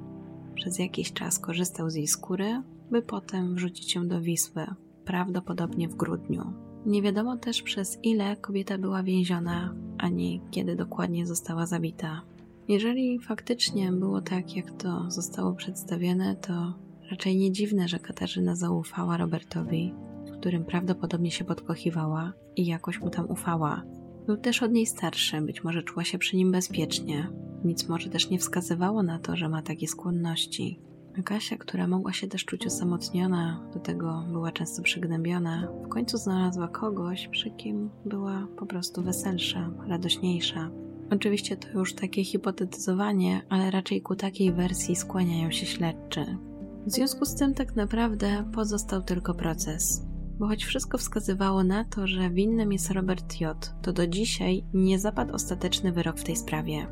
przez 0.59 0.78
jakiś 0.78 1.12
czas 1.12 1.39
korzystał 1.39 1.90
z 1.90 1.94
jej 1.94 2.06
skóry, 2.06 2.62
by 2.90 3.02
potem 3.02 3.55
wrzucić 3.55 3.94
ją 3.94 4.09
do 4.09 4.20
Wisły, 4.20 4.66
prawdopodobnie 5.05 5.89
w 5.89 5.94
grudniu. 5.94 6.52
Nie 6.86 7.02
wiadomo 7.02 7.36
też 7.36 7.62
przez 7.62 7.98
ile 8.02 8.36
kobieta 8.36 8.78
była 8.78 9.02
więziona, 9.02 9.74
ani 9.98 10.40
kiedy 10.51 10.76
dokładnie 10.76 11.26
została 11.26 11.66
zabita. 11.66 12.22
Jeżeli 12.68 13.18
faktycznie 13.18 13.93
było 13.93 14.20
tak, 14.20 14.56
jak 14.56 14.70
to 14.70 15.10
zostało 15.10 15.52
przedstawione, 15.52 16.36
to 16.36 16.74
raczej 17.10 17.36
nie 17.36 17.52
dziwne, 17.52 17.89
że 17.89 17.98
Katarzyna 17.98 18.56
zaufała 18.56 19.16
Robertowi, 19.16 19.94
w 20.26 20.39
którym 20.39 20.64
prawdopodobnie 20.64 21.30
się 21.30 21.44
podkochiwała 21.44 22.32
i 22.56 22.66
jakoś 22.66 23.01
mu 23.01 23.10
tam 23.10 23.30
ufała. 23.30 23.82
Był 24.28 24.36
też 24.36 24.62
od 24.62 24.72
niej 24.72 24.86
starszy, 24.86 25.40
być 25.40 25.64
może 25.64 25.82
czuła 25.82 26.05
się 26.05 26.18
przy 26.18 26.36
nim 26.36 26.52
bezpiecznie, 26.52 27.28
nic 27.64 27.88
może 27.88 28.09
też 28.09 28.30
nie 28.30 28.38
wskazywało 28.38 29.02
na 29.02 29.18
to, 29.18 29.36
że 29.36 29.48
ma 29.48 29.62
takie 29.62 29.88
skłonności. 29.88 30.80
Kasia, 31.24 31.56
która 31.56 31.86
mogła 31.86 32.12
się 32.12 32.26
też 32.26 32.44
czuć 32.44 32.66
osamotniona, 32.66 33.70
do 33.74 33.80
tego 33.80 34.24
była 34.32 34.52
często 34.52 34.82
przygnębiona, 34.82 35.68
w 35.84 35.88
końcu 35.88 36.16
znalazła 36.16 36.68
kogoś, 36.68 37.28
przy 37.28 37.50
kim 37.50 37.90
była 38.05 38.48
po 38.56 38.66
prostu 38.66 39.02
weselsza, 39.02 39.70
radośniejsza. 39.86 40.70
Oczywiście 41.10 41.56
to 41.56 41.78
już 41.78 41.94
takie 41.94 42.24
hipotetyzowanie, 42.24 43.42
ale 43.48 43.70
raczej 43.70 44.02
ku 44.02 44.14
takiej 44.16 44.52
wersji 44.52 44.96
skłaniają 44.96 45.50
się 45.50 45.66
śledczy. 45.66 46.38
W 46.86 46.90
związku 46.90 47.24
z 47.24 47.34
tym 47.34 47.55
tak 47.55 47.76
naprawdę 47.76 48.50
pozostał 48.55 49.02
tylko 49.02 49.34
proces. 49.34 50.07
Bo 50.39 50.47
choć 50.47 50.65
wszystko 50.65 50.98
wskazywało 50.98 51.65
na 51.65 51.85
to, 51.85 52.06
że 52.06 52.31
winnym 52.31 52.73
jest 52.73 52.90
Robert 52.90 53.40
J., 53.40 53.74
to 53.82 53.93
do 53.93 54.06
dzisiaj 54.06 54.65
nie 54.74 54.98
zapadł 54.98 55.35
ostateczny 55.35 55.93
wyrok 55.93 56.19
w 56.19 56.24
tej 56.24 56.36
sprawie. 56.36 56.86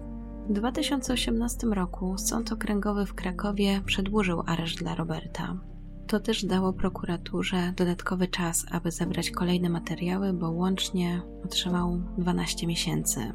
W 0.48 0.52
2018 0.52 1.66
roku 1.66 2.18
Sąd 2.18 2.52
Okręgowy 2.52 3.06
w 3.06 3.14
Krakowie 3.14 3.80
przedłużył 3.86 4.42
areszt 4.46 4.78
dla 4.78 4.94
Roberta. 4.94 5.56
To 6.06 6.20
też 6.20 6.44
dało 6.44 6.72
prokuraturze 6.72 7.72
dodatkowy 7.76 8.28
czas, 8.28 8.66
aby 8.70 8.90
zebrać 8.90 9.30
kolejne 9.30 9.68
materiały, 9.68 10.32
bo 10.32 10.50
łącznie 10.50 11.22
otrzymał 11.44 12.00
12 12.18 12.66
miesięcy. 12.66 13.32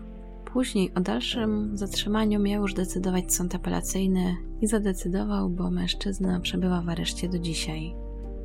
Później 0.53 0.93
o 0.93 1.01
dalszym 1.01 1.77
zatrzymaniu 1.77 2.39
miał 2.39 2.61
już 2.61 2.73
decydować 2.73 3.33
sąd 3.33 3.55
apelacyjny 3.55 4.35
i 4.61 4.67
zadecydował, 4.67 5.49
bo 5.49 5.71
mężczyzna 5.71 6.39
przebywa 6.39 6.81
w 6.81 6.89
areszcie 6.89 7.29
do 7.29 7.39
dzisiaj. 7.39 7.95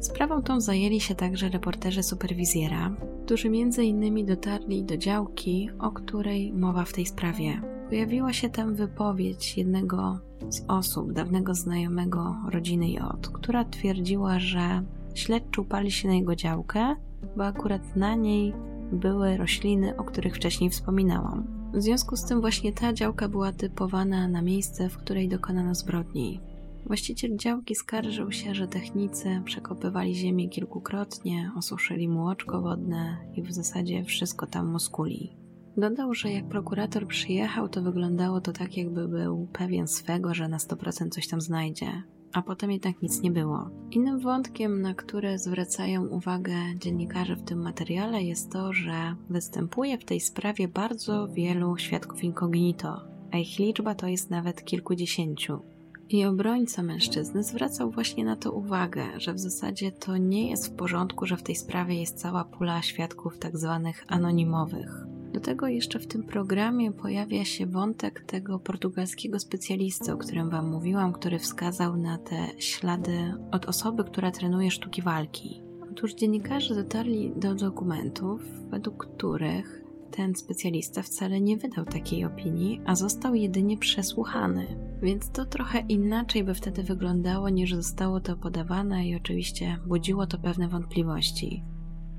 Sprawą 0.06 0.42
tą 0.42 0.60
zajęli 0.60 1.00
się 1.00 1.14
także 1.14 1.48
reporterzy 1.48 2.02
superwizjera, 2.02 2.90
którzy 3.24 3.50
między 3.50 3.84
innymi 3.84 4.24
dotarli 4.24 4.84
do 4.84 4.96
działki, 4.96 5.70
o 5.78 5.90
której 5.90 6.52
mowa 6.52 6.84
w 6.84 6.92
tej 6.92 7.06
sprawie. 7.06 7.60
Pojawiła 7.88 8.32
się 8.32 8.48
tam 8.48 8.74
wypowiedź 8.74 9.58
jednego 9.58 10.18
z 10.48 10.64
osób, 10.68 11.12
dawnego 11.12 11.54
znajomego 11.54 12.36
rodziny 12.50 12.88
J, 12.88 13.28
która 13.32 13.64
twierdziła, 13.64 14.38
że 14.38 14.82
śledczy 15.14 15.60
upali 15.60 15.90
się 15.90 16.08
na 16.08 16.14
jego 16.14 16.36
działkę, 16.36 16.96
bo 17.36 17.46
akurat 17.46 17.96
na 17.96 18.14
niej 18.14 18.52
były 18.92 19.36
rośliny, 19.36 19.96
o 19.96 20.04
których 20.04 20.36
wcześniej 20.36 20.70
wspominałam. 20.70 21.46
W 21.74 21.82
związku 21.82 22.16
z 22.16 22.24
tym 22.24 22.40
właśnie 22.40 22.72
ta 22.72 22.92
działka 22.92 23.28
była 23.28 23.52
typowana 23.52 24.28
na 24.28 24.42
miejsce, 24.42 24.88
w 24.88 24.98
której 24.98 25.28
dokonano 25.28 25.74
zbrodni. 25.74 26.40
Właściciel 26.86 27.36
działki 27.36 27.74
skarżył 27.74 28.32
się, 28.32 28.54
że 28.54 28.68
technicy 28.68 29.42
przekopywali 29.44 30.14
ziemię 30.14 30.48
kilkukrotnie, 30.48 31.50
osuszyli 31.56 32.08
mu 32.08 32.26
oczko 32.26 32.62
wodne 32.62 33.16
i 33.34 33.42
w 33.42 33.52
zasadzie 33.52 34.04
wszystko 34.04 34.46
tam 34.46 34.70
muskuli. 34.70 35.36
Dodał, 35.76 36.14
że 36.14 36.32
jak 36.32 36.48
prokurator 36.48 37.06
przyjechał, 37.06 37.68
to 37.68 37.82
wyglądało 37.82 38.40
to 38.40 38.52
tak, 38.52 38.76
jakby 38.76 39.08
był 39.08 39.48
pewien 39.52 39.88
swego, 39.88 40.34
że 40.34 40.48
na 40.48 40.58
100% 40.58 41.08
coś 41.08 41.28
tam 41.28 41.40
znajdzie, 41.40 42.02
a 42.32 42.42
potem 42.42 42.70
jednak 42.70 43.02
nic 43.02 43.22
nie 43.22 43.30
było. 43.30 43.70
Innym 43.90 44.20
wątkiem, 44.20 44.82
na 44.82 44.94
który 44.94 45.38
zwracają 45.38 46.06
uwagę 46.06 46.54
dziennikarze 46.78 47.36
w 47.36 47.42
tym 47.42 47.62
materiale, 47.62 48.22
jest 48.22 48.52
to, 48.52 48.72
że 48.72 49.14
występuje 49.30 49.98
w 49.98 50.04
tej 50.04 50.20
sprawie 50.20 50.68
bardzo 50.68 51.28
wielu 51.28 51.76
świadków 51.76 52.24
incognito, 52.24 53.00
a 53.32 53.38
ich 53.38 53.58
liczba 53.58 53.94
to 53.94 54.06
jest 54.06 54.30
nawet 54.30 54.64
kilkudziesięciu. 54.64 55.75
I 56.10 56.24
obrońca 56.24 56.82
mężczyzny 56.82 57.42
zwracał 57.42 57.90
właśnie 57.90 58.24
na 58.24 58.36
to 58.36 58.52
uwagę, 58.52 59.20
że 59.20 59.32
w 59.32 59.38
zasadzie 59.38 59.92
to 59.92 60.16
nie 60.16 60.50
jest 60.50 60.66
w 60.66 60.76
porządku, 60.76 61.26
że 61.26 61.36
w 61.36 61.42
tej 61.42 61.56
sprawie 61.56 62.00
jest 62.00 62.18
cała 62.18 62.44
pula 62.44 62.82
świadków 62.82 63.38
tak 63.38 63.58
zwanych 63.58 64.04
anonimowych. 64.08 65.06
Do 65.32 65.40
tego 65.40 65.68
jeszcze 65.68 65.98
w 65.98 66.06
tym 66.06 66.22
programie 66.22 66.92
pojawia 66.92 67.44
się 67.44 67.66
wątek 67.66 68.20
tego 68.20 68.58
portugalskiego 68.58 69.38
specjalisty, 69.38 70.12
o 70.12 70.16
którym 70.16 70.50
Wam 70.50 70.70
mówiłam, 70.70 71.12
który 71.12 71.38
wskazał 71.38 71.96
na 71.96 72.18
te 72.18 72.46
ślady 72.58 73.34
od 73.52 73.66
osoby, 73.66 74.04
która 74.04 74.30
trenuje 74.30 74.70
sztuki 74.70 75.02
walki. 75.02 75.62
Otóż 75.92 76.14
dziennikarze 76.14 76.74
dotarli 76.74 77.32
do 77.36 77.54
dokumentów, 77.54 78.40
według 78.70 79.06
których 79.06 79.85
ten 80.16 80.34
specjalista 80.34 81.02
wcale 81.02 81.40
nie 81.40 81.56
wydał 81.56 81.84
takiej 81.84 82.24
opinii, 82.24 82.80
a 82.86 82.94
został 82.94 83.34
jedynie 83.34 83.78
przesłuchany. 83.78 84.66
Więc 85.02 85.30
to 85.30 85.44
trochę 85.44 85.80
inaczej 85.80 86.44
by 86.44 86.54
wtedy 86.54 86.82
wyglądało, 86.82 87.48
niż 87.48 87.74
zostało 87.74 88.20
to 88.20 88.36
podawane, 88.36 89.08
i 89.08 89.16
oczywiście 89.16 89.78
budziło 89.86 90.26
to 90.26 90.38
pewne 90.38 90.68
wątpliwości. 90.68 91.64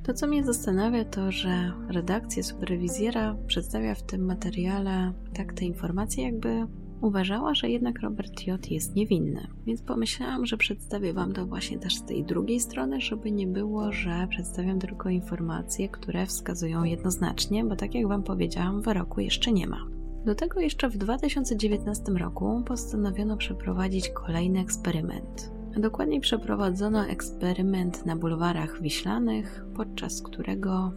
To, 0.04 0.14
co 0.14 0.28
mnie 0.28 0.44
zastanawia, 0.44 1.06
to, 1.06 1.32
że 1.32 1.74
redakcja 1.90 2.44
superwizjera 2.44 3.36
przedstawia 3.48 3.96
w 3.96 4.04
tym 4.04 4.26
materiale 4.26 5.14
tak 5.34 5.54
te 5.54 5.66
informacje, 5.66 6.24
jakby 6.24 6.68
uważała, 7.02 7.54
że 7.54 7.70
jednak 7.70 8.02
Robert 8.02 8.48
J. 8.48 8.72
jest 8.72 8.96
niewinny. 8.96 9.48
Więc 9.66 9.82
pomyślałam, 9.82 10.46
że 10.46 10.58
przedstawię 10.58 11.14
Wam 11.14 11.34
to 11.34 11.46
właśnie 11.46 11.80
też 11.80 11.96
z 11.96 12.06
tej 12.06 12.24
drugiej 12.24 12.60
strony, 12.60 13.02
żeby 13.02 13.32
nie 13.32 13.48
było, 13.48 13.92
że 13.92 14.28
przedstawiam 14.30 14.80
tylko 14.80 15.10
informacje, 15.10 15.90
które 15.90 16.26
wskazują 16.26 16.84
jednoznacznie, 16.84 17.64
bo 17.66 17.76
tak 17.76 17.96
jak 17.96 18.08
Wam 18.08 18.24
powiedziałam, 18.24 18.82
wyroku 18.82 19.22
jeszcze 19.22 19.52
nie 19.52 19.68
ma. 19.68 19.88
Do 20.26 20.36
tego 20.36 20.60
jeszcze 20.60 20.90
w 20.90 20.98
2019 20.98 22.12
roku 22.12 22.64
postanowiono 22.66 23.38
przeprowadzić 23.38 24.10
kolejny 24.10 24.60
eksperyment. 24.60 25.52
Dokładniej 25.78 26.20
przeprowadzono 26.20 27.06
eksperyment 27.06 28.06
na 28.06 28.16
bulwarach 28.16 28.82
wiślanych, 28.82 29.66
podczas 29.76 30.22
którego 30.22 30.92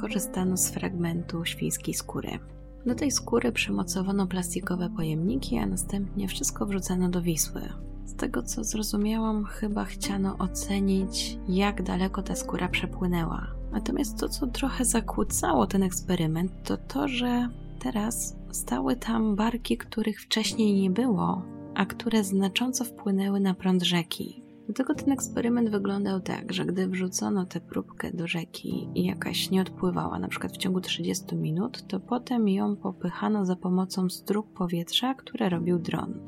korzystano 0.00 0.56
z 0.56 0.70
fragmentu 0.70 1.44
świńskiej 1.44 1.94
skóry. 1.94 2.38
Do 2.86 2.94
tej 2.94 3.10
skóry 3.10 3.52
przymocowano 3.52 4.26
plastikowe 4.26 4.90
pojemniki, 4.96 5.58
a 5.58 5.66
następnie 5.66 6.28
wszystko 6.28 6.66
wrzucano 6.66 7.08
do 7.08 7.22
Wisły. 7.22 7.62
Z 8.04 8.14
tego 8.14 8.42
co 8.42 8.64
zrozumiałam, 8.64 9.44
chyba 9.44 9.84
chciano 9.84 10.38
ocenić, 10.38 11.38
jak 11.48 11.82
daleko 11.82 12.22
ta 12.22 12.34
skóra 12.34 12.68
przepłynęła. 12.68 13.46
Natomiast 13.72 14.18
to, 14.18 14.28
co 14.28 14.46
trochę 14.46 14.84
zakłócało 14.84 15.66
ten 15.66 15.82
eksperyment, 15.82 16.52
to 16.64 16.76
to, 16.76 17.08
że 17.08 17.48
teraz 17.78 18.36
stały 18.50 18.96
tam 18.96 19.36
barki, 19.36 19.76
których 19.76 20.20
wcześniej 20.20 20.80
nie 20.80 20.90
było, 20.90 21.42
a 21.74 21.86
które 21.86 22.24
znacząco 22.24 22.84
wpłynęły 22.84 23.40
na 23.40 23.54
prąd 23.54 23.82
rzeki. 23.82 24.41
Dlatego 24.66 24.94
ten 24.94 25.12
eksperyment 25.12 25.70
wyglądał 25.70 26.20
tak, 26.20 26.52
że 26.52 26.64
gdy 26.64 26.88
wrzucono 26.88 27.46
tę 27.46 27.60
próbkę 27.60 28.10
do 28.12 28.26
rzeki 28.26 28.88
i 28.94 29.04
jakaś 29.04 29.50
nie 29.50 29.62
odpływała, 29.62 30.18
na 30.18 30.28
przykład 30.28 30.52
w 30.52 30.56
ciągu 30.56 30.80
30 30.80 31.36
minut, 31.36 31.86
to 31.86 32.00
potem 32.00 32.48
ją 32.48 32.76
popychano 32.76 33.46
za 33.46 33.56
pomocą 33.56 34.10
strug 34.10 34.52
powietrza, 34.52 35.14
które 35.14 35.48
robił 35.48 35.78
dron. 35.78 36.20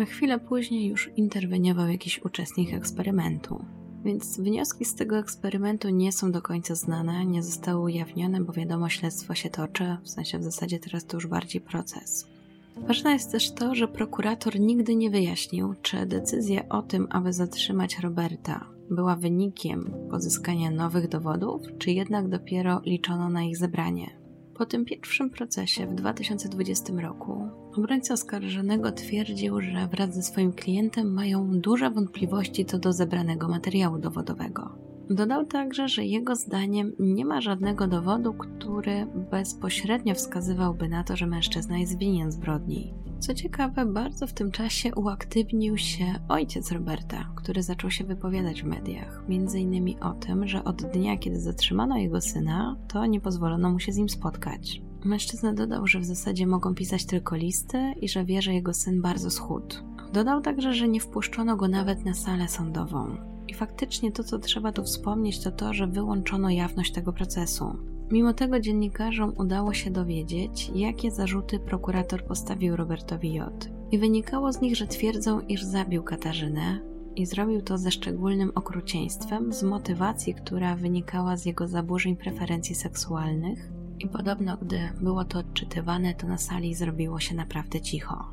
A 0.00 0.04
chwilę 0.04 0.38
później 0.38 0.86
już 0.86 1.10
interweniował 1.16 1.88
jakiś 1.88 2.24
uczestnik 2.24 2.74
eksperymentu. 2.74 3.64
Więc 4.04 4.40
wnioski 4.40 4.84
z 4.84 4.94
tego 4.94 5.18
eksperymentu 5.18 5.88
nie 5.88 6.12
są 6.12 6.32
do 6.32 6.42
końca 6.42 6.74
znane, 6.74 7.26
nie 7.26 7.42
zostały 7.42 7.80
ujawnione, 7.80 8.40
bo 8.40 8.52
wiadomo, 8.52 8.88
śledztwo 8.88 9.34
się 9.34 9.50
toczy, 9.50 9.96
w 10.02 10.08
sensie 10.08 10.38
w 10.38 10.44
zasadzie 10.44 10.78
teraz 10.78 11.06
to 11.06 11.16
już 11.16 11.26
bardziej 11.26 11.60
proces. 11.60 12.26
Ważne 12.76 13.12
jest 13.12 13.32
też 13.32 13.50
to, 13.50 13.74
że 13.74 13.88
prokurator 13.88 14.60
nigdy 14.60 14.96
nie 14.96 15.10
wyjaśnił, 15.10 15.74
czy 15.82 16.06
decyzja 16.06 16.68
o 16.68 16.82
tym, 16.82 17.06
aby 17.10 17.32
zatrzymać 17.32 17.98
Roberta, 17.98 18.66
była 18.90 19.16
wynikiem 19.16 19.90
pozyskania 20.10 20.70
nowych 20.70 21.08
dowodów, 21.08 21.62
czy 21.78 21.90
jednak 21.90 22.28
dopiero 22.28 22.80
liczono 22.84 23.28
na 23.28 23.42
ich 23.42 23.56
zebranie. 23.56 24.20
Po 24.54 24.66
tym 24.66 24.84
pierwszym 24.84 25.30
procesie 25.30 25.86
w 25.86 25.94
2020 25.94 26.92
roku 26.92 27.48
obrońca 27.76 28.14
oskarżonego 28.14 28.92
twierdził, 28.92 29.60
że 29.60 29.88
wraz 29.90 30.14
ze 30.14 30.22
swoim 30.22 30.52
klientem 30.52 31.12
mają 31.12 31.60
duże 31.60 31.90
wątpliwości 31.90 32.64
co 32.64 32.78
do 32.78 32.92
zebranego 32.92 33.48
materiału 33.48 33.98
dowodowego. 33.98 34.89
Dodał 35.10 35.46
także, 35.46 35.88
że 35.88 36.04
jego 36.04 36.36
zdaniem 36.36 36.92
nie 36.98 37.24
ma 37.24 37.40
żadnego 37.40 37.86
dowodu, 37.86 38.34
który 38.34 39.06
bezpośrednio 39.30 40.14
wskazywałby 40.14 40.88
na 40.88 41.04
to, 41.04 41.16
że 41.16 41.26
mężczyzna 41.26 41.78
jest 41.78 41.98
winien 41.98 42.32
zbrodni. 42.32 42.94
Co 43.18 43.34
ciekawe, 43.34 43.86
bardzo 43.86 44.26
w 44.26 44.32
tym 44.32 44.50
czasie 44.50 44.94
uaktywnił 44.94 45.78
się 45.78 46.14
ojciec 46.28 46.72
Roberta, 46.72 47.32
który 47.36 47.62
zaczął 47.62 47.90
się 47.90 48.04
wypowiadać 48.04 48.62
w 48.62 48.66
mediach, 48.66 49.24
między 49.28 49.60
innymi 49.60 50.00
o 50.00 50.12
tym, 50.12 50.46
że 50.46 50.64
od 50.64 50.82
dnia, 50.82 51.16
kiedy 51.16 51.40
zatrzymano 51.40 51.96
jego 51.96 52.20
syna, 52.20 52.76
to 52.88 53.06
nie 53.06 53.20
pozwolono 53.20 53.70
mu 53.70 53.80
się 53.80 53.92
z 53.92 53.96
nim 53.96 54.08
spotkać. 54.08 54.82
Mężczyzna 55.04 55.52
dodał, 55.52 55.86
że 55.86 56.00
w 56.00 56.04
zasadzie 56.04 56.46
mogą 56.46 56.74
pisać 56.74 57.06
tylko 57.06 57.36
listy 57.36 57.92
i 58.00 58.08
że 58.08 58.24
wie, 58.24 58.42
że 58.42 58.54
jego 58.54 58.74
syn 58.74 59.02
bardzo 59.02 59.30
schudł. 59.30 59.76
Dodał 60.12 60.40
także, 60.40 60.74
że 60.74 60.88
nie 60.88 61.00
wpuszczono 61.00 61.56
go 61.56 61.68
nawet 61.68 62.04
na 62.04 62.14
salę 62.14 62.48
sądową. 62.48 63.16
I 63.50 63.54
faktycznie 63.54 64.12
to, 64.12 64.24
co 64.24 64.38
trzeba 64.38 64.72
tu 64.72 64.84
wspomnieć, 64.84 65.40
to 65.40 65.50
to, 65.50 65.74
że 65.74 65.86
wyłączono 65.86 66.50
jawność 66.50 66.92
tego 66.92 67.12
procesu. 67.12 67.76
Mimo 68.10 68.34
tego 68.34 68.60
dziennikarzom 68.60 69.32
udało 69.38 69.74
się 69.74 69.90
dowiedzieć, 69.90 70.70
jakie 70.74 71.10
zarzuty 71.10 71.58
prokurator 71.58 72.24
postawił 72.24 72.76
Robertowi 72.76 73.32
J. 73.32 73.70
I 73.90 73.98
wynikało 73.98 74.52
z 74.52 74.60
nich, 74.60 74.76
że 74.76 74.86
twierdzą, 74.86 75.40
iż 75.40 75.62
zabił 75.62 76.02
Katarzynę 76.02 76.80
i 77.16 77.26
zrobił 77.26 77.62
to 77.62 77.78
ze 77.78 77.90
szczególnym 77.90 78.52
okrucieństwem, 78.54 79.52
z 79.52 79.62
motywacji, 79.62 80.34
która 80.34 80.76
wynikała 80.76 81.36
z 81.36 81.46
jego 81.46 81.68
zaburzeń 81.68 82.16
preferencji 82.16 82.74
seksualnych. 82.74 83.70
I 83.98 84.08
podobno, 84.08 84.56
gdy 84.56 84.78
było 85.00 85.24
to 85.24 85.38
odczytywane, 85.38 86.14
to 86.14 86.26
na 86.26 86.38
sali 86.38 86.74
zrobiło 86.74 87.20
się 87.20 87.34
naprawdę 87.34 87.80
cicho. 87.80 88.24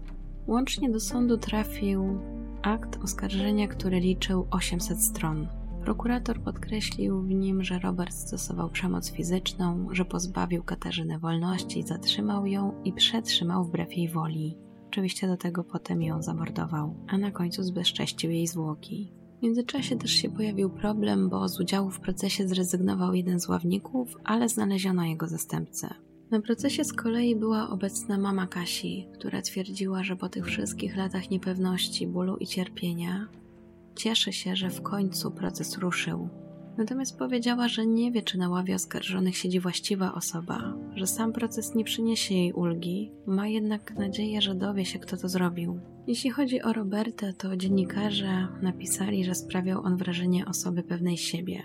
Łącznie 0.48 0.89
do 0.89 0.99
sądu 0.99 1.38
trafił 1.38 2.19
akt 2.68 3.03
oskarżenia, 3.03 3.68
który 3.68 3.99
liczył 3.99 4.48
800 4.52 5.03
stron. 5.03 5.48
Prokurator 5.84 6.41
podkreślił 6.41 7.22
w 7.22 7.30
nim, 7.30 7.64
że 7.64 7.80
Robert 7.80 8.14
stosował 8.14 8.69
przemoc 8.69 9.11
fizyczną, 9.11 9.88
że 9.91 10.06
pozbawił 10.06 10.64
Katarzynę 10.64 11.19
wolności, 11.19 11.84
zatrzymał 11.84 12.45
ją 12.45 12.84
i 12.84 12.94
przetrzymał 12.94 13.64
wbrew 13.64 13.98
jej 13.98 14.10
woli. 14.10 14.57
Oczywiście 14.88 15.27
do 15.27 15.38
tego 15.38 15.64
potem 15.64 16.02
ją 16.02 16.22
zamordował, 16.22 16.95
a 17.07 17.18
na 17.18 17.31
końcu 17.31 17.64
zbezcześcił 17.64 18.31
jej 18.31 18.48
zwłoki. 18.48 19.14
W 19.39 19.44
międzyczasie 19.44 19.95
też 19.95 20.11
się 20.11 20.30
pojawił 20.30 20.69
problem, 20.69 21.30
bo 21.30 21.49
z 21.49 21.60
udziału 21.60 21.89
w 21.89 21.99
procesie 21.99 22.48
zrezygnował 22.48 23.14
jeden 23.14 23.39
z 23.39 23.49
ławników, 23.49 24.15
ale 24.23 24.49
znaleziono 24.49 25.06
jego 25.06 25.27
zastępcę. 25.27 26.07
Na 26.32 26.41
procesie 26.41 26.84
z 26.84 26.94
kolei 26.94 27.36
była 27.36 27.70
obecna 27.70 28.18
mama 28.18 28.48
Kasi, 28.48 29.08
która 29.14 29.41
twierdziła, 29.41 30.04
że 30.04 30.16
po 30.16 30.30
tych 30.30 30.45
wszystkich 30.45 30.98
latach 30.98 31.30
niepewności, 31.30 32.08
bólu 32.08 32.38
i 32.38 32.48
cierpienia 32.48 33.28
cieszy 33.95 34.34
się, 34.34 34.56
że 34.56 34.70
w 34.70 34.82
końcu 34.82 35.32
proces 35.32 35.78
ruszył. 35.78 36.30
Natomiast 36.78 37.18
powiedziała, 37.18 37.68
że 37.68 37.86
nie 37.86 38.12
wie, 38.12 38.22
czy 38.22 38.38
na 38.38 38.49
ławie 38.49 38.76
oskarżonych 38.76 39.38
siedzi 39.38 39.60
właściwa 39.60 40.14
osoba, 40.14 40.74
że 40.95 41.08
sam 41.08 41.34
proces 41.34 41.76
nie 41.76 41.84
przyniesie 41.84 42.36
jej 42.36 42.54
ulgi, 42.54 43.12
ma 43.26 43.48
jednak 43.48 43.95
nadzieję, 43.95 44.41
że 44.41 44.56
dowie 44.56 44.86
się, 44.86 44.99
kto 44.99 45.18
to 45.18 45.30
zrobił. 45.30 45.80
Jeśli 46.08 46.30
chodzi 46.30 46.62
o 46.62 46.74
Roberta, 46.74 47.34
to 47.34 47.58
dziennikarze 47.58 48.48
napisali, 48.62 49.26
że 49.26 49.36
sprawiał 49.36 49.82
on 49.82 49.98
wrażenie 49.98 50.45
osoby 50.45 50.84
pewnej 50.84 51.18
siebie, 51.18 51.64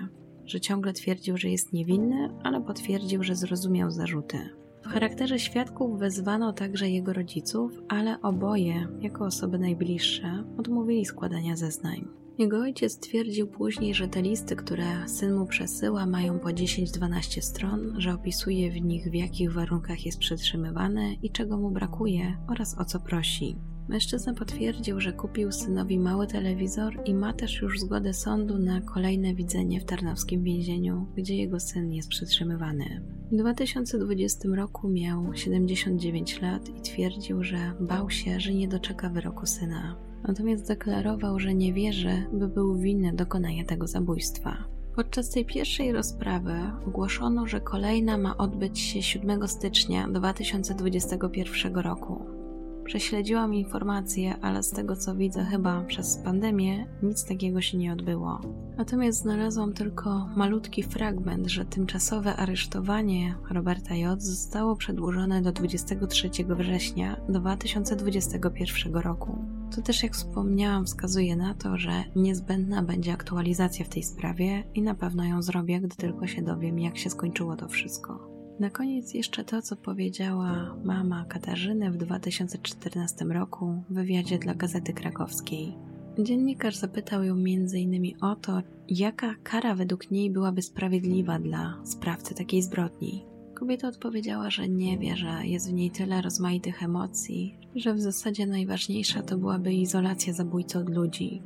że 0.52 0.60
ciągle 0.60 0.92
twierdził, 0.92 1.36
że 1.36 1.48
jest 1.48 1.72
niewinny, 1.72 2.28
ale 2.42 2.60
potwierdził, 2.60 3.22
że 3.22 3.36
zrozumiał 3.36 3.90
zarzuty. 3.90 4.38
W 4.82 4.86
charakterze 4.86 5.38
świadków 5.38 5.98
wezwano 5.98 6.52
także 6.52 6.90
jego 6.90 7.12
rodziców, 7.12 7.72
ale 7.88 8.20
oboje, 8.20 8.88
jako 9.00 9.24
osoby 9.24 9.58
najbliższe, 9.58 10.44
odmówili 10.58 11.04
składania 11.04 11.56
zeznań. 11.56 12.08
Jego 12.38 12.58
ojciec 12.58 12.98
twierdził 12.98 13.46
później, 13.46 13.94
że 13.94 14.08
te 14.08 14.22
listy, 14.22 14.56
które 14.56 15.08
syn 15.08 15.34
mu 15.34 15.46
przesyła, 15.46 16.06
mają 16.06 16.38
po 16.38 16.48
10-12 16.48 17.40
stron, 17.40 17.94
że 17.98 18.14
opisuje 18.14 18.70
w 18.70 18.80
nich 18.82 19.10
w 19.10 19.14
jakich 19.14 19.52
warunkach 19.52 20.06
jest 20.06 20.18
przetrzymywany 20.18 21.14
i 21.22 21.30
czego 21.30 21.58
mu 21.58 21.70
brakuje 21.70 22.36
oraz 22.48 22.78
o 22.78 22.84
co 22.84 23.00
prosi. 23.00 23.56
Mężczyzna 23.92 24.34
potwierdził, 24.34 25.00
że 25.00 25.12
kupił 25.12 25.52
synowi 25.52 25.98
mały 25.98 26.26
telewizor 26.26 26.94
i 27.04 27.14
ma 27.14 27.32
też 27.32 27.62
już 27.62 27.80
zgodę 27.80 28.14
sądu 28.14 28.58
na 28.58 28.80
kolejne 28.80 29.34
widzenie 29.34 29.80
w 29.80 29.84
tarnowskim 29.84 30.42
więzieniu, 30.42 31.06
gdzie 31.16 31.36
jego 31.36 31.60
syn 31.60 31.92
jest 31.92 32.08
przetrzymywany. 32.08 33.02
W 33.32 33.36
2020 33.36 34.48
roku 34.54 34.88
miał 34.88 35.34
79 35.34 36.40
lat 36.42 36.68
i 36.68 36.80
twierdził, 36.80 37.44
że 37.44 37.72
bał 37.80 38.10
się, 38.10 38.40
że 38.40 38.54
nie 38.54 38.68
doczeka 38.68 39.08
wyroku 39.08 39.46
syna. 39.46 39.96
Natomiast 40.28 40.68
deklarował, 40.68 41.38
że 41.38 41.54
nie 41.54 41.72
wierzy, 41.72 42.26
by 42.32 42.48
był 42.48 42.78
winny 42.78 43.12
dokonania 43.12 43.64
tego 43.64 43.86
zabójstwa. 43.86 44.64
Podczas 44.94 45.30
tej 45.30 45.44
pierwszej 45.44 45.92
rozprawy 45.92 46.54
ogłoszono, 46.86 47.46
że 47.46 47.60
kolejna 47.60 48.18
ma 48.18 48.36
odbyć 48.36 48.80
się 48.80 49.02
7 49.02 49.48
stycznia 49.48 50.08
2021 50.08 51.74
roku. 51.74 52.41
Prześledziłam 52.84 53.54
informacje, 53.54 54.36
ale 54.40 54.62
z 54.62 54.70
tego 54.70 54.96
co 54.96 55.14
widzę, 55.14 55.44
chyba 55.44 55.84
przez 55.84 56.16
pandemię, 56.16 56.86
nic 57.02 57.24
takiego 57.24 57.60
się 57.60 57.78
nie 57.78 57.92
odbyło. 57.92 58.40
Natomiast 58.76 59.18
znalazłam 59.18 59.72
tylko 59.72 60.28
malutki 60.36 60.82
fragment, 60.82 61.46
że 61.46 61.64
tymczasowe 61.64 62.36
aresztowanie 62.36 63.34
Roberta 63.50 63.94
J. 63.94 64.22
zostało 64.22 64.76
przedłużone 64.76 65.42
do 65.42 65.52
23 65.52 66.30
września 66.58 67.16
2021 67.28 68.94
roku. 68.94 69.38
To 69.76 69.82
też, 69.82 70.02
jak 70.02 70.14
wspomniałam, 70.14 70.86
wskazuje 70.86 71.36
na 71.36 71.54
to, 71.54 71.76
że 71.76 72.04
niezbędna 72.16 72.82
będzie 72.82 73.12
aktualizacja 73.12 73.84
w 73.84 73.88
tej 73.88 74.02
sprawie 74.02 74.64
i 74.74 74.82
na 74.82 74.94
pewno 74.94 75.24
ją 75.24 75.42
zrobię, 75.42 75.80
gdy 75.80 75.96
tylko 75.96 76.26
się 76.26 76.42
dowiem, 76.42 76.78
jak 76.78 76.98
się 76.98 77.10
skończyło 77.10 77.56
to 77.56 77.68
wszystko. 77.68 78.31
Na 78.60 78.70
koniec 78.70 79.14
jeszcze 79.14 79.44
to, 79.44 79.62
co 79.62 79.76
powiedziała 79.76 80.76
mama 80.84 81.24
Katarzyny 81.24 81.90
w 81.90 81.96
2014 81.96 83.24
roku 83.24 83.82
w 83.90 83.94
wywiadzie 83.94 84.38
dla 84.38 84.54
Gazety 84.54 84.92
Krakowskiej. 84.92 85.74
Dziennikarz 86.18 86.76
zapytał 86.76 87.24
ją 87.24 87.34
m.in. 87.34 88.14
o 88.20 88.36
to, 88.36 88.62
jaka 88.88 89.34
kara 89.42 89.74
według 89.74 90.10
niej 90.10 90.30
byłaby 90.30 90.62
sprawiedliwa 90.62 91.38
dla 91.38 91.80
sprawcy 91.84 92.34
takiej 92.34 92.62
zbrodni. 92.62 93.24
Kobieta 93.54 93.88
odpowiedziała, 93.88 94.50
że 94.50 94.68
nie 94.68 94.98
wie, 94.98 95.16
że 95.16 95.46
jest 95.46 95.70
w 95.70 95.72
niej 95.72 95.90
tyle 95.90 96.22
rozmaitych 96.22 96.82
emocji, 96.82 97.58
że 97.74 97.94
w 97.94 98.00
zasadzie 98.00 98.46
najważniejsza 98.46 99.22
to 99.22 99.38
byłaby 99.38 99.72
izolacja 99.72 100.32
zabójcy 100.32 100.78
od 100.78 100.88
ludzi, 100.88 101.42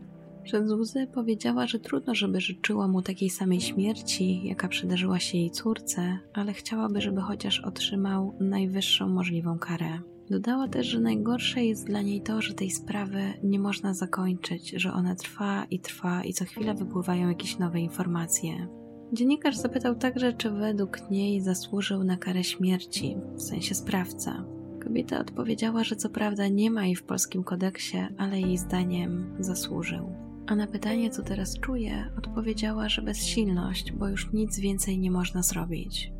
przez 0.46 0.70
łzy 0.72 1.06
powiedziała, 1.06 1.66
że 1.66 1.78
trudno, 1.78 2.14
żeby 2.14 2.40
życzyła 2.40 2.88
mu 2.88 3.02
takiej 3.02 3.30
samej 3.30 3.60
śmierci, 3.60 4.40
jaka 4.44 4.68
przydarzyła 4.68 5.18
się 5.18 5.38
jej 5.38 5.50
córce, 5.50 6.18
ale 6.32 6.52
chciałaby, 6.52 7.00
żeby 7.00 7.20
chociaż 7.20 7.60
otrzymał 7.60 8.36
najwyższą 8.40 9.08
możliwą 9.08 9.58
karę. 9.58 9.98
Dodała 10.30 10.68
też, 10.68 10.86
że 10.86 11.00
najgorsze 11.00 11.64
jest 11.64 11.86
dla 11.86 12.02
niej 12.02 12.22
to, 12.22 12.42
że 12.42 12.54
tej 12.54 12.70
sprawy 12.70 13.20
nie 13.42 13.58
można 13.58 13.94
zakończyć, 13.94 14.70
że 14.70 14.92
ona 14.92 15.14
trwa 15.14 15.64
i 15.70 15.80
trwa 15.80 16.24
i 16.24 16.32
co 16.32 16.44
chwilę 16.44 16.74
wypływają 16.74 17.28
jakieś 17.28 17.58
nowe 17.58 17.80
informacje. 17.80 18.68
Dziennikarz 19.12 19.56
zapytał 19.56 19.94
także, 19.94 20.32
czy 20.32 20.50
według 20.50 21.10
niej 21.10 21.40
zasłużył 21.40 22.04
na 22.04 22.16
karę 22.16 22.44
śmierci, 22.44 23.16
w 23.34 23.42
sensie 23.42 23.74
sprawca. 23.74 24.44
Kobieta 24.84 25.20
odpowiedziała, 25.20 25.84
że 25.84 25.96
co 25.96 26.10
prawda 26.10 26.48
nie 26.48 26.70
ma 26.70 26.84
jej 26.84 26.94
w 26.94 27.04
polskim 27.04 27.44
kodeksie, 27.44 27.98
ale 28.18 28.40
jej 28.40 28.58
zdaniem 28.58 29.36
zasłużył. 29.38 30.25
A 30.46 30.56
na 30.56 30.66
pytanie, 30.66 31.10
co 31.10 31.22
teraz 31.22 31.58
czuje, 31.58 32.10
odpowiedziała, 32.18 32.88
że 32.88 33.02
bezsilność, 33.02 33.92
bo 33.92 34.08
już 34.08 34.32
nic 34.32 34.58
więcej 34.58 34.98
nie 34.98 35.10
można 35.10 35.42
zrobić. 35.42 36.12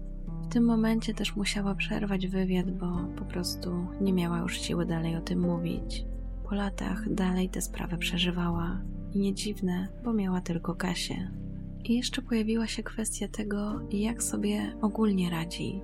W 0.43 0.49
tym 0.49 0.65
momencie 0.65 1.15
też 1.15 1.37
musiała 1.37 1.75
przerwać 1.75 2.27
wywiad, 2.27 2.71
bo 2.71 2.87
po 3.19 3.25
prostu 3.25 3.87
nie 4.01 4.13
miała 4.13 4.39
już 4.39 4.61
siły 4.61 4.87
dalej 4.87 5.17
o 5.17 5.21
tym 5.21 5.41
mówić. 5.41 6.05
Po 6.49 6.55
latach 6.55 7.15
dalej 7.15 7.49
tę 7.49 7.63
sprawę 7.63 7.99
przeżywała 7.99 8.83
i 9.15 9.19
nie 9.19 9.35
dziwne, 9.35 9.89
bo 10.05 10.13
miała 10.13 10.41
tylko 10.41 10.75
Kasię. 10.75 11.31
I 11.85 11.95
jeszcze 11.97 12.23
pojawiła 12.23 12.67
się 12.67 12.83
kwestia 12.83 13.29
tego, 13.29 13.81
jak 13.91 14.23
sobie 14.23 14.77
ogólnie 14.83 15.31
radzi. 15.31 15.81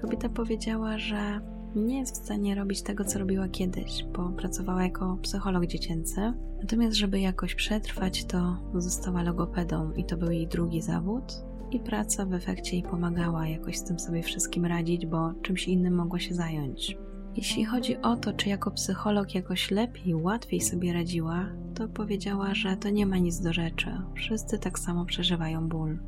Kobieta 0.00 0.28
powiedziała, 0.28 0.98
że 0.98 1.40
nie 1.80 1.98
jest 1.98 2.14
w 2.14 2.24
stanie 2.24 2.54
robić 2.54 2.82
tego, 2.82 3.04
co 3.04 3.18
robiła 3.18 3.48
kiedyś, 3.48 4.04
bo 4.16 4.28
pracowała 4.28 4.82
jako 4.82 5.18
psycholog 5.22 5.66
dziecięcy. 5.66 6.32
Natomiast, 6.60 6.96
żeby 6.96 7.20
jakoś 7.20 7.54
przetrwać, 7.54 8.24
to 8.24 8.56
została 8.74 9.22
logopedą 9.22 9.92
i 9.92 10.04
to 10.04 10.16
był 10.16 10.30
jej 10.30 10.48
drugi 10.48 10.82
zawód. 10.82 11.24
I 11.70 11.80
praca 11.80 12.26
w 12.26 12.34
efekcie 12.34 12.76
jej 12.76 12.82
pomagała 12.82 13.46
jakoś 13.46 13.76
z 13.76 13.84
tym 13.84 13.98
sobie 13.98 14.22
wszystkim 14.22 14.64
radzić, 14.66 15.06
bo 15.06 15.32
czymś 15.42 15.68
innym 15.68 15.94
mogła 15.94 16.18
się 16.18 16.34
zająć. 16.34 16.98
Jeśli 17.36 17.64
chodzi 17.64 17.96
o 17.96 18.16
to, 18.16 18.32
czy 18.32 18.48
jako 18.48 18.70
psycholog 18.70 19.34
jakoś 19.34 19.70
lepiej, 19.70 20.14
łatwiej 20.14 20.60
sobie 20.60 20.92
radziła, 20.92 21.46
to 21.74 21.88
powiedziała, 21.88 22.54
że 22.54 22.76
to 22.76 22.90
nie 22.90 23.06
ma 23.06 23.18
nic 23.18 23.40
do 23.40 23.52
rzeczy. 23.52 23.90
Wszyscy 24.14 24.58
tak 24.58 24.78
samo 24.78 25.04
przeżywają 25.04 25.68
ból. 25.68 25.98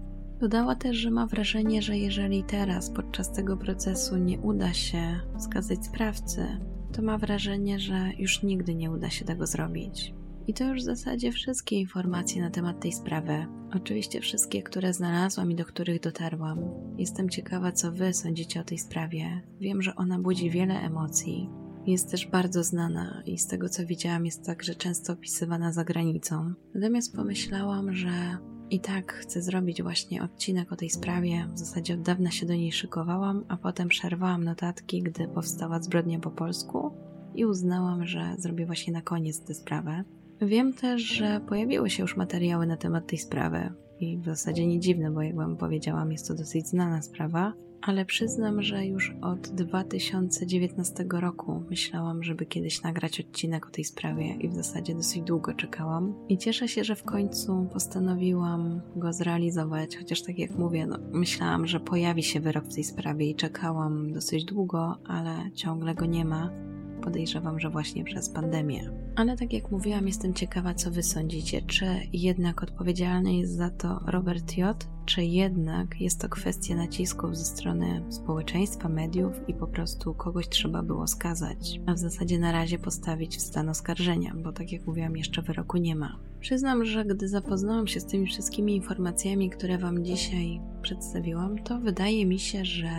Dodała 0.41 0.75
też, 0.75 0.97
że 0.97 1.11
ma 1.11 1.27
wrażenie, 1.27 1.83
że 1.83 1.99
jeżeli 1.99 2.45
teraz 2.45 2.91
podczas 2.91 3.33
tego 3.33 3.57
procesu 3.57 4.17
nie 4.17 4.39
uda 4.39 4.73
się 4.73 5.21
wskazać 5.39 5.85
sprawcy, 5.85 6.47
to 6.93 7.03
ma 7.03 7.19
wrażenie, 7.19 7.81
że 7.81 8.11
już 8.19 8.43
nigdy 8.43 8.75
nie 8.75 8.91
uda 8.91 9.11
się 9.11 9.25
tego 9.25 9.47
zrobić. 9.47 10.15
I 10.47 10.55
to 10.55 10.65
już 10.65 10.81
w 10.81 10.85
zasadzie 10.85 11.33
wszystkie 11.33 11.77
informacje 11.77 12.43
na 12.43 12.51
temat 12.51 12.81
tej 12.81 12.93
sprawy. 12.93 13.47
Oczywiście 13.75 14.21
wszystkie, 14.21 14.63
które 14.63 14.93
znalazłam 14.93 15.51
i 15.51 15.55
do 15.55 15.65
których 15.65 16.01
dotarłam. 16.01 16.59
Jestem 16.99 17.29
ciekawa, 17.29 17.73
co 17.73 17.93
Wy 17.93 18.15
sądzicie 18.15 18.61
o 18.61 18.65
tej 18.65 18.79
sprawie. 18.79 19.43
Wiem, 19.61 19.83
że 19.83 19.95
ona 19.97 20.19
budzi 20.19 20.51
wiele 20.51 20.81
emocji. 20.81 21.51
Jest 21.87 22.11
też 22.11 22.27
bardzo 22.27 22.65
znana 22.65 23.23
i 23.27 23.39
z 23.39 23.47
tego 23.47 23.69
co 23.69 23.87
widziałam, 23.87 24.27
jest 24.27 24.47
także 24.47 24.75
często 24.75 25.13
opisywana 25.13 25.73
za 25.73 25.85
granicą. 25.85 26.55
Natomiast 26.75 27.17
pomyślałam, 27.17 27.95
że 27.95 28.39
i 28.71 28.81
tak 28.81 29.13
chcę 29.13 29.43
zrobić 29.43 29.83
właśnie 29.83 30.23
odcinek 30.23 30.73
o 30.73 30.77
tej 30.77 30.91
sprawie. 30.91 31.49
W 31.55 31.59
zasadzie 31.59 31.95
od 31.95 32.03
dawna 32.03 32.31
się 32.31 32.47
do 32.47 32.55
niej 32.55 32.73
szykowałam, 32.73 33.45
a 33.49 33.57
potem 33.57 33.89
przerwałam 33.89 34.45
notatki, 34.45 35.03
gdy 35.03 35.29
powstała 35.29 35.83
zbrodnia 35.83 36.19
po 36.19 36.31
polsku 36.31 36.91
i 37.35 37.45
uznałam, 37.45 38.07
że 38.07 38.35
zrobię 38.39 38.67
właśnie 38.67 38.93
na 38.93 39.03
koniec 39.03 39.41
tę 39.41 39.55
sprawę. 39.55 40.05
Wiem 40.41 40.73
też, 40.73 41.03
że 41.03 41.41
pojawiły 41.49 41.91
się 41.91 42.03
już 42.03 42.17
materiały 42.17 42.67
na 42.67 42.77
temat 42.77 43.07
tej 43.07 43.19
sprawy 43.19 43.73
i 44.01 44.19
w 44.19 44.25
zasadzie 44.25 44.67
nie 44.67 44.81
dziwne, 44.81 45.11
bo 45.11 45.23
jak 45.23 45.37
wam 45.37 45.57
powiedziałam, 45.57 46.13
jest 46.13 46.29
to 46.29 46.35
dosyć 46.35 46.67
znana 46.67 47.03
sprawa 47.03 47.53
ale 47.83 48.05
przyznam, 48.05 48.63
że 48.63 48.87
już 48.87 49.15
od 49.23 49.49
2019 49.49 51.05
roku 51.11 51.63
myślałam, 51.71 52.23
żeby 52.23 52.47
kiedyś 52.47 52.83
nagrać 52.83 53.21
odcinek 53.21 53.67
o 53.67 53.71
tej 53.71 53.85
sprawie 53.85 54.35
i 54.35 54.49
w 54.49 54.55
zasadzie 54.55 54.95
dosyć 54.95 55.23
długo 55.23 55.55
czekałam. 55.55 56.15
I 56.29 56.39
cieszę 56.39 56.69
się, 56.69 56.85
że 56.85 56.97
w 56.97 57.03
końcu 57.03 57.69
postanowiłam 57.73 58.81
go 58.97 59.13
zrealizować, 59.13 59.97
chociaż 59.97 60.23
tak 60.23 60.39
jak 60.39 60.51
mówię, 60.51 60.87
no, 60.87 60.99
myślałam, 61.13 61.67
że 61.67 61.81
pojawi 61.81 62.23
się 62.23 62.41
wyrok 62.41 62.65
w 62.65 62.75
tej 62.75 62.85
sprawie 62.85 63.31
i 63.31 63.35
czekałam 63.35 64.13
dosyć 64.13 64.45
długo, 64.45 64.99
ale 65.07 65.51
ciągle 65.55 65.95
go 65.95 66.07
nie 66.07 66.25
ma. 66.25 66.51
Podejrzewam, 66.99 67.61
że 67.61 67.71
właśnie 67.71 68.05
przez 68.05 68.29
pandemię. 68.29 68.91
Ale 69.17 69.37
tak 69.37 69.53
jak 69.53 69.71
mówiłam, 69.71 70.07
jestem 70.07 70.35
ciekawa, 70.35 70.75
co 70.75 70.91
wy 70.91 71.03
sądzicie. 71.03 71.63
Czy 71.63 71.87
jednak 72.13 72.63
odpowiedzialny 72.63 73.35
jest 73.35 73.57
za 73.57 73.71
to 73.71 74.01
Robert 74.07 74.57
J., 74.57 74.87
czy 75.07 75.25
jednak 75.25 76.01
jest 76.01 76.21
to 76.21 76.29
kwestia 76.29 76.77
nacisków 76.77 77.37
ze 77.37 77.45
strony 77.45 78.03
społeczeństwa, 78.09 78.89
mediów 78.89 79.49
i 79.49 79.55
po 79.55 79.67
prostu 79.67 80.15
kogoś 80.15 80.49
trzeba 80.49 80.83
było 80.83 81.07
skazać, 81.07 81.81
a 81.87 81.95
w 81.95 81.99
zasadzie 81.99 82.39
na 82.39 82.53
razie 82.53 82.79
postawić 82.79 83.37
w 83.37 83.41
stan 83.41 83.69
oskarżenia, 83.69 84.35
bo 84.45 84.53
tak 84.53 84.73
jak 84.73 84.87
mówiłam, 84.87 85.17
jeszcze 85.17 85.43
wyroku 85.43 85.77
nie 85.77 85.97
ma. 85.97 86.19
Przyznam, 86.41 86.85
że 86.85 87.05
gdy 87.05 87.29
zapoznałam 87.29 87.87
się 87.87 88.01
z 88.01 88.07
tymi 88.07 88.27
wszystkimi 88.27 88.77
informacjami, 88.77 89.51
które 89.51 89.79
Wam 89.79 90.05
dzisiaj 90.05 90.61
przedstawiłam, 90.83 91.59
to 91.59 91.81
wydaje 91.81 92.27
mi 92.27 92.39
się, 92.39 92.65
że 92.65 92.91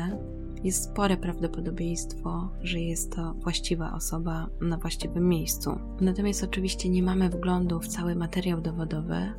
jest 0.63 0.83
spore 0.83 1.17
prawdopodobieństwo, 1.17 2.49
że 2.61 2.79
jest 2.79 3.15
to 3.15 3.33
właściwa 3.33 3.93
osoba 3.93 4.49
na 4.61 4.77
właściwym 4.77 5.29
miejscu. 5.29 5.79
Natomiast 6.01 6.43
oczywiście 6.43 6.89
nie 6.89 7.03
mamy 7.03 7.29
wglądu 7.29 7.79
w 7.79 7.87
cały 7.87 8.15
materiał 8.15 8.61
dowodowy, 8.61 9.33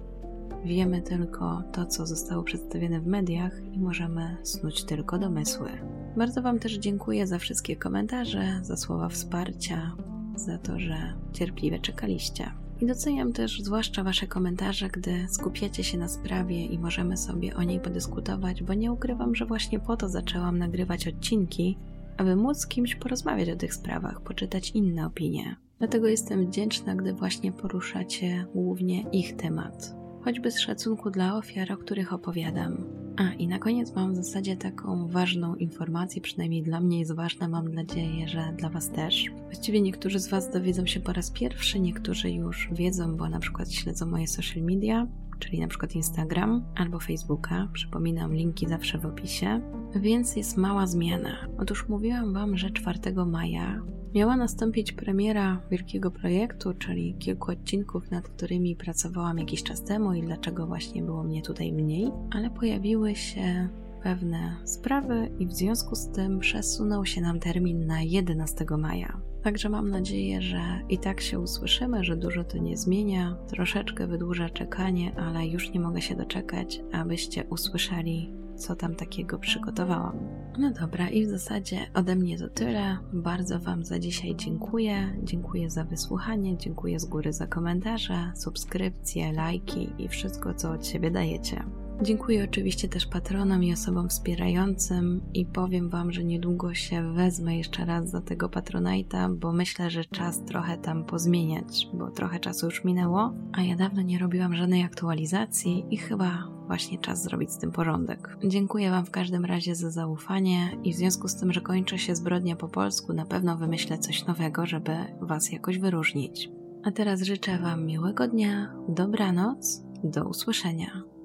wiemy 0.65 1.03
tylko 1.03 1.63
to, 1.73 1.87
co 1.87 2.07
zostało 2.07 2.43
przedstawione 2.43 3.01
w 3.01 3.07
mediach 3.07 3.53
i 3.73 3.81
możemy 3.81 4.37
snuć 4.43 4.85
tylko 4.85 5.19
domysły. 5.19 5.71
Bardzo 6.17 6.43
Wam 6.43 6.59
też 6.59 6.79
dziękuję 6.79 7.27
za 7.27 7.39
wszystkie 7.39 7.77
komentarze, 7.77 8.61
za 8.63 8.77
słowa 8.77 9.09
wsparcia, 9.09 9.97
za 10.37 10.59
to, 10.59 10.79
że 10.79 11.15
cierpliwie 11.33 11.79
czekaliście. 11.79 12.51
I 12.81 12.87
doceniam 12.87 13.33
też 13.33 13.63
zwłaszcza 13.63 14.05
Wasze 14.05 14.27
komentarze, 14.27 14.89
gdy 14.89 15.27
skupiacie 15.29 15.85
się 15.85 15.99
na 15.99 16.09
sprawie 16.09 16.67
i 16.67 16.79
możemy 16.79 17.17
sobie 17.17 17.57
o 17.57 17.63
niej 17.63 17.81
podyskutować, 17.81 18.63
bo 18.63 18.75
nie 18.75 18.93
ukrywam, 18.93 19.35
że 19.35 19.47
właśnie 19.47 19.81
po 19.81 19.97
to 19.97 20.09
zaczęłam 20.09 20.59
nagrywać 20.59 21.09
odcinki, 21.09 21.79
aby 22.17 22.37
móc 22.37 22.59
z 22.59 22.67
kimś 22.67 22.95
porozmawiać 22.95 23.51
o 23.51 23.57
tych 23.57 23.75
sprawach, 23.75 24.21
poczytać 24.21 24.71
inne 24.71 25.07
opinie. 25.07 25.57
Dlatego 25.79 26.09
jestem 26.09 26.47
wdzięczna, 26.47 26.95
gdy 26.95 27.13
właśnie 27.13 27.53
poruszacie 27.53 28.47
głównie 28.55 29.03
ich 29.13 29.37
temat, 29.37 30.00
choćby 30.25 30.51
z 30.51 30.61
szacunku 30.61 31.11
dla 31.11 31.37
ofiar, 31.37 31.73
o 31.73 31.77
których 31.77 32.13
opowiadam. 32.13 32.85
A 33.17 33.35
i 33.35 33.49
na 33.49 33.59
koniec 33.59 33.95
mam 33.95 34.13
w 34.13 34.17
zasadzie 34.17 34.57
taką 34.57 35.09
ważną 35.09 35.55
informację, 35.55 36.23
przynajmniej 36.23 36.63
dla 36.63 36.81
mnie 36.81 36.99
jest 36.99 37.15
ważna, 37.15 37.49
mam 37.49 37.75
nadzieję, 37.75 38.29
że 38.29 38.55
dla 38.57 38.69
Was 38.69 38.91
też. 38.91 39.25
Właściwie 39.45 39.81
niektórzy 39.81 40.19
z 40.19 40.29
Was 40.29 40.51
dowiedzą 40.51 40.87
się 40.87 41.01
po 41.01 41.13
raz 41.13 41.31
pierwszy, 41.31 41.81
niektórzy 41.81 42.31
już 42.31 42.69
wiedzą, 42.73 43.17
bo 43.17 43.29
na 43.29 43.41
przykład 43.41 43.73
śledzą 43.73 44.07
moje 44.07 44.27
social 44.27 44.63
media, 44.63 45.07
czyli 45.41 45.61
na 45.61 45.69
przykład 45.69 45.95
Instagram 45.95 46.65
albo 46.77 47.01
Facebooka. 47.01 47.69
Przypominam, 47.73 48.35
linki 48.35 48.69
zawsze 48.69 48.99
w 48.99 49.07
opisie. 49.07 49.61
Więc 49.97 50.37
jest 50.37 50.57
mała 50.57 50.87
zmiana. 50.87 51.37
Otóż 51.59 51.89
mówiłam 51.89 52.33
Wam, 52.33 52.57
że 52.57 52.71
4 52.71 52.99
maja 53.27 53.83
miała 54.15 54.37
nastąpić 54.37 54.93
premiera 54.93 55.61
wielkiego 55.71 56.11
projektu, 56.11 56.75
czyli 56.75 57.15
kilku 57.15 57.51
odcinków, 57.51 58.11
nad 58.11 58.29
którymi 58.29 58.77
pracowałam 58.77 59.39
jakiś 59.39 59.63
czas 59.63 59.85
temu 59.85 60.15
i 60.15 60.23
dlaczego 60.23 60.67
właśnie 60.67 61.03
było 61.03 61.25
mnie 61.25 61.43
tutaj 61.43 61.73
mniej, 61.73 62.11
ale 62.31 62.51
pojawiły 62.51 63.15
się 63.15 63.69
pewne 64.03 64.57
sprawy 64.65 65.31
i 65.39 65.47
w 65.47 65.53
związku 65.53 65.95
z 65.95 66.09
tym 66.09 66.39
przesunął 66.39 67.07
się 67.07 67.21
nam 67.21 67.41
termin 67.41 67.87
na 67.87 68.03
11 68.03 68.65
maja. 68.79 69.21
Także 69.43 69.69
mam 69.69 69.91
nadzieję, 69.91 70.43
że 70.43 70.61
i 70.89 70.99
tak 70.99 71.21
się 71.21 71.39
usłyszymy, 71.39 72.05
że 72.05 72.17
dużo 72.17 72.45
to 72.45 72.59
nie 72.59 72.77
zmienia. 72.77 73.37
Troszeczkę 73.49 74.07
wydłuża 74.07 74.51
czekanie, 74.51 75.13
ale 75.17 75.47
już 75.47 75.71
nie 75.71 75.81
mogę 75.81 76.01
się 76.01 76.17
doczekać, 76.17 76.81
abyście 76.93 77.45
usłyszeli, 77.45 78.33
co 78.57 78.77
tam 78.77 78.95
takiego 78.95 79.39
przygotowałam. 79.39 80.19
No 80.59 80.71
dobra, 80.71 81.09
i 81.09 81.27
w 81.27 81.29
zasadzie 81.29 81.79
ode 81.95 82.17
mnie 82.17 82.39
to 82.39 82.49
tyle. 82.49 82.99
Bardzo 83.13 83.59
Wam 83.59 83.85
za 83.85 83.99
dzisiaj 83.99 84.37
dziękuję. 84.37 85.17
Dziękuję 85.23 85.71
za 85.71 85.85
wysłuchanie, 85.85 86.59
dziękuję 86.59 87.01
z 87.01 87.05
góry 87.05 87.33
za 87.33 87.47
komentarze, 87.47 88.33
subskrypcje, 88.35 89.33
lajki 89.33 89.89
i 89.99 90.09
wszystko, 90.09 90.55
co 90.55 90.73
od 90.73 90.87
siebie 90.87 91.11
dajecie. 91.11 91.65
Dziękuję 92.03 92.45
oczywiście 92.45 92.89
też 92.89 93.07
patronom 93.07 93.65
i 93.65 93.73
osobom 93.73 94.09
wspierającym 94.09 95.21
i 95.35 95.47
powiem 95.47 95.89
Wam, 95.89 96.13
że 96.13 96.25
niedługo 96.25 96.75
się 96.75 97.13
wezmę 97.13 97.57
jeszcze 97.57 97.85
raz 97.85 98.11
za 98.11 98.21
tego 98.21 98.49
Patronite'a, 98.49 99.35
bo 99.37 99.53
myślę, 99.53 99.91
że 99.91 100.05
czas 100.05 100.45
trochę 100.45 100.79
tam 100.79 101.05
pozmieniać, 101.05 101.89
bo 101.95 102.11
trochę 102.11 102.41
czasu 102.41 102.67
już 102.67 102.85
minęło, 102.85 103.33
a 103.53 103.63
ja 103.63 103.77
dawno 103.77 104.03
nie 104.03 104.19
robiłam 104.19 104.55
żadnej 104.55 104.83
aktualizacji 104.83 105.87
i 105.91 105.97
chyba 105.97 106.49
właśnie 106.67 106.99
czas 106.99 107.23
zrobić 107.23 107.53
z 107.53 107.59
tym 107.59 107.73
porządek. 107.73 108.37
Dziękuję 108.45 108.91
Wam 108.91 109.07
w 109.07 109.11
każdym 109.11 109.45
razie 109.45 109.75
za 109.75 109.91
zaufanie 109.91 110.79
i 110.85 110.93
w 110.93 110.97
związku 110.97 111.29
z 111.29 111.37
tym, 111.37 111.53
że 111.53 111.61
kończy 111.61 111.99
się 111.99 112.17
zbrodnia 112.17 112.57
po 112.57 112.69
polsku, 112.69 113.13
na 113.13 113.27
pewno 113.27 113.57
wymyślę 113.57 113.99
coś 113.99 114.27
nowego, 114.27 114.67
żeby 114.67 114.93
Was 115.21 115.53
jakoś 115.53 115.79
wyróżnić. 115.79 116.51
A 116.85 116.91
teraz 116.91 117.23
życzę 117.23 117.59
Wam 117.59 117.87
miłego 117.87 118.29
dnia, 118.29 118.75
dobranoc, 118.89 119.83
do 120.05 120.29
usłyszenia. 120.29 121.20